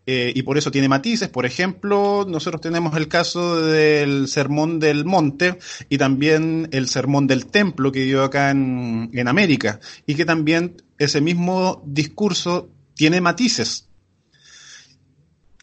eh, 0.06 0.32
y 0.34 0.42
por 0.42 0.58
eso 0.58 0.70
tiene 0.70 0.88
matices. 0.88 1.28
Por 1.28 1.46
ejemplo, 1.46 2.26
nosotros 2.28 2.60
tenemos 2.60 2.96
el 2.96 3.08
caso 3.08 3.60
del 3.60 4.28
Sermón 4.28 4.80
del 4.80 5.04
Monte 5.04 5.58
y 5.88 5.98
también 5.98 6.68
el 6.72 6.88
Sermón 6.88 7.26
del 7.26 7.46
Templo 7.46 7.92
que 7.92 8.04
dio 8.04 8.24
acá 8.24 8.50
en, 8.50 9.10
en 9.12 9.28
América 9.28 9.80
y 10.06 10.14
que 10.14 10.24
también 10.24 10.82
ese 10.98 11.20
mismo 11.20 11.82
discurso 11.86 12.70
tiene 12.94 13.20
matices. 13.20 13.88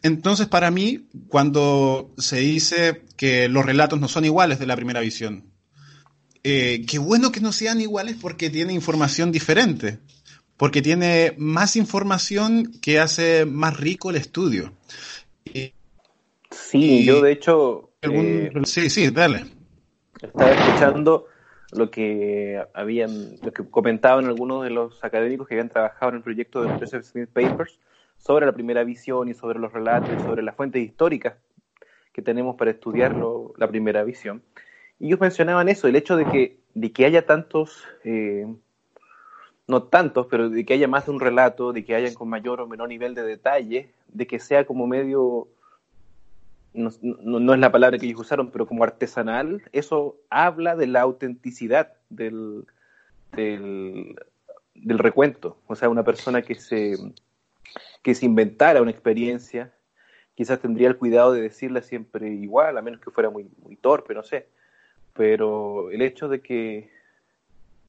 Entonces, 0.02 0.46
para 0.46 0.70
mí, 0.70 1.08
cuando 1.28 2.14
se 2.18 2.38
dice 2.38 3.02
que 3.16 3.48
los 3.48 3.64
relatos 3.64 4.00
no 4.00 4.08
son 4.08 4.24
iguales 4.24 4.58
de 4.58 4.66
la 4.66 4.76
primera 4.76 5.00
visión, 5.00 5.44
eh, 6.44 6.84
qué 6.86 6.98
bueno 6.98 7.32
que 7.32 7.40
no 7.40 7.52
sean 7.52 7.80
iguales 7.80 8.16
porque 8.20 8.48
tiene 8.48 8.72
información 8.72 9.32
diferente 9.32 9.98
porque 10.58 10.82
tiene 10.82 11.34
más 11.38 11.76
información 11.76 12.72
que 12.82 12.98
hace 12.98 13.46
más 13.46 13.78
rico 13.78 14.10
el 14.10 14.16
estudio. 14.16 14.72
sí, 16.50 17.06
yo 17.06 17.22
de 17.22 17.32
hecho... 17.32 17.90
Eh, 18.02 18.50
sí, 18.64 18.90
sí, 18.90 19.10
dale. 19.10 19.44
Estaba 20.20 20.50
escuchando 20.50 21.26
lo 21.72 21.90
que 21.90 22.60
habían, 22.74 23.36
lo 23.42 23.52
que 23.52 23.68
comentaban 23.70 24.26
algunos 24.26 24.64
de 24.64 24.70
los 24.70 25.02
académicos 25.04 25.46
que 25.46 25.54
habían 25.54 25.68
trabajado 25.68 26.10
en 26.10 26.16
el 26.16 26.22
proyecto 26.22 26.62
de 26.62 26.70
los 26.70 26.80
Joseph 26.80 27.04
Smith 27.04 27.30
Papers 27.32 27.78
sobre 28.18 28.44
la 28.44 28.52
primera 28.52 28.82
visión 28.82 29.28
y 29.28 29.34
sobre 29.34 29.60
los 29.60 29.72
relatos 29.72 30.10
y 30.18 30.20
sobre 30.22 30.42
las 30.42 30.56
fuentes 30.56 30.82
históricas 30.82 31.34
que 32.12 32.20
tenemos 32.20 32.56
para 32.56 32.72
estudiar 32.72 33.14
la 33.56 33.68
primera 33.68 34.02
visión. 34.02 34.42
Y 34.98 35.06
ellos 35.06 35.20
mencionaban 35.20 35.68
eso, 35.68 35.86
el 35.86 35.94
hecho 35.94 36.16
de 36.16 36.24
que, 36.24 36.58
de 36.74 36.92
que 36.92 37.04
haya 37.04 37.26
tantos 37.26 37.84
eh, 38.02 38.44
no 39.68 39.82
tantos, 39.82 40.26
pero 40.26 40.48
de 40.48 40.64
que 40.64 40.72
haya 40.72 40.88
más 40.88 41.04
de 41.04 41.12
un 41.12 41.20
relato, 41.20 41.74
de 41.74 41.84
que 41.84 41.94
hayan 41.94 42.14
con 42.14 42.28
mayor 42.28 42.60
o 42.60 42.66
menor 42.66 42.88
nivel 42.88 43.14
de 43.14 43.22
detalle, 43.22 43.92
de 44.08 44.26
que 44.26 44.38
sea 44.38 44.66
como 44.66 44.86
medio, 44.86 45.46
no, 46.72 46.88
es 47.54 47.60
la 47.60 47.70
palabra 47.70 47.98
que 47.98 48.06
ellos 48.06 48.22
usaron, 48.22 48.50
pero 48.50 48.66
como 48.66 48.82
artesanal, 48.82 49.62
eso 49.72 50.16
habla 50.30 50.74
de 50.74 50.86
la 50.86 51.02
autenticidad 51.02 51.92
del, 52.08 52.64
del, 53.32 54.16
recuento. 54.74 55.58
O 55.66 55.76
sea, 55.76 55.90
una 55.90 56.02
persona 56.02 56.40
que 56.40 56.54
se, 56.54 56.96
que 58.02 58.14
se 58.14 58.24
inventara 58.24 58.80
una 58.80 58.90
experiencia, 58.90 59.74
quizás 60.34 60.60
tendría 60.60 60.88
el 60.88 60.96
cuidado 60.96 61.34
de 61.34 61.42
decirla 61.42 61.82
siempre 61.82 62.30
igual, 62.30 62.78
a 62.78 62.82
menos 62.82 63.00
que 63.02 63.10
fuera 63.10 63.28
muy, 63.28 63.46
muy 63.62 63.76
torpe, 63.76 64.14
no 64.14 64.22
sé. 64.22 64.48
Pero 65.12 65.90
el 65.90 66.00
hecho 66.00 66.28
de 66.28 66.40
que 66.40 66.97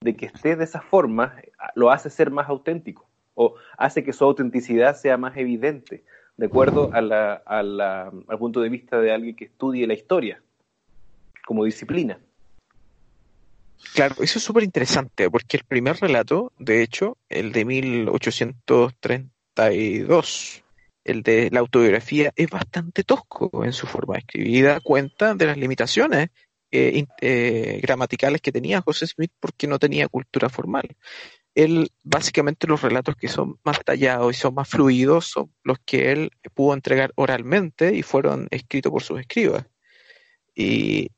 de 0.01 0.15
que 0.15 0.27
esté 0.27 0.55
de 0.55 0.63
esa 0.63 0.79
forma 0.81 1.35
lo 1.75 1.91
hace 1.91 2.09
ser 2.09 2.31
más 2.31 2.47
auténtico 2.47 3.09
o 3.35 3.55
hace 3.77 4.01
que 4.03 4.13
su 4.13 4.23
autenticidad 4.23 4.95
sea 4.95 5.17
más 5.17 5.35
evidente, 5.37 6.05
de 6.37 6.45
acuerdo 6.45 6.89
a 6.93 7.01
la, 7.01 7.33
al 7.45 8.37
punto 8.37 8.61
de 8.61 8.69
vista 8.69 8.97
de 8.99 9.11
alguien 9.13 9.35
que 9.35 9.45
estudie 9.45 9.87
la 9.87 9.93
historia 9.93 10.41
como 11.45 11.65
disciplina. 11.65 12.19
Claro, 13.93 14.15
eso 14.19 14.39
es 14.39 14.43
súper 14.43 14.63
interesante, 14.63 15.29
porque 15.29 15.57
el 15.57 15.63
primer 15.63 15.97
relato, 15.97 16.51
de 16.59 16.81
hecho, 16.83 17.17
el 17.29 17.53
de 17.53 17.65
1832, 17.65 20.63
el 21.05 21.23
de 21.23 21.49
la 21.49 21.61
autobiografía, 21.61 22.31
es 22.35 22.49
bastante 22.49 23.03
tosco 23.03 23.63
en 23.63 23.73
su 23.73 23.87
forma 23.87 24.17
de 24.33 24.79
cuenta 24.83 25.33
de 25.33 25.45
las 25.45 25.57
limitaciones 25.57 26.29
eh, 26.71 27.05
eh, 27.21 27.79
gramaticales 27.81 28.41
que 28.41 28.51
tenía 28.51 28.81
José 28.81 29.07
Smith 29.07 29.31
porque 29.39 29.65
no 29.65 29.79
tenía 29.79 30.07
cultura 30.07 30.49
formal. 30.49 30.95
Él, 31.55 31.89
básicamente, 32.03 32.67
los 32.67 32.83
relatos 32.83 33.15
que 33.15 33.27
son 33.27 33.59
más 33.63 33.79
detallados 33.79 34.35
y 34.35 34.39
son 34.39 34.53
más 34.53 34.69
fluidos 34.69 35.25
son 35.25 35.51
los 35.63 35.79
que 35.79 36.11
él 36.11 36.31
pudo 36.53 36.75
entregar 36.75 37.11
oralmente 37.15 37.95
y 37.95 38.03
fueron 38.03 38.47
escritos 38.51 38.91
por 38.91 39.01
sus 39.01 39.19
escribas. 39.19 39.65
Y, 40.55 41.09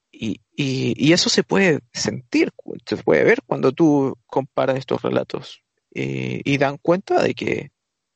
eso 1.11 1.29
se 1.29 1.43
puede 1.43 1.81
sentir, 1.93 2.51
se 2.85 2.95
puede 2.97 3.23
ver 3.23 3.39
cuando 3.45 3.73
tú 3.73 4.17
comparas 4.27 4.77
estos 4.77 5.01
relatos 5.01 5.61
y 5.93 6.57
dan 6.57 6.77
cuenta 6.77 7.21
de 7.21 7.33
que 7.33 7.71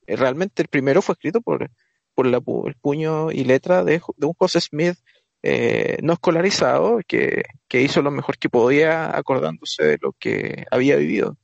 realmente 0.06 0.62
el 0.62 0.68
primero 0.68 1.02
fue 1.02 1.12
escrito 1.14 1.42
por, 1.42 1.70
por 2.14 2.26
el 2.26 2.74
puño 2.80 3.30
y 3.30 3.44
letra 3.44 3.84
de, 3.84 4.00
de 4.16 4.26
un 4.26 4.32
José 4.32 4.60
Smith 4.60 4.96
eh, 5.48 5.98
no 6.02 6.14
escolarizado 6.14 6.98
que, 7.06 7.44
hizo 7.70 8.02
lo 8.02 8.10
mejor 8.10 8.36
que 8.36 8.48
podía 8.48 9.16
acordándose 9.16 9.84
de 9.84 9.98
lo 10.02 10.12
que 10.18 10.66
había 10.72 10.96
vivido. 10.96 11.36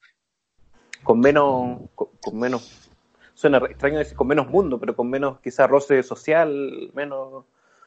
Con 1.04 1.20
menos, 1.20 1.82
con, 1.94 2.36
menos, 2.36 2.90
suena 3.32 3.58
extraño 3.58 3.98
decir 3.98 4.16
con 4.16 4.26
menos 4.26 4.48
mundo, 4.48 4.80
pero 4.80 4.96
con 4.96 5.08
menos 5.08 5.38
quizá 5.38 5.68
roce 5.68 6.02
social, 6.02 6.90
menos... 6.94 7.44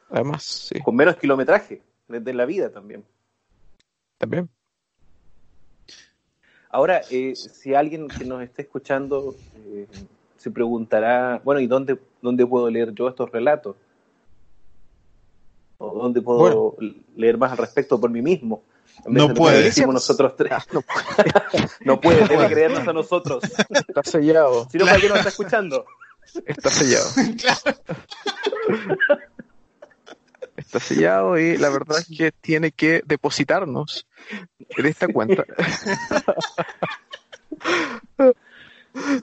Además, 0.08 0.42
sí. 0.42 0.80
Con 0.80 0.96
menos 0.96 1.16
kilometraje 1.16 1.82
desde 2.08 2.32
la 2.32 2.46
vida 2.46 2.70
también. 2.70 3.04
También. 4.16 4.48
Ahora, 6.70 7.02
eh, 7.10 7.36
si 7.36 7.74
alguien 7.74 8.08
que 8.08 8.24
nos 8.24 8.42
esté 8.42 8.62
escuchando 8.62 9.34
eh, 9.66 9.86
se 10.38 10.50
preguntará, 10.50 11.42
bueno, 11.44 11.60
¿y 11.60 11.66
dónde, 11.66 11.98
dónde 12.22 12.46
puedo 12.46 12.70
leer 12.70 12.94
yo 12.94 13.06
estos 13.06 13.30
relatos? 13.30 13.76
¿O 15.78 15.94
dónde 15.94 16.22
puedo 16.22 16.76
leer 17.16 17.38
más 17.38 17.52
al 17.52 17.58
respecto 17.58 18.00
por 18.00 18.10
mí 18.10 18.22
mismo? 18.22 18.64
no 19.06 19.34
puede. 19.34 19.70
nosotros 19.86 20.34
tres. 20.36 20.52
No 21.84 22.00
puede. 22.00 22.26
debe 22.26 22.48
creernos 22.48 22.88
a 22.88 22.92
nosotros. 22.92 23.44
Está 23.88 24.02
sellado. 24.02 24.68
Si 24.70 24.78
no, 24.78 24.86
¿para 24.86 25.00
qué 25.00 25.08
nos 25.08 25.18
está 25.18 25.28
escuchando? 25.28 25.84
Está 26.46 26.70
sellado. 26.70 27.08
Está 30.56 30.80
sellado 30.80 31.38
y 31.38 31.58
la 31.58 31.68
verdad 31.68 31.98
es 31.98 32.08
que 32.16 32.32
tiene 32.32 32.72
que 32.72 33.02
depositarnos 33.04 34.06
en 34.58 34.86
esta 34.86 35.06
cuenta. 35.08 35.44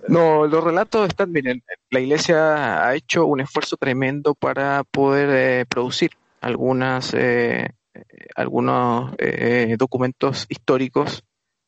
No, 0.07 0.45
los 0.45 0.63
relatos 0.63 1.07
están 1.07 1.34
bien. 1.34 1.63
La 1.89 1.99
iglesia 1.99 2.88
ha 2.88 2.93
hecho 2.93 3.25
un 3.25 3.41
esfuerzo 3.41 3.75
tremendo 3.75 4.35
para 4.35 4.84
poder 4.84 5.30
eh, 5.31 5.65
producir 5.65 6.11
algunas, 6.44 7.14
eh, 7.14 7.70
algunos 8.36 9.15
eh, 9.18 9.76
documentos 9.80 10.45
históricos 10.49 11.24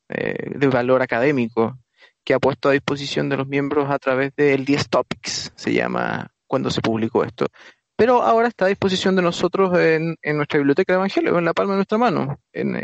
eh, 0.10 0.52
de 0.54 0.68
valor 0.68 1.02
académico 1.02 1.80
que 2.24 2.34
ha 2.34 2.40
puesto 2.40 2.70
a 2.70 2.74
disposición 2.74 3.30
de 3.30 3.38
los 3.38 3.48
miembros 3.48 3.90
a 3.90 4.00
través 4.00 4.36
del 4.36 4.66
10 4.66 4.90
Topics, 4.90 5.54
se 5.56 5.74
llama 5.74 6.28
cuando 6.46 6.70
se 6.70 6.82
publicó 6.82 7.24
esto. 7.24 7.48
Pero 7.96 8.22
ahora 8.22 8.50
está 8.50 8.66
a 8.66 8.70
disposición 8.70 9.16
de 9.16 9.22
nosotros 9.22 9.78
en, 9.80 10.18
nuestra 10.36 10.58
biblioteca 10.58 10.94
de 10.94 10.98
Evangelio, 10.98 11.38
en 11.38 11.46
la 11.46 11.54
palma 11.54 11.74
de 11.74 11.78
nuestra 11.78 11.98
mano, 11.98 12.40
en, 12.52 12.84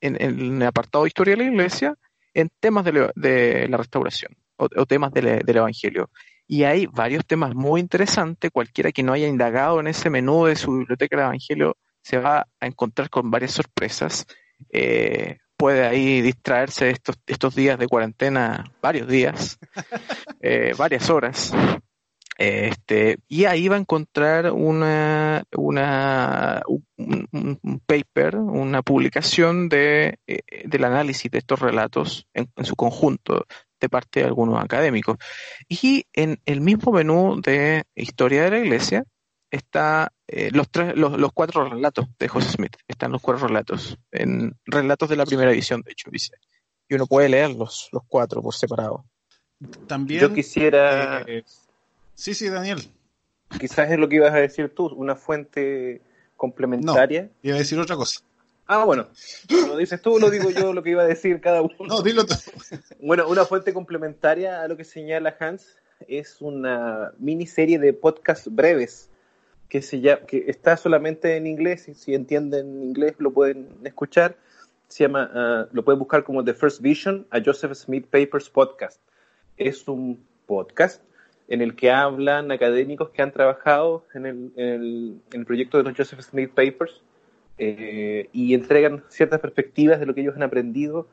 el 0.00 0.62
apartado 0.62 1.06
Historia 1.06 1.32
de 1.34 1.42
la 1.42 1.50
Iglesia, 1.50 1.94
en 2.32 2.50
temas 2.60 2.84
de, 2.84 3.66
la 3.68 3.76
restauración 3.76 4.36
o, 4.56 4.86
temas 4.86 5.12
del 5.12 5.56
Evangelio. 5.56 6.10
Y 6.46 6.64
hay 6.64 6.86
varios 6.86 7.26
temas 7.26 7.54
muy 7.54 7.80
interesantes. 7.80 8.50
Cualquiera 8.50 8.92
que 8.92 9.02
no 9.02 9.12
haya 9.12 9.26
indagado 9.26 9.80
en 9.80 9.86
ese 9.86 10.10
menú 10.10 10.46
de 10.46 10.56
su 10.56 10.72
biblioteca 10.72 11.16
del 11.16 11.26
Evangelio 11.26 11.76
se 12.02 12.18
va 12.18 12.46
a 12.60 12.66
encontrar 12.66 13.08
con 13.08 13.30
varias 13.30 13.52
sorpresas. 13.52 14.26
Eh, 14.70 15.38
puede 15.56 15.86
ahí 15.86 16.20
distraerse 16.20 16.90
estos, 16.90 17.16
estos 17.26 17.54
días 17.54 17.78
de 17.78 17.88
cuarentena, 17.88 18.64
varios 18.82 19.08
días, 19.08 19.58
eh, 20.40 20.74
varias 20.76 21.08
horas. 21.08 21.52
Este, 22.36 23.18
y 23.28 23.44
ahí 23.44 23.68
va 23.68 23.76
a 23.76 23.78
encontrar 23.78 24.50
una, 24.50 25.44
una, 25.56 26.62
un, 26.96 27.80
paper, 27.86 28.36
una 28.36 28.82
publicación 28.82 29.68
de, 29.68 30.18
eh, 30.26 30.42
del 30.64 30.84
análisis 30.84 31.30
de 31.30 31.38
estos 31.38 31.60
relatos 31.60 32.26
en, 32.34 32.48
su 32.64 32.74
conjunto 32.74 33.46
de 33.84 33.88
parte 33.88 34.20
de 34.20 34.26
algunos 34.26 34.62
académicos. 34.62 35.18
Y 35.68 36.06
en 36.12 36.40
el 36.46 36.60
mismo 36.60 36.92
menú 36.92 37.40
de 37.40 37.84
Historia 37.94 38.44
de 38.44 38.50
la 38.50 38.58
Iglesia 38.58 39.04
está 39.50 40.12
eh, 40.26 40.50
los, 40.52 40.68
tres, 40.70 40.96
los, 40.96 41.18
los, 41.18 41.32
cuatro 41.32 41.68
relatos 41.68 42.06
de 42.18 42.28
José 42.28 42.50
Smith. 42.50 42.76
Están 42.88 43.12
los 43.12 43.22
cuatro 43.22 43.46
relatos, 43.46 43.98
en 44.10 44.56
relatos 44.64 45.08
de 45.08 45.16
la 45.16 45.26
primera 45.26 45.52
edición, 45.52 45.82
de 45.82 45.92
hecho, 45.92 46.10
dice. 46.10 46.32
Y 46.88 46.94
uno 46.94 47.06
puede 47.06 47.28
leerlos, 47.28 47.88
los 47.92 48.02
cuatro 48.08 48.42
por 48.42 48.54
separado. 48.54 49.04
También. 49.86 50.20
Yo 50.20 50.32
quisiera. 50.32 51.22
Eh, 51.26 51.44
sí, 52.14 52.34
sí, 52.34 52.48
Daniel. 52.48 52.78
Quizás 53.58 53.90
es 53.90 53.98
lo 53.98 54.08
que 54.08 54.16
ibas 54.16 54.32
a 54.32 54.38
decir 54.38 54.74
tú, 54.74 54.86
una 54.86 55.14
fuente 55.14 56.02
complementaria. 56.36 57.22
No, 57.22 57.30
iba 57.42 57.56
a 57.56 57.58
decir 57.58 57.78
otra 57.78 57.96
cosa. 57.96 58.20
Ah, 58.66 58.84
bueno, 58.84 59.08
lo 59.50 59.76
dices 59.76 60.00
tú, 60.00 60.18
lo 60.18 60.30
digo 60.30 60.50
yo, 60.50 60.72
lo 60.72 60.82
que 60.82 60.90
iba 60.90 61.02
a 61.02 61.06
decir 61.06 61.40
cada 61.40 61.60
uno. 61.60 61.74
No, 61.80 62.02
dilo 62.02 62.24
tú. 62.24 62.34
Bueno, 63.00 63.28
una 63.28 63.44
fuente 63.44 63.74
complementaria 63.74 64.62
a 64.62 64.68
lo 64.68 64.76
que 64.76 64.84
señala 64.84 65.36
Hans 65.38 65.76
es 66.08 66.40
una 66.40 67.12
miniserie 67.18 67.78
de 67.78 67.92
podcasts 67.92 68.48
breves 68.50 69.10
que, 69.68 69.82
se 69.82 70.00
que 70.00 70.44
está 70.48 70.76
solamente 70.76 71.36
en 71.36 71.46
inglés, 71.46 71.88
y 71.88 71.94
si 71.94 72.14
entienden 72.14 72.82
inglés 72.82 73.14
lo 73.18 73.32
pueden 73.32 73.68
escuchar. 73.84 74.36
Se 74.88 75.04
llama, 75.04 75.30
ah, 75.34 75.68
lo 75.72 75.84
pueden 75.84 75.98
buscar 75.98 76.24
como 76.24 76.44
The 76.44 76.54
First 76.54 76.80
Vision, 76.80 77.26
a 77.30 77.42
Joseph 77.44 77.74
Smith 77.74 78.06
Papers 78.06 78.48
Podcast. 78.48 79.00
Es 79.56 79.88
un 79.88 80.24
podcast 80.46 81.02
en 81.48 81.60
el 81.60 81.74
que 81.74 81.90
hablan 81.90 82.50
académicos 82.50 83.10
que 83.10 83.22
han 83.22 83.32
trabajado 83.32 84.06
en 84.14 84.26
el, 84.26 84.52
en 84.56 85.20
el, 85.32 85.44
proyecto 85.44 85.76
de 85.76 85.84
los 85.84 85.96
Joseph 85.96 86.20
Smith 86.20 86.50
Papers 86.54 87.02
eh, 87.58 88.28
y 88.32 88.54
entregan 88.54 89.04
ciertas 89.08 89.40
perspectivas 89.40 90.00
de 90.00 90.06
lo 90.06 90.14
que 90.14 90.22
ellos 90.22 90.36
han 90.36 90.42
aprendido 90.42 91.08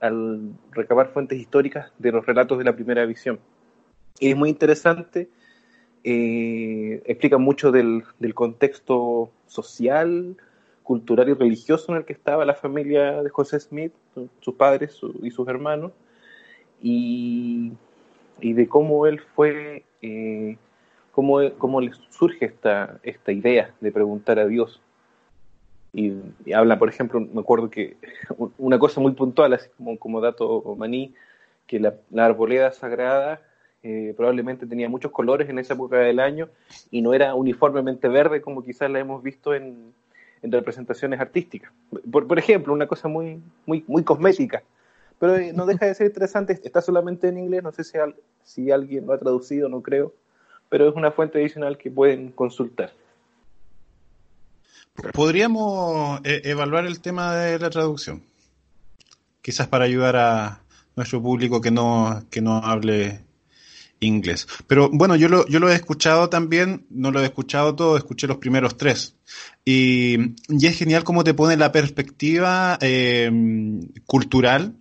al 0.00 0.52
recabar 0.72 1.12
fuentes 1.12 1.38
históricas 1.38 1.92
de 1.98 2.12
los 2.12 2.24
relatos 2.24 2.58
de 2.58 2.64
la 2.64 2.74
primera 2.74 3.04
visión. 3.06 3.38
Y 4.18 4.30
es 4.30 4.36
muy 4.36 4.48
interesante 4.50 5.28
eh, 6.02 7.02
explica 7.04 7.36
mucho 7.36 7.72
del, 7.72 8.04
contexto 8.34 9.30
social, 9.46 10.36
cultural 10.82 11.28
y 11.28 11.34
religioso 11.34 11.92
en 11.92 11.98
el 11.98 12.04
que 12.04 12.14
estaba 12.14 12.44
la 12.46 12.54
familia 12.54 13.22
de 13.22 13.28
José 13.28 13.60
Smith, 13.60 13.92
sus 14.40 14.54
padres 14.54 14.98
y 15.22 15.30
sus 15.30 15.46
hermanos, 15.48 15.92
y, 16.80 17.72
de 18.40 18.68
cómo 18.68 19.06
él 19.06 19.20
fue, 19.34 19.84
eh, 20.00 20.56
cómo, 21.12 21.40
cómo 21.58 21.80
le 21.82 21.90
surge 22.08 22.46
esta, 22.46 22.98
esta 23.02 23.32
idea 23.32 23.74
de 23.80 23.92
preguntar 23.92 24.38
a 24.38 24.46
Dios. 24.46 24.80
Y, 25.92 26.14
habla, 26.54 26.78
por 26.78 26.88
ejemplo, 26.88 27.20
me 27.20 27.40
acuerdo 27.40 27.70
que 27.70 27.96
una 28.58 28.78
cosa 28.78 29.00
muy 29.00 29.12
puntual, 29.12 29.52
así 29.52 29.68
como, 29.98 30.20
dato 30.20 30.74
maní, 30.76 31.14
que 31.66 31.80
la, 31.80 31.94
arboleda 32.16 32.72
sagrada 32.72 33.42
eh, 33.82 34.14
probablemente 34.16 34.66
tenía 34.66 34.88
muchos 34.88 35.10
colores 35.10 35.48
en 35.48 35.58
esa 35.58 35.74
época 35.74 35.98
del 35.98 36.20
año 36.20 36.48
y 36.90 37.02
no 37.02 37.14
era 37.14 37.34
uniformemente 37.34 38.08
verde 38.08 38.42
como 38.42 38.62
quizás 38.62 38.90
la 38.90 39.00
hemos 39.00 39.22
visto 39.22 39.54
en, 39.54 39.92
representaciones 40.42 41.20
artísticas. 41.20 41.70
Por, 42.10 42.38
ejemplo, 42.38 42.72
una 42.72 42.86
cosa 42.86 43.08
muy, 43.08 43.42
muy, 43.66 43.84
muy 43.86 44.02
cosmética, 44.04 44.62
pero 45.18 45.36
eh, 45.36 45.52
no 45.52 45.66
deja 45.66 45.84
de 45.84 45.94
ser 45.94 46.06
interesante, 46.06 46.58
está 46.64 46.80
solamente 46.80 47.28
en 47.28 47.36
inglés, 47.36 47.62
no 47.62 47.72
sé 47.72 47.84
si, 47.84 47.98
si 48.42 48.70
alguien 48.70 49.06
lo 49.06 49.12
ha 49.12 49.18
traducido, 49.18 49.68
no 49.68 49.82
creo, 49.82 50.14
pero 50.70 50.88
es 50.88 50.94
una 50.94 51.10
fuente 51.10 51.38
adicional 51.38 51.76
que 51.76 51.90
pueden 51.90 52.30
consultar. 52.30 52.90
Podríamos 55.12 56.20
eh, 56.24 56.42
evaluar 56.44 56.86
el 56.86 57.00
tema 57.00 57.34
de 57.34 57.58
la 57.58 57.70
traducción, 57.70 58.22
quizás 59.42 59.68
para 59.68 59.84
ayudar 59.84 60.16
a 60.16 60.62
nuestro 60.96 61.22
público 61.22 61.60
que 61.60 61.70
no, 61.70 62.24
que 62.30 62.40
no 62.40 62.58
hable 62.58 63.20
inglés. 64.00 64.46
Pero 64.66 64.90
bueno, 64.92 65.16
yo 65.16 65.28
lo, 65.28 65.46
yo 65.46 65.60
lo 65.60 65.70
he 65.70 65.74
escuchado 65.74 66.28
también, 66.28 66.86
no 66.90 67.10
lo 67.10 67.20
he 67.20 67.24
escuchado 67.24 67.74
todo, 67.74 67.96
escuché 67.96 68.26
los 68.26 68.38
primeros 68.38 68.76
tres. 68.76 69.14
Y, 69.64 70.34
y 70.48 70.66
es 70.66 70.76
genial 70.76 71.04
cómo 71.04 71.24
te 71.24 71.34
pone 71.34 71.56
la 71.56 71.72
perspectiva 71.72 72.78
eh, 72.80 73.30
cultural 74.06 74.74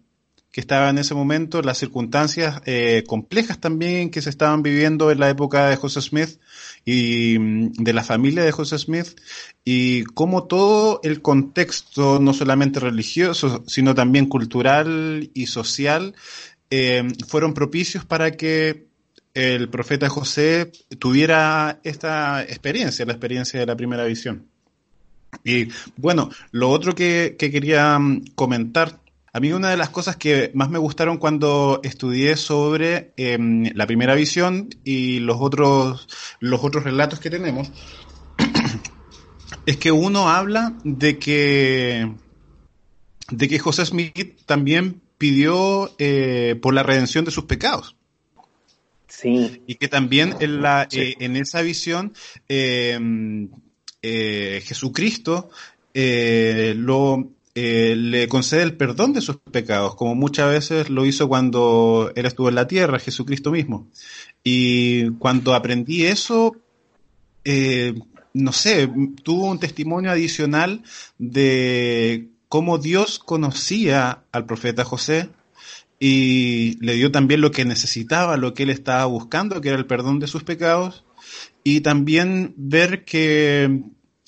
que 0.52 0.62
estaba 0.62 0.90
en 0.90 0.98
ese 0.98 1.14
momento, 1.14 1.62
las 1.62 1.78
circunstancias 1.78 2.62
eh, 2.66 3.04
complejas 3.08 3.60
también 3.60 4.10
que 4.10 4.22
se 4.22 4.30
estaban 4.30 4.64
viviendo 4.64 5.12
en 5.12 5.20
la 5.20 5.30
época 5.30 5.68
de 5.70 5.76
José 5.76 6.02
Smith 6.02 6.40
y 6.86 7.38
mm, 7.38 7.72
de 7.74 7.94
la 7.94 8.04
familia 8.04 8.44
de 8.44 8.52
José 8.52 8.80
Smith 8.80 9.20
y 9.64 10.04
cómo 10.06 10.46
todo 10.46 11.02
el 11.04 11.22
contexto, 11.22 12.20
no 12.20 12.34
solamente 12.34 12.80
religioso, 12.80 13.64
sino 13.68 13.94
también 13.94 14.26
cultural 14.26 15.30
y 15.34 15.48
social, 15.48 16.16
eh, 16.72 17.08
fueron 17.28 17.54
propicios 17.54 18.06
para 18.06 18.32
que 18.32 18.88
el 19.36 19.70
profeta 19.70 20.10
José 20.10 20.72
tuviera 20.98 21.80
esta 21.84 22.42
experiencia, 22.44 23.06
la 23.06 23.14
experiencia 23.14 23.60
de 23.60 23.66
la 23.68 23.76
primera 23.76 24.04
visión. 24.06 24.48
Y 25.44 25.70
bueno, 25.96 26.30
lo 26.52 26.70
otro 26.70 26.96
que, 26.96 27.36
quería 27.38 27.98
mm, 28.00 28.32
comentar, 28.36 28.99
a 29.32 29.40
mí 29.40 29.52
una 29.52 29.70
de 29.70 29.78
las 29.78 29.90
cosas 29.90 30.16
que 30.16 30.52
más 30.54 30.70
me 30.70 30.80
gustaron 30.80 31.18
cuando 31.18 31.80
estudié 31.84 32.36
sobre 32.36 33.14
em, 33.18 33.72
la 33.76 33.86
primera 33.86 34.16
visión 34.16 34.70
y 34.84 35.20
los 35.20 35.38
otros, 35.40 36.08
los 36.40 36.64
otros 36.64 36.84
relatos 36.84 37.20
que 37.20 37.30
tenemos, 37.30 37.72
es 39.66 39.78
que 39.78 39.92
uno 39.92 40.30
habla 40.30 40.74
de 40.84 41.20
que, 41.20 42.12
de 43.30 43.48
que 43.48 43.60
José 43.60 43.86
Smith 43.86 44.40
también 44.46 45.02
pidió 45.18 45.94
eh, 46.00 46.58
por 46.62 46.74
la 46.74 46.82
redención 46.82 47.26
de 47.26 47.32
sus 47.32 47.44
pecados. 47.44 47.96
Y 49.68 49.76
que 49.76 49.88
también 49.88 50.36
en, 50.40 50.62
la, 50.62 50.88
eh, 50.92 51.16
en 51.20 51.36
esa 51.36 51.62
visión 51.62 52.14
em, 52.48 53.50
eh, 54.02 54.62
Jesucristo 54.66 55.50
eh, 57.62 57.96
le 57.96 58.28
concede 58.28 58.64
el 58.64 58.78
perdón 58.78 59.12
de 59.14 59.22
sus 59.22 59.38
pecados, 59.38 59.96
como 59.96 60.16
muchas 60.16 60.50
veces 60.50 60.90
lo 60.90 61.06
hizo 61.06 61.28
cuando 61.28 62.12
él 62.16 62.26
estuvo 62.26 62.50
en 62.50 62.56
la 62.56 62.68
tierra, 62.68 63.00
Jesucristo 63.00 63.52
mismo. 63.52 63.88
Y 64.44 65.10
cuando 65.18 65.54
aprendí 65.54 66.06
eso, 66.06 66.56
no 68.34 68.52
sé, 68.54 68.90
tuvo 69.24 69.48
un 69.52 69.60
testimonio 69.60 70.12
adicional 70.12 70.84
de 71.18 72.30
cómo 72.48 72.78
Dios 72.78 73.20
conocía 73.20 74.24
al 74.32 74.46
profeta 74.46 74.86
José, 74.86 75.30
y 76.00 76.78
le 76.80 76.94
dio 76.94 77.12
también 77.12 77.42
lo 77.42 77.52
que 77.52 77.66
necesitaba, 77.66 78.38
lo 78.38 78.54
que 78.54 78.64
él 78.64 78.70
estaba 78.70 79.06
buscando, 79.06 79.60
que 79.60 79.70
era 79.70 79.78
el 79.78 79.86
perdón 79.86 80.20
de 80.20 80.28
sus 80.28 80.44
pecados, 80.44 81.04
y 81.64 81.82
también 81.82 82.54
ver 82.56 83.04
que 83.04 83.84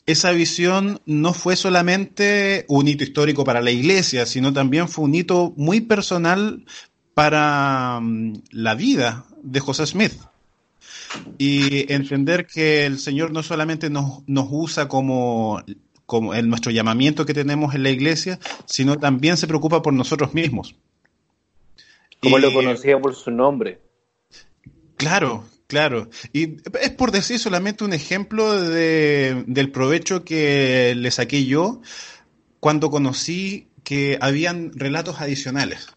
esa 0.05 0.31
visión 0.31 0.99
no 1.05 1.33
fue 1.33 1.55
solamente 1.55 2.65
un 2.67 2.87
hito 2.87 3.03
histórico 3.03 3.43
para 3.43 3.61
la 3.61 3.71
iglesia, 3.71 4.25
sino 4.25 4.51
también 4.51 4.87
fue 4.87 5.05
un 5.05 5.15
hito 5.15 5.53
muy 5.57 5.81
personal 5.81 6.65
para 7.13 7.99
mm, 8.01 8.41
la 8.51 8.75
vida 8.75 9.25
de 9.41 9.59
José 9.59 9.85
Smith. 9.85 10.13
Y 11.37 11.91
entender 11.91 12.47
que 12.47 12.85
el 12.85 12.97
Señor 12.97 13.31
no 13.31 13.43
solamente 13.43 13.89
nos, 13.89 14.23
nos 14.27 14.47
usa 14.49 14.87
como, 14.87 15.61
como 16.05 16.33
en 16.33 16.49
nuestro 16.49 16.71
llamamiento 16.71 17.25
que 17.25 17.33
tenemos 17.33 17.75
en 17.75 17.83
la 17.83 17.89
iglesia, 17.89 18.39
sino 18.65 18.97
también 18.97 19.37
se 19.37 19.47
preocupa 19.47 19.81
por 19.81 19.93
nosotros 19.93 20.33
mismos. 20.33 20.75
Como 22.21 22.37
lo 22.37 22.53
conocía 22.53 22.99
por 22.99 23.15
su 23.15 23.31
nombre. 23.31 23.79
Claro, 24.95 25.43
claro. 25.71 26.09
Y 26.33 26.57
es 26.81 26.89
por 26.89 27.11
decir 27.11 27.39
solamente 27.39 27.85
un 27.85 27.93
ejemplo 27.93 28.61
de, 28.61 29.45
del 29.47 29.71
provecho 29.71 30.25
que 30.25 30.93
le 30.97 31.11
saqué 31.11 31.45
yo 31.45 31.81
cuando 32.59 32.91
conocí 32.91 33.69
que 33.85 34.17
habían 34.19 34.73
relatos 34.73 35.21
adicionales. 35.21 35.87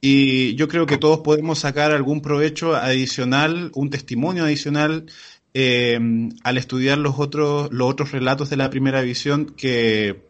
Y 0.00 0.54
yo 0.54 0.68
creo 0.68 0.86
que 0.86 0.96
todos 0.96 1.20
podemos 1.20 1.58
sacar 1.58 1.92
algún 1.92 2.22
provecho 2.22 2.74
adicional, 2.74 3.70
un 3.74 3.90
testimonio 3.90 4.44
adicional 4.44 5.04
eh, 5.52 6.00
al 6.42 6.56
estudiar 6.56 6.96
los 6.96 7.18
otros, 7.18 7.70
los 7.72 7.90
otros 7.90 8.10
relatos 8.10 8.48
de 8.48 8.56
la 8.56 8.70
primera 8.70 9.02
visión 9.02 9.44
que 9.54 10.22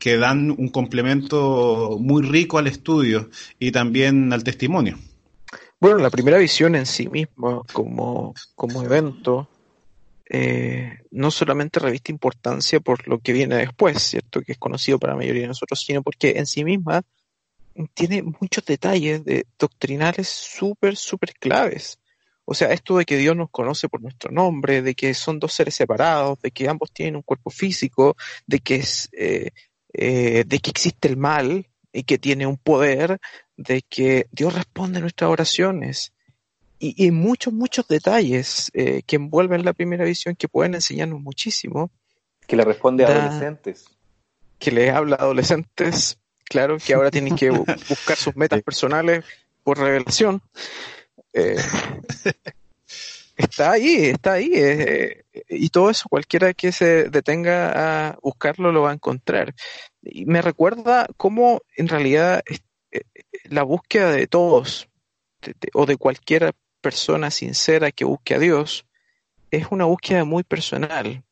que 0.00 0.16
dan 0.16 0.50
un 0.50 0.68
complemento 0.68 1.96
muy 2.00 2.22
rico 2.22 2.58
al 2.58 2.66
estudio 2.66 3.30
y 3.60 3.70
también 3.70 4.32
al 4.32 4.42
testimonio. 4.42 4.98
Bueno, 5.78 5.98
la 5.98 6.10
primera 6.10 6.38
visión 6.38 6.74
en 6.74 6.86
sí 6.86 7.08
misma, 7.08 7.62
como, 7.72 8.34
como 8.54 8.82
evento, 8.82 9.48
eh, 10.28 11.00
no 11.10 11.30
solamente 11.30 11.80
reviste 11.80 12.10
importancia 12.10 12.80
por 12.80 13.06
lo 13.06 13.18
que 13.18 13.32
viene 13.32 13.56
después, 13.56 14.02
¿cierto? 14.02 14.40
Que 14.40 14.52
es 14.52 14.58
conocido 14.58 14.98
para 14.98 15.12
la 15.12 15.18
mayoría 15.18 15.42
de 15.42 15.48
nosotros, 15.48 15.80
sino 15.80 16.02
porque 16.02 16.34
en 16.36 16.46
sí 16.46 16.64
misma 16.64 17.02
tiene 17.94 18.22
muchos 18.22 18.64
detalles 18.64 19.24
de 19.24 19.46
doctrinales 19.58 20.28
súper, 20.28 20.96
súper 20.96 21.34
claves. 21.34 22.00
O 22.44 22.54
sea, 22.54 22.72
esto 22.72 22.96
de 22.96 23.04
que 23.04 23.16
Dios 23.16 23.36
nos 23.36 23.50
conoce 23.50 23.88
por 23.88 24.00
nuestro 24.00 24.30
nombre, 24.30 24.80
de 24.80 24.94
que 24.94 25.12
son 25.14 25.38
dos 25.38 25.52
seres 25.52 25.74
separados, 25.74 26.40
de 26.40 26.52
que 26.52 26.68
ambos 26.68 26.92
tienen 26.92 27.16
un 27.16 27.22
cuerpo 27.22 27.50
físico, 27.50 28.16
de 28.46 28.60
que, 28.60 28.76
es, 28.76 29.08
eh, 29.12 29.50
eh, 29.92 30.44
de 30.46 30.58
que 30.60 30.70
existe 30.70 31.08
el 31.08 31.16
mal 31.16 31.66
y 31.96 32.04
que 32.04 32.18
tiene 32.18 32.46
un 32.46 32.58
poder, 32.58 33.18
de 33.56 33.80
que 33.80 34.26
Dios 34.30 34.54
responde 34.54 34.98
a 34.98 35.00
nuestras 35.00 35.30
oraciones. 35.30 36.12
Y, 36.78 37.10
muchos, 37.10 37.54
muchos 37.54 37.88
detalles 37.88 38.70
eh, 38.74 39.02
que 39.06 39.16
envuelven 39.16 39.64
la 39.64 39.72
primera 39.72 40.04
visión 40.04 40.36
que 40.36 40.46
pueden 40.46 40.74
enseñarnos 40.74 41.22
muchísimo. 41.22 41.90
Que 42.46 42.54
le 42.54 42.64
responde 42.64 43.06
a 43.06 43.08
adolescentes. 43.08 43.86
Que 44.58 44.70
le 44.72 44.90
habla 44.90 45.16
a 45.16 45.22
adolescentes, 45.22 46.18
claro, 46.44 46.76
que 46.76 46.92
ahora 46.92 47.10
tienen 47.10 47.34
que 47.34 47.48
buscar 47.88 48.18
sus 48.18 48.36
metas 48.36 48.62
personales 48.62 49.24
por 49.64 49.78
revelación. 49.78 50.42
Eh, 51.32 51.56
está 53.38 53.72
ahí, 53.72 53.96
está 54.04 54.34
ahí. 54.34 54.50
Eh, 54.52 55.24
y 55.48 55.70
todo 55.70 55.88
eso, 55.88 56.10
cualquiera 56.10 56.52
que 56.52 56.72
se 56.72 57.08
detenga 57.08 58.10
a 58.10 58.18
buscarlo 58.20 58.70
lo 58.70 58.82
va 58.82 58.90
a 58.90 58.94
encontrar. 58.94 59.54
Y 60.10 60.26
me 60.26 60.42
recuerda 60.42 61.06
cómo 61.16 61.60
en 61.76 61.88
realidad 61.88 62.42
eh, 62.90 63.00
la 63.44 63.62
búsqueda 63.62 64.10
de 64.10 64.26
todos 64.26 64.88
o 65.74 65.86
de 65.86 65.96
cualquier 65.96 66.54
persona 66.80 67.30
sincera 67.30 67.92
que 67.92 68.04
busque 68.04 68.34
a 68.34 68.38
Dios 68.38 68.86
es 69.50 69.66
una 69.70 69.84
búsqueda 69.84 70.24
muy 70.24 70.42
personal 70.42 71.22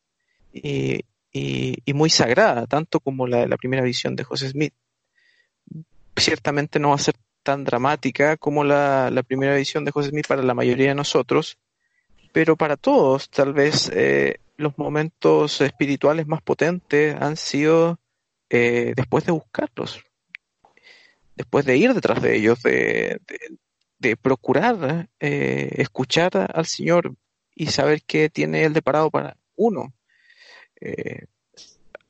y, 0.52 1.04
y 1.32 1.92
muy 1.94 2.10
sagrada, 2.10 2.66
tanto 2.66 3.00
como 3.00 3.26
la 3.26 3.38
de 3.38 3.48
la 3.48 3.56
primera 3.56 3.82
visión 3.82 4.14
de 4.14 4.24
José 4.24 4.50
Smith. 4.50 4.72
Ciertamente 6.16 6.78
no 6.78 6.90
va 6.90 6.94
a 6.94 6.98
ser 6.98 7.16
tan 7.44 7.62
dramática 7.62 8.36
como 8.36 8.64
la, 8.64 9.22
primera 9.28 9.54
edición 9.54 9.84
de 9.84 9.92
José 9.92 10.10
Smith 10.10 10.26
para 10.26 10.42
la 10.42 10.54
mayoría 10.54 10.88
de 10.88 10.94
nosotros, 10.96 11.58
pero 12.32 12.56
para 12.56 12.76
todos 12.76 13.30
tal 13.30 13.52
vez 13.52 13.88
eh, 13.94 14.38
los 14.56 14.76
momentos 14.78 15.60
espirituales 15.60 16.26
más 16.26 16.42
potentes 16.42 17.14
han 17.20 17.36
sido 17.36 18.00
eh, 18.56 18.92
después 18.94 19.24
de 19.24 19.32
buscarlos, 19.32 20.04
después 21.34 21.64
de 21.64 21.76
ir 21.76 21.92
detrás 21.92 22.22
de 22.22 22.36
ellos, 22.36 22.62
de, 22.62 23.20
procurar 24.22 25.08
eh, 25.18 25.70
escuchar 25.78 26.52
al 26.54 26.66
Señor 26.66 27.16
y 27.56 27.66
saber 27.66 28.02
qué 28.02 28.30
tiene 28.30 28.62
Él 28.64 28.72
deparado 28.72 29.10
para 29.10 29.36
uno. 29.56 29.92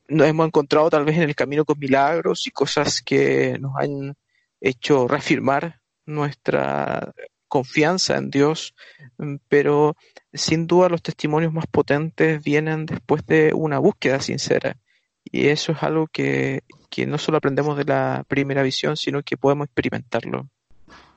nos 0.07 0.27
hemos 0.27 0.45
encontrado 0.45 0.89
tal 0.91 1.05
vez 1.05 1.15
en 1.17 1.23
el 1.23 1.35
camino 1.35 1.65
con 1.65 1.79
milagros 1.79 2.45
y 2.45 2.51
cosas 2.51 3.01
que 3.01 3.57
nos 3.59 3.75
han 3.77 4.15
hecho 4.61 5.07
reafirmar 5.07 5.81
nuestra 6.05 7.11
confianza 7.47 8.17
en 8.17 8.29
Dios, 8.29 8.75
pero 9.47 9.95
sin 10.31 10.67
duda 10.67 10.89
los 10.89 11.01
testimonios 11.01 11.53
más 11.53 11.65
potentes 11.65 12.43
vienen 12.43 12.85
después 12.85 13.25
de 13.25 13.51
una 13.53 13.79
búsqueda 13.79 14.19
sincera. 14.19 14.77
Y 15.25 15.47
eso 15.47 15.71
es 15.71 15.83
algo 15.83 16.07
que, 16.07 16.63
no 17.07 17.17
solo 17.17 17.37
aprendemos 17.37 17.77
de 17.77 17.85
la 17.85 18.23
primera 18.27 18.63
visión, 18.63 18.95
sino 18.95 19.21
que 19.23 19.37
podemos 19.37 19.65
experimentarlo. 19.65 20.47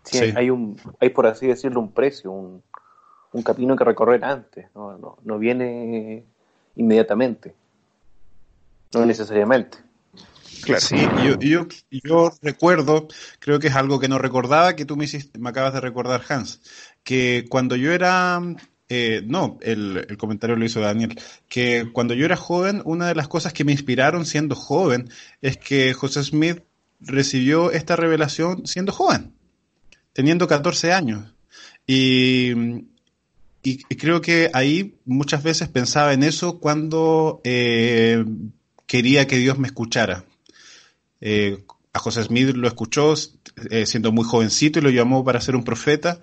Sí, 0.02 0.32
Hay, 0.34 0.50
un, 0.50 0.80
hay 1.00 1.10
por 1.10 1.26
así 1.26 1.46
decirlo 1.46 1.80
un 1.80 1.92
precio, 1.92 2.32
un, 2.32 2.62
un 3.32 3.42
camino 3.42 3.76
que 3.76 3.84
recorrer 3.84 4.24
antes, 4.24 4.66
no, 4.74 4.96
no, 4.96 5.18
no 5.22 5.38
viene 5.38 6.24
inmediatamente, 6.76 7.54
no 8.94 9.04
necesariamente. 9.04 9.78
Sí, 10.78 10.96
yo, 11.40 11.66
yo, 11.90 12.32
recuerdo, 12.42 13.08
creo 13.38 13.58
que 13.58 13.68
es 13.68 13.76
algo 13.76 14.00
que 14.00 14.08
no 14.08 14.18
recordaba, 14.18 14.74
que 14.74 14.84
tú 14.84 14.96
me, 14.96 15.04
hiciste, 15.04 15.38
me 15.38 15.50
acabas 15.50 15.72
de 15.72 15.80
recordar, 15.80 16.22
Hans, 16.28 16.60
que 17.04 17.46
cuando 17.48 17.76
yo 17.76 17.92
era, 17.92 18.40
eh, 18.88 19.22
no, 19.26 19.58
el, 19.62 20.16
comentario 20.18 20.56
lo 20.56 20.64
hizo 20.64 20.80
Daniel, 20.80 21.20
que 21.48 21.90
cuando 21.92 22.14
yo 22.14 22.24
era 22.24 22.36
joven, 22.36 22.82
una 22.84 23.08
de 23.08 23.14
las 23.14 23.28
cosas 23.28 23.52
que 23.52 23.64
me 23.64 23.72
inspiraron 23.72 24.24
siendo 24.24 24.54
joven 24.54 25.10
es 25.42 25.58
que 25.58 25.92
José 25.92 26.22
Smith 26.24 26.62
recibió 27.00 27.70
esta 27.70 27.96
revelación 27.96 28.66
siendo 28.66 28.92
joven, 28.92 29.34
teniendo 30.12 30.46
14 30.46 30.92
años. 30.92 31.34
Y, 31.86 32.86
creo 33.98 34.20
que 34.20 34.50
ahí 34.54 34.94
muchas 35.04 35.42
veces 35.42 35.68
pensaba 35.68 36.12
en 36.12 36.22
eso 36.22 36.58
cuando 36.58 37.40
eh, 37.44 38.24
quería 38.86 39.26
que 39.26 39.36
Dios 39.36 39.58
me 39.58 39.68
escuchara. 39.68 40.24
Eh, 41.20 41.64
a 41.92 41.98
José 41.98 42.22
Smith 42.22 42.54
lo 42.54 42.68
escuchó 42.68 43.14
eh, 43.70 43.86
siendo 43.86 44.12
muy 44.12 44.24
jovencito 44.24 44.78
y 44.78 44.82
lo 44.82 44.90
llamó 44.90 45.24
para 45.24 45.40
ser 45.40 45.56
un 45.56 45.64
profeta. 45.64 46.20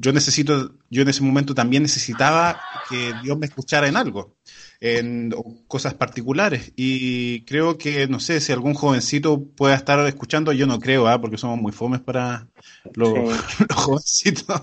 Yo 0.00 0.12
necesito, 0.12 0.72
yo 0.90 1.02
en 1.02 1.08
ese 1.08 1.22
momento 1.22 1.54
también 1.54 1.82
necesitaba 1.82 2.60
que 2.88 3.12
Dios 3.22 3.38
me 3.38 3.46
escuchara 3.46 3.86
en 3.86 3.96
algo, 3.96 4.36
en 4.80 5.32
cosas 5.68 5.94
particulares. 5.94 6.72
Y 6.76 7.42
creo 7.42 7.78
que, 7.78 8.08
no 8.08 8.20
sé, 8.20 8.40
si 8.40 8.52
algún 8.52 8.74
jovencito 8.74 9.42
pueda 9.42 9.74
estar 9.74 10.04
escuchando, 10.06 10.52
yo 10.52 10.66
no 10.66 10.80
creo, 10.80 11.06
¿ah? 11.06 11.20
porque 11.20 11.38
somos 11.38 11.60
muy 11.60 11.72
fomes 11.72 12.00
para 12.00 12.48
los, 12.94 13.12
los 13.68 13.78
jovencitos, 13.78 14.60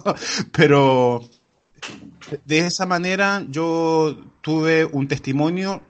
pero 0.52 1.30
de 2.46 2.60
esa 2.60 2.86
manera 2.86 3.46
yo 3.50 4.18
tuve 4.42 4.86
un 4.86 5.08
testimonio 5.08 5.82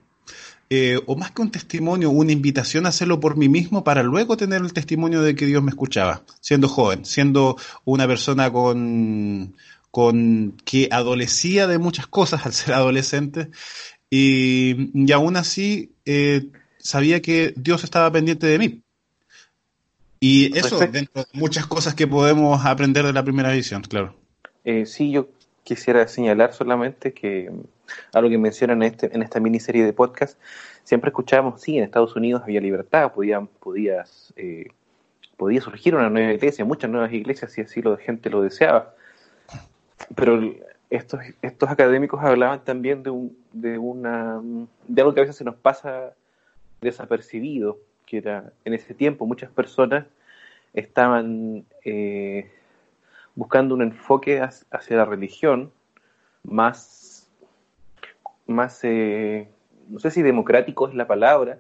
eh, 0.74 1.02
o 1.06 1.18
más 1.18 1.32
que 1.32 1.42
un 1.42 1.52
testimonio, 1.52 2.12
una 2.12 2.32
invitación 2.32 2.86
a 2.86 2.90
hacerlo 2.90 3.20
por 3.20 3.36
mí 3.36 3.50
mismo 3.50 3.84
para 3.84 4.04
luego 4.04 4.38
tener 4.38 4.62
el 4.62 4.72
testimonio 4.72 5.22
de 5.22 5.36
que 5.36 5.46
Dios 5.46 5.62
me 5.62 5.70
escuchaba, 5.70 6.24
siendo 6.40 6.70
joven, 6.70 7.04
siendo 7.04 7.58
una 7.84 8.08
persona 8.08 8.50
con, 8.54 9.54
con 9.92 10.54
que 10.64 10.88
adolecía 10.90 11.68
de 11.68 11.78
muchas 11.78 12.08
cosas 12.08 12.46
al 12.46 12.54
ser 12.54 12.74
adolescente 12.74 13.50
y, 14.10 14.92
y 14.94 15.12
aún 15.12 15.36
así 15.36 15.92
eh, 16.06 16.48
sabía 16.78 17.22
que 17.22 17.54
Dios 17.58 17.84
estaba 17.84 18.10
pendiente 18.10 18.48
de 18.48 18.58
mí. 18.58 18.82
Y 20.22 20.58
eso 20.58 20.80
dentro 20.80 21.24
de 21.24 21.28
muchas 21.34 21.66
cosas 21.66 21.96
que 21.96 22.08
podemos 22.08 22.66
aprender 22.66 23.06
de 23.06 23.12
la 23.12 23.26
primera 23.26 23.52
visión, 23.52 23.82
claro. 23.82 24.16
Eh, 24.64 24.86
sí, 24.86 25.12
yo 25.12 25.28
quisiera 25.66 26.08
señalar 26.08 26.54
solamente 26.54 27.12
que 27.12 27.52
algo 28.14 28.30
que 28.30 28.38
mencionan 28.38 28.84
en, 28.84 28.92
este, 28.92 29.16
en 29.16 29.22
esta 29.22 29.40
miniserie 29.40 29.86
de 29.86 29.94
podcast, 29.94 30.40
siempre 30.84 31.10
escuchábamos, 31.10 31.62
sí, 31.62 31.78
en 31.78 31.84
Estados 31.84 32.16
Unidos 32.16 32.44
había 32.44 32.62
libertad, 32.62 33.12
podía, 33.14 33.42
podías, 33.42 34.34
eh, 34.36 34.68
podía 35.38 35.62
surgir 35.62 35.96
una 35.96 36.10
nueva 36.10 36.34
iglesia, 36.34 36.66
muchas 36.66 36.90
nuevas 36.90 37.12
iglesias, 37.14 37.52
si 37.52 37.62
así 37.62 37.82
la 37.82 37.98
gente 37.98 38.30
lo 38.30 38.42
deseaba. 38.42 38.94
Pero 40.16 40.42
estos, 40.90 41.22
estos 41.42 41.70
académicos 41.70 42.22
hablaban 42.22 42.64
también 42.64 43.04
de, 43.04 43.10
un, 43.10 43.38
de, 43.54 43.78
una, 43.78 44.42
de 44.88 45.02
algo 45.02 45.14
que 45.14 45.22
a 45.22 45.24
veces 45.24 45.38
se 45.38 45.46
nos 45.46 45.56
pasa 45.56 46.14
desapercibido, 46.82 47.80
que 48.06 48.18
era 48.18 48.52
en 48.66 48.74
ese 48.74 48.94
tiempo 48.94 49.26
muchas 49.26 49.52
personas 49.52 50.06
estaban 50.74 51.66
eh, 51.84 52.50
buscando 53.36 53.76
un 53.76 53.82
enfoque 53.82 54.42
hacia 54.42 54.98
la 54.98 55.06
religión 55.06 55.72
más 56.44 56.80
más, 58.52 58.80
eh, 58.84 59.48
no 59.88 60.00
sé 60.00 60.12
si 60.12 60.22
democrático 60.22 60.88
es 60.88 60.96
la 60.96 61.08
palabra, 61.08 61.60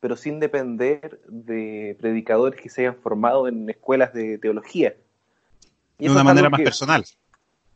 pero 0.00 0.16
sin 0.16 0.40
depender 0.40 1.20
de 1.26 1.96
predicadores 2.00 2.60
que 2.60 2.68
se 2.68 2.82
hayan 2.82 2.96
formado 2.96 3.48
en 3.48 3.68
escuelas 3.68 4.12
de 4.12 4.38
teología. 4.38 4.94
de 5.98 6.10
una 6.10 6.24
manera 6.24 6.50
más 6.50 6.60
personal. 6.60 7.04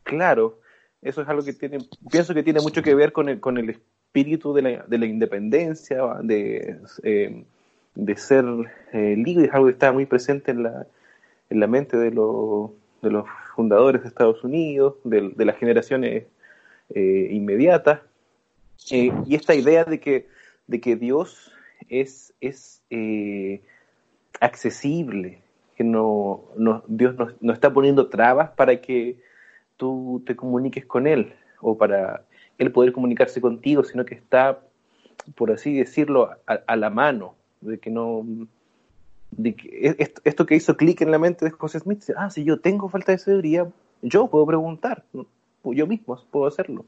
Claro, 0.03 0.59
eso 1.01 1.21
es 1.21 1.27
algo 1.27 1.43
que 1.43 1.53
tiene, 1.53 1.79
pienso 2.11 2.33
que 2.33 2.43
tiene 2.43 2.61
mucho 2.61 2.81
que 2.81 2.95
ver 2.95 3.11
con 3.11 3.29
el, 3.29 3.39
con 3.39 3.57
el 3.57 3.71
espíritu 3.71 4.53
de 4.53 4.61
la, 4.61 4.83
de 4.87 4.97
la 4.97 5.05
independencia, 5.05 6.03
de, 6.21 6.79
eh, 7.03 7.43
de 7.95 8.15
ser 8.17 8.45
eh, 8.93 9.15
libre, 9.17 9.45
es 9.45 9.53
algo 9.53 9.67
que 9.67 9.73
está 9.73 9.91
muy 9.91 10.05
presente 10.05 10.51
en 10.51 10.63
la, 10.63 10.85
en 11.49 11.59
la 11.59 11.67
mente 11.67 11.97
de, 11.97 12.11
de 12.11 13.11
los 13.11 13.25
fundadores 13.55 14.03
de 14.03 14.07
Estados 14.07 14.43
Unidos, 14.43 14.95
de, 15.03 15.31
de 15.35 15.45
las 15.45 15.57
generaciones 15.57 16.25
eh, 16.93 17.27
inmediatas, 17.31 18.01
eh, 18.89 19.11
y 19.25 19.35
esta 19.35 19.53
idea 19.53 19.83
de 19.83 19.99
que, 19.99 20.27
de 20.67 20.81
que 20.81 20.95
Dios 20.95 21.51
es, 21.89 22.33
es 22.41 22.81
eh, 22.89 23.61
accesible, 24.39 25.41
que 25.75 25.83
no, 25.83 26.43
no 26.57 26.83
Dios 26.87 27.15
no, 27.39 27.53
está 27.53 27.71
poniendo 27.71 28.07
trabas 28.07 28.51
para 28.51 28.81
que 28.81 29.17
tú 29.77 30.23
te 30.25 30.35
comuniques 30.35 30.85
con 30.85 31.07
Él 31.07 31.33
o 31.59 31.77
para 31.77 32.23
Él 32.57 32.71
poder 32.71 32.91
comunicarse 32.91 33.39
contigo, 33.39 33.83
sino 33.83 34.05
que 34.05 34.15
está, 34.15 34.59
por 35.35 35.51
así 35.51 35.77
decirlo, 35.77 36.31
a, 36.45 36.75
la 36.75 36.89
mano, 36.89 37.35
de 37.61 37.77
que 37.79 37.89
no, 37.89 38.25
de 39.31 39.55
que 39.55 39.95
esto, 40.23 40.45
que 40.45 40.55
hizo 40.55 40.75
clic 40.75 41.01
en 41.01 41.11
la 41.11 41.19
mente 41.19 41.45
de 41.45 41.51
José 41.51 41.79
Smith, 41.79 42.03
ah, 42.17 42.29
si 42.29 42.43
yo 42.43 42.59
tengo 42.59 42.89
falta 42.89 43.11
de 43.11 43.19
sabiduría, 43.19 43.67
yo 44.01 44.27
puedo 44.27 44.45
preguntar, 44.45 45.03
yo 45.63 45.87
mismo 45.87 46.19
puedo 46.31 46.47
hacerlo. 46.47 46.85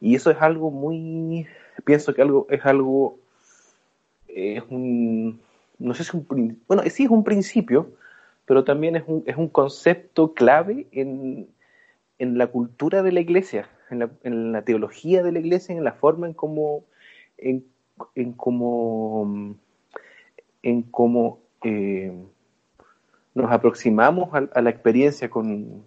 Y 0.00 0.14
eso 0.14 0.30
es 0.30 0.38
algo 0.40 0.70
muy, 0.70 1.46
pienso 1.84 2.14
que 2.14 2.22
algo 2.22 2.46
es 2.50 2.64
algo, 2.64 3.18
es 4.28 4.62
un, 4.70 5.40
no 5.78 5.94
sé 5.94 6.04
si 6.04 6.16
un, 6.16 6.60
bueno, 6.66 6.82
sí 6.90 7.04
es 7.04 7.10
un 7.10 7.24
principio, 7.24 7.92
pero 8.46 8.64
también 8.64 8.96
es 8.96 9.04
un, 9.06 9.22
es 9.26 9.36
un 9.36 9.48
concepto 9.48 10.32
clave 10.34 10.86
en, 10.92 11.48
en 12.18 12.38
la 12.38 12.46
cultura 12.46 13.02
de 13.02 13.12
la 13.12 13.20
iglesia, 13.20 13.68
en 13.90 13.98
la, 14.00 14.10
en 14.24 14.52
la, 14.52 14.62
teología 14.62 15.22
de 15.22 15.32
la 15.32 15.40
iglesia, 15.40 15.76
en 15.76 15.84
la 15.84 15.92
forma 15.92 16.26
en 16.26 16.34
cómo, 16.34 16.84
en, 17.36 17.64
en 18.14 18.32
cómo 18.32 19.56
en 20.62 20.82
cómo 20.82 21.40
eh, 21.64 22.12
nos 23.34 23.50
aproximamos 23.50 24.30
a, 24.32 24.60
la 24.60 24.70
experiencia 24.70 25.30
con, 25.30 25.84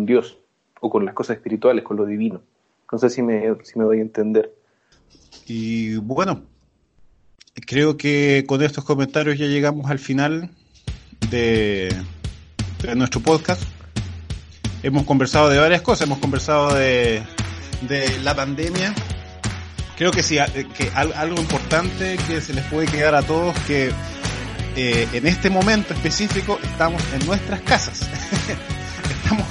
Dios 0.00 0.38
o 0.80 0.90
con 0.90 1.04
las 1.04 1.14
cosas 1.14 1.36
espirituales, 1.36 1.84
con 1.84 1.96
lo 1.96 2.04
divino. 2.04 2.42
No 2.94 2.98
sé 3.00 3.10
si 3.10 3.22
me, 3.22 3.42
si 3.64 3.76
me 3.76 3.84
doy 3.84 3.98
a 3.98 4.02
entender. 4.02 4.54
Y 5.46 5.96
bueno, 5.96 6.44
creo 7.66 7.96
que 7.96 8.44
con 8.46 8.62
estos 8.62 8.84
comentarios 8.84 9.36
ya 9.36 9.46
llegamos 9.46 9.90
al 9.90 9.98
final 9.98 10.48
de, 11.28 11.92
nuestro 12.94 13.20
podcast. 13.20 13.64
Hemos 14.84 15.02
conversado 15.06 15.48
de 15.48 15.58
varias 15.58 15.82
cosas, 15.82 16.06
hemos 16.06 16.20
conversado 16.20 16.72
de, 16.72 17.20
de 17.88 18.16
la 18.20 18.36
pandemia, 18.36 18.94
creo 19.96 20.12
que 20.12 20.22
sí, 20.22 20.36
que 20.78 20.88
algo 20.94 21.40
importante 21.40 22.16
que 22.28 22.40
se 22.40 22.54
les 22.54 22.64
puede 22.66 22.86
quedar 22.86 23.16
a 23.16 23.22
todos 23.22 23.58
que 23.66 23.90
eh, 24.76 25.08
en 25.12 25.26
este 25.26 25.50
momento 25.50 25.94
específico 25.94 26.60
estamos 26.62 27.02
en 27.12 27.26
nuestras 27.26 27.60
casas. 27.62 28.08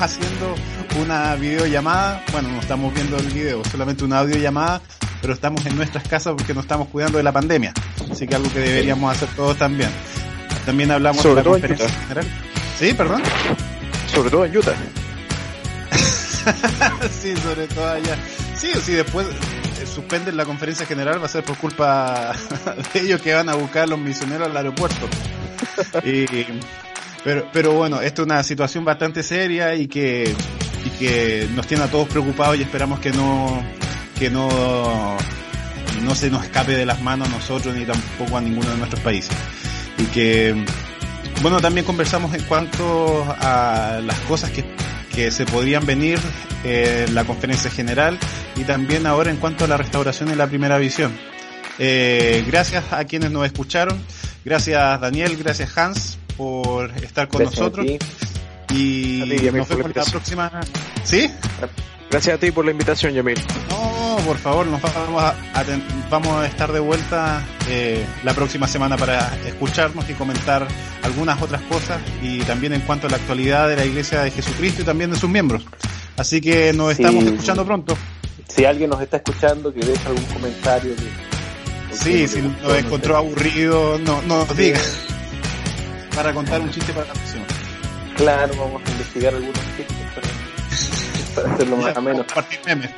haciendo 0.03 0.55
una 1.01 1.35
videollamada, 1.35 2.23
bueno, 2.31 2.49
no 2.49 2.59
estamos 2.59 2.93
viendo 2.93 3.17
el 3.17 3.27
video, 3.27 3.63
solamente 3.65 4.03
una 4.03 4.19
audiollamada, 4.19 4.81
pero 5.21 5.34
estamos 5.34 5.65
en 5.65 5.75
nuestras 5.75 6.07
casas 6.07 6.34
porque 6.38 6.53
nos 6.53 6.65
estamos 6.65 6.89
cuidando 6.89 7.17
de 7.17 7.23
la 7.23 7.31
pandemia. 7.31 7.73
Así 8.11 8.27
que 8.27 8.35
algo 8.35 8.51
que 8.51 8.59
deberíamos 8.59 9.15
hacer 9.15 9.30
todos 9.35 9.57
también. 9.57 9.89
También 10.65 10.91
hablamos 10.91 11.21
sobre 11.21 11.35
de 11.35 11.43
la 11.43 11.49
conferencia 11.51 11.89
general. 11.89 12.25
Sí, 12.77 12.93
perdón. 12.93 13.23
Sobre 14.13 14.30
todo 14.30 14.45
en 14.45 14.57
Utah. 14.57 14.75
sí, 17.21 17.35
sobre 17.38 17.67
todo 17.67 17.89
allá. 17.89 18.17
Sí, 18.55 18.71
sí, 18.84 18.93
después 18.93 19.27
suspenden 19.85 20.35
la 20.35 20.45
conferencia 20.45 20.85
general 20.85 21.21
va 21.21 21.25
a 21.25 21.30
ser 21.30 21.43
por 21.43 21.57
culpa 21.57 22.34
de 22.93 22.99
ellos 22.99 23.21
que 23.21 23.34
van 23.34 23.47
a 23.49 23.55
buscar 23.55 23.84
a 23.84 23.88
los 23.88 23.99
misioneros 23.99 24.49
al 24.49 24.57
aeropuerto. 24.57 25.07
pero, 27.23 27.47
pero 27.51 27.73
bueno, 27.73 28.01
esto 28.01 28.21
es 28.21 28.25
una 28.25 28.43
situación 28.43 28.85
bastante 28.85 29.23
seria 29.23 29.75
y 29.75 29.87
que, 29.87 30.35
y 30.85 30.89
que 30.97 31.47
nos 31.55 31.67
tiene 31.67 31.83
a 31.83 31.87
todos 31.87 32.07
preocupados 32.07 32.57
y 32.57 32.61
esperamos 32.61 32.99
que 32.99 33.11
no, 33.11 33.63
que 34.17 34.29
no, 34.29 35.17
no 36.03 36.15
se 36.15 36.29
nos 36.29 36.43
escape 36.43 36.73
de 36.73 36.85
las 36.85 37.01
manos 37.01 37.29
a 37.29 37.31
nosotros 37.31 37.75
ni 37.75 37.85
tampoco 37.85 38.37
a 38.37 38.41
ninguno 38.41 38.69
de 38.69 38.77
nuestros 38.77 39.01
países. 39.01 39.35
Y 39.97 40.05
que, 40.05 40.55
bueno, 41.41 41.59
también 41.59 41.85
conversamos 41.85 42.33
en 42.33 42.43
cuanto 42.43 43.25
a 43.39 43.99
las 44.03 44.19
cosas 44.21 44.51
que 44.51 44.63
que 45.13 45.31
se 45.31 45.45
podrían 45.45 45.85
venir 45.85 46.19
en 46.63 47.13
la 47.13 47.23
conferencia 47.23 47.69
general 47.69 48.17
y 48.55 48.63
también 48.63 49.05
ahora 49.05 49.31
en 49.31 49.37
cuanto 49.37 49.65
a 49.65 49.67
la 49.67 49.77
restauración 49.77 50.29
en 50.29 50.37
la 50.37 50.47
primera 50.47 50.77
visión. 50.77 51.11
Eh, 51.79 52.43
gracias 52.47 52.91
a 52.91 53.03
quienes 53.05 53.31
nos 53.31 53.45
escucharon, 53.45 53.99
gracias 54.43 55.01
Daniel, 55.01 55.37
gracias 55.37 55.77
Hans 55.77 56.17
por 56.38 56.91
estar 57.03 57.27
con 57.27 57.43
nosotros 57.43 57.85
y 58.73 59.23
nos 59.51 59.69
vemos 59.69 59.95
la 59.95 60.05
próxima. 60.05 60.51
¿Sí? 61.03 61.30
Gracias 62.10 62.35
a 62.35 62.39
ti 62.39 62.51
por 62.51 62.64
la 62.64 62.72
invitación, 62.72 63.14
Yamil. 63.14 63.39
No, 63.69 64.18
por 64.26 64.38
favor, 64.38 64.68
nos 64.68 64.81
vamos 64.81 65.23
a, 65.23 65.35
vamos 66.11 66.35
a 66.35 66.45
estar 66.45 66.72
de 66.72 66.80
vuelta 66.80 67.43
eh, 67.68 68.05
la 68.23 68.34
próxima 68.35 68.68
semana 68.68 68.97
para 68.97 69.35
escucharnos 69.47 70.07
y 70.10 70.14
comentar 70.14 70.68
algunas 71.01 71.41
otras 71.41 71.61
cosas 71.64 71.99
y 72.22 72.39
también 72.41 72.73
en 72.73 72.81
cuanto 72.81 73.07
a 73.07 73.10
la 73.10 73.18
actualidad 73.18 73.68
de 73.68 73.77
la 73.77 73.85
Iglesia 73.85 74.22
de 74.22 74.30
Jesucristo 74.30 74.84
y 74.84 74.85
también 74.85 75.10
de 75.10 75.18
sus 75.18 75.30
miembros. 75.30 75.65
Así 76.15 76.39
que 76.39 76.72
nos 76.73 76.91
estamos 76.91 77.23
escuchando 77.23 77.65
pronto. 77.65 77.97
Si 78.47 78.64
alguien 78.65 78.91
nos 78.91 79.01
está 79.01 79.18
escuchando, 79.18 79.73
que 79.73 79.80
deje 79.80 80.07
algún 80.07 80.26
comentario. 80.26 80.93
sí, 81.91 82.27
si 82.27 82.41
nos 82.41 82.77
encontró 82.77 83.18
aburrido, 83.18 83.97
no, 83.97 84.22
no 84.22 84.45
nos 84.45 84.55
diga. 84.55 84.80
Para 86.15 86.34
contar 86.34 86.61
un 86.61 86.69
chiste 86.69 86.94
para 86.94 87.07
la 87.07 87.14
próxima. 87.14 87.45
Claro, 88.15 88.53
vamos 88.57 88.81
a 88.85 88.91
investigar 88.91 89.34
algunos 89.34 89.60
chistes 89.76 89.88
para 91.35 91.53
hacerlo 91.53 91.77
más 91.77 91.98
o 91.98 92.02
menos. 92.02 92.26
memes. 92.65 92.91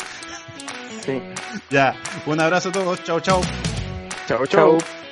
Sí. 1.05 1.21
Ya, 1.69 1.95
un 2.25 2.39
abrazo 2.39 2.69
a 2.69 2.71
todos. 2.71 3.03
Chao, 3.03 3.19
chao. 3.19 3.41
Chao, 4.27 4.45
chao. 4.45 5.04